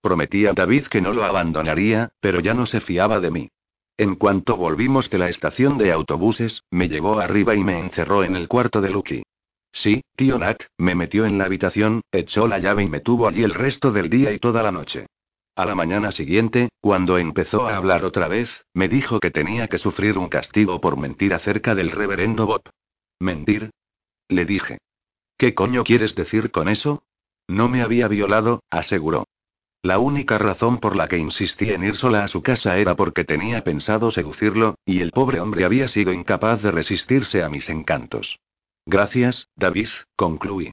Prometí 0.00 0.46
a 0.46 0.52
David 0.52 0.86
que 0.86 1.00
no 1.00 1.12
lo 1.12 1.24
abandonaría, 1.24 2.10
pero 2.20 2.40
ya 2.40 2.54
no 2.54 2.66
se 2.66 2.80
fiaba 2.80 3.20
de 3.20 3.30
mí. 3.30 3.48
En 3.96 4.16
cuanto 4.16 4.56
volvimos 4.56 5.10
de 5.10 5.18
la 5.18 5.28
estación 5.28 5.78
de 5.78 5.92
autobuses, 5.92 6.64
me 6.70 6.88
llevó 6.88 7.20
arriba 7.20 7.54
y 7.54 7.62
me 7.62 7.78
encerró 7.78 8.24
en 8.24 8.36
el 8.36 8.48
cuarto 8.48 8.80
de 8.80 8.90
Lucky. 8.90 9.22
Sí, 9.70 10.02
tío 10.16 10.38
Nat, 10.38 10.62
me 10.78 10.94
metió 10.94 11.24
en 11.24 11.38
la 11.38 11.44
habitación, 11.44 12.02
echó 12.10 12.46
la 12.46 12.58
llave 12.58 12.82
y 12.82 12.88
me 12.88 13.00
tuvo 13.00 13.28
allí 13.28 13.42
el 13.42 13.54
resto 13.54 13.90
del 13.90 14.10
día 14.10 14.32
y 14.32 14.38
toda 14.38 14.62
la 14.62 14.72
noche. 14.72 15.06
A 15.54 15.66
la 15.66 15.74
mañana 15.74 16.12
siguiente, 16.12 16.70
cuando 16.80 17.18
empezó 17.18 17.68
a 17.68 17.76
hablar 17.76 18.04
otra 18.04 18.26
vez, 18.26 18.64
me 18.72 18.88
dijo 18.88 19.20
que 19.20 19.30
tenía 19.30 19.68
que 19.68 19.78
sufrir 19.78 20.16
un 20.16 20.28
castigo 20.28 20.80
por 20.80 20.96
mentir 20.96 21.34
acerca 21.34 21.74
del 21.74 21.90
reverendo 21.90 22.46
Bob. 22.46 22.62
¿Mentir? 23.20 23.70
Le 24.28 24.44
dije. 24.46 24.78
¿Qué 25.36 25.54
coño 25.54 25.84
quieres 25.84 26.14
decir 26.14 26.50
con 26.50 26.68
eso? 26.68 27.02
No 27.52 27.68
me 27.68 27.82
había 27.82 28.08
violado, 28.08 28.62
aseguró. 28.70 29.26
La 29.82 29.98
única 29.98 30.38
razón 30.38 30.78
por 30.78 30.96
la 30.96 31.06
que 31.06 31.18
insistí 31.18 31.68
en 31.68 31.84
ir 31.84 31.96
sola 31.98 32.24
a 32.24 32.28
su 32.28 32.42
casa 32.42 32.78
era 32.78 32.94
porque 32.94 33.24
tenía 33.24 33.62
pensado 33.62 34.10
seducirlo, 34.10 34.76
y 34.86 35.00
el 35.00 35.10
pobre 35.10 35.38
hombre 35.38 35.66
había 35.66 35.86
sido 35.86 36.14
incapaz 36.14 36.62
de 36.62 36.70
resistirse 36.70 37.42
a 37.42 37.50
mis 37.50 37.68
encantos. 37.68 38.38
Gracias, 38.86 39.48
David, 39.54 39.88
concluí. 40.16 40.70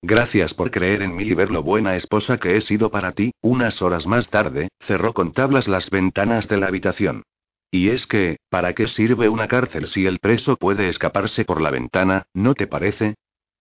Gracias 0.00 0.54
por 0.54 0.70
creer 0.70 1.02
en 1.02 1.14
mí 1.14 1.24
y 1.24 1.34
ver 1.34 1.50
lo 1.50 1.62
buena 1.62 1.94
esposa 1.94 2.38
que 2.38 2.56
he 2.56 2.62
sido 2.62 2.90
para 2.90 3.12
ti. 3.12 3.32
Unas 3.42 3.82
horas 3.82 4.06
más 4.06 4.30
tarde, 4.30 4.68
cerró 4.80 5.12
con 5.12 5.32
tablas 5.32 5.68
las 5.68 5.90
ventanas 5.90 6.48
de 6.48 6.56
la 6.56 6.68
habitación. 6.68 7.22
Y 7.70 7.90
es 7.90 8.06
que, 8.06 8.38
¿para 8.48 8.72
qué 8.72 8.86
sirve 8.86 9.28
una 9.28 9.46
cárcel 9.46 9.88
si 9.88 10.06
el 10.06 10.20
preso 10.20 10.56
puede 10.56 10.88
escaparse 10.88 11.44
por 11.44 11.60
la 11.60 11.70
ventana, 11.70 12.28
no 12.32 12.54
te 12.54 12.66
parece? 12.66 13.14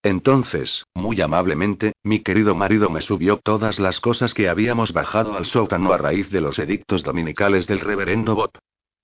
Entonces, 0.04 0.86
muy 0.93 1.22
amablemente, 1.22 1.93
mi 2.04 2.20
querido 2.20 2.56
marido 2.56 2.89
me 2.89 3.01
subió 3.01 3.38
todas 3.38 3.80
las 3.80 4.01
cosas 4.01 4.34
que 4.34 4.50
habíamos 4.50 4.92
bajado 4.92 5.38
al 5.38 5.46
sótano 5.46 5.93
a 5.93 5.97
raíz 5.97 6.30
de 6.30 6.42
los 6.42 6.59
edictos 6.59 7.04
dominicales 7.04 7.67
del 7.67 7.80
reverendo 7.80 8.36
Bob. 8.36 8.51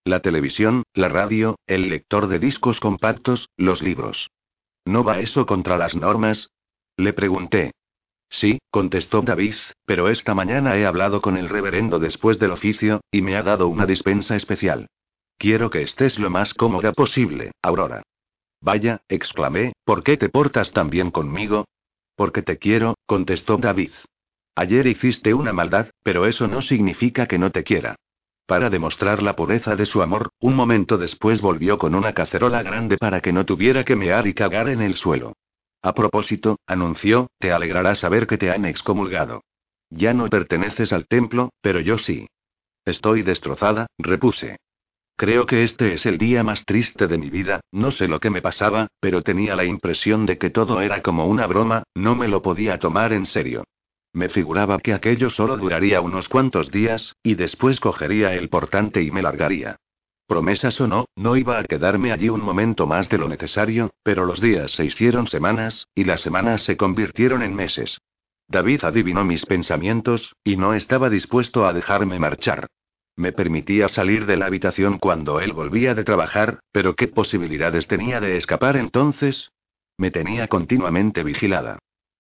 La 0.04 0.20
televisión, 0.20 0.84
la 0.94 1.08
radio, 1.08 1.58
el 1.68 1.90
lector 1.90 2.28
de 2.28 2.40
discos 2.40 2.82
compactos, 2.82 3.48
los 3.56 3.82
libros. 3.82 4.30
¿No 4.84 5.06
va 5.06 5.20
eso 5.20 5.46
contra 5.46 5.78
las 5.78 5.96
normas? 5.96 6.50
Le 6.98 7.14
pregunté. 7.14 7.72
Sí, 8.30 8.60
contestó 8.70 9.22
David, 9.22 9.56
pero 9.86 10.10
esta 10.10 10.36
mañana 10.36 10.76
he 10.78 10.86
hablado 10.86 11.22
con 11.22 11.38
el 11.38 11.48
reverendo 11.48 12.00
después 12.00 12.40
del 12.40 12.52
oficio, 12.52 13.02
y 13.10 13.22
me 13.22 13.38
ha 13.38 13.44
dado 13.44 13.70
una 13.70 13.86
dispensa 13.86 14.36
especial. 14.36 14.88
Quiero 15.38 15.70
que 15.70 15.82
estés 15.82 16.20
lo 16.20 16.30
más 16.30 16.54
cómoda 16.54 16.92
posible, 16.92 17.52
Aurora. 17.62 18.04
Vaya, 18.62 19.02
exclamé, 19.08 19.74
¿por 19.86 20.04
qué 20.04 20.18
te 20.18 20.30
portas 20.30 20.72
tan 20.72 20.90
bien 20.90 21.12
conmigo? 21.12 21.66
Porque 22.16 22.42
te 22.42 22.58
quiero, 22.58 22.96
contestó 23.06 23.58
David. 23.58 23.92
Ayer 24.56 24.88
hiciste 24.88 25.34
una 25.34 25.54
maldad, 25.54 25.90
pero 26.04 26.26
eso 26.26 26.48
no 26.48 26.62
significa 26.62 27.28
que 27.28 27.38
no 27.38 27.52
te 27.52 27.64
quiera. 27.64 27.96
Para 28.46 28.70
demostrar 28.70 29.22
la 29.22 29.36
pureza 29.36 29.76
de 29.76 29.86
su 29.86 30.02
amor, 30.02 30.32
un 30.40 30.56
momento 30.56 30.98
después 30.98 31.40
volvió 31.40 31.78
con 31.78 31.96
una 31.96 32.14
cacerola 32.14 32.64
grande 32.64 32.98
para 32.98 33.22
que 33.22 33.32
no 33.32 33.46
tuviera 33.46 33.86
que 33.86 33.96
mear 33.96 34.28
y 34.28 34.34
cagar 34.34 34.70
en 34.70 34.82
el 34.82 34.96
suelo. 34.96 35.34
A 35.82 35.94
propósito, 35.94 36.58
anunció, 36.66 37.28
te 37.38 37.54
alegrará 37.54 37.96
saber 37.96 38.28
que 38.28 38.38
te 38.38 38.52
han 38.52 38.66
excomulgado. 38.66 39.44
Ya 39.90 40.14
no 40.14 40.28
perteneces 40.28 40.92
al 40.92 41.08
templo, 41.08 41.52
pero 41.62 41.80
yo 41.80 41.98
sí. 41.98 42.28
Estoy 42.86 43.22
destrozada, 43.22 43.88
repuse. 43.98 44.58
Creo 45.20 45.46
que 45.46 45.66
este 45.66 45.92
es 45.92 46.06
el 46.06 46.18
día 46.18 46.46
más 46.46 46.64
triste 46.64 47.06
de 47.06 47.18
mi 47.18 47.30
vida, 47.30 47.60
no 47.74 47.92
sé 47.92 48.08
lo 48.08 48.22
que 48.22 48.30
me 48.30 48.42
pasaba, 48.42 48.88
pero 49.02 49.22
tenía 49.22 49.54
la 49.54 49.66
impresión 49.66 50.26
de 50.26 50.38
que 50.38 50.50
todo 50.50 50.80
era 50.80 51.02
como 51.02 51.26
una 51.28 51.46
broma, 51.46 51.84
no 51.94 52.16
me 52.16 52.30
lo 52.30 52.42
podía 52.42 52.80
tomar 52.80 53.12
en 53.12 53.26
serio. 53.26 53.66
Me 54.14 54.30
figuraba 54.30 54.80
que 54.80 54.94
aquello 54.94 55.30
solo 55.30 55.58
duraría 55.58 56.00
unos 56.00 56.30
cuantos 56.30 56.72
días, 56.72 57.18
y 57.22 57.36
después 57.36 57.82
cogería 57.82 58.34
el 58.34 58.48
portante 58.48 59.04
y 59.04 59.12
me 59.12 59.22
largaría. 59.22 59.76
Promesas 60.26 60.80
o 60.80 60.88
no, 60.88 61.04
no 61.18 61.36
iba 61.36 61.60
a 61.60 61.66
quedarme 61.66 62.14
allí 62.14 62.30
un 62.30 62.42
momento 62.42 62.88
más 62.88 63.10
de 63.10 63.18
lo 63.18 63.28
necesario, 63.28 63.90
pero 64.04 64.24
los 64.24 64.40
días 64.40 64.72
se 64.72 64.86
hicieron 64.86 65.28
semanas, 65.28 65.90
y 65.94 66.06
las 66.06 66.22
semanas 66.22 66.62
se 66.62 66.78
convirtieron 66.78 67.44
en 67.44 67.54
meses. 67.54 68.00
David 68.48 68.86
adivinó 68.86 69.26
mis 69.26 69.46
pensamientos, 69.46 70.34
y 70.46 70.56
no 70.56 70.76
estaba 70.76 71.10
dispuesto 71.10 71.66
a 71.66 71.74
dejarme 71.74 72.20
marchar. 72.20 72.70
Me 73.20 73.34
permitía 73.34 73.90
salir 73.90 74.26
de 74.26 74.38
la 74.38 74.46
habitación 74.46 74.98
cuando 74.98 75.42
él 75.42 75.52
volvía 75.52 75.94
de 75.94 76.06
trabajar, 76.06 76.62
pero 76.72 76.96
¿qué 76.96 77.10
posibilidades 77.10 77.86
tenía 77.86 78.22
de 78.22 78.38
escapar 78.38 78.78
entonces? 78.78 79.52
Me 79.98 80.10
tenía 80.10 80.48
continuamente 80.48 81.22
vigilada. 81.22 81.80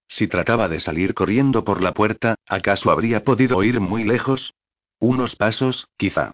Si 0.09 0.27
trataba 0.27 0.67
de 0.67 0.81
salir 0.81 1.13
corriendo 1.13 1.63
por 1.63 1.81
la 1.81 1.93
puerta, 1.93 2.35
¿acaso 2.45 2.91
habría 2.91 3.23
podido 3.23 3.63
ir 3.63 3.79
muy 3.79 4.03
lejos? 4.03 4.53
Unos 4.99 5.37
pasos, 5.37 5.87
quizá. 5.95 6.33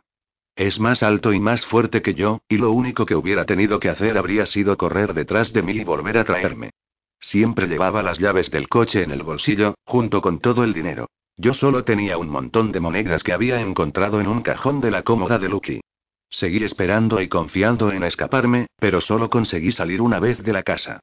Es 0.55 0.79
más 0.79 1.03
alto 1.03 1.31
y 1.31 1.39
más 1.39 1.63
fuerte 1.67 2.01
que 2.01 2.15
yo, 2.15 2.41
y 2.49 2.57
lo 2.57 2.71
único 2.71 3.05
que 3.05 3.13
hubiera 3.13 3.45
tenido 3.45 3.79
que 3.79 3.89
hacer 3.89 4.17
habría 4.17 4.47
sido 4.47 4.77
correr 4.77 5.13
detrás 5.13 5.53
de 5.53 5.61
mí 5.61 5.73
y 5.73 5.83
volver 5.83 6.17
a 6.17 6.23
traerme. 6.23 6.71
Siempre 7.19 7.67
llevaba 7.67 8.01
las 8.01 8.17
llaves 8.17 8.49
del 8.49 8.67
coche 8.67 9.03
en 9.03 9.11
el 9.11 9.21
bolsillo, 9.21 9.75
junto 9.85 10.21
con 10.23 10.39
todo 10.39 10.63
el 10.63 10.73
dinero. 10.73 11.07
Yo 11.37 11.53
solo 11.53 11.83
tenía 11.83 12.17
un 12.17 12.29
montón 12.29 12.71
de 12.71 12.79
monedas 12.79 13.23
que 13.23 13.33
había 13.33 13.59
encontrado 13.59 14.21
en 14.21 14.27
un 14.27 14.41
cajón 14.41 14.79
de 14.79 14.91
la 14.91 15.03
cómoda 15.03 15.37
de 15.37 15.49
Lucky. 15.49 15.81
Seguí 16.29 16.63
esperando 16.63 17.21
y 17.21 17.27
confiando 17.27 17.91
en 17.91 18.03
escaparme, 18.03 18.67
pero 18.79 19.01
solo 19.01 19.29
conseguí 19.29 19.71
salir 19.71 20.01
una 20.01 20.19
vez 20.19 20.41
de 20.43 20.53
la 20.53 20.63
casa. 20.63 20.99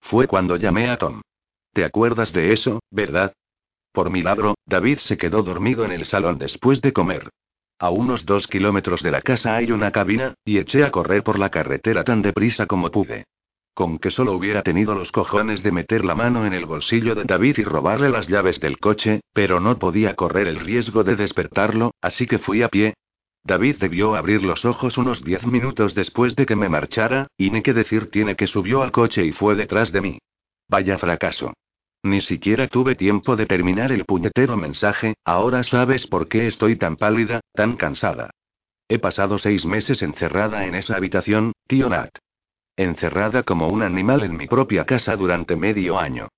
Fue 0.00 0.26
cuando 0.26 0.56
llamé 0.56 0.90
a 0.90 0.96
Tom. 0.96 1.22
¿Te 1.72 1.84
acuerdas 1.84 2.32
de 2.32 2.52
eso, 2.52 2.80
verdad? 2.90 3.32
Por 3.92 4.10
milagro, 4.10 4.54
David 4.66 4.98
se 4.98 5.16
quedó 5.16 5.42
dormido 5.42 5.84
en 5.84 5.92
el 5.92 6.04
salón 6.04 6.38
después 6.38 6.80
de 6.80 6.92
comer. 6.92 7.30
A 7.78 7.90
unos 7.90 8.26
dos 8.26 8.46
kilómetros 8.46 9.02
de 9.02 9.10
la 9.10 9.22
casa 9.22 9.56
hay 9.56 9.70
una 9.70 9.92
cabina, 9.92 10.34
y 10.44 10.58
eché 10.58 10.84
a 10.84 10.90
correr 10.90 11.22
por 11.22 11.38
la 11.38 11.50
carretera 11.50 12.04
tan 12.04 12.22
deprisa 12.22 12.66
como 12.66 12.90
pude. 12.90 13.24
Con 13.76 13.98
que 13.98 14.10
solo 14.10 14.32
hubiera 14.32 14.62
tenido 14.62 14.94
los 14.94 15.12
cojones 15.12 15.62
de 15.62 15.70
meter 15.70 16.02
la 16.02 16.14
mano 16.14 16.46
en 16.46 16.54
el 16.54 16.64
bolsillo 16.64 17.14
de 17.14 17.24
David 17.24 17.58
y 17.58 17.62
robarle 17.62 18.08
las 18.08 18.26
llaves 18.26 18.58
del 18.58 18.78
coche, 18.78 19.20
pero 19.34 19.60
no 19.60 19.78
podía 19.78 20.16
correr 20.16 20.46
el 20.46 20.60
riesgo 20.60 21.04
de 21.04 21.14
despertarlo, 21.14 21.92
así 22.00 22.26
que 22.26 22.38
fui 22.38 22.62
a 22.62 22.70
pie. 22.70 22.94
David 23.44 23.76
debió 23.78 24.14
abrir 24.14 24.42
los 24.42 24.64
ojos 24.64 24.96
unos 24.96 25.22
diez 25.22 25.46
minutos 25.46 25.94
después 25.94 26.34
de 26.36 26.46
que 26.46 26.56
me 26.56 26.70
marchara, 26.70 27.26
y 27.36 27.50
ni 27.50 27.60
que 27.60 27.74
decir 27.74 28.10
tiene 28.10 28.34
que 28.34 28.46
subió 28.46 28.80
al 28.80 28.92
coche 28.92 29.26
y 29.26 29.32
fue 29.32 29.54
detrás 29.56 29.92
de 29.92 30.00
mí. 30.00 30.18
Vaya 30.70 30.96
fracaso. 30.96 31.52
Ni 32.02 32.22
siquiera 32.22 32.68
tuve 32.68 32.94
tiempo 32.94 33.36
de 33.36 33.44
terminar 33.44 33.92
el 33.92 34.06
puñetero 34.06 34.56
mensaje, 34.56 35.16
ahora 35.22 35.62
sabes 35.64 36.06
por 36.06 36.28
qué 36.28 36.46
estoy 36.46 36.76
tan 36.76 36.96
pálida, 36.96 37.40
tan 37.52 37.76
cansada. 37.76 38.30
He 38.88 38.98
pasado 38.98 39.36
seis 39.36 39.66
meses 39.66 40.00
encerrada 40.00 40.64
en 40.64 40.76
esa 40.76 40.96
habitación, 40.96 41.52
tío 41.66 41.90
Nat. 41.90 42.16
Encerrada 42.76 43.42
como 43.42 43.68
un 43.68 43.82
animal 43.82 44.22
en 44.22 44.36
mi 44.36 44.46
propia 44.46 44.84
casa 44.84 45.16
durante 45.16 45.56
medio 45.56 45.98
año. 45.98 46.28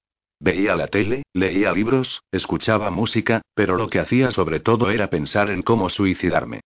Veía 0.41 0.77
la 0.77 0.87
tele, 0.87 1.25
leía 1.33 1.73
libros, 1.73 2.23
escuchaba 2.31 2.91
música, 2.91 3.43
pero 3.55 3.77
lo 3.77 3.89
que 3.89 3.99
hacía 3.99 4.31
sobre 4.31 4.61
todo 4.61 4.91
era 4.91 5.11
pensar 5.11 5.51
en 5.51 5.63
cómo 5.63 5.91
suicidarme. 5.91 6.61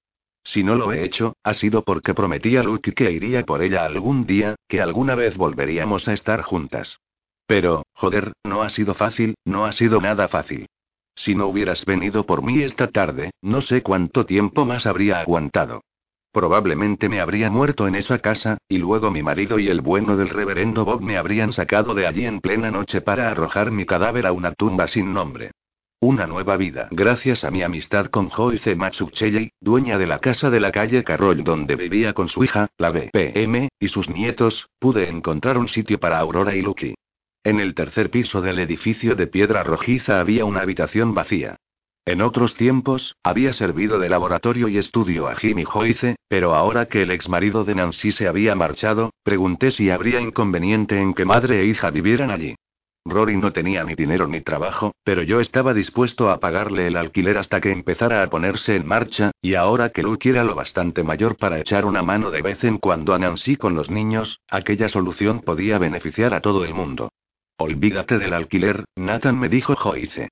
Si 0.44 0.62
no 0.62 0.74
lo 0.74 0.93
he 0.93 1.05
hecho, 1.05 1.36
ha 1.43 1.55
sido 1.55 1.82
porque 1.85 2.12
prometí 2.12 2.57
a 2.57 2.62
Luke 2.62 2.93
que 2.93 3.11
iría 3.11 3.44
por 3.47 3.62
ella 3.62 3.86
algún 3.86 4.27
día, 4.27 4.57
que 4.69 4.82
alguna 4.82 5.15
vez 5.15 5.39
volveríamos 5.39 6.07
a 6.07 6.12
estar 6.12 6.43
juntas. 6.43 6.99
Pero, 7.47 7.85
joder, 7.94 8.32
no 8.44 8.62
ha 8.62 8.69
sido 8.69 8.94
fácil, 8.94 9.36
no 9.44 9.65
ha 9.65 9.73
sido 9.73 10.01
nada 10.01 10.28
fácil. 10.28 10.66
Si 11.15 11.35
no 11.35 11.47
hubieras 11.47 11.85
venido 11.86 12.27
por 12.27 12.43
mí 12.43 12.62
esta 12.62 12.89
tarde, 12.89 13.31
no 13.40 13.61
sé 13.62 13.82
cuánto 13.82 14.27
tiempo 14.27 14.65
más 14.65 14.86
habría 14.86 15.20
aguantado. 15.20 15.82
Probablemente 16.32 17.10
me 17.10 17.20
habría 17.20 17.50
muerto 17.50 17.86
en 17.86 17.94
esa 17.94 18.18
casa, 18.18 18.56
y 18.66 18.78
luego 18.78 19.10
mi 19.10 19.22
marido 19.22 19.59
y 19.59 19.68
el 19.68 19.82
bueno 19.82 20.16
del 20.16 20.30
reverendo 20.30 20.86
Bob 20.86 21.02
me 21.02 21.18
habrían 21.18 21.52
sacado 21.52 21.94
de 21.94 22.06
allí 22.06 22.24
en 22.24 22.40
plena 22.40 22.70
noche 22.70 23.02
para 23.02 23.30
arrojar 23.30 23.70
mi 23.70 23.84
cadáver 23.84 24.26
a 24.26 24.32
una 24.32 24.52
tumba 24.52 24.88
sin 24.88 25.12
nombre. 25.12 25.50
Una 26.00 26.26
nueva 26.26 26.56
vida. 26.56 26.88
Gracias 26.90 27.44
a 27.44 27.50
mi 27.50 27.62
amistad 27.62 28.06
con 28.06 28.30
Joyce 28.30 28.74
Matsuchelley, 28.74 29.52
dueña 29.60 29.98
de 29.98 30.06
la 30.06 30.18
casa 30.20 30.48
de 30.48 30.59
la 30.59 30.72
calle 30.72 31.04
Carroll 31.04 31.44
donde 31.44 31.76
vivía 31.76 32.14
con 32.14 32.28
su 32.28 32.42
hija, 32.42 32.68
la 32.78 32.90
BPM, 32.90 33.68
y 33.78 33.88
sus 33.88 34.09
nietos, 34.09 34.68
pude 34.78 35.10
encontrar 35.10 35.59
un 35.59 35.68
sitio 35.68 36.00
para 36.00 36.18
Aurora 36.18 36.56
y 36.56 36.62
Lucky. 36.62 36.94
En 37.44 37.60
el 37.60 37.74
tercer 37.74 38.10
piso 38.10 38.40
del 38.40 38.59
edificio 38.59 39.14
de 39.14 39.26
piedra 39.26 39.64
rojiza 39.64 40.18
había 40.18 40.44
una 40.44 40.62
habitación 40.62 41.12
vacía. 41.12 41.59
En 42.04 42.20
otros 42.20 42.54
tiempos, 42.54 43.16
había 43.22 43.52
servido 43.52 44.00
de 44.00 44.08
laboratorio 44.08 44.66
y 44.66 44.76
estudio 44.76 45.28
a 45.28 45.36
Jimmy 45.36 45.62
Joyce, 45.62 46.16
pero 46.28 46.54
ahora 46.54 46.86
que 46.86 47.02
el 47.02 47.12
exmarido 47.12 47.64
de 47.64 47.76
Nancy 47.76 48.10
se 48.10 48.26
había 48.26 48.56
marchado, 48.56 49.12
pregunté 49.22 49.70
si 49.70 49.88
habría 49.88 50.20
inconveniente 50.20 51.00
en 51.00 51.14
que 51.14 51.24
madre 51.24 51.60
e 51.60 51.66
hija 51.66 51.90
vivieran 51.90 52.32
allí. 52.32 52.56
Rory 53.04 53.36
no 53.36 53.52
tenía 53.52 53.84
ni 53.84 53.94
dinero 53.94 54.26
ni 54.26 54.40
trabajo, 54.40 54.94
pero 55.04 55.22
yo 55.22 55.40
estaba 55.40 55.74
dispuesto 55.74 56.30
a 56.30 56.40
pagarle 56.40 56.88
el 56.88 56.96
alquiler 56.96 57.38
hasta 57.38 57.60
que 57.60 57.70
empezara 57.70 58.22
a 58.22 58.30
ponerse 58.30 58.74
en 58.74 58.86
marcha, 58.86 59.30
y 59.40 59.54
ahora 59.54 59.90
que 59.90 60.02
Luke 60.02 60.28
era 60.28 60.42
lo 60.42 60.56
bastante 60.56 61.04
mayor 61.04 61.36
para 61.36 61.60
echar 61.60 61.84
una 61.84 62.02
mano 62.02 62.30
de 62.32 62.42
vez 62.42 62.64
en 62.64 62.78
cuando 62.78 63.14
a 63.14 63.18
Nancy 63.18 63.56
con 63.56 63.74
los 63.74 63.90
niños, 63.90 64.40
aquella 64.48 64.88
solución 64.88 65.40
podía 65.40 65.78
beneficiar 65.78 66.34
a 66.34 66.40
todo 66.40 66.64
el 66.64 66.74
mundo. 66.74 67.10
Olvídate 67.58 68.18
del 68.18 68.34
alquiler, 68.34 68.84
Nathan 68.96 69.38
me 69.38 69.48
dijo 69.48 69.76
Joyce. 69.76 70.28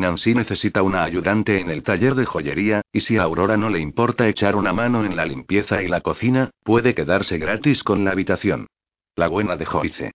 Nancy 0.00 0.34
necesita 0.34 0.82
una 0.82 1.04
ayudante 1.04 1.60
en 1.60 1.70
el 1.70 1.82
taller 1.82 2.14
de 2.14 2.24
joyería, 2.24 2.82
y 2.92 3.00
si 3.00 3.18
a 3.18 3.22
Aurora 3.22 3.56
no 3.56 3.70
le 3.70 3.78
importa 3.78 4.28
echar 4.28 4.56
una 4.56 4.72
mano 4.72 5.04
en 5.04 5.16
la 5.16 5.24
limpieza 5.24 5.82
y 5.82 5.88
la 5.88 6.00
cocina, 6.00 6.50
puede 6.64 6.94
quedarse 6.94 7.38
gratis 7.38 7.84
con 7.84 8.04
la 8.04 8.10
habitación. 8.10 8.66
La 9.14 9.28
buena 9.28 9.56
de 9.56 9.66
Joyce. 9.66 10.12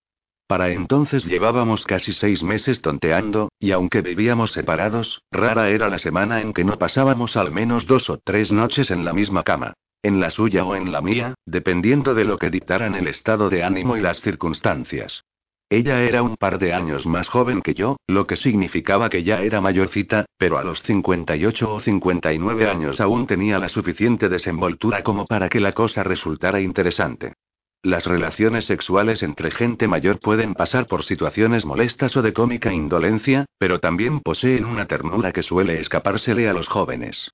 Para 0.47 0.69
entonces 0.69 1.25
llevábamos 1.25 1.85
casi 1.85 2.13
seis 2.13 2.43
meses 2.43 2.81
tonteando, 2.81 3.49
y 3.59 3.71
aunque 3.71 4.01
vivíamos 4.01 4.51
separados, 4.51 5.21
rara 5.31 5.69
era 5.69 5.89
la 5.89 5.97
semana 5.97 6.41
en 6.41 6.53
que 6.53 6.63
no 6.63 6.77
pasábamos 6.77 7.35
al 7.35 7.51
menos 7.51 7.87
dos 7.87 8.09
o 8.09 8.19
tres 8.23 8.51
noches 8.51 8.91
en 8.91 9.05
la 9.05 9.13
misma 9.13 9.43
cama. 9.43 9.73
En 10.03 10.19
la 10.19 10.29
suya 10.29 10.63
o 10.65 10.75
en 10.75 10.91
la 10.91 11.01
mía, 11.01 11.33
dependiendo 11.47 12.13
de 12.13 12.25
lo 12.25 12.37
que 12.37 12.51
dictaran 12.51 12.93
el 12.93 13.07
estado 13.07 13.49
de 13.49 13.63
ánimo 13.63 13.97
y 13.97 14.01
las 14.01 14.21
circunstancias. 14.21 15.23
Ella 15.69 16.03
era 16.03 16.21
un 16.21 16.37
par 16.37 16.59
de 16.59 16.73
años 16.73 17.07
más 17.07 17.27
joven 17.27 17.63
que 17.63 17.73
yo, 17.73 17.97
lo 18.07 18.27
que 18.27 18.35
significaba 18.35 19.09
que 19.09 19.23
ya 19.23 19.41
era 19.41 19.61
mayorcita, 19.61 20.25
pero 20.37 20.59
a 20.59 20.63
los 20.63 20.83
58 20.83 21.73
o 21.73 21.79
59 21.79 22.69
años 22.69 23.01
aún 23.01 23.25
tenía 23.25 23.57
la 23.57 23.67
suficiente 23.67 24.29
desenvoltura 24.29 25.01
como 25.01 25.25
para 25.25 25.49
que 25.49 25.59
la 25.59 25.71
cosa 25.71 26.03
resultara 26.03 26.61
interesante. 26.61 27.33
Las 27.81 28.05
relaciones 28.05 28.65
sexuales 28.65 29.23
entre 29.23 29.49
gente 29.49 29.87
mayor 29.87 30.19
pueden 30.19 30.53
pasar 30.53 30.85
por 30.85 31.03
situaciones 31.03 31.65
molestas 31.65 32.15
o 32.15 32.21
de 32.21 32.33
cómica 32.33 32.71
indolencia, 32.71 33.45
pero 33.57 33.79
también 33.79 34.19
poseen 34.19 34.65
una 34.65 34.85
ternura 34.85 35.31
que 35.31 35.43
suele 35.43 35.79
escapársele 35.79 36.47
a 36.47 36.53
los 36.53 36.67
jóvenes. 36.67 37.31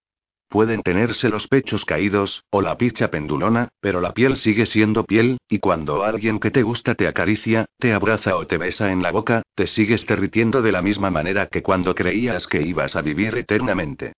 Pueden 0.52 0.82
tenerse 0.82 1.30
los 1.30 1.48
pechos 1.48 1.86
caídos, 1.86 2.44
o 2.50 2.62
la 2.62 2.78
picha 2.78 3.10
pendulona, 3.10 3.70
pero 3.80 4.02
la 4.02 4.14
piel 4.14 4.36
sigue 4.36 4.66
siendo 4.66 5.06
piel, 5.06 5.38
y 5.48 5.60
cuando 5.60 6.04
alguien 6.04 6.42
que 6.42 6.52
te 6.52 6.62
gusta 6.62 6.94
te 6.94 7.08
acaricia, 7.08 7.68
te 7.80 7.94
abraza 7.94 8.36
o 8.36 8.46
te 8.46 8.58
besa 8.58 8.92
en 8.92 9.02
la 9.02 9.12
boca, 9.12 9.44
te 9.56 9.66
sigues 9.66 10.06
derritiendo 10.06 10.62
de 10.62 10.74
la 10.74 10.82
misma 10.82 11.10
manera 11.10 11.48
que 11.48 11.64
cuando 11.64 11.96
creías 11.96 12.48
que 12.48 12.62
ibas 12.64 12.98
a 12.98 13.02
vivir 13.02 13.34
eternamente. 13.38 14.12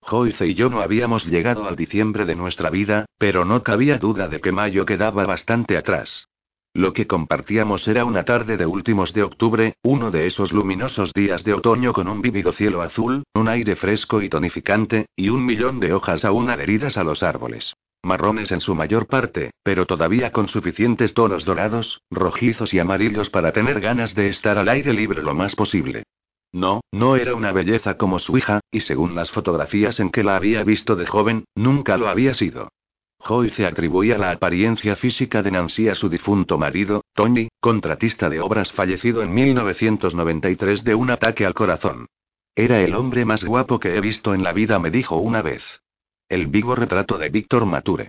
Joyce 0.00 0.46
y 0.46 0.54
yo 0.54 0.70
no 0.70 0.80
habíamos 0.80 1.26
llegado 1.26 1.66
al 1.66 1.74
diciembre 1.74 2.24
de 2.24 2.36
nuestra 2.36 2.70
vida, 2.70 3.06
pero 3.18 3.44
no 3.44 3.64
cabía 3.64 3.98
duda 3.98 4.28
de 4.28 4.40
que 4.40 4.52
mayo 4.52 4.86
quedaba 4.86 5.26
bastante 5.26 5.76
atrás. 5.76 6.28
Lo 6.72 6.92
que 6.92 7.08
compartíamos 7.08 7.88
era 7.88 8.04
una 8.04 8.24
tarde 8.24 8.56
de 8.56 8.64
últimos 8.64 9.12
de 9.12 9.24
octubre, 9.24 9.74
uno 9.82 10.12
de 10.12 10.28
esos 10.28 10.52
luminosos 10.52 11.12
días 11.12 11.42
de 11.42 11.52
otoño 11.52 11.92
con 11.92 12.06
un 12.06 12.22
vívido 12.22 12.52
cielo 12.52 12.80
azul, 12.82 13.24
un 13.34 13.48
aire 13.48 13.74
fresco 13.74 14.22
y 14.22 14.28
tonificante, 14.28 15.06
y 15.16 15.30
un 15.30 15.44
millón 15.44 15.80
de 15.80 15.92
hojas 15.92 16.24
aún 16.24 16.48
adheridas 16.48 16.96
a 16.96 17.02
los 17.02 17.24
árboles. 17.24 17.74
Marrones 18.04 18.52
en 18.52 18.60
su 18.60 18.76
mayor 18.76 19.08
parte, 19.08 19.50
pero 19.64 19.84
todavía 19.84 20.30
con 20.30 20.46
suficientes 20.46 21.12
tonos 21.12 21.44
dorados, 21.44 22.00
rojizos 22.08 22.72
y 22.72 22.78
amarillos 22.78 23.30
para 23.30 23.52
tener 23.52 23.80
ganas 23.80 24.14
de 24.14 24.28
estar 24.28 24.56
al 24.56 24.68
aire 24.68 24.92
libre 24.92 25.22
lo 25.22 25.34
más 25.34 25.56
posible. 25.56 26.04
No, 26.52 26.82
no 26.92 27.16
era 27.16 27.34
una 27.34 27.50
belleza 27.50 27.96
como 27.96 28.20
su 28.20 28.38
hija, 28.38 28.60
y 28.70 28.80
según 28.80 29.16
las 29.16 29.32
fotografías 29.32 29.98
en 29.98 30.10
que 30.10 30.22
la 30.22 30.36
había 30.36 30.62
visto 30.62 30.94
de 30.94 31.06
joven, 31.06 31.44
nunca 31.56 31.96
lo 31.96 32.08
había 32.08 32.32
sido. 32.32 32.68
Joyce 33.20 33.66
atribuía 33.66 34.16
la 34.16 34.30
apariencia 34.30 34.96
física 34.96 35.42
de 35.42 35.50
Nancy 35.50 35.88
a 35.88 35.94
su 35.94 36.08
difunto 36.08 36.56
marido, 36.56 37.04
Tony, 37.14 37.48
contratista 37.60 38.30
de 38.30 38.40
obras 38.40 38.72
fallecido 38.72 39.22
en 39.22 39.34
1993 39.34 40.82
de 40.84 40.94
un 40.94 41.10
ataque 41.10 41.44
al 41.44 41.54
corazón. 41.54 42.06
Era 42.56 42.80
el 42.80 42.94
hombre 42.94 43.24
más 43.24 43.44
guapo 43.44 43.78
que 43.78 43.94
he 43.94 44.00
visto 44.00 44.34
en 44.34 44.42
la 44.42 44.52
vida, 44.52 44.78
me 44.78 44.90
dijo 44.90 45.16
una 45.16 45.42
vez. 45.42 45.62
El 46.28 46.46
vivo 46.46 46.74
retrato 46.74 47.18
de 47.18 47.28
Víctor 47.28 47.66
Mature. 47.66 48.08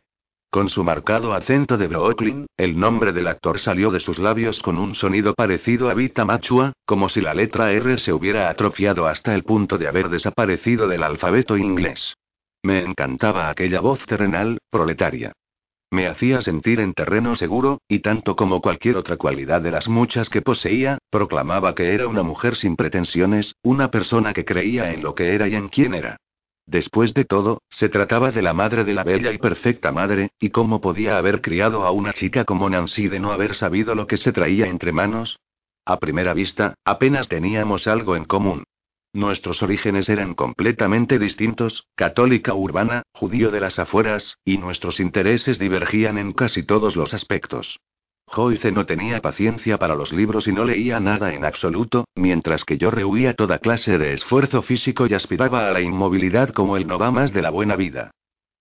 Con 0.49 0.69
su 0.69 0.83
marcado 0.83 1.33
acento 1.33 1.77
de 1.77 1.88
Brooklyn, 1.88 2.45
el 2.57 2.79
nombre 2.79 3.13
del 3.13 3.27
actor 3.27 3.59
salió 3.59 3.91
de 3.91 3.99
sus 3.99 4.17
labios 4.17 4.61
con 4.61 4.77
un 4.77 4.95
sonido 4.95 5.33
parecido 5.33 5.89
a 5.89 5.93
Vita 5.93 6.25
Machua, 6.25 6.73
como 6.85 7.09
si 7.09 7.21
la 7.21 7.33
letra 7.33 7.71
R 7.71 7.97
se 7.97 8.11
hubiera 8.11 8.49
atrofiado 8.49 9.07
hasta 9.07 9.33
el 9.33 9.43
punto 9.43 9.77
de 9.77 9.88
haber 9.88 10.09
desaparecido 10.09 10.88
del 10.88 11.03
alfabeto 11.03 11.57
inglés. 11.57 12.13
Me 12.63 12.79
encantaba 12.79 13.49
aquella 13.49 13.81
voz 13.81 14.05
terrenal, 14.05 14.59
proletaria. 14.69 15.33
Me 15.89 16.07
hacía 16.07 16.41
sentir 16.41 16.79
en 16.79 16.93
terreno 16.93 17.35
seguro, 17.35 17.81
y 17.88 17.99
tanto 17.99 18.35
como 18.35 18.61
cualquier 18.61 18.95
otra 18.95 19.17
cualidad 19.17 19.61
de 19.61 19.71
las 19.71 19.89
muchas 19.89 20.29
que 20.29 20.41
poseía, 20.41 20.99
proclamaba 21.09 21.75
que 21.75 21.93
era 21.93 22.07
una 22.07 22.23
mujer 22.23 22.55
sin 22.55 22.77
pretensiones, 22.77 23.55
una 23.61 23.91
persona 23.91 24.31
que 24.33 24.45
creía 24.45 24.93
en 24.93 25.03
lo 25.03 25.15
que 25.15 25.35
era 25.35 25.49
y 25.49 25.55
en 25.55 25.67
quién 25.67 25.93
era. 25.93 26.17
Después 26.65 27.13
de 27.13 27.25
todo, 27.25 27.61
se 27.67 27.89
trataba 27.89 28.31
de 28.31 28.41
la 28.41 28.53
madre 28.53 28.85
de 28.85 28.93
la 28.93 29.03
bella 29.03 29.33
y 29.33 29.38
perfecta 29.38 29.91
madre, 29.91 30.29
y 30.39 30.51
cómo 30.51 30.79
podía 30.79 31.17
haber 31.17 31.41
criado 31.41 31.83
a 31.83 31.91
una 31.91 32.13
chica 32.13 32.45
como 32.45 32.69
Nancy 32.69 33.09
de 33.09 33.19
no 33.19 33.33
haber 33.33 33.55
sabido 33.55 33.93
lo 33.93 34.07
que 34.07 34.15
se 34.15 34.31
traía 34.31 34.67
entre 34.67 34.93
manos. 34.93 35.39
A 35.83 35.97
primera 35.97 36.33
vista, 36.33 36.75
apenas 36.85 37.27
teníamos 37.27 37.88
algo 37.88 38.15
en 38.15 38.23
común. 38.23 38.63
Nuestros 39.13 39.61
orígenes 39.61 40.07
eran 40.07 40.35
completamente 40.35 41.19
distintos, 41.19 41.85
católica 41.95 42.53
urbana, 42.53 43.03
judío 43.13 43.51
de 43.51 43.59
las 43.59 43.77
afueras, 43.77 44.38
y 44.45 44.57
nuestros 44.57 45.01
intereses 45.01 45.59
divergían 45.59 46.17
en 46.17 46.31
casi 46.31 46.63
todos 46.63 46.95
los 46.95 47.13
aspectos. 47.13 47.79
Joyce 48.27 48.71
no 48.71 48.85
tenía 48.85 49.19
paciencia 49.19 49.77
para 49.77 49.95
los 49.95 50.13
libros 50.13 50.47
y 50.47 50.53
no 50.53 50.63
leía 50.63 51.01
nada 51.01 51.33
en 51.33 51.43
absoluto, 51.43 52.05
mientras 52.15 52.63
que 52.63 52.77
yo 52.77 52.89
rehuía 52.89 53.33
toda 53.33 53.59
clase 53.59 53.97
de 53.97 54.13
esfuerzo 54.13 54.61
físico 54.61 55.05
y 55.07 55.13
aspiraba 55.13 55.67
a 55.67 55.71
la 55.71 55.81
inmovilidad 55.81 56.49
como 56.51 56.77
el 56.77 56.88
no 56.88 56.97
va 56.97 57.11
más 57.11 57.33
de 57.33 57.41
la 57.41 57.49
buena 57.49 57.75
vida. 57.75 58.11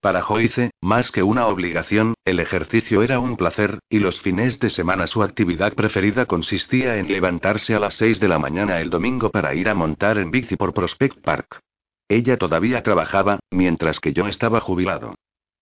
Para 0.01 0.23
Joyce, 0.23 0.71
más 0.81 1.13
que 1.13 1.23
una 1.23 1.47
obligación, 1.47 2.15
el 2.25 2.41
ejercicio 2.41 3.03
era 3.03 3.21
un 3.21 3.37
placer, 3.37 3.81
y 3.91 3.99
los 3.99 4.23
fines 4.23 4.59
de 4.59 4.71
semana 4.71 5.07
su 5.07 5.23
actividad 5.23 5.75
preferida 5.75 6.25
consistía 6.25 6.97
en 6.97 7.09
levantarse 7.09 7.75
a 7.75 7.81
las 7.81 7.97
6 7.97 8.19
de 8.19 8.29
la 8.29 8.39
mañana 8.39 8.81
el 8.81 8.89
domingo 8.89 9.29
para 9.31 9.55
ir 9.55 9.69
a 9.69 9.75
montar 9.75 10.17
en 10.17 10.31
bici 10.31 10.57
por 10.57 10.73
Prospect 10.73 11.21
Park. 11.21 11.61
Ella 12.09 12.39
todavía 12.39 12.83
trabajaba, 12.83 13.41
mientras 13.51 14.01
que 14.01 14.15
yo 14.15 14.27
estaba 14.27 14.61
jubilado. 14.61 15.17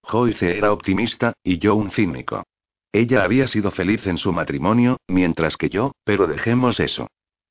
Joyce 0.04 0.56
era 0.56 0.72
optimista, 0.72 1.32
y 1.42 1.58
yo 1.58 1.74
un 1.74 1.90
cínico. 1.90 2.44
Ella 2.92 3.24
había 3.24 3.48
sido 3.48 3.72
feliz 3.72 4.06
en 4.06 4.18
su 4.18 4.32
matrimonio, 4.32 4.98
mientras 5.08 5.56
que 5.56 5.68
yo, 5.68 5.90
pero 6.04 6.28
dejemos 6.28 6.78
eso. 6.78 7.08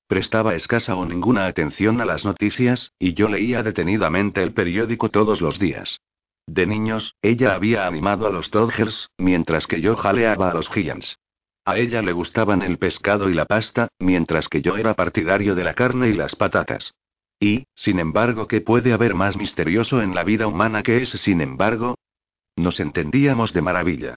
Prestaba 0.07 0.55
escasa 0.55 0.95
o 0.95 1.05
ninguna 1.05 1.47
atención 1.47 1.99
a 1.99 2.05
las 2.05 2.23
noticias, 2.23 2.93
y 2.97 3.14
yo 3.14 3.27
leía 3.27 3.61
detenidamente 3.61 4.41
el 4.41 4.53
periódico 4.53 5.09
todos 5.09 5.41
los 5.41 5.59
días. 5.59 5.99
De 6.48 6.65
niños, 6.65 7.15
ella 7.22 7.53
había 7.53 7.86
animado 7.86 8.26
a 8.26 8.32
los 8.32 8.49
Dodgers, 8.49 9.10
mientras 9.18 9.68
que 9.68 9.82
yo 9.82 9.98
jaleaba 9.98 10.49
a 10.49 10.53
los 10.53 10.69
Giants. 10.69 11.19
A 11.65 11.78
ella 11.78 12.02
le 12.02 12.14
gustaban 12.14 12.61
el 12.61 12.78
pescado 12.78 13.30
y 13.30 13.34
la 13.34 13.45
pasta, 13.45 13.90
mientras 13.99 14.48
que 14.48 14.61
yo 14.61 14.78
era 14.78 14.94
partidario 14.94 15.53
de 15.53 15.65
la 15.65 15.74
carne 15.74 16.07
y 16.07 16.14
las 16.14 16.36
patatas. 16.36 16.94
Y, 17.40 17.65
sin 17.76 17.99
embargo, 17.99 18.48
¿qué 18.48 18.61
puede 18.61 18.94
haber 18.94 19.14
más 19.14 19.36
misterioso 19.36 20.02
en 20.02 20.15
la 20.15 20.24
vida 20.24 20.48
humana 20.48 20.82
que 20.82 21.02
ese 21.02 21.18
sin 21.18 21.41
embargo? 21.41 21.95
Nos 22.56 22.80
entendíamos 22.80 23.52
de 23.52 23.61
maravilla. 23.61 24.15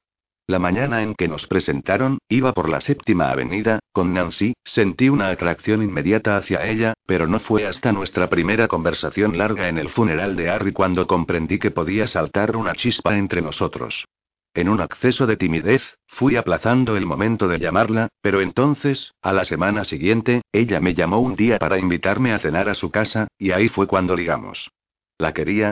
La 0.50 0.58
mañana 0.58 1.00
en 1.04 1.14
que 1.14 1.28
nos 1.28 1.46
presentaron, 1.46 2.18
iba 2.28 2.52
por 2.52 2.68
la 2.68 2.80
séptima 2.80 3.30
avenida, 3.30 3.78
con 3.92 4.12
Nancy, 4.12 4.54
sentí 4.64 5.08
una 5.08 5.28
atracción 5.28 5.80
inmediata 5.80 6.36
hacia 6.36 6.66
ella, 6.66 6.94
pero 7.06 7.28
no 7.28 7.38
fue 7.38 7.68
hasta 7.68 7.92
nuestra 7.92 8.28
primera 8.28 8.66
conversación 8.66 9.38
larga 9.38 9.68
en 9.68 9.78
el 9.78 9.90
funeral 9.90 10.34
de 10.34 10.50
Harry 10.50 10.72
cuando 10.72 11.06
comprendí 11.06 11.60
que 11.60 11.70
podía 11.70 12.08
saltar 12.08 12.56
una 12.56 12.74
chispa 12.74 13.16
entre 13.16 13.42
nosotros. 13.42 14.06
En 14.52 14.68
un 14.68 14.80
acceso 14.80 15.28
de 15.28 15.36
timidez, 15.36 15.98
fui 16.08 16.34
aplazando 16.34 16.96
el 16.96 17.06
momento 17.06 17.46
de 17.46 17.60
llamarla, 17.60 18.08
pero 18.20 18.40
entonces, 18.40 19.12
a 19.22 19.32
la 19.32 19.44
semana 19.44 19.84
siguiente, 19.84 20.42
ella 20.50 20.80
me 20.80 20.94
llamó 20.94 21.20
un 21.20 21.36
día 21.36 21.60
para 21.60 21.78
invitarme 21.78 22.32
a 22.32 22.40
cenar 22.40 22.68
a 22.68 22.74
su 22.74 22.90
casa, 22.90 23.28
y 23.38 23.52
ahí 23.52 23.68
fue 23.68 23.86
cuando 23.86 24.16
ligamos. 24.16 24.68
¿La 25.16 25.32
quería? 25.32 25.70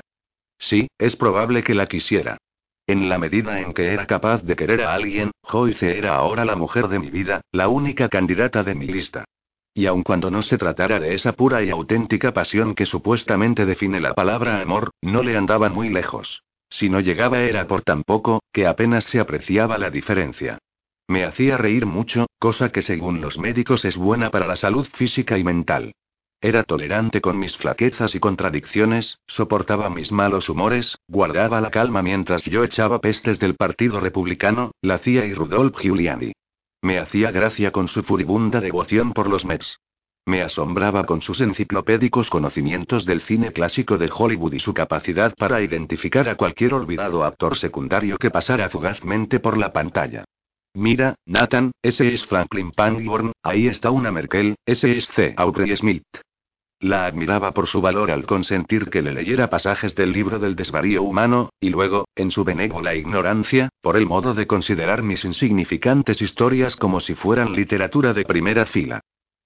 Sí, 0.57 0.87
es 0.99 1.17
probable 1.17 1.65
que 1.65 1.75
la 1.75 1.87
quisiera. 1.87 2.39
En 2.89 3.11
la 3.11 3.19
medida 3.19 3.61
en 3.61 3.75
que 3.75 3.93
era 3.93 4.07
capaz 4.07 4.43
de 4.43 4.57
querer 4.57 4.81
a 4.81 4.95
alguien, 4.95 5.31
Joyce 5.43 5.99
era 5.99 6.17
ahora 6.17 6.47
la 6.47 6.57
mujer 6.57 6.89
de 6.89 6.99
mi 6.99 7.11
vida, 7.11 7.43
la 7.53 7.69
única 7.69 8.09
candidata 8.09 8.65
de 8.65 8.75
mi 8.75 8.87
lista. 8.87 9.27
Y 9.75 9.85
aun 9.85 10.03
cuando 10.03 10.31
no 10.31 10.41
se 10.41 10.57
tratara 10.57 10.99
de 10.99 11.13
esa 11.13 11.35
pura 11.35 11.63
y 11.63 11.69
auténtica 11.69 12.33
pasión 12.33 12.75
que 12.75 12.87
supuestamente 12.87 13.67
define 13.67 14.01
la 14.01 14.15
palabra 14.15 14.63
amor, 14.63 14.93
no 15.03 15.23
le 15.23 15.37
andaban 15.37 15.75
muy 15.75 15.91
lejos. 15.91 16.43
Si 16.71 16.89
no 16.89 17.01
llegaba 17.01 17.41
era 17.41 17.67
por 17.67 17.83
tan 17.83 18.05
poco, 18.05 18.43
que 18.53 18.67
apenas 18.67 19.05
se 19.05 19.21
apreciaba 19.21 19.77
la 19.77 19.91
diferencia. 19.91 20.57
Me 21.09 21.25
hacía 21.25 21.59
reír 21.59 21.85
mucho, 21.85 22.27
cosa 22.39 22.71
que 22.71 22.81
según 22.81 23.21
los 23.21 23.37
médicos 23.37 23.85
es 23.85 23.99
buena 23.99 24.31
para 24.31 24.47
la 24.47 24.57
salud 24.57 24.89
física 24.95 25.37
y 25.37 25.45
mental. 25.45 25.93
Era 26.41 26.63
tolerante 26.63 27.21
con 27.21 27.37
mis 27.37 27.57
flaquezas 27.57 28.15
y 28.15 28.21
contradicciones, 28.21 29.19
soportaba 29.27 29.91
mis 29.91 30.13
malos 30.13 30.49
humores, 30.49 30.97
guardaba 31.09 31.61
la 31.61 31.73
calma 31.73 32.01
mientras 32.01 32.45
yo 32.45 32.63
echaba 32.63 33.01
pestes 33.01 33.41
del 33.41 33.57
Partido 33.57 33.99
Republicano, 33.99 34.71
la 34.81 34.99
CIA 34.99 35.27
y 35.27 35.35
Rudolf 35.35 35.77
Giuliani. 35.77 36.33
Me 36.81 37.01
hacía 37.01 37.33
gracia 37.33 37.73
con 37.73 37.89
su 37.89 38.05
furibunda 38.05 38.61
devoción 38.61 39.15
por 39.15 39.29
los 39.29 39.45
Mets. 39.45 39.81
Me 40.27 40.43
asombraba 40.43 41.07
con 41.07 41.23
sus 41.23 41.41
enciclopédicos 41.41 42.31
conocimientos 42.31 43.05
del 43.05 43.21
cine 43.21 43.51
clásico 43.51 43.99
de 43.99 44.09
Hollywood 44.15 44.53
y 44.53 44.61
su 44.61 44.73
capacidad 44.73 45.35
para 45.35 45.61
identificar 45.61 46.29
a 46.29 46.37
cualquier 46.37 46.75
olvidado 46.75 47.25
actor 47.25 47.59
secundario 47.59 48.17
que 48.17 48.31
pasara 48.31 48.69
fugazmente 48.69 49.41
por 49.41 49.59
la 49.59 49.73
pantalla. 49.73 50.25
Mira, 50.75 51.17
Nathan, 51.27 51.73
ese 51.83 52.13
es 52.13 52.25
Franklin 52.27 52.71
Pangborn, 52.71 53.33
ahí 53.43 53.67
está 53.67 53.91
una 53.91 54.13
Merkel, 54.13 54.55
ese 54.65 54.97
es 54.97 55.09
C. 55.09 55.35
Aubrey 55.37 55.75
Smith. 55.75 56.05
La 56.81 57.07
admiraba 57.07 57.53
por 57.53 57.67
su 57.67 57.81
valor 57.81 58.13
al 58.13 58.25
consentir 58.25 58.89
que 58.89 59.03
le 59.03 59.13
leyera 59.13 59.51
pasajes 59.51 59.97
del 59.97 60.13
libro 60.13 60.39
del 60.39 60.55
desvarío 60.55 61.03
humano, 61.03 61.51
y 61.59 61.71
luego, 61.71 62.07
en 62.15 62.31
su 62.31 62.45
benévola 62.45 62.95
ignorancia, 62.95 63.69
por 63.81 63.97
el 63.97 64.07
modo 64.07 64.33
de 64.33 64.47
considerar 64.47 65.03
mis 65.03 65.25
insignificantes 65.25 66.23
historias 66.23 66.77
como 66.77 67.01
si 67.01 67.15
fueran 67.15 67.53
literatura 67.53 68.13
de 68.13 68.25
primera 68.25 68.65
fila. 68.65 69.01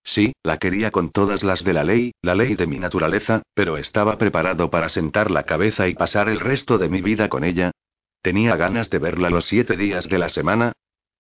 Sí, 0.05 0.35
la 0.43 0.59
quería 0.59 0.91
con 0.91 1.11
todas 1.11 1.43
las 1.43 1.65
de 1.65 1.73
la 1.73 1.85
ley, 1.85 2.13
la 2.21 2.35
ley 2.35 2.55
de 2.55 2.67
mi 2.67 2.79
naturaleza, 2.79 3.43
pero 3.55 3.79
estaba 3.79 4.19
preparado 4.19 4.69
para 4.69 4.91
sentar 4.91 5.31
la 5.31 5.45
cabeza 5.45 5.89
y 5.89 5.95
pasar 5.95 6.29
el 6.29 6.41
resto 6.41 6.77
de 6.77 6.91
mi 6.91 7.01
vida 7.01 7.31
con 7.31 7.45
ella. 7.45 7.71
Tenía 8.21 8.57
ganas 8.57 8.91
de 8.91 8.99
verla 8.99 9.31
los 9.31 9.47
siete 9.47 9.77
días 9.77 10.07
de 10.09 10.19
la 10.19 10.29
semana. 10.29 10.73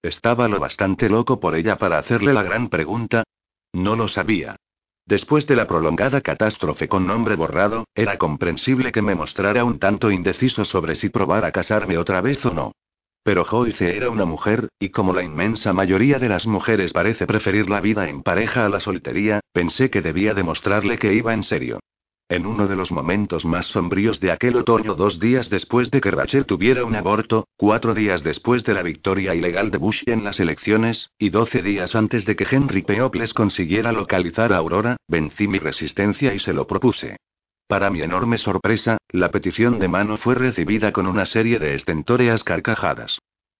Estaba 0.03 0.49
lo 0.49 0.61
bastante 0.61 1.09
loco 1.09 1.41
por 1.41 1.55
ella 1.55 1.79
para 1.79 1.97
hacerle 1.99 2.35
la 2.35 2.43
gran 2.43 2.69
pregunta. 2.69 3.25
No 3.73 3.97
lo 3.97 4.09
sabía. 4.09 4.57
Después 5.07 5.47
de 5.47 5.57
la 5.57 5.67
prolongada 5.67 6.21
catástrofe 6.21 6.89
con 6.89 7.07
nombre 7.07 7.37
borrado, 7.37 7.85
era 7.95 8.19
comprensible 8.19 8.93
que 8.93 9.03
me 9.03 9.15
mostrara 9.15 9.65
un 9.65 9.79
tanto 9.79 10.11
indeciso 10.11 10.65
sobre 10.65 10.95
si 10.95 11.09
probar 11.09 11.45
a 11.45 11.53
casarme 11.53 11.99
otra 11.99 12.21
vez 12.21 12.45
o 12.47 12.55
no. 12.55 12.73
Pero 13.25 13.45
Joyce 13.45 13.97
era 13.97 14.11
una 14.11 14.25
mujer, 14.25 14.69
y 14.81 14.89
como 14.89 15.13
la 15.13 15.23
inmensa 15.23 15.73
mayoría 15.73 16.19
de 16.19 16.29
las 16.29 16.47
mujeres 16.47 16.93
parece 16.93 17.27
preferir 17.27 17.71
la 17.71 17.81
vida 17.81 18.09
en 18.09 18.23
pareja 18.23 18.67
a 18.67 18.69
la 18.69 18.81
soltería, 18.81 19.41
pensé 19.53 19.91
que 19.91 20.03
debía 20.03 20.35
demostrarle 20.35 20.99
que 20.99 21.15
iba 21.15 21.33
en 21.33 21.43
serio. 21.45 21.81
En 22.33 22.47
uno 22.47 22.67
de 22.67 22.77
los 22.77 22.91
momentos 22.91 23.45
más 23.45 23.67
sombríos 23.67 24.19
de 24.19 24.33
aquel 24.33 24.57
otoño, 24.57 24.95
dos 24.95 25.21
días 25.21 25.51
después 25.51 25.91
de 25.91 26.01
que 26.01 26.11
Rachel 26.11 26.47
tuviera 26.47 26.83
un 26.83 26.97
aborto, 26.97 27.47
cuatro 27.59 27.93
días 27.93 28.23
después 28.23 28.65
de 28.65 28.73
la 28.73 28.83
victoria 28.83 29.35
ilegal 29.35 29.71
de 29.71 29.77
Bush 29.77 30.03
en 30.07 30.25
las 30.25 30.41
elecciones, 30.41 31.11
y 31.19 31.29
doce 31.29 31.61
días 31.61 31.95
antes 31.95 32.25
de 32.25 32.35
que 32.35 32.47
Henry 32.51 32.81
Peoples 32.81 33.35
consiguiera 33.35 33.93
localizar 33.93 34.55
a 34.55 34.57
Aurora, 34.57 34.97
vencí 35.09 35.47
mi 35.47 35.59
resistencia 35.59 36.33
y 36.33 36.39
se 36.39 36.55
lo 36.55 36.67
propuse. 36.67 37.19
Para 37.67 37.91
mi 37.91 38.01
enorme 38.01 38.39
sorpresa, 38.39 38.97
la 39.11 39.31
petición 39.31 39.79
de 39.79 39.89
mano 39.89 40.17
fue 40.17 40.35
recibida 40.35 40.91
con 40.91 41.07
una 41.07 41.27
serie 41.27 41.59
de 41.59 41.75
estentóreas 41.75 42.45
carcajadas. 42.45 43.19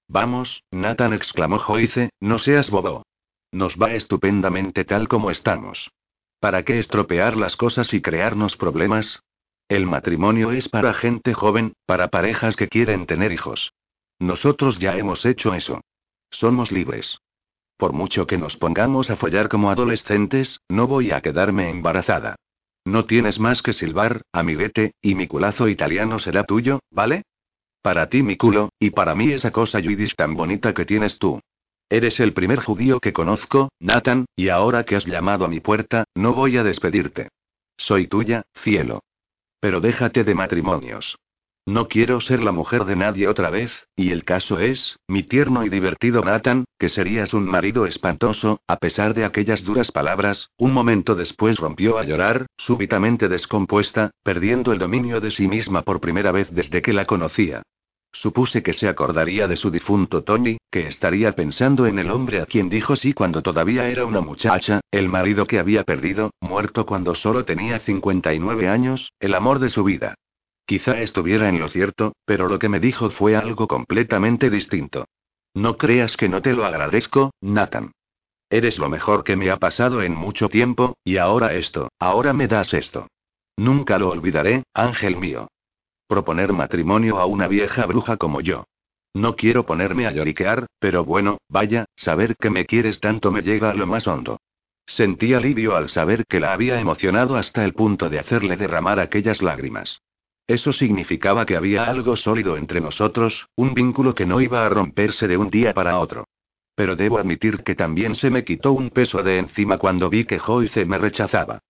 Vamos, 0.09 0.65
Nathan 0.71 1.13
exclamó 1.13 1.59
Joyce, 1.59 2.09
no 2.21 2.39
seas 2.39 2.71
bobo. 2.71 3.03
Nos 3.53 3.77
va 3.77 3.93
estupendamente 3.93 4.87
tal 4.87 5.09
como 5.09 5.31
estamos. 5.31 5.91
¿Para 6.43 6.65
qué 6.65 6.81
estropear 6.81 7.37
las 7.37 7.55
cosas 7.55 7.95
y 7.95 8.03
crearnos 8.03 8.57
problemas? 8.57 9.23
El 9.69 9.87
matrimonio 9.87 10.51
es 10.51 10.69
para 10.69 10.93
gente 10.93 11.35
joven, 11.35 11.75
para 11.87 12.09
parejas 12.09 12.57
que 12.57 12.67
quieren 12.67 13.07
tener 13.07 13.31
hijos. 13.31 13.73
Nosotros 14.19 14.81
ya 14.81 14.97
hemos 14.97 15.25
hecho 15.25 15.55
eso. 15.55 15.83
Somos 16.33 16.73
libres. 16.73 17.19
Por 17.77 17.93
mucho 17.93 18.27
que 18.27 18.39
nos 18.39 18.57
pongamos 18.57 19.09
a 19.13 19.17
follar 19.17 19.49
como 19.49 19.71
adolescentes, 19.71 20.59
no 20.69 20.89
voy 20.89 21.13
a 21.13 21.21
quedarme 21.21 21.71
embarazada. 21.71 22.35
No 22.85 23.05
tienes 23.05 23.39
más 23.39 23.63
que 23.63 23.73
silbar, 23.73 24.23
amiguete, 24.33 24.97
y 25.01 25.15
mi 25.15 25.29
culazo 25.29 25.69
italiano 25.69 26.19
será 26.19 26.43
tuyo, 26.43 26.81
¿vale? 26.91 27.23
Para 27.83 28.09
ti 28.09 28.25
mi 28.25 28.37
culo, 28.37 28.71
y 28.81 28.91
para 28.91 29.15
mí 29.15 29.31
esa 29.31 29.53
cosa 29.53 29.79
yiddish 29.79 30.17
tan 30.17 30.35
bonita 30.35 30.75
que 30.75 30.87
tienes 30.87 31.21
tú. 31.21 31.41
Eres 31.93 32.21
el 32.21 32.33
primer 32.33 32.59
judío 32.59 33.01
que 33.01 33.13
conozco, 33.13 33.69
Nathan, 33.79 34.25
y 34.35 34.49
ahora 34.49 34.85
que 34.85 34.97
has 34.97 35.05
llamado 35.05 35.45
a 35.45 35.49
mi 35.49 35.61
puerta, 35.61 36.05
no 36.15 36.33
voy 36.33 36.57
a 36.57 36.65
despedirte. 36.65 37.29
Soy 37.77 38.07
tuya, 38.07 38.45
cielo. 38.63 39.03
Pero 39.61 39.83
déjate 39.83 40.25
de 40.25 40.35
matrimonios. 40.35 41.19
No 41.67 41.89
quiero 41.89 42.23
ser 42.23 42.43
la 42.43 42.51
mujer 42.51 42.87
de 42.87 42.97
nadie 42.97 43.29
otra 43.29 43.51
vez, 43.51 43.89
y 43.95 44.11
el 44.11 44.25
caso 44.25 44.59
es, 44.59 44.97
mi 45.07 45.23
tierno 45.23 45.67
y 45.67 45.69
divertido 45.69 46.23
Nathan, 46.23 46.65
que 46.79 46.89
serías 46.89 47.35
un 47.35 47.45
marido 47.45 47.85
espantoso, 47.85 48.63
a 48.67 48.79
pesar 48.79 49.13
de 49.13 49.27
aquellas 49.27 49.63
duras 49.63 49.93
palabras, 49.93 50.49
un 50.57 50.73
momento 50.73 51.15
después 51.15 51.59
rompió 51.59 51.99
a 51.99 52.05
llorar, 52.05 52.47
súbitamente 52.57 53.29
descompuesta, 53.29 54.13
perdiendo 54.23 54.73
el 54.73 54.79
dominio 54.79 55.21
de 55.21 55.31
sí 55.31 55.47
misma 55.47 55.83
por 55.83 56.01
primera 56.01 56.33
vez 56.33 56.51
desde 56.53 56.81
que 56.81 56.95
la 56.95 57.05
conocía. 57.05 57.63
Supuse 58.13 58.63
que 58.63 58.75
se 58.75 58.89
acordaría 58.89 59.49
de 59.49 59.57
su 59.57 59.71
difunto 59.71 60.23
Tony, 60.23 60.59
que 60.71 60.87
estaría 60.87 61.33
pensando 61.33 61.87
en 61.87 61.99
el 61.99 62.11
hombre 62.11 62.41
a 62.41 62.47
quien 62.47 62.69
dijo 62.69 62.95
sí 62.95 63.15
cuando 63.15 63.43
todavía 63.43 63.89
era 63.89 64.05
una 64.05 64.21
muchacha, 64.21 64.81
el 64.91 65.09
marido 65.09 65.47
que 65.47 65.59
había 65.59 65.85
perdido, 65.85 66.31
muerto 66.41 66.85
cuando 66.85 67.15
solo 67.15 67.45
tenía 67.45 67.79
59 67.79 68.69
años, 68.69 69.13
el 69.19 69.35
amor 69.35 69.59
de 69.59 69.71
su 69.71 69.83
vida. 69.83 70.15
Quizá 70.67 71.01
estuviera 71.01 71.49
en 71.49 71.59
lo 71.59 71.69
cierto, 71.69 72.13
pero 72.25 72.49
lo 72.49 72.59
que 72.59 72.69
me 72.69 72.81
dijo 72.81 73.11
fue 73.11 73.35
algo 73.35 73.67
completamente 73.67 74.51
distinto. 74.51 75.07
No 75.55 75.77
creas 75.77 76.17
que 76.17 76.29
no 76.29 76.41
te 76.43 76.53
lo 76.53 76.65
agradezco, 76.65 77.33
Nathan. 77.41 77.93
Eres 78.49 78.79
lo 78.79 78.89
mejor 78.89 79.25
que 79.25 79.37
me 79.37 79.51
ha 79.51 79.57
pasado 79.57 80.03
en 80.03 80.15
mucho 80.15 80.49
tiempo, 80.49 80.97
y 81.03 81.17
ahora 81.17 81.55
esto, 81.55 81.89
ahora 81.99 82.35
me 82.35 82.47
das 82.47 82.75
esto. 82.75 83.09
Nunca 83.57 83.99
lo 83.99 84.11
olvidaré, 84.11 84.63
ángel 84.75 85.17
mío. 85.17 85.49
Proponer 86.13 86.53
matrimonio 86.53 87.19
a 87.21 87.25
una 87.25 87.49
vieja 87.49 87.87
bruja 87.87 88.19
como 88.19 88.43
yo. 88.43 88.67
No 89.15 89.35
quiero 89.35 89.65
ponerme 89.65 90.07
a 90.07 90.13
lloriquear, 90.13 90.67
pero 90.79 91.07
bueno, 91.07 91.39
vaya, 91.49 91.87
saber 91.97 92.37
que 92.37 92.51
me 92.51 92.67
quieres 92.67 93.01
tanto 93.01 93.33
me 93.33 93.41
llega 93.41 93.71
a 93.71 93.75
lo 93.75 93.87
más 93.87 94.07
hondo. 94.07 94.39
Sentí 94.85 95.33
alivio 95.33 95.75
al 95.75 95.89
saber 95.89 96.27
que 96.27 96.39
la 96.39 96.53
había 96.53 96.79
emocionado 96.79 97.35
hasta 97.37 97.65
el 97.65 97.73
punto 97.73 98.11
de 98.11 98.19
hacerle 98.19 98.59
derramar 98.59 99.01
aquellas 99.01 99.41
lágrimas. 99.41 100.03
Eso 100.47 100.75
significaba 100.75 101.47
que 101.47 101.57
había 101.57 101.85
algo 101.85 102.15
sólido 102.15 102.59
entre 102.59 102.83
nosotros, 102.83 103.49
un 103.57 103.73
vínculo 103.73 104.15
que 104.15 104.27
no 104.27 104.43
iba 104.43 104.67
a 104.67 104.69
romperse 104.69 105.27
de 105.27 105.39
un 105.39 105.49
día 105.49 105.73
para 105.73 105.99
otro. 105.99 106.27
Pero 106.75 106.95
debo 106.95 107.17
admitir 107.17 107.63
que 107.63 107.75
también 107.75 108.15
se 108.15 108.29
me 108.29 108.45
quitó 108.45 108.75
un 108.75 108.91
peso 108.91 109.23
de 109.23 109.39
encima 109.39 109.79
cuando 109.79 110.11
vi 110.11 110.27
que 110.27 110.39
Joyce 110.39 110.85
me 110.85 110.99
rechazaba. 110.99 111.61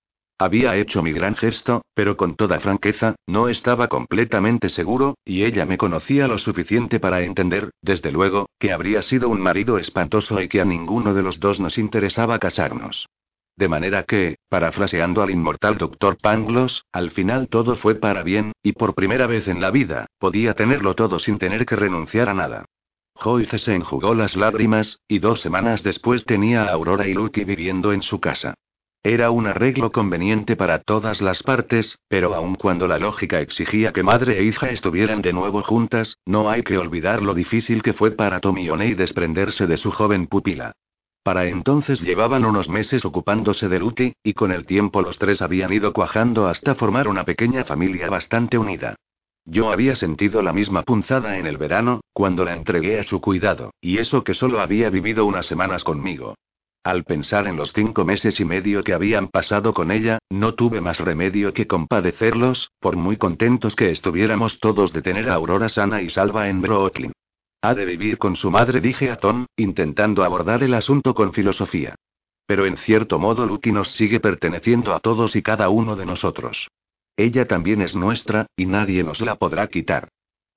Había 0.42 0.74
hecho 0.74 1.04
mi 1.04 1.12
gran 1.12 1.36
gesto, 1.36 1.82
pero 1.94 2.16
con 2.16 2.34
toda 2.34 2.58
franqueza, 2.58 3.14
no 3.28 3.48
estaba 3.48 3.86
completamente 3.86 4.70
seguro, 4.70 5.14
y 5.24 5.44
ella 5.44 5.66
me 5.66 5.78
conocía 5.78 6.26
lo 6.26 6.36
suficiente 6.36 6.98
para 6.98 7.22
entender, 7.22 7.70
desde 7.80 8.10
luego, 8.10 8.48
que 8.58 8.72
habría 8.72 9.02
sido 9.02 9.28
un 9.28 9.40
marido 9.40 9.78
espantoso 9.78 10.42
y 10.42 10.48
que 10.48 10.60
a 10.60 10.64
ninguno 10.64 11.14
de 11.14 11.22
los 11.22 11.38
dos 11.38 11.60
nos 11.60 11.78
interesaba 11.78 12.40
casarnos. 12.40 13.08
De 13.56 13.68
manera 13.68 14.02
que, 14.02 14.34
parafraseando 14.48 15.22
al 15.22 15.30
inmortal 15.30 15.78
Dr. 15.78 16.16
Pangloss, 16.20 16.86
al 16.90 17.12
final 17.12 17.46
todo 17.46 17.76
fue 17.76 17.94
para 17.94 18.24
bien, 18.24 18.50
y 18.64 18.72
por 18.72 18.96
primera 18.96 19.28
vez 19.28 19.46
en 19.46 19.60
la 19.60 19.70
vida, 19.70 20.06
podía 20.18 20.54
tenerlo 20.54 20.96
todo 20.96 21.20
sin 21.20 21.38
tener 21.38 21.64
que 21.64 21.76
renunciar 21.76 22.28
a 22.28 22.34
nada. 22.34 22.64
Joyce 23.14 23.60
se 23.60 23.76
enjugó 23.76 24.16
las 24.16 24.34
lágrimas, 24.34 24.98
y 25.06 25.20
dos 25.20 25.40
semanas 25.40 25.84
después 25.84 26.24
tenía 26.24 26.64
a 26.64 26.72
Aurora 26.72 27.06
y 27.06 27.14
Lucky 27.14 27.44
viviendo 27.44 27.92
en 27.92 28.02
su 28.02 28.18
casa. 28.18 28.54
Era 29.04 29.32
un 29.32 29.48
arreglo 29.48 29.90
conveniente 29.90 30.54
para 30.54 30.78
todas 30.78 31.20
las 31.20 31.42
partes, 31.42 31.98
pero 32.06 32.34
aun 32.34 32.54
cuando 32.54 32.86
la 32.86 33.00
lógica 33.00 33.40
exigía 33.40 33.92
que 33.92 34.04
madre 34.04 34.38
e 34.38 34.44
hija 34.44 34.70
estuvieran 34.70 35.22
de 35.22 35.32
nuevo 35.32 35.60
juntas, 35.62 36.18
no 36.24 36.48
hay 36.48 36.62
que 36.62 36.78
olvidar 36.78 37.20
lo 37.20 37.34
difícil 37.34 37.82
que 37.82 37.94
fue 37.94 38.12
para 38.12 38.38
Tommy 38.38 38.70
O'Neill 38.70 38.96
desprenderse 38.96 39.66
de 39.66 39.76
su 39.76 39.90
joven 39.90 40.28
pupila. 40.28 40.76
Para 41.24 41.46
entonces 41.46 42.00
llevaban 42.00 42.44
unos 42.44 42.68
meses 42.68 43.04
ocupándose 43.04 43.68
de 43.68 43.80
Lucky, 43.80 44.12
y 44.22 44.34
con 44.34 44.52
el 44.52 44.66
tiempo 44.66 45.02
los 45.02 45.18
tres 45.18 45.42
habían 45.42 45.72
ido 45.72 45.92
cuajando 45.92 46.46
hasta 46.46 46.76
formar 46.76 47.08
una 47.08 47.24
pequeña 47.24 47.64
familia 47.64 48.08
bastante 48.08 48.56
unida. 48.56 48.94
Yo 49.44 49.72
había 49.72 49.96
sentido 49.96 50.42
la 50.42 50.52
misma 50.52 50.82
punzada 50.82 51.38
en 51.38 51.46
el 51.46 51.56
verano, 51.56 52.02
cuando 52.12 52.44
la 52.44 52.54
entregué 52.54 53.00
a 53.00 53.02
su 53.02 53.20
cuidado, 53.20 53.72
y 53.80 53.98
eso 53.98 54.22
que 54.22 54.34
solo 54.34 54.60
había 54.60 54.90
vivido 54.90 55.26
unas 55.26 55.46
semanas 55.46 55.82
conmigo. 55.82 56.36
Al 56.84 57.04
pensar 57.04 57.46
en 57.46 57.56
los 57.56 57.72
cinco 57.72 58.04
meses 58.04 58.40
y 58.40 58.44
medio 58.44 58.82
que 58.82 58.92
habían 58.92 59.28
pasado 59.28 59.72
con 59.72 59.92
ella, 59.92 60.18
no 60.30 60.54
tuve 60.54 60.80
más 60.80 60.98
remedio 60.98 61.52
que 61.52 61.68
compadecerlos, 61.68 62.72
por 62.80 62.96
muy 62.96 63.16
contentos 63.16 63.76
que 63.76 63.90
estuviéramos 63.90 64.58
todos 64.58 64.92
de 64.92 65.00
tener 65.00 65.30
a 65.30 65.34
Aurora 65.34 65.68
sana 65.68 66.02
y 66.02 66.10
salva 66.10 66.48
en 66.48 66.60
Brooklyn. 66.60 67.12
Ha 67.62 67.74
de 67.74 67.84
vivir 67.84 68.18
con 68.18 68.34
su 68.34 68.50
madre, 68.50 68.80
dije 68.80 69.12
a 69.12 69.16
Tom, 69.16 69.46
intentando 69.56 70.24
abordar 70.24 70.64
el 70.64 70.74
asunto 70.74 71.14
con 71.14 71.32
filosofía. 71.32 71.94
Pero 72.46 72.66
en 72.66 72.76
cierto 72.76 73.20
modo 73.20 73.46
Lucky 73.46 73.70
nos 73.70 73.92
sigue 73.92 74.18
perteneciendo 74.18 74.92
a 74.92 74.98
todos 74.98 75.36
y 75.36 75.42
cada 75.42 75.68
uno 75.68 75.94
de 75.94 76.04
nosotros. 76.04 76.66
Ella 77.16 77.46
también 77.46 77.80
es 77.80 77.94
nuestra, 77.94 78.46
y 78.56 78.66
nadie 78.66 79.04
nos 79.04 79.20
la 79.20 79.36
podrá 79.36 79.68
quitar. 79.68 80.08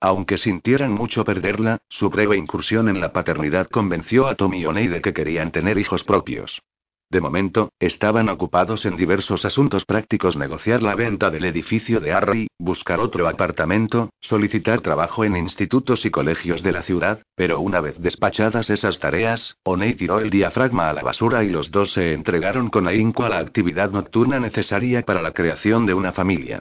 Aunque 0.05 0.37
sintieran 0.37 0.91
mucho 0.91 1.23
perderla, 1.23 1.79
su 1.89 2.11
breve 2.11 2.37
incursión 2.37 2.89
en 2.89 3.01
la 3.01 3.11
paternidad 3.11 3.67
convenció 3.67 4.27
a 4.27 4.35
Tommy 4.35 4.59
y 4.59 4.65
O'Neill 4.67 4.91
de 4.91 5.01
que 5.01 5.13
querían 5.13 5.51
tener 5.51 5.79
hijos 5.79 6.03
propios. 6.03 6.61
De 7.09 7.21
momento, 7.21 7.71
estaban 7.79 8.29
ocupados 8.29 8.85
en 8.85 8.97
diversos 8.97 9.45
asuntos 9.45 9.83
prácticos, 9.83 10.37
negociar 10.37 10.83
la 10.83 10.93
venta 10.93 11.31
del 11.31 11.45
edificio 11.45 11.99
de 12.01 12.13
Harry, 12.13 12.47
buscar 12.59 12.99
otro 12.99 13.27
apartamento, 13.27 14.11
solicitar 14.21 14.81
trabajo 14.81 15.23
en 15.23 15.37
institutos 15.37 16.05
y 16.05 16.11
colegios 16.11 16.61
de 16.61 16.73
la 16.73 16.83
ciudad, 16.83 17.23
pero 17.35 17.59
una 17.59 17.81
vez 17.81 17.99
despachadas 17.99 18.69
esas 18.69 18.99
tareas, 18.99 19.57
O'Neill 19.63 19.97
tiró 19.97 20.19
el 20.19 20.29
diafragma 20.29 20.91
a 20.91 20.93
la 20.93 21.01
basura 21.01 21.43
y 21.43 21.49
los 21.49 21.71
dos 21.71 21.93
se 21.93 22.13
entregaron 22.13 22.69
con 22.69 22.87
ahínco 22.87 23.23
a 23.23 23.29
la 23.29 23.39
actividad 23.39 23.89
nocturna 23.89 24.39
necesaria 24.39 25.01
para 25.01 25.23
la 25.23 25.31
creación 25.31 25.87
de 25.87 25.95
una 25.95 26.11
familia. 26.11 26.59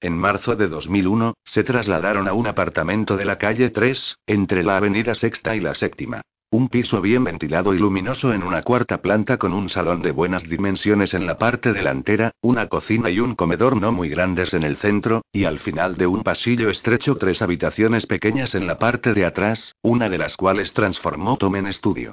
En 0.00 0.12
marzo 0.12 0.56
de 0.56 0.68
2001, 0.68 1.34
se 1.42 1.64
trasladaron 1.64 2.28
a 2.28 2.34
un 2.34 2.46
apartamento 2.46 3.16
de 3.16 3.24
la 3.24 3.38
calle 3.38 3.70
3, 3.70 4.18
entre 4.26 4.62
la 4.62 4.76
avenida 4.76 5.14
Sexta 5.14 5.56
y 5.56 5.60
la 5.60 5.74
Séptima. 5.74 6.20
Un 6.50 6.68
piso 6.68 7.00
bien 7.00 7.24
ventilado 7.24 7.72
y 7.72 7.78
luminoso 7.78 8.34
en 8.34 8.42
una 8.42 8.62
cuarta 8.62 9.00
planta 9.00 9.38
con 9.38 9.54
un 9.54 9.70
salón 9.70 10.02
de 10.02 10.12
buenas 10.12 10.42
dimensiones 10.44 11.14
en 11.14 11.26
la 11.26 11.38
parte 11.38 11.72
delantera, 11.72 12.32
una 12.42 12.68
cocina 12.68 13.08
y 13.08 13.20
un 13.20 13.34
comedor 13.34 13.80
no 13.80 13.90
muy 13.90 14.10
grandes 14.10 14.52
en 14.52 14.64
el 14.64 14.76
centro, 14.76 15.22
y 15.32 15.44
al 15.44 15.60
final 15.60 15.96
de 15.96 16.06
un 16.06 16.22
pasillo 16.22 16.68
estrecho 16.68 17.16
tres 17.16 17.40
habitaciones 17.40 18.04
pequeñas 18.04 18.54
en 18.54 18.66
la 18.66 18.78
parte 18.78 19.14
de 19.14 19.24
atrás, 19.24 19.74
una 19.80 20.10
de 20.10 20.18
las 20.18 20.36
cuales 20.36 20.74
transformó 20.74 21.38
Tom 21.38 21.56
en 21.56 21.68
estudio. 21.68 22.12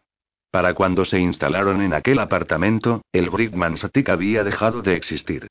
Para 0.51 0.73
cuando 0.73 1.03
se 1.03 1.19
instalaron 1.19 1.81
en 1.81 1.93
aquel 1.93 2.19
apartamento, 2.19 3.01
el 3.11 3.29
Brickman's 3.29 3.83
Attic 3.83 4.07
había 4.07 4.45
dejado 4.45 4.81
de 4.81 4.95
existir. 4.95 5.47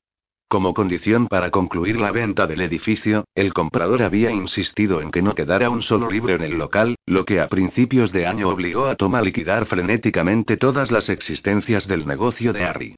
Como 0.53 0.75
condición 0.75 1.25
para 1.25 1.49
concluir 1.49 1.99
la 1.99 2.11
venta 2.11 2.45
del 2.45 2.61
edificio, 2.61 3.25
el 3.33 3.55
comprador 3.55 4.03
había 4.03 4.29
insistido 4.29 5.01
en 5.01 5.09
que 5.09 5.23
no 5.23 5.33
quedara 5.33 5.71
un 5.71 5.81
solo 5.81 6.11
libro 6.11 6.35
en 6.35 6.43
el 6.43 6.59
local, 6.59 6.95
lo 7.07 7.25
que 7.25 7.41
a 7.41 7.47
principios 7.47 8.11
de 8.11 8.27
año 8.27 8.49
obligó 8.49 8.85
a 8.85 8.95
Tom 8.95 9.15
a 9.15 9.23
liquidar 9.23 9.65
frenéticamente 9.65 10.55
todas 10.57 10.91
las 10.91 11.09
existencias 11.09 11.87
del 11.87 12.05
negocio 12.05 12.53
de 12.53 12.65
Harry. 12.65 12.95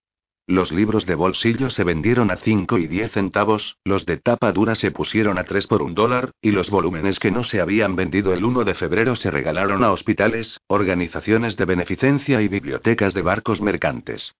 Los 0.48 0.74
libros 0.74 1.06
de 1.06 1.16
bolsillo 1.16 1.70
se 1.70 1.86
vendieron 1.86 2.30
a 2.30 2.36
5 2.36 2.78
y 2.78 2.88
10 2.88 3.14
centavos, 3.14 3.78
los 3.86 4.06
de 4.06 4.18
tapa 4.18 4.52
dura 4.52 4.76
se 4.76 4.92
pusieron 4.92 5.38
a 5.38 5.46
3 5.46 5.66
por 5.68 5.82
un 5.82 5.96
dólar, 5.96 6.32
y 6.42 6.52
los 6.52 6.70
volúmenes 6.70 7.20
que 7.20 7.32
no 7.32 7.46
se 7.46 7.62
habían 7.62 7.96
vendido 7.96 8.34
el 8.34 8.44
1 8.44 8.66
de 8.66 8.76
febrero 8.76 9.16
se 9.16 9.32
regalaron 9.32 9.82
a 9.86 9.94
hospitales, 9.94 10.60
organizaciones 10.68 11.56
de 11.56 11.64
beneficencia 11.64 12.42
y 12.42 12.50
bibliotecas 12.50 13.14
de 13.14 13.22
barcos 13.22 13.62
mercantes. 13.62 14.36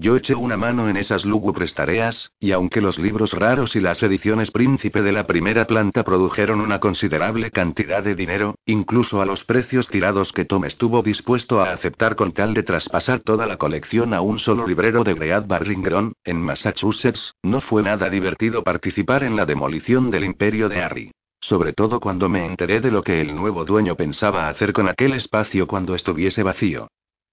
Yo 0.00 0.14
eché 0.14 0.32
una 0.32 0.56
mano 0.56 0.88
en 0.88 0.96
esas 0.96 1.24
lúgubres 1.24 1.74
tareas, 1.74 2.30
y 2.38 2.52
aunque 2.52 2.80
los 2.80 3.00
libros 3.00 3.32
raros 3.32 3.74
y 3.74 3.80
las 3.80 4.00
ediciones 4.00 4.52
príncipe 4.52 5.02
de 5.02 5.10
la 5.10 5.26
primera 5.26 5.64
planta 5.66 6.04
produjeron 6.04 6.60
una 6.60 6.78
considerable 6.78 7.50
cantidad 7.50 8.00
de 8.00 8.14
dinero, 8.14 8.54
incluso 8.64 9.20
a 9.20 9.26
los 9.26 9.42
precios 9.42 9.88
tirados 9.88 10.32
que 10.32 10.44
Tom 10.44 10.66
estuvo 10.66 11.02
dispuesto 11.02 11.60
a 11.60 11.72
aceptar 11.72 12.14
con 12.14 12.30
tal 12.30 12.54
de 12.54 12.62
traspasar 12.62 13.18
toda 13.18 13.46
la 13.46 13.56
colección 13.56 14.14
a 14.14 14.20
un 14.20 14.38
solo 14.38 14.68
librero 14.68 15.02
de 15.02 15.14
Great 15.14 15.48
Barrington, 15.48 16.12
en 16.22 16.42
Massachusetts, 16.42 17.34
no 17.42 17.60
fue 17.60 17.82
nada 17.82 18.08
divertido 18.08 18.62
participar 18.62 19.24
en 19.24 19.34
la 19.34 19.46
demolición 19.46 20.12
del 20.12 20.22
imperio 20.22 20.68
de 20.68 20.80
Harry. 20.80 21.10
Sobre 21.40 21.72
todo 21.72 21.98
cuando 21.98 22.28
me 22.28 22.46
enteré 22.46 22.80
de 22.80 22.92
lo 22.92 23.02
que 23.02 23.20
el 23.20 23.34
nuevo 23.34 23.64
dueño 23.64 23.96
pensaba 23.96 24.48
hacer 24.48 24.72
con 24.72 24.88
aquel 24.88 25.14
espacio 25.14 25.66
cuando 25.66 25.96
estuviese 25.96 26.44
vacío. 26.44 26.86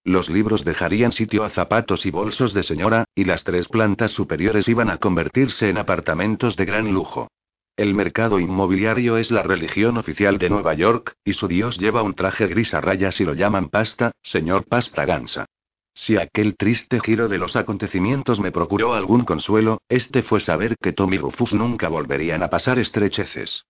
Los 0.06 0.30
libros 0.30 0.64
dejarían 0.64 1.12
sitio 1.12 1.44
a 1.44 1.50
zapatos 1.50 2.06
y 2.06 2.12
bolsos 2.12 2.54
de 2.54 2.62
señora, 2.62 3.06
y 3.16 3.24
las 3.24 3.44
tres 3.44 3.68
plantas 3.68 4.12
superiores 4.12 4.70
iban 4.70 4.92
a 4.92 5.00
convertirse 5.00 5.68
en 5.68 5.80
apartamentos 5.80 6.56
de 6.56 6.66
gran 6.66 6.94
lujo. 6.94 7.32
El 7.76 7.96
mercado 7.96 8.40
inmobiliario 8.40 9.18
es 9.18 9.32
la 9.32 9.42
religión 9.42 9.98
oficial 9.98 10.38
de 10.38 10.52
Nueva 10.52 10.76
York, 10.76 11.16
y 11.26 11.34
su 11.34 11.48
dios 11.48 11.80
lleva 11.80 12.04
un 12.04 12.14
traje 12.14 12.46
gris 12.46 12.76
a 12.76 12.82
rayas 12.82 13.20
y 13.20 13.26
lo 13.26 13.34
llaman 13.34 13.70
pasta, 13.70 14.12
señor 14.22 14.66
pasta 14.66 15.06
gansa. 15.06 15.48
Si 15.96 16.18
aquel 16.18 16.56
triste 16.56 17.00
giro 17.00 17.28
de 17.28 17.40
los 17.40 17.56
acontecimientos 17.56 18.40
me 18.40 18.52
procuró 18.52 18.94
algún 18.94 19.26
consuelo, 19.26 19.82
este 19.90 20.22
fue 20.22 20.40
saber 20.40 20.76
que 20.80 20.94
Tommy 20.94 21.16
y 21.16 21.20
Rufus 21.20 21.56
nunca 21.56 21.90
volverían 21.90 22.44
a 22.44 22.52
pasar 22.52 22.78
estrecheces. 22.78 23.66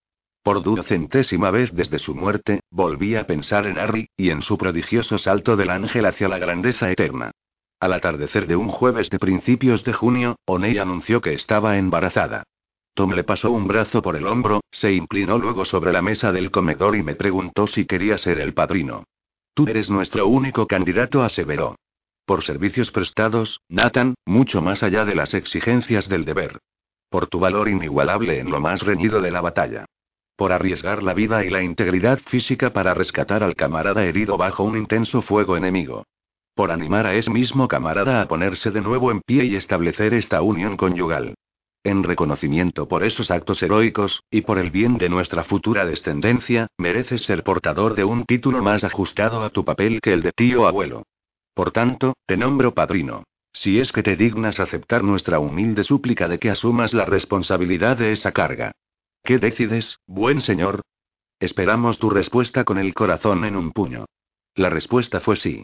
Por 0.45 0.61
duocentésima 0.61 1.49
vez 1.49 1.73
desde 1.73 1.97
su 1.97 2.13
muerte, 2.13 2.59
volví 2.69 3.15
a 3.15 3.25
pensar 3.25 3.65
en 3.65 3.79
Harry, 3.79 4.09
y 4.15 4.29
en 4.29 4.43
su 4.43 4.59
prodigioso 4.59 5.17
salto 5.17 5.57
del 5.57 5.71
ángel 5.71 6.05
hacia 6.05 6.27
la 6.27 6.37
grandeza 6.37 6.91
eterna. 6.91 7.31
Al 7.79 7.93
atardecer 7.93 8.45
de 8.45 8.55
un 8.55 8.67
jueves 8.67 9.09
de 9.09 9.17
principios 9.17 9.83
de 9.83 9.93
junio, 9.93 10.35
O'Neill 10.45 10.77
anunció 10.77 11.19
que 11.19 11.33
estaba 11.33 11.77
embarazada. 11.77 12.43
Tom 12.93 13.13
le 13.13 13.23
pasó 13.23 13.49
un 13.49 13.67
brazo 13.67 14.03
por 14.03 14.15
el 14.15 14.27
hombro, 14.27 14.61
se 14.69 14.93
inclinó 14.93 15.39
luego 15.39 15.65
sobre 15.65 15.91
la 15.91 16.03
mesa 16.03 16.31
del 16.31 16.51
comedor 16.51 16.95
y 16.95 17.01
me 17.01 17.15
preguntó 17.15 17.65
si 17.65 17.85
quería 17.85 18.19
ser 18.19 18.39
el 18.39 18.53
padrino. 18.53 19.05
Tú 19.55 19.65
eres 19.67 19.89
nuestro 19.89 20.27
único 20.27 20.67
candidato, 20.67 21.23
aseveró. 21.23 21.75
Por 22.23 22.43
servicios 22.43 22.91
prestados, 22.91 23.61
Nathan, 23.67 24.13
mucho 24.27 24.61
más 24.61 24.83
allá 24.83 25.05
de 25.05 25.15
las 25.15 25.33
exigencias 25.33 26.07
del 26.07 26.23
deber. 26.23 26.59
Por 27.09 27.25
tu 27.25 27.39
valor 27.39 27.67
inigualable 27.67 28.39
en 28.39 28.51
lo 28.51 28.59
más 28.59 28.83
reñido 28.83 29.21
de 29.21 29.31
la 29.31 29.41
batalla. 29.41 29.87
Por 30.35 30.51
arriesgar 30.51 31.03
la 31.03 31.13
vida 31.13 31.45
y 31.45 31.49
la 31.49 31.63
integridad 31.63 32.19
física 32.19 32.73
para 32.73 32.93
rescatar 32.93 33.43
al 33.43 33.55
camarada 33.55 34.03
herido 34.03 34.37
bajo 34.37 34.63
un 34.63 34.77
intenso 34.77 35.21
fuego 35.21 35.57
enemigo. 35.57 36.05
Por 36.53 36.71
animar 36.71 37.05
a 37.05 37.15
ese 37.15 37.31
mismo 37.31 37.67
camarada 37.67 38.21
a 38.21 38.27
ponerse 38.27 38.71
de 38.71 38.81
nuevo 38.81 39.11
en 39.11 39.21
pie 39.21 39.45
y 39.45 39.55
establecer 39.55 40.13
esta 40.13 40.41
unión 40.41 40.77
conyugal. 40.77 41.35
En 41.83 42.03
reconocimiento 42.03 42.87
por 42.87 43.03
esos 43.03 43.29
actos 43.29 43.61
heroicos, 43.61 44.23
y 44.31 44.41
por 44.41 44.57
el 44.57 44.71
bien 44.71 44.97
de 44.97 45.07
nuestra 45.07 45.43
futura 45.43 45.85
descendencia, 45.85 46.67
mereces 46.77 47.21
ser 47.21 47.43
portador 47.43 47.93
de 47.93 48.03
un 48.03 48.25
título 48.25 48.63
más 48.63 48.83
ajustado 48.83 49.43
a 49.43 49.51
tu 49.51 49.63
papel 49.63 50.01
que 50.01 50.13
el 50.13 50.23
de 50.23 50.31
tío 50.31 50.65
abuelo. 50.65 51.03
Por 51.53 51.71
tanto, 51.71 52.15
te 52.25 52.37
nombro 52.37 52.73
padrino. 52.73 53.23
Si 53.53 53.79
es 53.79 53.91
que 53.91 54.03
te 54.03 54.15
dignas 54.15 54.59
aceptar 54.59 55.03
nuestra 55.03 55.39
humilde 55.39 55.83
súplica 55.83 56.27
de 56.27 56.39
que 56.39 56.49
asumas 56.49 56.93
la 56.93 57.05
responsabilidad 57.05 57.97
de 57.97 58.11
esa 58.11 58.31
carga. 58.31 58.73
¿Qué 59.25 59.39
decides, 59.39 59.97
buen 60.05 60.39
señor? 60.39 60.81
Esperamos 61.39 61.97
tu 61.97 62.11
respuesta 62.11 62.63
con 62.63 62.77
el 62.77 62.93
corazón 62.93 63.43
en 63.43 63.55
un 63.55 63.71
puño. 63.71 64.05
La 64.53 64.69
respuesta 64.69 65.19
fue 65.19 65.35
sí. 65.35 65.63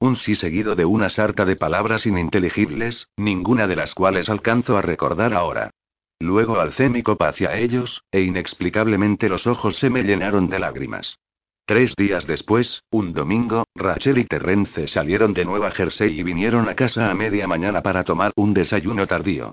Un 0.00 0.16
sí 0.16 0.34
seguido 0.34 0.76
de 0.76 0.86
una 0.86 1.10
sarta 1.10 1.44
de 1.44 1.56
palabras 1.56 2.06
ininteligibles, 2.06 3.10
ninguna 3.18 3.66
de 3.66 3.76
las 3.76 3.94
cuales 3.94 4.30
alcanzo 4.30 4.78
a 4.78 4.82
recordar 4.82 5.34
ahora. 5.34 5.72
Luego 6.20 6.58
alcé 6.58 6.88
mi 6.88 7.02
copa 7.02 7.28
hacia 7.28 7.54
ellos, 7.58 8.02
e 8.10 8.22
inexplicablemente 8.22 9.28
los 9.28 9.46
ojos 9.46 9.76
se 9.76 9.90
me 9.90 10.04
llenaron 10.04 10.48
de 10.48 10.58
lágrimas. 10.58 11.18
Tres 11.66 11.94
días 11.94 12.26
después, 12.26 12.82
un 12.90 13.12
domingo, 13.12 13.64
Rachel 13.74 14.16
y 14.16 14.24
Terrence 14.24 14.88
salieron 14.88 15.34
de 15.34 15.44
Nueva 15.44 15.70
Jersey 15.70 16.18
y 16.18 16.22
vinieron 16.22 16.66
a 16.66 16.74
casa 16.74 17.10
a 17.10 17.14
media 17.14 17.46
mañana 17.46 17.82
para 17.82 18.04
tomar 18.04 18.32
un 18.36 18.54
desayuno 18.54 19.06
tardío. 19.06 19.52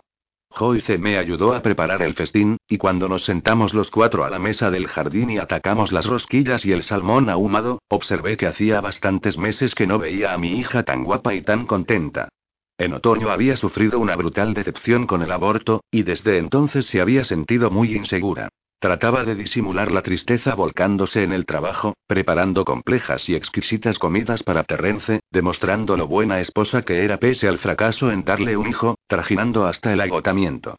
Joyce 0.60 0.98
me 0.98 1.18
ayudó 1.18 1.54
a 1.54 1.62
preparar 1.62 2.02
el 2.02 2.16
festín, 2.16 2.58
y 2.68 2.78
cuando 2.78 3.08
nos 3.08 3.24
sentamos 3.24 3.74
los 3.74 3.90
cuatro 3.90 4.26
a 4.26 4.30
la 4.30 4.40
mesa 4.40 4.70
del 4.70 4.88
jardín 4.88 5.30
y 5.30 5.38
atacamos 5.38 5.92
las 5.92 6.06
rosquillas 6.06 6.66
y 6.66 6.72
el 6.72 6.84
salmón 6.84 7.30
ahumado, 7.30 7.82
observé 7.88 8.36
que 8.36 8.48
hacía 8.48 8.82
bastantes 8.82 9.38
meses 9.38 9.74
que 9.74 9.88
no 9.88 10.00
veía 10.00 10.34
a 10.34 10.38
mi 10.38 10.60
hija 10.60 10.84
tan 10.84 11.04
guapa 11.04 11.34
y 11.34 11.44
tan 11.44 11.66
contenta. 11.66 12.30
En 12.78 12.94
otoño 12.94 13.30
había 13.30 13.56
sufrido 13.56 14.00
una 14.00 14.16
brutal 14.16 14.54
decepción 14.54 15.06
con 15.06 15.22
el 15.22 15.32
aborto, 15.32 15.84
y 15.92 16.04
desde 16.04 16.38
entonces 16.38 16.88
se 16.88 17.00
había 17.00 17.24
sentido 17.24 17.70
muy 17.70 17.96
insegura. 17.96 18.50
Trataba 18.82 19.26
de 19.26 19.36
disimular 19.36 19.92
la 19.92 20.04
tristeza 20.04 20.56
volcándose 20.56 21.24
en 21.24 21.34
el 21.34 21.46
trabajo, 21.46 21.96
preparando 22.08 22.64
complejas 22.64 23.28
y 23.28 23.36
exquisitas 23.36 24.00
comidas 24.00 24.42
para 24.42 24.64
Terrence, 24.64 25.20
demostrando 25.32 25.98
lo 25.98 26.08
buena 26.08 26.40
esposa 26.40 26.84
que 26.84 27.04
era 27.04 27.18
pese 27.18 27.50
al 27.50 27.58
fracaso 27.58 28.10
en 28.10 28.24
darle 28.24 28.56
un 28.56 28.70
hijo, 28.70 28.96
trajinando 29.08 29.66
hasta 29.66 29.92
el 29.92 30.00
agotamiento. 30.00 30.78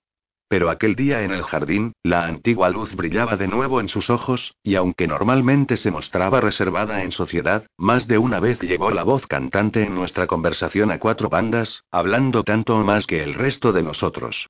Pero 0.49 0.71
aquel 0.71 0.97
día 0.97 1.23
en 1.23 1.31
el 1.31 1.43
jardín, 1.43 1.93
la 2.03 2.25
antigua 2.25 2.71
luz 2.71 2.97
brillaba 2.97 3.37
de 3.37 3.49
nuevo 3.49 3.81
en 3.81 3.89
sus 3.89 4.09
ojos, 4.09 4.55
y 4.63 4.77
aunque 4.77 5.07
normalmente 5.07 5.77
se 5.77 5.91
mostraba 5.91 6.41
reservada 6.41 7.05
en 7.05 7.13
sociedad, 7.13 7.67
más 7.77 8.09
de 8.09 8.17
una 8.17 8.41
vez 8.41 8.61
llegó 8.61 8.91
la 8.91 9.03
voz 9.03 9.27
cantante 9.27 9.85
en 9.85 9.95
nuestra 9.95 10.27
conversación 10.27 10.91
a 10.91 10.99
cuatro 10.99 11.29
bandas, 11.29 11.85
hablando 11.91 12.45
tanto 12.45 12.79
o 12.79 12.83
más 12.83 13.07
que 13.07 13.23
el 13.23 13.35
resto 13.35 13.73
de 13.73 13.83
nosotros. 13.83 14.49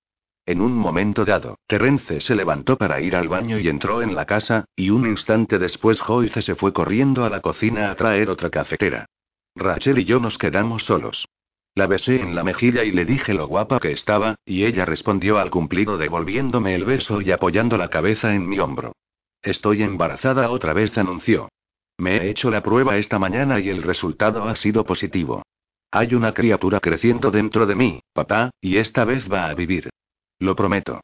En 0.51 0.61
un 0.61 0.73
momento 0.73 1.25
dado, 1.25 1.61
Terence 1.69 2.21
se 2.21 2.35
levantó 2.35 2.77
para 2.77 3.01
ir 3.01 3.15
al 3.15 3.29
baño 3.29 3.61
y 3.61 3.69
entró 3.69 4.03
en 4.03 4.17
la 4.17 4.25
casa, 4.25 4.65
y 4.75 4.91
un 4.91 5.07
instante 5.07 5.61
después 5.61 6.01
Joyce 6.01 6.43
se 6.43 6.57
fue 6.57 6.73
corriendo 6.73 7.25
a 7.25 7.31
la 7.31 7.41
cocina 7.41 7.89
a 7.89 7.95
traer 7.95 8.29
otra 8.29 8.51
cafetera. 8.51 9.07
Rachel 9.55 10.01
y 10.01 10.05
yo 10.07 10.19
nos 10.19 10.39
quedamos 10.39 10.83
solos. 10.83 11.29
La 11.77 11.87
besé 11.87 12.21
en 12.21 12.35
la 12.35 12.43
mejilla 12.43 12.83
y 12.83 12.91
le 12.91 13.05
dije 13.05 13.33
lo 13.33 13.47
guapa 13.47 13.79
que 13.79 13.93
estaba, 13.93 14.35
y 14.45 14.65
ella 14.65 14.85
respondió 14.85 15.39
al 15.39 15.51
cumplido 15.51 15.97
devolviéndome 15.99 16.75
el 16.75 16.85
beso 16.85 17.21
y 17.21 17.31
apoyando 17.31 17.77
la 17.77 17.87
cabeza 17.87 18.35
en 18.35 18.49
mi 18.49 18.59
hombro. 18.59 18.97
Estoy 19.43 19.85
embarazada 19.85 20.51
otra 20.51 20.73
vez, 20.73 20.99
anunció. 20.99 21.49
Me 21.97 22.17
he 22.17 22.29
hecho 22.29 22.51
la 22.51 22.65
prueba 22.65 22.97
esta 22.97 23.21
mañana 23.21 23.61
y 23.61 23.69
el 23.69 23.85
resultado 23.85 24.43
ha 24.49 24.57
sido 24.57 24.85
positivo. 24.85 25.45
Hay 25.93 26.13
una 26.17 26.35
criatura 26.35 26.81
creciendo 26.81 27.31
dentro 27.31 27.67
de 27.67 27.77
mí, 27.77 28.01
papá, 28.13 28.51
y 28.61 28.79
esta 28.79 29.05
vez 29.05 29.31
va 29.31 29.47
a 29.47 29.55
vivir. 29.55 29.91
Lo 30.41 30.57
prometo. 30.57 31.03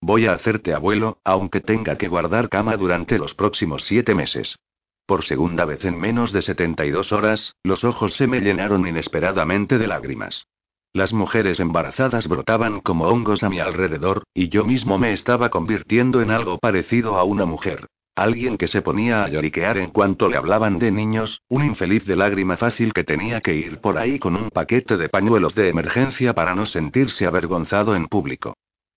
Voy 0.00 0.26
a 0.26 0.32
hacerte 0.32 0.74
abuelo, 0.74 1.18
aunque 1.22 1.60
tenga 1.60 1.96
que 1.96 2.08
guardar 2.08 2.48
cama 2.48 2.76
durante 2.76 3.16
los 3.16 3.32
próximos 3.32 3.84
siete 3.84 4.12
meses. 4.12 4.58
Por 5.06 5.22
segunda 5.22 5.64
vez 5.64 5.84
en 5.84 6.00
menos 6.00 6.32
de 6.32 6.42
72 6.42 7.12
horas, 7.12 7.54
los 7.62 7.84
ojos 7.84 8.14
se 8.14 8.26
me 8.26 8.40
llenaron 8.40 8.84
inesperadamente 8.84 9.78
de 9.78 9.86
lágrimas. 9.86 10.48
Las 10.92 11.12
mujeres 11.12 11.60
embarazadas 11.60 12.26
brotaban 12.26 12.80
como 12.80 13.06
hongos 13.06 13.44
a 13.44 13.48
mi 13.48 13.60
alrededor, 13.60 14.24
y 14.34 14.48
yo 14.48 14.64
mismo 14.64 14.98
me 14.98 15.12
estaba 15.12 15.48
convirtiendo 15.50 16.20
en 16.20 16.32
algo 16.32 16.58
parecido 16.58 17.16
a 17.16 17.22
una 17.22 17.46
mujer. 17.46 17.86
Alguien 18.16 18.58
que 18.58 18.66
se 18.66 18.82
ponía 18.82 19.22
a 19.22 19.28
lloriquear 19.28 19.78
en 19.78 19.90
cuanto 19.90 20.28
le 20.28 20.36
hablaban 20.36 20.80
de 20.80 20.90
niños, 20.90 21.40
un 21.48 21.64
infeliz 21.64 22.04
de 22.04 22.16
lágrima 22.16 22.56
fácil 22.56 22.92
que 22.92 23.04
tenía 23.04 23.40
que 23.40 23.54
ir 23.54 23.80
por 23.80 23.96
ahí 23.96 24.18
con 24.18 24.34
un 24.34 24.50
paquete 24.50 24.96
de 24.96 25.08
pañuelos 25.08 25.54
de 25.54 25.68
emergencia 25.68 26.34
para 26.34 26.56
no 26.56 26.66
sentirse 26.66 27.26
avergonzado 27.26 27.94
en 27.94 28.08
público. 28.08 28.54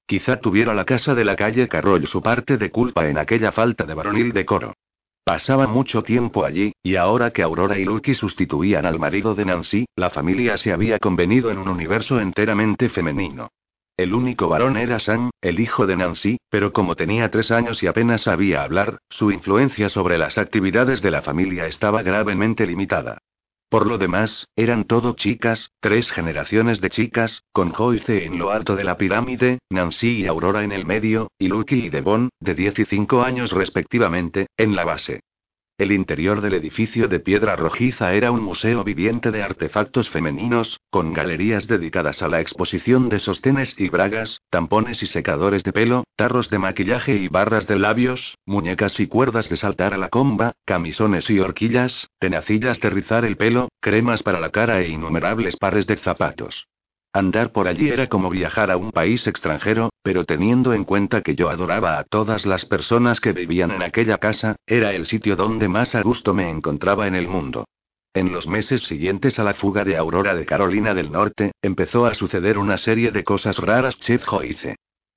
Quizá 0.07 0.39
tuviera 0.39 0.75
la 0.75 0.85
casa 0.85 1.15
de 1.15 1.25
la 1.25 1.35
calle 1.35 1.67
Carroll 1.67 2.05
su 2.05 2.21
parte 2.21 2.57
de 2.57 2.69
culpa 2.69 3.07
en 3.07 3.17
aquella 3.17 3.51
falta 3.51 3.85
de 3.85 3.93
varonil 3.95 4.33
decoro. 4.33 4.73
Pasaba 5.23 5.65
mucho 5.65 6.03
tiempo 6.03 6.45
allí, 6.45 6.73
y 6.83 6.95
ahora 6.97 7.31
que 7.31 7.41
Aurora 7.41 7.79
y 7.79 7.85
Lucky 7.85 8.13
sustituían 8.13 8.85
al 8.85 8.99
marido 8.99 9.33
de 9.33 9.45
Nancy, 9.45 9.85
la 9.95 10.11
familia 10.11 10.57
se 10.57 10.71
había 10.71 10.99
convenido 10.99 11.49
en 11.49 11.57
un 11.57 11.67
universo 11.67 12.19
enteramente 12.19 12.89
femenino. 12.89 13.49
El 13.97 14.13
único 14.13 14.47
varón 14.47 14.77
era 14.77 14.99
Sam, 14.99 15.31
el 15.41 15.59
hijo 15.59 15.87
de 15.87 15.95
Nancy, 15.95 16.37
pero 16.51 16.71
como 16.71 16.95
tenía 16.95 17.31
tres 17.31 17.49
años 17.49 17.81
y 17.81 17.87
apenas 17.87 18.21
sabía 18.21 18.61
hablar, 18.61 18.99
su 19.09 19.31
influencia 19.31 19.89
sobre 19.89 20.19
las 20.19 20.37
actividades 20.37 21.01
de 21.01 21.09
la 21.09 21.23
familia 21.23 21.65
estaba 21.65 22.03
gravemente 22.03 22.67
limitada. 22.67 23.17
Por 23.75 23.87
lo 23.87 23.97
demás, 23.97 24.47
eran 24.55 24.85
todo 24.85 25.15
chicas, 25.15 25.73
tres 25.81 26.09
generaciones 26.09 26.79
de 26.79 26.89
chicas, 26.89 27.43
con 27.51 27.71
Joyce 27.71 28.23
en 28.23 28.39
lo 28.39 28.51
alto 28.51 28.77
de 28.77 28.85
la 28.85 28.95
pirámide, 28.95 29.59
Nancy 29.69 30.21
y 30.21 30.27
Aurora 30.27 30.63
en 30.63 30.71
el 30.71 30.85
medio, 30.85 31.27
y 31.37 31.49
Lucky 31.49 31.87
y 31.87 31.89
Devon, 31.89 32.29
de 32.39 32.55
15 32.55 33.05
años 33.21 33.51
respectivamente, 33.51 34.47
en 34.55 34.77
la 34.77 34.85
base. 34.85 35.19
El 35.77 35.91
interior 35.91 36.39
del 36.39 36.53
edificio 36.53 37.09
de 37.09 37.19
piedra 37.19 37.57
rojiza 37.57 38.13
era 38.13 38.31
un 38.31 38.41
museo 38.41 38.85
viviente 38.85 39.29
de 39.31 39.43
artefactos 39.43 40.09
femeninos, 40.09 40.79
con 40.89 41.11
galerías 41.11 41.67
dedicadas 41.67 42.21
a 42.21 42.29
la 42.29 42.39
exposición 42.39 43.09
de 43.09 43.19
sostenes 43.19 43.75
y 43.77 43.89
bragas, 43.89 44.39
tampones 44.49 45.03
y 45.03 45.05
secadores 45.05 45.65
de 45.65 45.73
pelo, 45.73 46.05
tarros 46.15 46.49
de 46.49 46.59
maquillaje 46.59 47.17
y 47.17 47.27
barras 47.27 47.67
de 47.67 47.77
labios, 47.77 48.37
muñecas 48.45 49.01
y 49.01 49.07
cuerdas 49.07 49.49
de 49.49 49.57
saltar 49.57 49.93
a 49.93 49.97
la 49.97 50.07
comba, 50.07 50.53
camisones 50.63 51.29
y 51.29 51.39
horquillas, 51.39 52.07
tenacillas 52.19 52.79
de 52.79 52.89
rizar 52.89 53.25
el 53.25 53.35
pelo, 53.35 53.67
cremas 53.81 54.23
para 54.23 54.39
la 54.39 54.51
cara 54.51 54.79
e 54.79 54.87
innumerables 54.87 55.57
pares 55.57 55.87
de 55.87 55.97
zapatos. 55.97 56.67
Andar 57.15 57.53
por 57.53 57.69
allí 57.69 57.87
era 57.87 58.07
como 58.07 58.29
viajar 58.29 58.69
a 58.69 58.75
un 58.75 58.91
país 58.91 59.25
extranjero, 59.25 59.89
pero 60.03 60.25
teniendo 60.25 60.73
en 60.73 60.83
cuenta 60.83 61.21
que 61.21 61.33
yo 61.33 61.49
adoraba 61.49 61.97
a 61.97 62.03
todas 62.03 62.45
las 62.45 62.65
personas 62.65 63.21
que 63.21 63.31
vivían 63.31 63.71
en 63.71 63.83
aquella 63.83 64.17
casa, 64.17 64.57
era 64.67 64.91
el 64.91 65.05
sitio 65.05 65.37
donde 65.37 65.69
más 65.69 65.95
a 65.95 66.01
gusto 66.01 66.33
me 66.33 66.49
encontraba 66.49 67.07
en 67.07 67.15
el 67.15 67.29
mundo. 67.29 67.69
En 68.13 68.33
los 68.33 68.47
meses 68.47 68.81
siguientes 68.81 69.39
a 69.39 69.45
la 69.45 69.53
fuga 69.53 69.85
de 69.85 69.95
Aurora 69.95 70.35
de 70.35 70.45
Carolina 70.45 70.93
del 70.93 71.09
Norte, 71.09 71.53
empezó 71.61 72.05
a 72.05 72.15
suceder 72.15 72.57
una 72.57 72.75
serie 72.75 73.11
de 73.11 73.23
cosas 73.23 73.59
raras. 73.59 73.97
Chef 73.97 74.25
Joyce. 74.25 74.75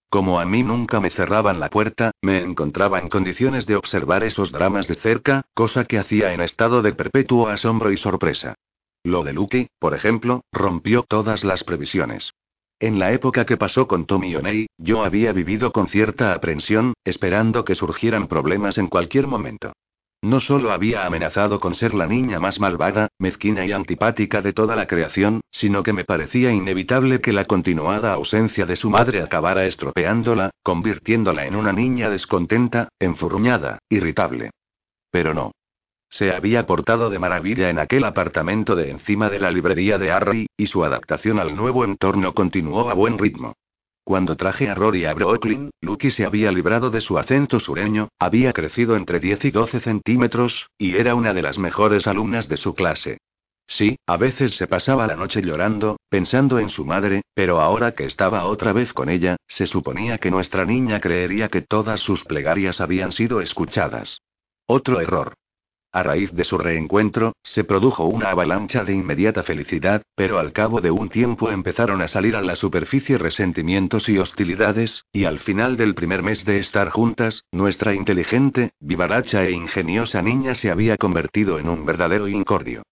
Como 0.09 0.39
a 0.39 0.45
mí 0.45 0.62
nunca 0.62 1.01
me 1.01 1.11
cerraban 1.11 1.59
la 1.59 1.69
puerta, 1.69 2.12
me 2.23 2.39
encontraba 2.39 3.01
en 3.01 3.09
condiciones 3.09 3.66
de 3.66 3.75
observar 3.75 4.23
esos 4.23 4.53
dramas 4.53 4.87
de 4.87 4.95
cerca, 4.95 5.43
cosa 5.53 5.85
que 5.85 5.99
hacía 5.99 6.33
en 6.33 6.43
estado 6.43 6.81
de 6.81 6.93
perpetuo 6.93 7.49
asombro 7.49 7.91
y 7.91 7.97
sorpresa. 7.97 8.55
Lo 9.05 9.23
de 9.25 9.33
Lucky, 9.33 9.69
por 9.79 9.95
ejemplo, 9.95 10.43
rompió 10.53 11.03
todas 11.03 11.45
las 11.45 11.65
previsiones. 11.65 12.33
En 12.81 12.99
la 12.99 13.12
época 13.12 13.45
que 13.45 13.57
pasó 13.57 13.89
con 13.89 14.07
Tommy 14.07 14.37
O'Neill, 14.37 14.69
yo 14.79 15.05
había 15.05 15.33
vivido 15.33 15.73
con 15.73 15.89
cierta 15.89 16.33
aprensión, 16.33 16.95
esperando 17.05 17.65
que 17.65 17.75
surgieran 17.75 18.29
problemas 18.29 18.79
en 18.79 18.87
cualquier 18.87 19.27
momento. 19.27 19.73
No 20.23 20.41
solo 20.41 20.73
había 20.73 21.07
amenazado 21.07 21.61
con 21.61 21.75
ser 21.75 21.95
la 21.95 22.07
niña 22.07 22.41
más 22.41 22.59
malvada, 22.59 23.09
mezquina 23.19 23.65
y 23.65 23.73
antipática 23.73 24.43
de 24.43 24.53
toda 24.53 24.75
la 24.75 24.87
creación, 24.87 25.41
sino 25.51 25.85
que 25.85 25.93
me 25.93 26.05
parecía 26.05 26.53
inevitable 26.53 27.20
que 27.20 27.33
la 27.33 27.45
continuada 27.45 28.15
ausencia 28.15 28.66
de 28.66 28.75
su 28.75 28.91
madre 28.91 29.23
acabara 29.23 29.65
estropeándola, 29.65 30.51
convirtiéndola 30.62 31.47
en 31.47 31.55
una 31.55 31.73
niña 31.73 32.11
descontenta, 32.11 32.89
enfurruñada, 32.99 33.79
irritable. 33.89 34.51
Pero 35.11 35.35
no. 35.35 35.53
Se 36.10 36.32
había 36.32 36.66
portado 36.66 37.10
de 37.10 37.18
maravilla 37.18 37.68
en 37.70 37.78
aquel 37.78 38.05
apartamento 38.05 38.74
de 38.74 38.90
encima 38.90 39.28
de 39.28 39.40
la 39.40 39.51
librería 39.51 39.98
de 39.98 40.10
Harry, 40.10 40.47
y 40.56 40.66
su 40.66 40.85
adaptación 40.85 41.39
al 41.39 41.55
nuevo 41.55 41.85
entorno 41.85 42.35
continuó 42.35 42.89
a 42.89 42.94
buen 42.94 43.18
ritmo. 43.18 43.55
Cuando 44.05 44.36
traje 44.36 44.70
a 44.70 44.74
Rory 44.74 45.05
a 45.05 45.12
Brooklyn, 45.12 45.70
Lucky 45.82 46.10
se 46.10 46.24
había 46.24 46.51
librado 46.51 46.89
de 46.89 47.02
su 47.02 47.18
acento 47.18 47.60
sureño, 47.60 48.09
había 48.18 48.55
crecido 48.55 48.97
entre 48.97 49.20
10 49.20 49.44
y 49.44 49.51
12 49.51 49.80
centímetros, 49.80 50.70
y 50.78 50.97
era 50.97 51.14
una 51.14 51.35
de 51.35 51.43
las 51.43 51.59
mejores 51.59 52.06
alumnas 52.06 52.48
de 52.48 52.56
su 52.56 52.74
clase. 52.74 53.18
Sí, 53.66 53.98
a 54.06 54.16
veces 54.16 54.56
se 54.56 54.66
pasaba 54.66 55.06
la 55.06 55.14
noche 55.14 55.43
llorando, 55.43 55.98
pensando 56.09 56.59
en 56.59 56.70
su 56.70 56.86
madre, 56.86 57.20
pero 57.35 57.60
ahora 57.60 57.93
que 57.93 58.06
estaba 58.06 58.47
otra 58.47 58.72
vez 58.72 58.94
con 58.94 59.10
ella, 59.10 59.36
se 59.47 59.66
suponía 59.66 60.16
que 60.16 60.30
nuestra 60.30 60.64
niña 60.64 61.01
creería 61.01 61.51
que 61.51 61.60
todas 61.60 62.01
sus 62.01 62.24
plegarias 62.24 62.80
habían 62.80 63.12
sido 63.12 63.43
escuchadas. 63.43 64.22
Otro 64.66 65.02
error. 65.02 65.35
A 65.90 66.02
raíz 66.02 66.32
de 66.32 66.44
su 66.44 66.59
reencuentro, 66.59 67.32
se 67.43 67.65
produjo 67.65 68.05
una 68.05 68.31
avalancha 68.31 68.85
de 68.85 68.93
inmediata 68.93 69.43
felicidad, 69.43 70.02
pero 70.15 70.39
al 70.39 70.52
cabo 70.52 70.82
de 70.82 70.90
un 70.90 71.09
tiempo 71.09 71.51
empezaron 71.51 72.02
a 72.02 72.09
salir 72.09 72.36
a 72.36 72.43
la 72.43 72.56
superficie 72.56 73.16
resentimientos 73.16 74.10
y 74.10 74.19
hostilidades, 74.19 75.06
y 75.12 75.24
al 75.24 75.39
final 75.39 75.78
del 75.78 75.94
primer 75.94 76.23
mes 76.23 76.44
de 76.44 76.59
estar 76.59 76.90
juntas, 76.90 77.44
nuestra 77.52 77.94
inteligente, 77.94 78.73
vivaracha 78.81 79.44
e 79.44 79.52
ingeniosa 79.52 80.20
niña 80.20 80.55
se 80.55 80.70
había 80.70 80.98
convertido 80.98 81.59
en 81.59 81.70
un 81.70 81.86
verdadero 81.86 82.28
incordio. 82.28 82.82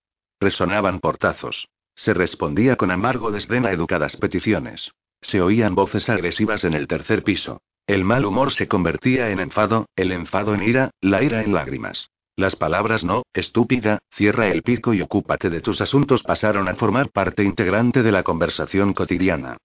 Resonaban 0.40 1.00
portazos. 1.00 1.68
Se 1.94 2.14
respondía 2.14 2.76
con 2.76 2.90
amargo 2.90 3.30
desdén 3.30 3.66
a 3.66 3.72
educadas 3.72 4.16
peticiones. 4.16 4.92
Se 5.20 5.42
oían 5.42 5.74
voces 5.74 6.08
agresivas 6.08 6.64
en 6.64 6.72
el 6.72 6.86
tercer 6.86 7.22
piso. 7.22 7.60
El 7.86 8.04
mal 8.04 8.24
humor 8.24 8.52
se 8.52 8.68
convertía 8.68 9.30
en 9.30 9.40
enfado, 9.40 9.86
el 9.96 10.12
enfado 10.12 10.54
en 10.54 10.62
ira, 10.62 10.90
la 11.00 11.22
ira 11.22 11.42
en 11.42 11.52
lágrimas. 11.52 12.10
Las 12.36 12.54
palabras 12.54 13.02
no, 13.02 13.22
estúpida, 13.32 14.00
cierra 14.12 14.48
el 14.48 14.62
pico 14.62 14.92
y 14.92 15.00
ocúpate 15.00 15.48
de 15.48 15.62
tus 15.62 15.80
asuntos 15.80 16.22
pasaron 16.22 16.68
a 16.68 16.74
formar 16.74 17.10
parte 17.10 17.42
integrante 17.42 18.02
de 18.02 18.12
la 18.12 18.22
conversación 18.24 18.92
cotidiana. 18.92 19.56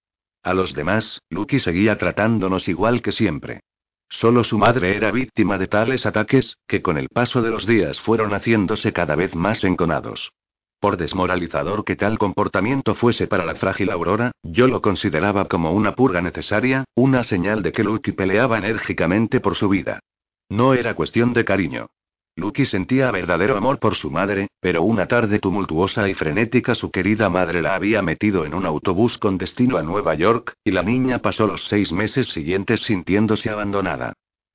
A 0.42 0.54
los 0.54 0.72
demás, 0.72 1.20
Lucky 1.28 1.60
seguía 1.60 1.98
tratándonos 1.98 2.68
igual 2.68 3.02
que 3.02 3.12
siempre. 3.12 3.60
Solo 4.08 4.42
su 4.42 4.56
madre 4.56 4.96
era 4.96 5.10
víctima 5.10 5.58
de 5.58 5.66
tales 5.66 6.06
ataques, 6.06 6.56
que 6.66 6.80
con 6.80 6.96
el 6.96 7.10
paso 7.10 7.42
de 7.42 7.50
los 7.50 7.66
días 7.66 8.00
fueron 8.00 8.32
haciéndose 8.32 8.94
cada 8.94 9.16
vez 9.16 9.34
más 9.34 9.64
enconados. 9.64 10.32
Por 10.80 10.96
desmoralizador 10.96 11.84
que 11.84 11.94
tal 11.94 12.18
comportamiento 12.18 12.94
fuese 12.94 13.26
para 13.26 13.44
la 13.44 13.54
frágil 13.54 13.90
Aurora, 13.90 14.32
yo 14.42 14.66
lo 14.66 14.80
consideraba 14.80 15.44
como 15.44 15.72
una 15.72 15.94
purga 15.94 16.22
necesaria, 16.22 16.84
una 16.94 17.22
señal 17.22 17.62
de 17.62 17.72
que 17.72 17.84
Lucky 17.84 18.12
peleaba 18.12 18.56
enérgicamente 18.56 19.40
por 19.40 19.56
su 19.56 19.68
vida. 19.68 20.00
No 20.48 20.72
era 20.72 20.94
cuestión 20.94 21.34
de 21.34 21.44
cariño. 21.44 21.90
Lucky 22.34 22.64
sentía 22.64 23.10
verdadero 23.10 23.58
amor 23.58 23.78
por 23.78 23.94
su 23.94 24.10
madre, 24.10 24.48
pero 24.58 24.82
una 24.82 25.06
tarde 25.06 25.38
tumultuosa 25.38 26.08
y 26.08 26.14
frenética 26.14 26.74
su 26.74 26.90
querida 26.90 27.28
madre 27.28 27.60
la 27.60 27.74
había 27.74 28.00
metido 28.00 28.46
en 28.46 28.54
un 28.54 28.64
autobús 28.64 29.18
con 29.18 29.36
destino 29.36 29.76
a 29.76 29.82
Nueva 29.82 30.14
York, 30.14 30.54
y 30.64 30.70
la 30.70 30.82
niña 30.82 31.18
pasó 31.18 31.46
los 31.46 31.68
seis 31.68 31.92
meses 31.92 32.28
siguientes 32.28 32.80
sintiéndose 32.80 33.50
abandonada. 33.50 34.14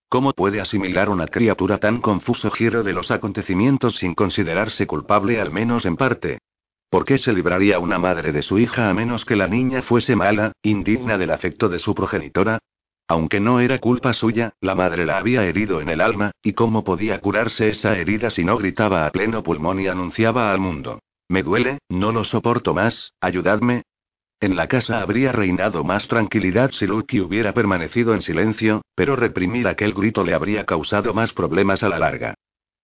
¿Cómo 0.09 0.33
puede 0.33 0.59
asimilar 0.59 1.09
una 1.09 1.27
criatura 1.27 1.77
tan 1.77 2.01
confuso 2.01 2.49
giro 2.49 2.81
de 2.81 2.93
los 2.93 3.11
acontecimientos 3.11 3.97
sin 3.97 4.15
considerarse 4.15 4.87
culpable 4.87 5.39
al 5.39 5.51
menos 5.51 5.85
en 5.85 5.97
parte? 5.97 6.39
¿Por 6.89 7.05
qué 7.05 7.19
se 7.19 7.33
libraría 7.33 7.77
una 7.77 7.99
madre 7.99 8.31
de 8.31 8.41
su 8.41 8.57
hija 8.57 8.89
a 8.89 8.93
menos 8.95 9.23
que 9.23 9.35
la 9.35 9.47
niña 9.47 9.83
fuese 9.83 10.15
mala, 10.15 10.53
indigna 10.63 11.17
del 11.17 11.31
afecto 11.31 11.69
de 11.69 11.77
su 11.77 11.93
progenitora? 11.93 12.59
Aunque 13.07 13.39
no 13.39 13.59
era 13.59 13.79
culpa 13.79 14.13
suya, 14.13 14.53
la 14.61 14.75
madre 14.75 15.05
la 15.05 15.17
había 15.17 15.43
herido 15.45 15.81
en 15.81 15.89
el 15.89 16.01
alma, 16.01 16.31
y 16.41 16.53
cómo 16.53 16.83
podía 16.83 17.19
curarse 17.19 17.69
esa 17.69 17.97
herida 17.97 18.29
si 18.29 18.43
no 18.43 18.57
gritaba 18.57 19.05
a 19.05 19.11
pleno 19.11 19.43
pulmón 19.43 19.79
y 19.79 19.87
anunciaba 19.87 20.51
al 20.51 20.59
mundo. 20.59 20.99
Me 21.29 21.43
duele, 21.43 21.79
no 21.89 22.11
lo 22.11 22.23
soporto 22.23 22.73
más, 22.73 23.13
ayudadme, 23.21 23.83
en 24.39 24.55
la 24.55 24.67
casa 24.67 25.01
habría 25.01 25.31
reinado 25.31 25.83
más 25.83 26.07
tranquilidad 26.07 26.71
si 26.71 26.85
Lucky 26.85 27.21
hubiera 27.21 27.53
permanecido 27.53 28.13
en 28.13 28.21
silencio, 28.21 28.83
pero 28.93 29.15
reprimir 29.15 29.67
aquel 29.67 29.93
grito 29.93 30.23
le 30.23 30.35
habría 30.35 30.63
causado 30.63 31.13
más 31.15 31.33
problemas 31.33 31.81
a 31.81 31.89
la 31.89 31.97
larga. 31.97 32.35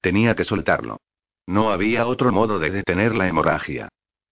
Tenía 0.01 0.35
que 0.35 0.45
soltarlo. 0.45 0.97
No 1.45 1.71
había 1.71 2.07
otro 2.07 2.31
modo 2.31 2.57
de 2.57 2.71
detener 2.71 3.15
la 3.15 3.27
hemorragia. 3.27 3.89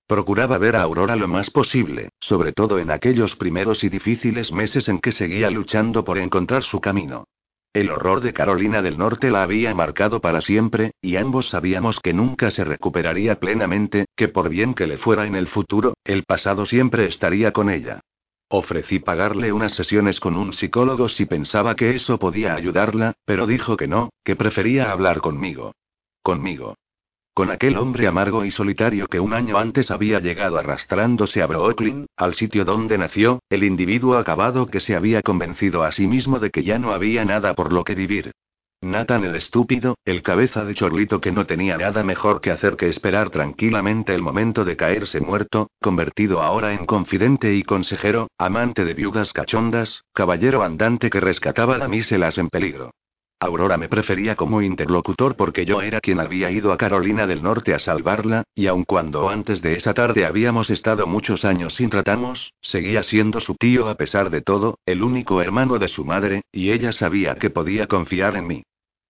Procuraba 0.08 0.58
ver 0.58 0.76
a 0.76 0.82
Aurora 0.82 1.16
lo 1.16 1.28
más 1.28 1.50
posible, 1.50 2.10
sobre 2.20 2.52
todo 2.52 2.80
en 2.80 2.92
aquellos 2.92 3.36
primeros 3.36 3.84
y 3.84 3.90
difíciles 3.90 4.52
meses 4.52 4.90
en 4.90 5.00
que 5.00 5.12
seguía 5.12 5.50
luchando 5.50 6.04
por 6.04 6.18
encontrar 6.18 6.64
su 6.64 6.82
camino. 6.82 7.26
El 7.74 7.90
horror 7.90 8.20
de 8.20 8.34
Carolina 8.34 8.82
del 8.82 8.98
Norte 8.98 9.32
la 9.32 9.44
había 9.44 9.74
marcado 9.74 10.20
para 10.20 10.42
siempre, 10.42 10.92
y 11.02 11.16
ambos 11.16 11.48
sabíamos 11.48 12.02
que 12.02 12.12
nunca 12.12 12.52
se 12.52 12.66
recuperaría 12.66 13.40
plenamente, 13.40 14.08
que 14.18 14.28
por 14.28 14.50
bien 14.50 14.74
que 14.74 14.88
le 14.88 14.98
fuera 14.98 15.26
en 15.26 15.36
el 15.36 15.48
futuro, 15.48 15.94
el 16.04 16.24
pasado 16.24 16.66
siempre 16.66 17.06
estaría 17.06 17.54
con 17.54 17.70
ella. 17.70 18.02
Ofrecí 18.50 19.00
pagarle 19.00 19.54
unas 19.54 19.72
sesiones 19.72 20.20
con 20.20 20.36
un 20.36 20.52
psicólogo 20.52 21.08
si 21.08 21.26
pensaba 21.26 21.78
que 21.78 21.96
eso 21.96 22.20
podía 22.20 22.56
ayudarla, 22.56 23.14
pero 23.24 23.48
dijo 23.48 23.78
que 23.78 23.88
no, 23.88 24.10
que 24.26 24.36
prefería 24.36 24.92
hablar 24.92 25.22
conmigo. 25.22 25.72
Conmigo. 26.22 26.76
Con 27.34 27.50
aquel 27.50 27.78
hombre 27.78 28.08
amargo 28.08 28.44
y 28.44 28.52
solitario 28.52 29.08
que 29.08 29.22
un 29.22 29.34
año 29.34 29.58
antes 29.58 29.90
había 29.90 30.20
llegado 30.20 30.58
arrastrándose 30.58 31.42
a 31.42 31.48
Brooklyn, 31.48 32.06
al 32.18 32.34
sitio 32.34 32.66
donde 32.66 32.98
nació, 32.98 33.40
el 33.50 33.64
individuo 33.64 34.18
acabado 34.18 34.68
que 34.68 34.82
se 34.82 34.98
había 34.98 35.22
convencido 35.22 35.84
a 35.84 35.94
sí 35.94 36.08
mismo 36.08 36.40
de 36.40 36.52
que 36.52 36.64
ya 36.64 36.78
no 36.78 36.92
había 36.92 37.24
nada 37.24 37.54
por 37.54 37.72
lo 37.72 37.86
que 37.86 37.96
vivir. 37.96 38.34
Nathan 38.82 39.24
el 39.24 39.36
estúpido, 39.36 39.96
el 40.04 40.24
cabeza 40.24 40.66
de 40.66 40.74
chorlito 40.74 41.22
que 41.22 41.32
no 41.32 41.46
tenía 41.46 41.78
nada 41.78 42.04
mejor 42.04 42.42
que 42.42 42.52
hacer 42.52 42.76
que 42.76 42.90
esperar 42.90 43.30
tranquilamente 43.30 44.14
el 44.14 44.22
momento 44.22 44.66
de 44.66 44.76
caerse 44.76 45.22
muerto, 45.22 45.70
convertido 45.80 46.42
ahora 46.42 46.74
en 46.74 46.86
confidente 46.86 47.54
y 47.54 47.64
consejero, 47.64 48.28
amante 48.38 48.84
de 48.84 48.94
viudas 48.94 49.32
cachondas, 49.32 50.04
caballero 50.14 50.64
andante 50.64 51.10
que 51.10 51.22
rescataba 51.22 51.78
damiselas 51.78 52.38
en 52.38 52.50
peligro. 52.50 52.92
Aurora 53.44 53.76
me 53.76 53.90
prefería 53.90 54.36
como 54.36 54.62
interlocutor 54.62 55.36
porque 55.36 55.66
yo 55.66 55.82
era 55.82 56.00
quien 56.00 56.20
había 56.20 56.52
ido 56.52 56.72
a 56.72 56.78
Carolina 56.78 57.26
del 57.26 57.42
Norte 57.42 57.74
a 57.74 57.80
salvarla, 57.80 58.44
y 58.54 58.68
aun 58.68 58.84
cuando 58.84 59.30
antes 59.30 59.64
de 59.64 59.74
esa 59.74 59.96
tarde 59.96 60.26
habíamos 60.26 60.70
estado 60.70 61.08
muchos 61.08 61.44
años 61.44 61.74
sin 61.74 61.90
tratarnos, 61.90 62.54
seguía 62.62 63.02
siendo 63.02 63.40
su 63.40 63.56
tío 63.56 63.90
a 63.90 63.96
pesar 63.96 64.30
de 64.30 64.42
todo, 64.42 64.78
el 64.86 65.02
único 65.02 65.42
hermano 65.42 65.80
de 65.80 65.88
su 65.88 66.06
madre, 66.06 66.44
y 66.52 66.70
ella 66.70 66.92
sabía 66.94 67.34
que 67.34 67.50
podía 67.50 67.88
confiar 67.88 68.36
en 68.36 68.46
mí. 68.46 68.64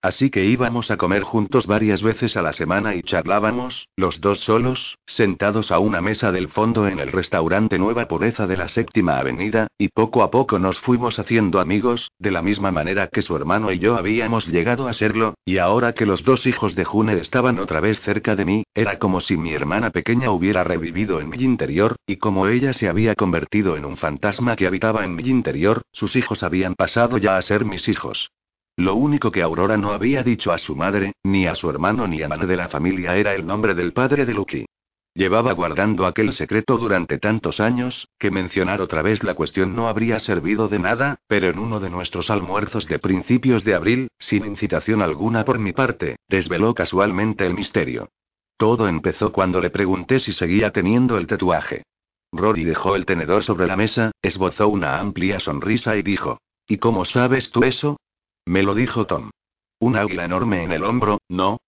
Así 0.04 0.32
que 0.32 0.46
íbamos 0.46 0.90
a 0.90 0.98
comer 0.98 1.22
juntos 1.22 1.68
varias 1.68 2.02
veces 2.02 2.36
a 2.36 2.42
la 2.42 2.54
semana 2.54 2.96
y 2.96 3.04
charlábamos, 3.04 3.88
los 3.96 4.20
dos 4.20 4.40
solos, 4.40 4.98
sentados 5.06 5.72
a 5.72 5.78
una 5.78 6.02
mesa 6.02 6.32
del 6.32 6.48
fondo 6.48 6.88
en 6.88 7.00
el 7.00 7.12
restaurante 7.12 7.78
Nueva 7.78 8.08
Pureza 8.08 8.48
de 8.48 8.58
la 8.58 8.68
Séptima 8.68 9.20
Avenida, 9.20 9.68
y 9.78 9.90
poco 9.90 10.24
a 10.24 10.32
poco 10.32 10.58
nos 10.58 10.80
fuimos 10.80 11.20
haciendo 11.20 11.60
amigos, 11.60 12.10
de 12.18 12.32
la 12.32 12.42
misma 12.42 12.72
manera 12.72 13.10
que 13.10 13.22
su 13.22 13.36
hermano 13.36 13.72
y 13.72 13.78
yo 13.78 13.96
habíamos 13.96 14.48
llegado 14.48 14.88
a 14.88 14.94
serlo, 14.94 15.36
y 15.46 15.60
ahora 15.60 15.94
que 15.94 16.08
los 16.08 16.24
dos 16.24 16.48
hijos 16.48 16.74
de 16.74 16.84
June 16.84 17.20
estaban 17.20 17.60
otra 17.60 17.80
vez 17.80 18.00
cerca 18.02 18.36
de 18.36 18.46
mí, 18.46 18.64
era 18.74 18.98
como 18.98 19.22
si 19.22 19.38
mi 19.38 19.54
hermana 19.54 19.92
pequeña 19.92 20.32
hubiera 20.32 20.64
revivido 20.64 21.22
en 21.22 21.30
mi 21.30 21.38
interior, 21.38 21.96
y 22.08 22.16
como 22.16 22.48
ella 22.48 22.74
se 22.74 22.90
había 22.90 23.14
convertido 23.14 23.78
en 23.78 23.86
un 23.86 23.98
fantasma 23.98 24.56
que 24.56 24.66
habitaba 24.66 25.06
en 25.06 25.14
mi 25.14 25.24
interior, 25.24 25.84
sus 25.92 26.16
hijos 26.16 26.42
habían 26.42 26.74
pasado 26.74 27.20
ya 27.20 27.38
a 27.38 27.42
ser 27.44 27.66
mis 27.66 27.88
hijos. 27.88 28.32
Lo 28.78 28.96
único 28.96 29.32
que 29.32 29.42
Aurora 29.42 29.78
no 29.78 29.92
había 29.92 30.24
dicho 30.24 30.52
a 30.52 30.58
su 30.58 30.76
madre, 30.76 31.14
ni 31.24 31.46
a 31.46 31.56
su 31.56 31.70
hermano 31.70 32.08
ni 32.08 32.22
a 32.24 32.28
nadie 32.28 32.48
de 32.48 32.56
la 32.58 32.70
familia 32.70 33.16
era 33.16 33.36
el 33.36 33.46
nombre 33.46 33.76
del 33.76 33.94
padre 33.94 34.26
de 34.26 34.34
Lucky. 34.34 34.66
Llevaba 35.14 35.52
guardando 35.52 36.06
aquel 36.06 36.32
secreto 36.32 36.78
durante 36.78 37.20
tantos 37.20 37.60
años, 37.60 38.08
que 38.18 38.32
mencionar 38.32 38.80
otra 38.80 39.02
vez 39.02 39.24
la 39.24 39.34
cuestión 39.34 39.76
no 39.76 39.90
habría 39.90 40.20
servido 40.20 40.70
de 40.70 40.80
nada, 40.80 41.20
pero 41.28 41.50
en 41.50 41.60
uno 41.60 41.82
de 41.82 41.90
nuestros 41.90 42.30
almuerzos 42.30 42.88
de 42.88 42.98
principios 42.98 43.66
de 43.66 43.76
abril, 43.76 44.08
sin 44.20 44.46
incitación 44.46 45.02
alguna 45.02 45.44
por 45.44 45.60
mi 45.60 45.74
parte, 45.74 46.16
desveló 46.30 46.74
casualmente 46.74 47.46
el 47.46 47.54
misterio. 47.54 48.08
Todo 48.56 48.88
empezó 48.88 49.34
cuando 49.34 49.60
le 49.60 49.70
pregunté 49.70 50.20
si 50.20 50.32
seguía 50.32 50.72
teniendo 50.72 51.18
el 51.18 51.28
tatuaje. 51.28 51.84
Rory 52.32 52.64
dejó 52.64 52.96
el 52.96 53.06
tenedor 53.06 53.44
sobre 53.44 53.68
la 53.68 53.76
mesa, 53.76 54.12
esbozó 54.22 54.70
una 54.70 55.00
amplia 55.00 55.42
sonrisa 55.42 55.98
y 55.98 56.04
dijo: 56.04 56.40
¿Y 56.68 56.78
cómo 56.78 57.04
sabes 57.04 57.52
tú 57.52 57.64
eso? 57.64 57.98
Me 58.46 58.64
lo 58.64 58.74
dijo 58.74 59.06
Tom. 59.06 59.32
Un 59.80 59.96
águila 59.96 60.26
enorme 60.26 60.64
en 60.64 60.72
el 60.72 60.84
hombro, 60.84 61.20
¿no? 61.30 61.60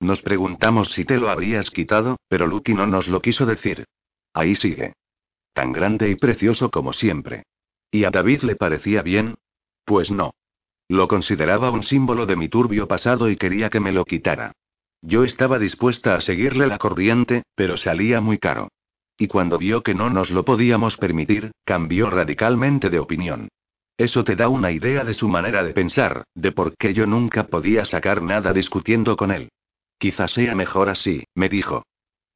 Nos 0.00 0.20
preguntamos 0.22 0.90
si 0.92 1.04
te 1.04 1.16
lo 1.16 1.30
habrías 1.30 1.70
quitado, 1.70 2.18
pero 2.28 2.46
Lucky 2.46 2.74
no 2.74 2.86
nos 2.86 3.08
lo 3.08 3.20
quiso 3.20 3.46
decir. 3.46 3.84
Ahí 4.34 4.54
sigue. 4.54 4.92
Tan 5.52 5.72
grande 5.72 6.10
y 6.10 6.16
precioso 6.16 6.70
como 6.70 6.92
siempre. 6.92 7.44
¿Y 7.90 8.04
a 8.04 8.10
David 8.10 8.42
le 8.42 8.56
parecía 8.56 9.02
bien? 9.02 9.36
Pues 9.84 10.10
no. 10.10 10.34
Lo 10.88 11.08
consideraba 11.08 11.70
un 11.70 11.82
símbolo 11.82 12.26
de 12.26 12.36
mi 12.36 12.48
turbio 12.48 12.86
pasado 12.86 13.30
y 13.30 13.36
quería 13.36 13.70
que 13.70 13.80
me 13.80 13.92
lo 13.92 14.04
quitara. 14.04 14.52
Yo 15.02 15.24
estaba 15.24 15.58
dispuesta 15.58 16.14
a 16.14 16.20
seguirle 16.20 16.66
la 16.66 16.78
corriente, 16.78 17.44
pero 17.54 17.76
salía 17.76 18.20
muy 18.20 18.38
caro. 18.38 18.68
Y 19.18 19.28
cuando 19.28 19.58
vio 19.58 19.82
que 19.82 19.94
no 19.94 20.10
nos 20.10 20.30
lo 20.30 20.44
podíamos 20.44 20.96
permitir, 20.96 21.52
cambió 21.64 22.10
radicalmente 22.10 22.90
de 22.90 22.98
opinión. 22.98 23.48
Eso 23.98 24.24
te 24.24 24.36
da 24.36 24.48
una 24.48 24.72
idea 24.72 25.04
de 25.04 25.14
su 25.14 25.28
manera 25.28 25.64
de 25.64 25.72
pensar, 25.72 26.24
de 26.34 26.52
por 26.52 26.76
qué 26.76 26.92
yo 26.92 27.06
nunca 27.06 27.44
podía 27.44 27.84
sacar 27.84 28.22
nada 28.22 28.52
discutiendo 28.52 29.16
con 29.16 29.30
él. 29.30 29.48
Quizás 29.98 30.32
sea 30.32 30.54
mejor 30.54 30.90
así, 30.90 31.24
me 31.34 31.48
dijo. 31.48 31.82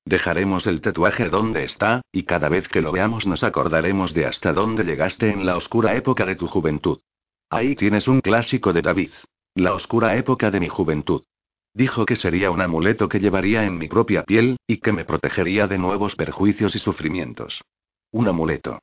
Dejaremos 0.07 0.67
el 0.67 0.81
tatuaje 0.81 1.29
donde 1.29 1.65
está, 1.65 2.01
y 2.11 2.23
cada 2.23 2.49
vez 2.49 2.69
que 2.69 2.81
lo 2.81 2.93
veamos 2.93 3.27
nos 3.27 3.45
acordaremos 3.45 4.15
de 4.15 4.25
hasta 4.25 4.55
dónde 4.55 4.85
llegaste 4.85 5.31
en 5.31 5.45
la 5.45 5.57
oscura 5.57 5.95
época 5.95 6.25
de 6.25 6.37
tu 6.37 6.47
juventud. 6.47 6.99
Ahí 7.51 7.77
tienes 7.77 8.09
un 8.09 8.21
clásico 8.23 8.73
de 8.73 8.81
David. 8.81 9.11
La 9.55 9.75
oscura 9.75 10.17
época 10.17 10.51
de 10.51 10.61
mi 10.61 10.69
juventud. 10.69 11.23
Dijo 11.75 12.07
que 12.07 12.17
sería 12.17 12.51
un 12.51 12.63
amuleto 12.63 13.09
que 13.09 13.21
llevaría 13.21 13.65
en 13.65 13.77
mi 13.77 13.89
propia 13.89 14.25
piel, 14.25 14.57
y 14.67 14.79
que 14.79 14.93
me 14.93 15.05
protegería 15.05 15.67
de 15.67 15.77
nuevos 15.77 16.17
perjuicios 16.17 16.75
y 16.75 16.79
sufrimientos. 16.79 17.61
Un 18.11 18.29
amuleto. 18.29 18.81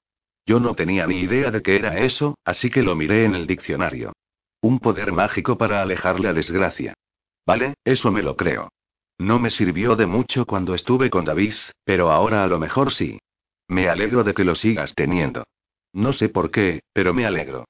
Yo 0.48 0.62
no 0.62 0.76
tenía 0.76 1.06
ni 1.06 1.20
idea 1.20 1.52
de 1.52 1.62
qué 1.62 1.76
era 1.76 2.00
eso, 2.00 2.38
así 2.46 2.70
que 2.70 2.82
lo 2.82 2.96
miré 2.96 3.26
en 3.26 3.36
el 3.36 3.46
diccionario. 3.46 4.14
Un 4.62 4.80
poder 4.80 5.12
mágico 5.12 5.58
para 5.58 5.82
alejar 5.82 6.22
la 6.22 6.34
desgracia. 6.34 6.94
Vale, 7.46 7.74
eso 7.84 8.14
me 8.14 8.24
lo 8.24 8.38
creo. 8.38 8.70
No 9.18 9.40
me 9.40 9.50
sirvió 9.50 9.98
de 9.98 10.06
mucho 10.06 10.46
cuando 10.46 10.74
estuve 10.74 11.10
con 11.10 11.26
David, 11.26 11.54
pero 11.84 12.12
ahora 12.12 12.44
a 12.44 12.48
lo 12.48 12.60
mejor 12.60 12.94
sí. 12.94 13.20
Me 13.68 13.90
alegro 13.90 14.24
de 14.24 14.34
que 14.34 14.46
lo 14.46 14.56
sigas 14.56 14.94
teniendo. 14.96 15.44
No 15.92 16.14
sé 16.14 16.30
por 16.30 16.50
qué, 16.50 16.80
pero 16.94 17.14
me 17.14 17.26
alegro. 17.26 17.66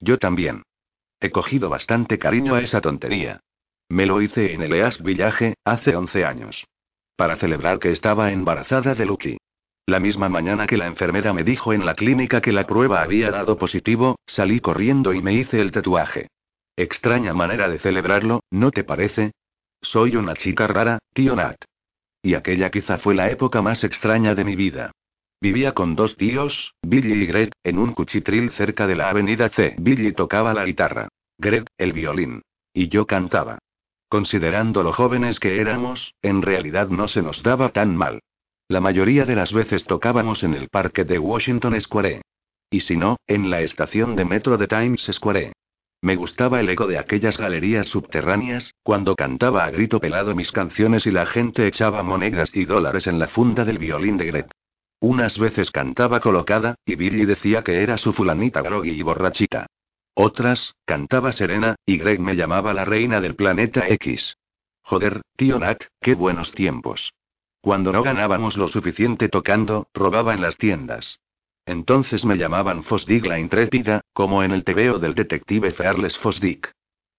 Yo 0.00 0.16
también. 0.16 0.62
He 1.20 1.30
cogido 1.30 1.68
bastante 1.68 2.18
cariño 2.18 2.54
a 2.54 2.62
esa 2.62 2.80
tontería. 2.80 3.40
Me 3.90 4.06
lo 4.06 4.22
hice 4.22 4.54
en 4.54 4.62
el 4.62 4.72
EAS 4.72 5.02
Village, 5.02 5.54
hace 5.64 5.94
11 5.94 6.24
años. 6.24 6.64
Para 7.14 7.36
celebrar 7.36 7.78
que 7.78 7.90
estaba 7.90 8.32
embarazada 8.32 8.94
de 8.94 9.04
Lucky. 9.04 9.36
La 9.92 10.00
misma 10.00 10.30
mañana 10.30 10.66
que 10.66 10.78
la 10.78 10.86
enfermera 10.86 11.34
me 11.34 11.44
dijo 11.44 11.74
en 11.74 11.84
la 11.84 11.94
clínica 11.94 12.40
que 12.40 12.50
la 12.50 12.66
prueba 12.66 13.02
había 13.02 13.30
dado 13.30 13.58
positivo, 13.58 14.16
salí 14.26 14.58
corriendo 14.58 15.12
y 15.12 15.20
me 15.20 15.34
hice 15.34 15.60
el 15.60 15.70
tatuaje. 15.70 16.28
Extraña 16.78 17.34
manera 17.34 17.68
de 17.68 17.78
celebrarlo, 17.78 18.40
¿no 18.50 18.70
te 18.70 18.84
parece? 18.84 19.32
Soy 19.82 20.16
una 20.16 20.34
chica 20.34 20.66
rara, 20.66 20.98
tío 21.12 21.36
Nat. 21.36 21.56
Y 22.22 22.32
aquella 22.32 22.70
quizá 22.70 22.96
fue 22.96 23.14
la 23.14 23.30
época 23.30 23.60
más 23.60 23.84
extraña 23.84 24.34
de 24.34 24.44
mi 24.44 24.56
vida. 24.56 24.92
Vivía 25.42 25.72
con 25.72 25.94
dos 25.94 26.16
tíos, 26.16 26.72
Billy 26.80 27.12
y 27.12 27.26
Greg, 27.26 27.50
en 27.62 27.78
un 27.78 27.92
cuchitril 27.92 28.50
cerca 28.52 28.86
de 28.86 28.96
la 28.96 29.10
avenida 29.10 29.50
C. 29.50 29.76
Billy 29.78 30.12
tocaba 30.12 30.54
la 30.54 30.64
guitarra. 30.64 31.08
Greg, 31.36 31.66
el 31.76 31.92
violín. 31.92 32.40
Y 32.72 32.88
yo 32.88 33.06
cantaba. 33.06 33.58
Considerando 34.08 34.82
lo 34.82 34.94
jóvenes 34.94 35.38
que 35.38 35.60
éramos, 35.60 36.14
en 36.22 36.40
realidad 36.40 36.88
no 36.88 37.08
se 37.08 37.20
nos 37.20 37.42
daba 37.42 37.68
tan 37.74 37.94
mal. 37.94 38.20
La 38.72 38.80
mayoría 38.80 39.26
de 39.26 39.36
las 39.36 39.52
veces 39.52 39.84
tocábamos 39.84 40.42
en 40.44 40.54
el 40.54 40.70
parque 40.70 41.04
de 41.04 41.18
Washington 41.18 41.78
Square. 41.78 42.22
Y 42.70 42.80
si 42.80 42.96
no, 42.96 43.18
en 43.26 43.50
la 43.50 43.60
estación 43.60 44.16
de 44.16 44.24
metro 44.24 44.56
de 44.56 44.66
Times 44.66 45.10
Square. 45.12 45.52
Me 46.00 46.16
gustaba 46.16 46.58
el 46.58 46.70
eco 46.70 46.86
de 46.86 46.96
aquellas 46.96 47.36
galerías 47.36 47.86
subterráneas, 47.88 48.72
cuando 48.82 49.14
cantaba 49.14 49.64
a 49.64 49.70
grito 49.70 50.00
pelado 50.00 50.34
mis 50.34 50.52
canciones 50.52 51.04
y 51.04 51.10
la 51.10 51.26
gente 51.26 51.66
echaba 51.66 52.02
monedas 52.02 52.48
y 52.56 52.64
dólares 52.64 53.06
en 53.06 53.18
la 53.18 53.28
funda 53.28 53.66
del 53.66 53.76
violín 53.76 54.16
de 54.16 54.24
Greg. 54.24 54.46
Unas 55.00 55.38
veces 55.38 55.70
cantaba 55.70 56.20
colocada, 56.20 56.76
y 56.86 56.94
Billy 56.94 57.26
decía 57.26 57.62
que 57.62 57.82
era 57.82 57.98
su 57.98 58.14
fulanita 58.14 58.62
groggy 58.62 58.92
y 58.92 59.02
borrachita. 59.02 59.66
Otras, 60.14 60.76
cantaba 60.86 61.32
serena, 61.32 61.76
y 61.84 61.98
Greg 61.98 62.20
me 62.20 62.36
llamaba 62.36 62.72
la 62.72 62.86
reina 62.86 63.20
del 63.20 63.34
planeta 63.34 63.86
X. 63.86 64.38
Joder, 64.80 65.20
tío 65.36 65.58
Nat, 65.58 65.82
qué 66.00 66.14
buenos 66.14 66.52
tiempos. 66.52 67.12
Cuando 67.62 67.92
no 67.92 68.02
ganábamos 68.02 68.56
lo 68.56 68.66
suficiente 68.66 69.28
tocando, 69.28 69.86
robaba 69.94 70.34
en 70.34 70.42
las 70.42 70.58
tiendas. 70.58 71.20
Entonces 71.64 72.24
me 72.24 72.36
llamaban 72.36 72.82
Fosdick 72.82 73.24
la 73.24 73.38
intrépida, 73.38 74.00
como 74.12 74.42
en 74.42 74.50
el 74.50 74.64
tebeo 74.64 74.98
del 74.98 75.14
detective 75.14 75.70
Fearless 75.70 76.18
Fosdick. 76.18 76.72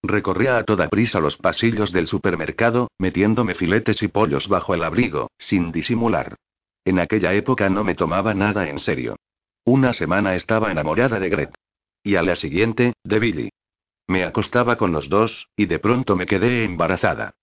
Recorría 0.03 0.57
a 0.57 0.65
toda 0.65 0.89
prisa 0.89 1.21
los 1.21 1.37
pasillos 1.37 1.93
del 1.93 2.07
supermercado, 2.07 2.89
metiéndome 2.97 3.55
filetes 3.55 4.03
y 4.03 4.09
pollos 4.09 4.49
bajo 4.49 4.73
el 4.73 4.83
abrigo, 4.83 5.31
sin 5.37 5.71
disimular. 5.71 6.35
En 6.83 6.99
aquella 6.99 7.33
época 7.33 7.69
no 7.69 7.85
me 7.85 7.95
tomaba 7.95 8.33
nada 8.33 8.67
en 8.67 8.79
serio. 8.79 9.15
Una 9.63 9.93
semana 9.93 10.35
estaba 10.35 10.73
enamorada 10.73 11.21
de 11.21 11.29
Gret. 11.29 11.55
Y 12.03 12.17
a 12.17 12.21
la 12.21 12.35
siguiente, 12.35 12.91
de 13.01 13.19
Billy. 13.19 13.49
Me 14.07 14.25
acostaba 14.25 14.75
con 14.75 14.91
los 14.91 15.07
dos, 15.07 15.47
y 15.55 15.67
de 15.67 15.79
pronto 15.79 16.17
me 16.17 16.25
quedé 16.25 16.65
embarazada. 16.65 17.33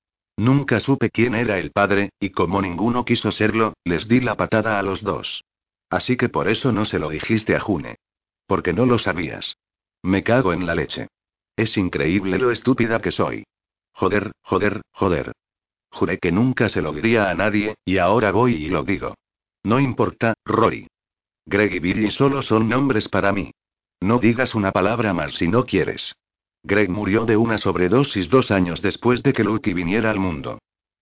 Nunca 0.40 0.80
supe 0.80 1.10
quién 1.10 1.34
era 1.34 1.58
el 1.58 1.70
padre, 1.70 2.14
y 2.18 2.30
como 2.30 2.62
ninguno 2.62 3.04
quiso 3.04 3.30
serlo, 3.30 3.74
les 3.84 4.08
di 4.08 4.20
la 4.20 4.38
patada 4.38 4.78
a 4.78 4.82
los 4.82 5.02
dos. 5.02 5.44
Así 5.90 6.16
que 6.16 6.30
por 6.30 6.48
eso 6.48 6.72
no 6.72 6.86
se 6.86 6.98
lo 6.98 7.10
dijiste 7.10 7.54
a 7.54 7.60
June. 7.60 7.96
Porque 8.46 8.72
no 8.72 8.86
lo 8.86 8.96
sabías. 8.96 9.58
Me 10.02 10.22
cago 10.22 10.54
en 10.54 10.66
la 10.66 10.74
leche. 10.74 11.08
Es 11.56 11.76
increíble 11.76 12.38
lo 12.38 12.50
estúpida 12.52 13.02
que 13.02 13.10
soy. 13.10 13.44
Joder, 13.92 14.32
joder, 14.40 14.80
joder. 14.92 15.32
Juré 15.90 16.16
que 16.16 16.32
nunca 16.32 16.70
se 16.70 16.80
lo 16.80 16.94
diría 16.94 17.28
a 17.28 17.34
nadie, 17.34 17.74
y 17.84 17.98
ahora 17.98 18.32
voy 18.32 18.54
y 18.54 18.70
lo 18.70 18.82
digo. 18.82 19.16
No 19.62 19.78
importa, 19.78 20.32
Rory. 20.46 20.86
Greg 21.44 21.74
y 21.74 21.80
Billy 21.80 22.10
solo 22.10 22.40
son 22.40 22.66
nombres 22.66 23.10
para 23.10 23.30
mí. 23.30 23.52
No 24.00 24.18
digas 24.18 24.54
una 24.54 24.72
palabra 24.72 25.12
más 25.12 25.34
si 25.34 25.48
no 25.48 25.66
quieres. 25.66 26.14
Greg 26.62 26.90
murió 26.90 27.24
de 27.24 27.36
una 27.36 27.58
sobredosis 27.58 28.28
dos 28.28 28.50
años 28.50 28.82
después 28.82 29.22
de 29.22 29.32
que 29.32 29.44
Lucky 29.44 29.72
viniera 29.72 30.10
al 30.10 30.18
mundo. 30.18 30.58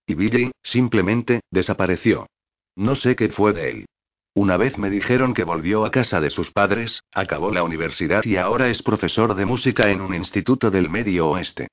Y 0.07 0.15
Billy, 0.15 0.51
simplemente, 0.63 1.41
desapareció. 1.51 2.27
No 2.75 2.95
sé 2.95 3.15
qué 3.15 3.29
fue 3.29 3.53
de 3.53 3.69
él. 3.69 3.85
Una 4.33 4.57
vez 4.57 4.77
me 4.77 4.89
dijeron 4.89 5.33
que 5.33 5.43
volvió 5.43 5.85
a 5.85 5.91
casa 5.91 6.21
de 6.21 6.29
sus 6.29 6.51
padres, 6.51 7.03
acabó 7.13 7.51
la 7.51 7.63
universidad 7.63 8.23
y 8.23 8.37
ahora 8.37 8.69
es 8.69 8.81
profesor 8.81 9.35
de 9.35 9.45
música 9.45 9.89
en 9.89 10.01
un 10.01 10.13
instituto 10.13 10.71
del 10.71 10.89
Medio 10.89 11.29
Oeste. 11.29 11.67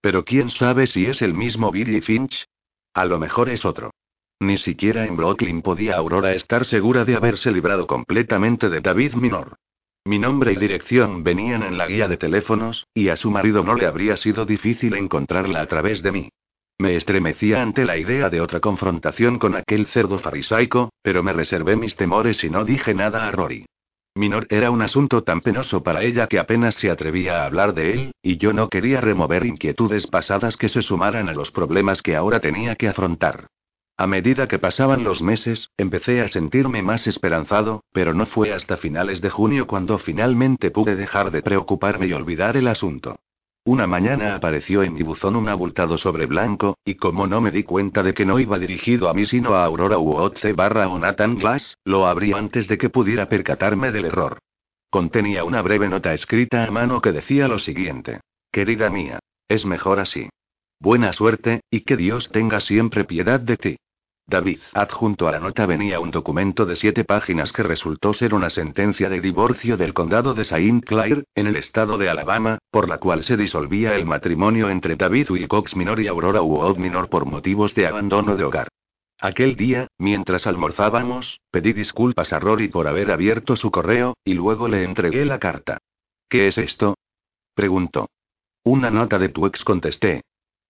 Pero 0.00 0.24
quién 0.24 0.50
sabe 0.50 0.86
si 0.86 1.06
es 1.06 1.22
el 1.22 1.34
mismo 1.34 1.70
Billy 1.70 2.00
Finch? 2.00 2.46
A 2.94 3.04
lo 3.06 3.18
mejor 3.18 3.48
es 3.48 3.64
otro. 3.64 3.90
Ni 4.40 4.58
siquiera 4.58 5.06
en 5.06 5.16
Brooklyn 5.16 5.62
podía 5.62 5.96
Aurora 5.96 6.32
estar 6.32 6.64
segura 6.64 7.04
de 7.04 7.16
haberse 7.16 7.50
librado 7.50 7.86
completamente 7.86 8.68
de 8.68 8.80
David 8.80 9.14
Minor. 9.14 9.56
Mi 10.04 10.18
nombre 10.18 10.52
y 10.52 10.56
dirección 10.56 11.22
venían 11.22 11.62
en 11.62 11.78
la 11.78 11.86
guía 11.86 12.08
de 12.08 12.16
teléfonos, 12.16 12.86
y 12.92 13.08
a 13.08 13.16
su 13.16 13.30
marido 13.30 13.62
no 13.62 13.76
le 13.76 13.86
habría 13.86 14.16
sido 14.16 14.44
difícil 14.44 14.94
encontrarla 14.96 15.60
a 15.60 15.66
través 15.66 16.02
de 16.02 16.10
mí. 16.10 16.28
Me 16.78 16.96
estremecía 16.96 17.62
ante 17.62 17.84
la 17.84 17.96
idea 17.96 18.28
de 18.28 18.40
otra 18.40 18.58
confrontación 18.58 19.38
con 19.38 19.54
aquel 19.54 19.86
cerdo 19.86 20.18
farisaico, 20.18 20.90
pero 21.02 21.22
me 21.22 21.32
reservé 21.32 21.76
mis 21.76 21.94
temores 21.94 22.42
y 22.42 22.50
no 22.50 22.64
dije 22.64 22.94
nada 22.94 23.28
a 23.28 23.30
Rory. 23.30 23.64
Minor 24.16 24.46
era 24.50 24.72
un 24.72 24.82
asunto 24.82 25.22
tan 25.22 25.40
penoso 25.40 25.84
para 25.84 26.02
ella 26.02 26.26
que 26.26 26.40
apenas 26.40 26.74
se 26.74 26.90
atrevía 26.90 27.42
a 27.42 27.46
hablar 27.46 27.72
de 27.72 27.92
él, 27.92 28.12
y 28.22 28.38
yo 28.38 28.52
no 28.52 28.68
quería 28.68 29.00
remover 29.00 29.46
inquietudes 29.46 30.08
pasadas 30.08 30.56
que 30.56 30.68
se 30.68 30.82
sumaran 30.82 31.28
a 31.28 31.32
los 31.32 31.52
problemas 31.52 32.02
que 32.02 32.16
ahora 32.16 32.40
tenía 32.40 32.74
que 32.74 32.88
afrontar. 32.88 33.46
A 33.96 34.06
medida 34.06 34.48
que 34.48 34.58
pasaban 34.58 35.04
los 35.04 35.22
meses, 35.22 35.70
empecé 35.76 36.22
a 36.22 36.28
sentirme 36.28 36.82
más 36.82 37.06
esperanzado, 37.06 37.84
pero 37.92 38.14
no 38.14 38.26
fue 38.26 38.52
hasta 38.52 38.76
finales 38.76 39.20
de 39.20 39.30
junio 39.30 39.66
cuando 39.66 39.98
finalmente 39.98 40.70
pude 40.70 40.96
dejar 40.96 41.30
de 41.30 41.42
preocuparme 41.42 42.06
y 42.06 42.12
olvidar 42.12 42.56
el 42.56 42.68
asunto. 42.68 43.16
Una 43.64 43.86
mañana 43.86 44.34
apareció 44.34 44.82
en 44.82 44.92
mi 44.92 45.02
buzón 45.02 45.36
un 45.36 45.48
abultado 45.48 45.96
sobre 45.96 46.26
blanco, 46.26 46.78
y 46.84 46.96
como 46.96 47.28
no 47.28 47.40
me 47.40 47.52
di 47.52 47.62
cuenta 47.62 48.02
de 48.02 48.12
que 48.12 48.26
no 48.26 48.40
iba 48.40 48.58
dirigido 48.58 49.08
a 49.08 49.14
mí 49.14 49.24
sino 49.24 49.54
a 49.54 49.64
Aurora 49.64 49.98
Uotze 49.98 50.52
barra 50.52 50.88
o 50.88 50.98
Nathan 50.98 51.36
Glass, 51.36 51.78
lo 51.84 52.06
abrí 52.06 52.32
antes 52.32 52.66
de 52.66 52.76
que 52.76 52.90
pudiera 52.90 53.28
percatarme 53.28 53.92
del 53.92 54.06
error. 54.06 54.38
Contenía 54.90 55.44
una 55.44 55.62
breve 55.62 55.88
nota 55.88 56.12
escrita 56.12 56.64
a 56.64 56.70
mano 56.72 57.00
que 57.00 57.12
decía 57.12 57.46
lo 57.46 57.60
siguiente. 57.60 58.20
Querida 58.50 58.90
mía, 58.90 59.20
es 59.48 59.64
mejor 59.64 60.00
así. 60.00 60.28
Buena 60.82 61.12
suerte, 61.12 61.60
y 61.70 61.82
que 61.82 61.96
Dios 61.96 62.28
tenga 62.32 62.58
siempre 62.58 63.04
piedad 63.04 63.38
de 63.38 63.56
ti. 63.56 63.76
David. 64.26 64.58
Adjunto 64.74 65.28
a 65.28 65.30
la 65.30 65.38
nota 65.38 65.64
venía 65.64 66.00
un 66.00 66.10
documento 66.10 66.66
de 66.66 66.74
siete 66.74 67.04
páginas 67.04 67.52
que 67.52 67.62
resultó 67.62 68.12
ser 68.12 68.34
una 68.34 68.50
sentencia 68.50 69.08
de 69.08 69.20
divorcio 69.20 69.76
del 69.76 69.94
condado 69.94 70.34
de 70.34 70.42
Saint 70.42 70.84
Clair, 70.84 71.22
en 71.36 71.46
el 71.46 71.54
estado 71.54 71.98
de 71.98 72.10
Alabama, 72.10 72.58
por 72.72 72.88
la 72.88 72.98
cual 72.98 73.22
se 73.22 73.36
disolvía 73.36 73.94
el 73.94 74.06
matrimonio 74.06 74.70
entre 74.70 74.96
David 74.96 75.30
Wilcox 75.30 75.76
Minor 75.76 76.00
y 76.00 76.08
Aurora 76.08 76.42
Wood 76.42 76.78
Minor 76.78 77.08
por 77.08 77.26
motivos 77.26 77.76
de 77.76 77.86
abandono 77.86 78.34
de 78.34 78.42
hogar. 78.42 78.66
Aquel 79.20 79.54
día, 79.54 79.86
mientras 79.98 80.48
almorzábamos, 80.48 81.38
pedí 81.52 81.72
disculpas 81.74 82.32
a 82.32 82.40
Rory 82.40 82.66
por 82.66 82.88
haber 82.88 83.12
abierto 83.12 83.54
su 83.54 83.70
correo, 83.70 84.16
y 84.24 84.34
luego 84.34 84.66
le 84.66 84.82
entregué 84.82 85.24
la 85.26 85.38
carta. 85.38 85.78
¿Qué 86.28 86.48
es 86.48 86.58
esto? 86.58 86.96
preguntó. 87.54 88.08
Una 88.64 88.90
nota 88.90 89.20
de 89.20 89.28
tu 89.28 89.46
ex 89.46 89.62
contesté, 89.62 90.22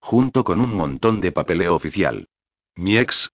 junto 0.02 0.44
con 0.44 0.60
un 0.60 0.74
montón 0.74 1.20
de 1.20 1.32
papeleo 1.32 1.74
oficial. 1.74 2.28
Mi 2.74 2.98
ex. 2.98 3.30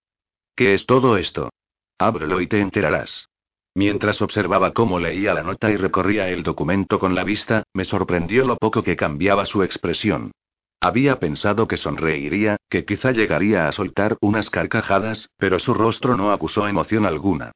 ¿Qué 0.55 0.73
es 0.73 0.85
todo 0.85 1.17
esto? 1.17 1.49
Ábrelo 1.97 2.39
y 2.39 2.47
te 2.47 2.61
enterarás. 2.61 3.27
Mientras 3.75 4.21
observaba 4.21 4.71
cómo 4.71 4.99
leía 4.99 5.33
la 5.33 5.43
nota 5.43 5.71
y 5.71 5.77
recorría 5.77 6.29
el 6.29 6.43
documento 6.43 6.99
con 6.99 7.15
la 7.15 7.23
vista, 7.23 7.63
me 7.73 7.85
sorprendió 7.85 8.45
lo 8.45 8.55
poco 8.57 8.83
que 8.83 8.95
cambiaba 8.95 9.45
su 9.45 9.63
expresión. 9.63 10.31
Había 10.79 11.19
pensado 11.19 11.67
que 11.67 11.75
sonreiría, 11.75 12.57
que 12.69 12.85
quizá 12.85 13.11
llegaría 13.11 13.67
a 13.67 13.71
soltar 13.71 14.17
unas 14.21 14.49
carcajadas, 14.49 15.29
pero 15.37 15.59
su 15.59 15.73
rostro 15.73 16.15
no 16.15 16.31
acusó 16.31 16.67
emoción 16.67 17.05
alguna. 17.05 17.51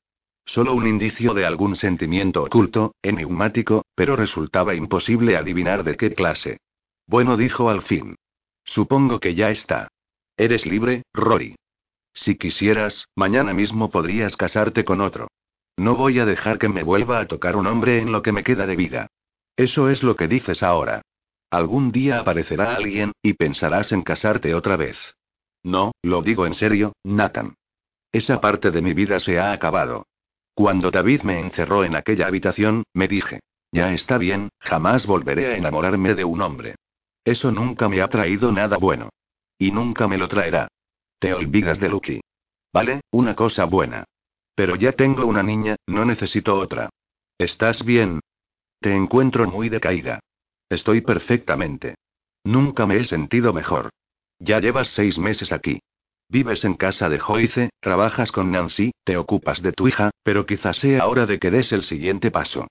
Solo 0.46 0.74
un 0.74 0.88
indicio 0.88 1.34
de 1.34 1.46
algún 1.46 1.76
sentimiento 1.76 2.44
oculto, 2.44 2.96
enigmático, 3.02 3.86
pero 3.96 4.16
resultaba 4.16 4.76
imposible 4.76 5.38
adivinar 5.38 5.84
de 5.84 5.96
qué 5.96 6.14
clase. 6.14 6.58
Bueno, 7.08 7.38
dijo 7.38 7.70
al 7.70 7.84
fin. 7.84 8.16
Supongo 8.66 9.20
que 9.20 9.36
ya 9.36 9.50
está. 9.50 9.88
Eres 10.38 10.66
libre, 10.66 11.04
Rory. 11.14 11.56
Si 12.14 12.36
quisieras, 12.36 13.08
mañana 13.16 13.54
mismo 13.54 13.90
podrías 13.90 14.38
casarte 14.38 14.86
con 14.86 15.02
otro. 15.02 15.28
No 15.78 15.96
voy 15.96 16.20
a 16.20 16.26
dejar 16.26 16.60
que 16.60 16.70
me 16.70 16.84
vuelva 16.84 17.20
a 17.20 17.28
tocar 17.28 17.56
un 17.56 17.68
hombre 17.68 18.00
en 18.00 18.12
lo 18.12 18.22
que 18.22 18.32
me 18.32 18.44
queda 18.44 18.68
de 18.68 18.76
vida. 18.76 19.08
Eso 19.56 19.90
es 19.90 20.04
lo 20.04 20.16
que 20.16 20.28
dices 20.28 20.64
ahora. 20.64 21.02
Algún 21.50 21.92
día 21.92 22.20
aparecerá 22.20 22.76
alguien, 22.76 23.12
y 23.22 23.34
pensarás 23.34 23.92
en 23.92 24.02
casarte 24.02 24.56
otra 24.56 24.76
vez. 24.76 24.98
No, 25.64 25.92
lo 26.02 26.22
digo 26.22 26.46
en 26.46 26.54
serio, 26.54 26.94
Nathan. 27.04 27.56
Esa 28.12 28.42
parte 28.42 28.72
de 28.72 28.82
mi 28.82 28.94
vida 28.94 29.20
se 29.20 29.40
ha 29.40 29.52
acabado. 29.52 30.06
Cuando 30.54 30.92
David 30.92 31.24
me 31.24 31.40
encerró 31.40 31.84
en 31.84 31.96
aquella 31.96 32.28
habitación, 32.28 32.84
me 32.94 33.08
dije, 33.08 33.40
ya 33.72 33.92
está 33.92 34.20
bien, 34.20 34.50
jamás 34.60 35.08
volveré 35.08 35.48
a 35.48 35.58
enamorarme 35.58 36.14
de 36.14 36.24
un 36.24 36.42
hombre. 36.42 36.76
Eso 37.24 37.52
nunca 37.52 37.88
me 37.90 38.02
ha 38.02 38.08
traído 38.08 38.52
nada 38.52 38.78
bueno. 38.78 39.10
Y 39.58 39.72
nunca 39.72 40.08
me 40.08 40.18
lo 40.18 40.28
traerá. 40.28 40.68
Te 41.20 41.34
olvidas 41.34 41.80
de 41.80 41.90
Lucky. 41.90 42.22
Vale, 42.74 43.02
una 43.12 43.36
cosa 43.36 43.66
buena. 43.66 44.04
Pero 44.56 44.76
ya 44.76 44.92
tengo 44.92 45.26
una 45.26 45.44
niña, 45.44 45.76
no 45.88 46.06
necesito 46.06 46.58
otra. 46.58 46.90
¿Estás 47.38 47.84
bien? 47.86 48.20
Te 48.80 48.94
encuentro 48.94 49.50
muy 49.50 49.70
decaída. 49.70 50.20
Estoy 50.70 51.02
perfectamente. 51.02 51.96
Nunca 52.44 52.86
me 52.86 52.98
he 52.98 53.04
sentido 53.06 53.54
mejor. 53.54 53.90
Ya 54.40 54.60
llevas 54.60 54.90
seis 54.90 55.18
meses 55.18 55.52
aquí. 55.52 55.80
Vives 56.30 56.66
en 56.66 56.74
casa 56.74 57.10
de 57.10 57.20
Joyce, 57.20 57.70
trabajas 57.80 58.32
con 58.32 58.52
Nancy, 58.52 58.92
te 59.04 59.18
ocupas 59.18 59.62
de 59.62 59.72
tu 59.72 59.88
hija, 59.88 60.12
pero 60.24 60.46
quizás 60.46 60.78
sea 60.78 61.08
hora 61.08 61.26
de 61.26 61.40
que 61.40 61.52
des 61.52 61.72
el 61.72 61.84
siguiente 61.84 62.32
paso. 62.32 62.68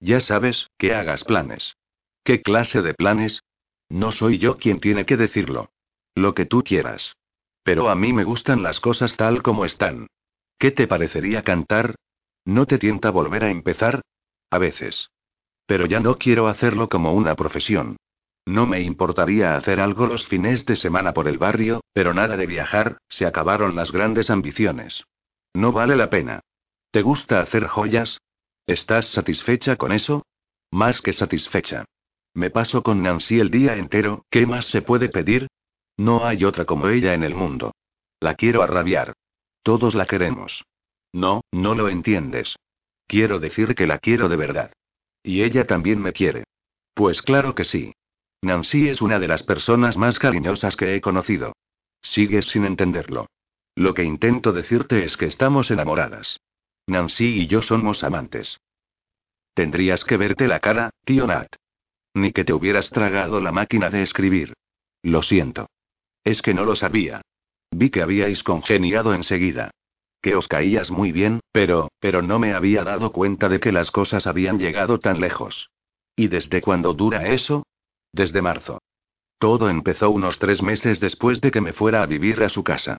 Ya 0.00 0.20
sabes, 0.20 0.68
que 0.78 0.94
hagas 0.94 1.24
planes. 1.24 1.76
¿Qué 2.22 2.42
clase 2.42 2.82
de 2.82 2.94
planes? 2.94 3.42
No 3.88 4.12
soy 4.12 4.38
yo 4.38 4.58
quien 4.58 4.80
tiene 4.80 5.06
que 5.06 5.16
decirlo. 5.16 5.70
Lo 6.14 6.34
que 6.34 6.46
tú 6.46 6.62
quieras. 6.62 7.16
Pero 7.62 7.88
a 7.88 7.94
mí 7.94 8.12
me 8.12 8.24
gustan 8.24 8.62
las 8.62 8.80
cosas 8.80 9.16
tal 9.16 9.42
como 9.42 9.64
están. 9.64 10.08
¿Qué 10.58 10.70
te 10.70 10.86
parecería 10.86 11.42
cantar? 11.42 11.94
¿No 12.44 12.66
te 12.66 12.78
tienta 12.78 13.10
volver 13.10 13.44
a 13.44 13.50
empezar? 13.50 14.02
A 14.50 14.58
veces. 14.58 15.10
Pero 15.66 15.86
ya 15.86 16.00
no 16.00 16.16
quiero 16.16 16.46
hacerlo 16.48 16.88
como 16.88 17.12
una 17.12 17.34
profesión. 17.34 17.96
No 18.46 18.66
me 18.66 18.80
importaría 18.80 19.56
hacer 19.56 19.80
algo 19.80 20.06
los 20.06 20.26
fines 20.28 20.64
de 20.64 20.76
semana 20.76 21.12
por 21.12 21.26
el 21.26 21.38
barrio, 21.38 21.80
pero 21.92 22.14
nada 22.14 22.36
de 22.36 22.46
viajar, 22.46 22.98
se 23.08 23.26
acabaron 23.26 23.74
las 23.74 23.90
grandes 23.90 24.30
ambiciones. 24.30 25.02
No 25.52 25.72
vale 25.72 25.96
la 25.96 26.08
pena. 26.08 26.40
¿Te 26.92 27.02
gusta 27.02 27.40
hacer 27.40 27.66
joyas? 27.66 28.20
¿Estás 28.66 29.06
satisfecha 29.06 29.76
con 29.76 29.90
eso? 29.90 30.24
Más 30.70 31.02
que 31.02 31.12
satisfecha. 31.12 31.84
Me 32.36 32.50
paso 32.50 32.82
con 32.82 33.02
Nancy 33.02 33.40
el 33.40 33.50
día 33.50 33.76
entero, 33.76 34.26
¿qué 34.28 34.44
más 34.44 34.66
se 34.66 34.82
puede 34.82 35.08
pedir? 35.08 35.48
No 35.96 36.26
hay 36.26 36.44
otra 36.44 36.66
como 36.66 36.86
ella 36.88 37.14
en 37.14 37.22
el 37.22 37.34
mundo. 37.34 37.72
La 38.20 38.34
quiero 38.34 38.62
arrabiar. 38.62 39.14
Todos 39.62 39.94
la 39.94 40.04
queremos. 40.04 40.62
No, 41.14 41.40
no 41.50 41.74
lo 41.74 41.88
entiendes. 41.88 42.54
Quiero 43.06 43.40
decir 43.40 43.74
que 43.74 43.86
la 43.86 43.98
quiero 43.98 44.28
de 44.28 44.36
verdad. 44.36 44.70
Y 45.22 45.44
ella 45.44 45.66
también 45.66 45.98
me 46.02 46.12
quiere. 46.12 46.44
Pues 46.92 47.22
claro 47.22 47.54
que 47.54 47.64
sí. 47.64 47.94
Nancy 48.42 48.90
es 48.90 49.00
una 49.00 49.18
de 49.18 49.28
las 49.28 49.42
personas 49.42 49.96
más 49.96 50.18
cariñosas 50.18 50.76
que 50.76 50.94
he 50.94 51.00
conocido. 51.00 51.54
Sigues 52.02 52.44
sin 52.44 52.66
entenderlo. 52.66 53.28
Lo 53.74 53.94
que 53.94 54.04
intento 54.04 54.52
decirte 54.52 55.04
es 55.04 55.16
que 55.16 55.24
estamos 55.24 55.70
enamoradas. 55.70 56.38
Nancy 56.86 57.40
y 57.40 57.46
yo 57.46 57.62
somos 57.62 58.04
amantes. 58.04 58.60
Tendrías 59.54 60.04
que 60.04 60.18
verte 60.18 60.46
la 60.46 60.60
cara, 60.60 60.90
tío 61.06 61.26
Nat. 61.26 61.48
Ni 62.16 62.32
que 62.32 62.46
te 62.46 62.54
hubieras 62.54 62.88
tragado 62.88 63.42
la 63.42 63.52
máquina 63.52 63.90
de 63.90 64.02
escribir. 64.02 64.54
Lo 65.02 65.20
siento. 65.20 65.68
Es 66.24 66.40
que 66.40 66.54
no 66.54 66.64
lo 66.64 66.74
sabía. 66.74 67.20
Vi 67.70 67.90
que 67.90 68.00
habíais 68.00 68.42
congeniado 68.42 69.12
enseguida. 69.12 69.70
Que 70.22 70.34
os 70.34 70.48
caías 70.48 70.90
muy 70.90 71.12
bien, 71.12 71.40
pero, 71.52 71.90
pero 72.00 72.22
no 72.22 72.38
me 72.38 72.54
había 72.54 72.84
dado 72.84 73.12
cuenta 73.12 73.50
de 73.50 73.60
que 73.60 73.70
las 73.70 73.90
cosas 73.90 74.26
habían 74.26 74.58
llegado 74.58 74.98
tan 74.98 75.20
lejos. 75.20 75.68
¿Y 76.16 76.28
desde 76.28 76.62
cuándo 76.62 76.94
dura 76.94 77.28
eso? 77.28 77.66
Desde 78.12 78.40
marzo. 78.40 78.78
Todo 79.38 79.68
empezó 79.68 80.08
unos 80.08 80.38
tres 80.38 80.62
meses 80.62 80.98
después 80.98 81.42
de 81.42 81.50
que 81.50 81.60
me 81.60 81.74
fuera 81.74 82.02
a 82.02 82.06
vivir 82.06 82.42
a 82.42 82.48
su 82.48 82.64
casa. 82.64 82.96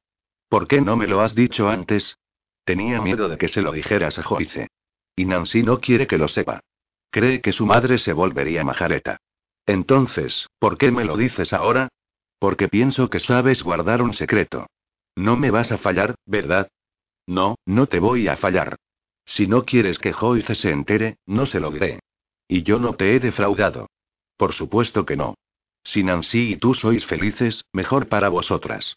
¿Por 0.48 0.68
qué 0.68 0.80
no 0.80 0.96
me 0.96 1.08
lo 1.08 1.22
has 1.22 1.34
dicho 1.34 1.70
antes? 1.70 2.20
Tenía 2.66 3.02
miedo 3.02 3.30
de 3.30 3.40
que 3.40 3.48
se 3.48 3.64
lo 3.64 3.72
dijeras 3.72 4.20
a 4.20 4.22
Joyce. 4.22 4.68
Y 5.16 5.26
Nancy 5.26 5.64
no 5.64 5.80
quiere 5.80 6.06
que 6.06 6.20
lo 6.20 6.28
sepa. 6.28 6.62
Cree 7.18 7.42
que 7.42 7.52
su 7.52 7.66
madre 7.66 7.98
se 7.98 8.14
volvería 8.14 8.64
majareta. 8.64 9.18
Entonces, 9.66 10.48
¿por 10.60 10.78
qué 10.78 10.92
me 10.92 11.04
lo 11.04 11.18
dices 11.18 11.52
ahora? 11.52 11.90
Porque 12.38 12.68
pienso 12.68 13.10
que 13.10 13.18
sabes 13.18 13.64
guardar 13.64 14.04
un 14.04 14.14
secreto. 14.14 14.68
No 15.16 15.36
me 15.36 15.50
vas 15.50 15.72
a 15.72 15.80
fallar, 15.80 16.14
¿verdad? 16.28 16.70
No, 17.26 17.56
no 17.66 17.88
te 17.88 17.98
voy 17.98 18.28
a 18.28 18.38
fallar. 18.38 18.76
Si 19.26 19.48
no 19.48 19.66
quieres 19.66 19.98
que 19.98 20.14
Joyce 20.14 20.54
se 20.54 20.70
entere, 20.70 21.18
no 21.26 21.48
se 21.48 21.60
lo 21.60 21.72
diré. 21.72 22.02
Y 22.48 22.62
yo 22.62 22.78
no 22.78 22.94
te 22.94 23.16
he 23.16 23.20
defraudado. 23.20 23.90
Por 24.38 24.54
supuesto 24.54 25.04
que 25.04 25.18
no. 25.18 25.34
Si 25.84 26.04
Nancy 26.04 26.54
y 26.54 26.58
tú 26.58 26.76
sois 26.76 27.04
felices, 27.04 27.66
mejor 27.74 28.10
para 28.10 28.30
vosotras. 28.30 28.96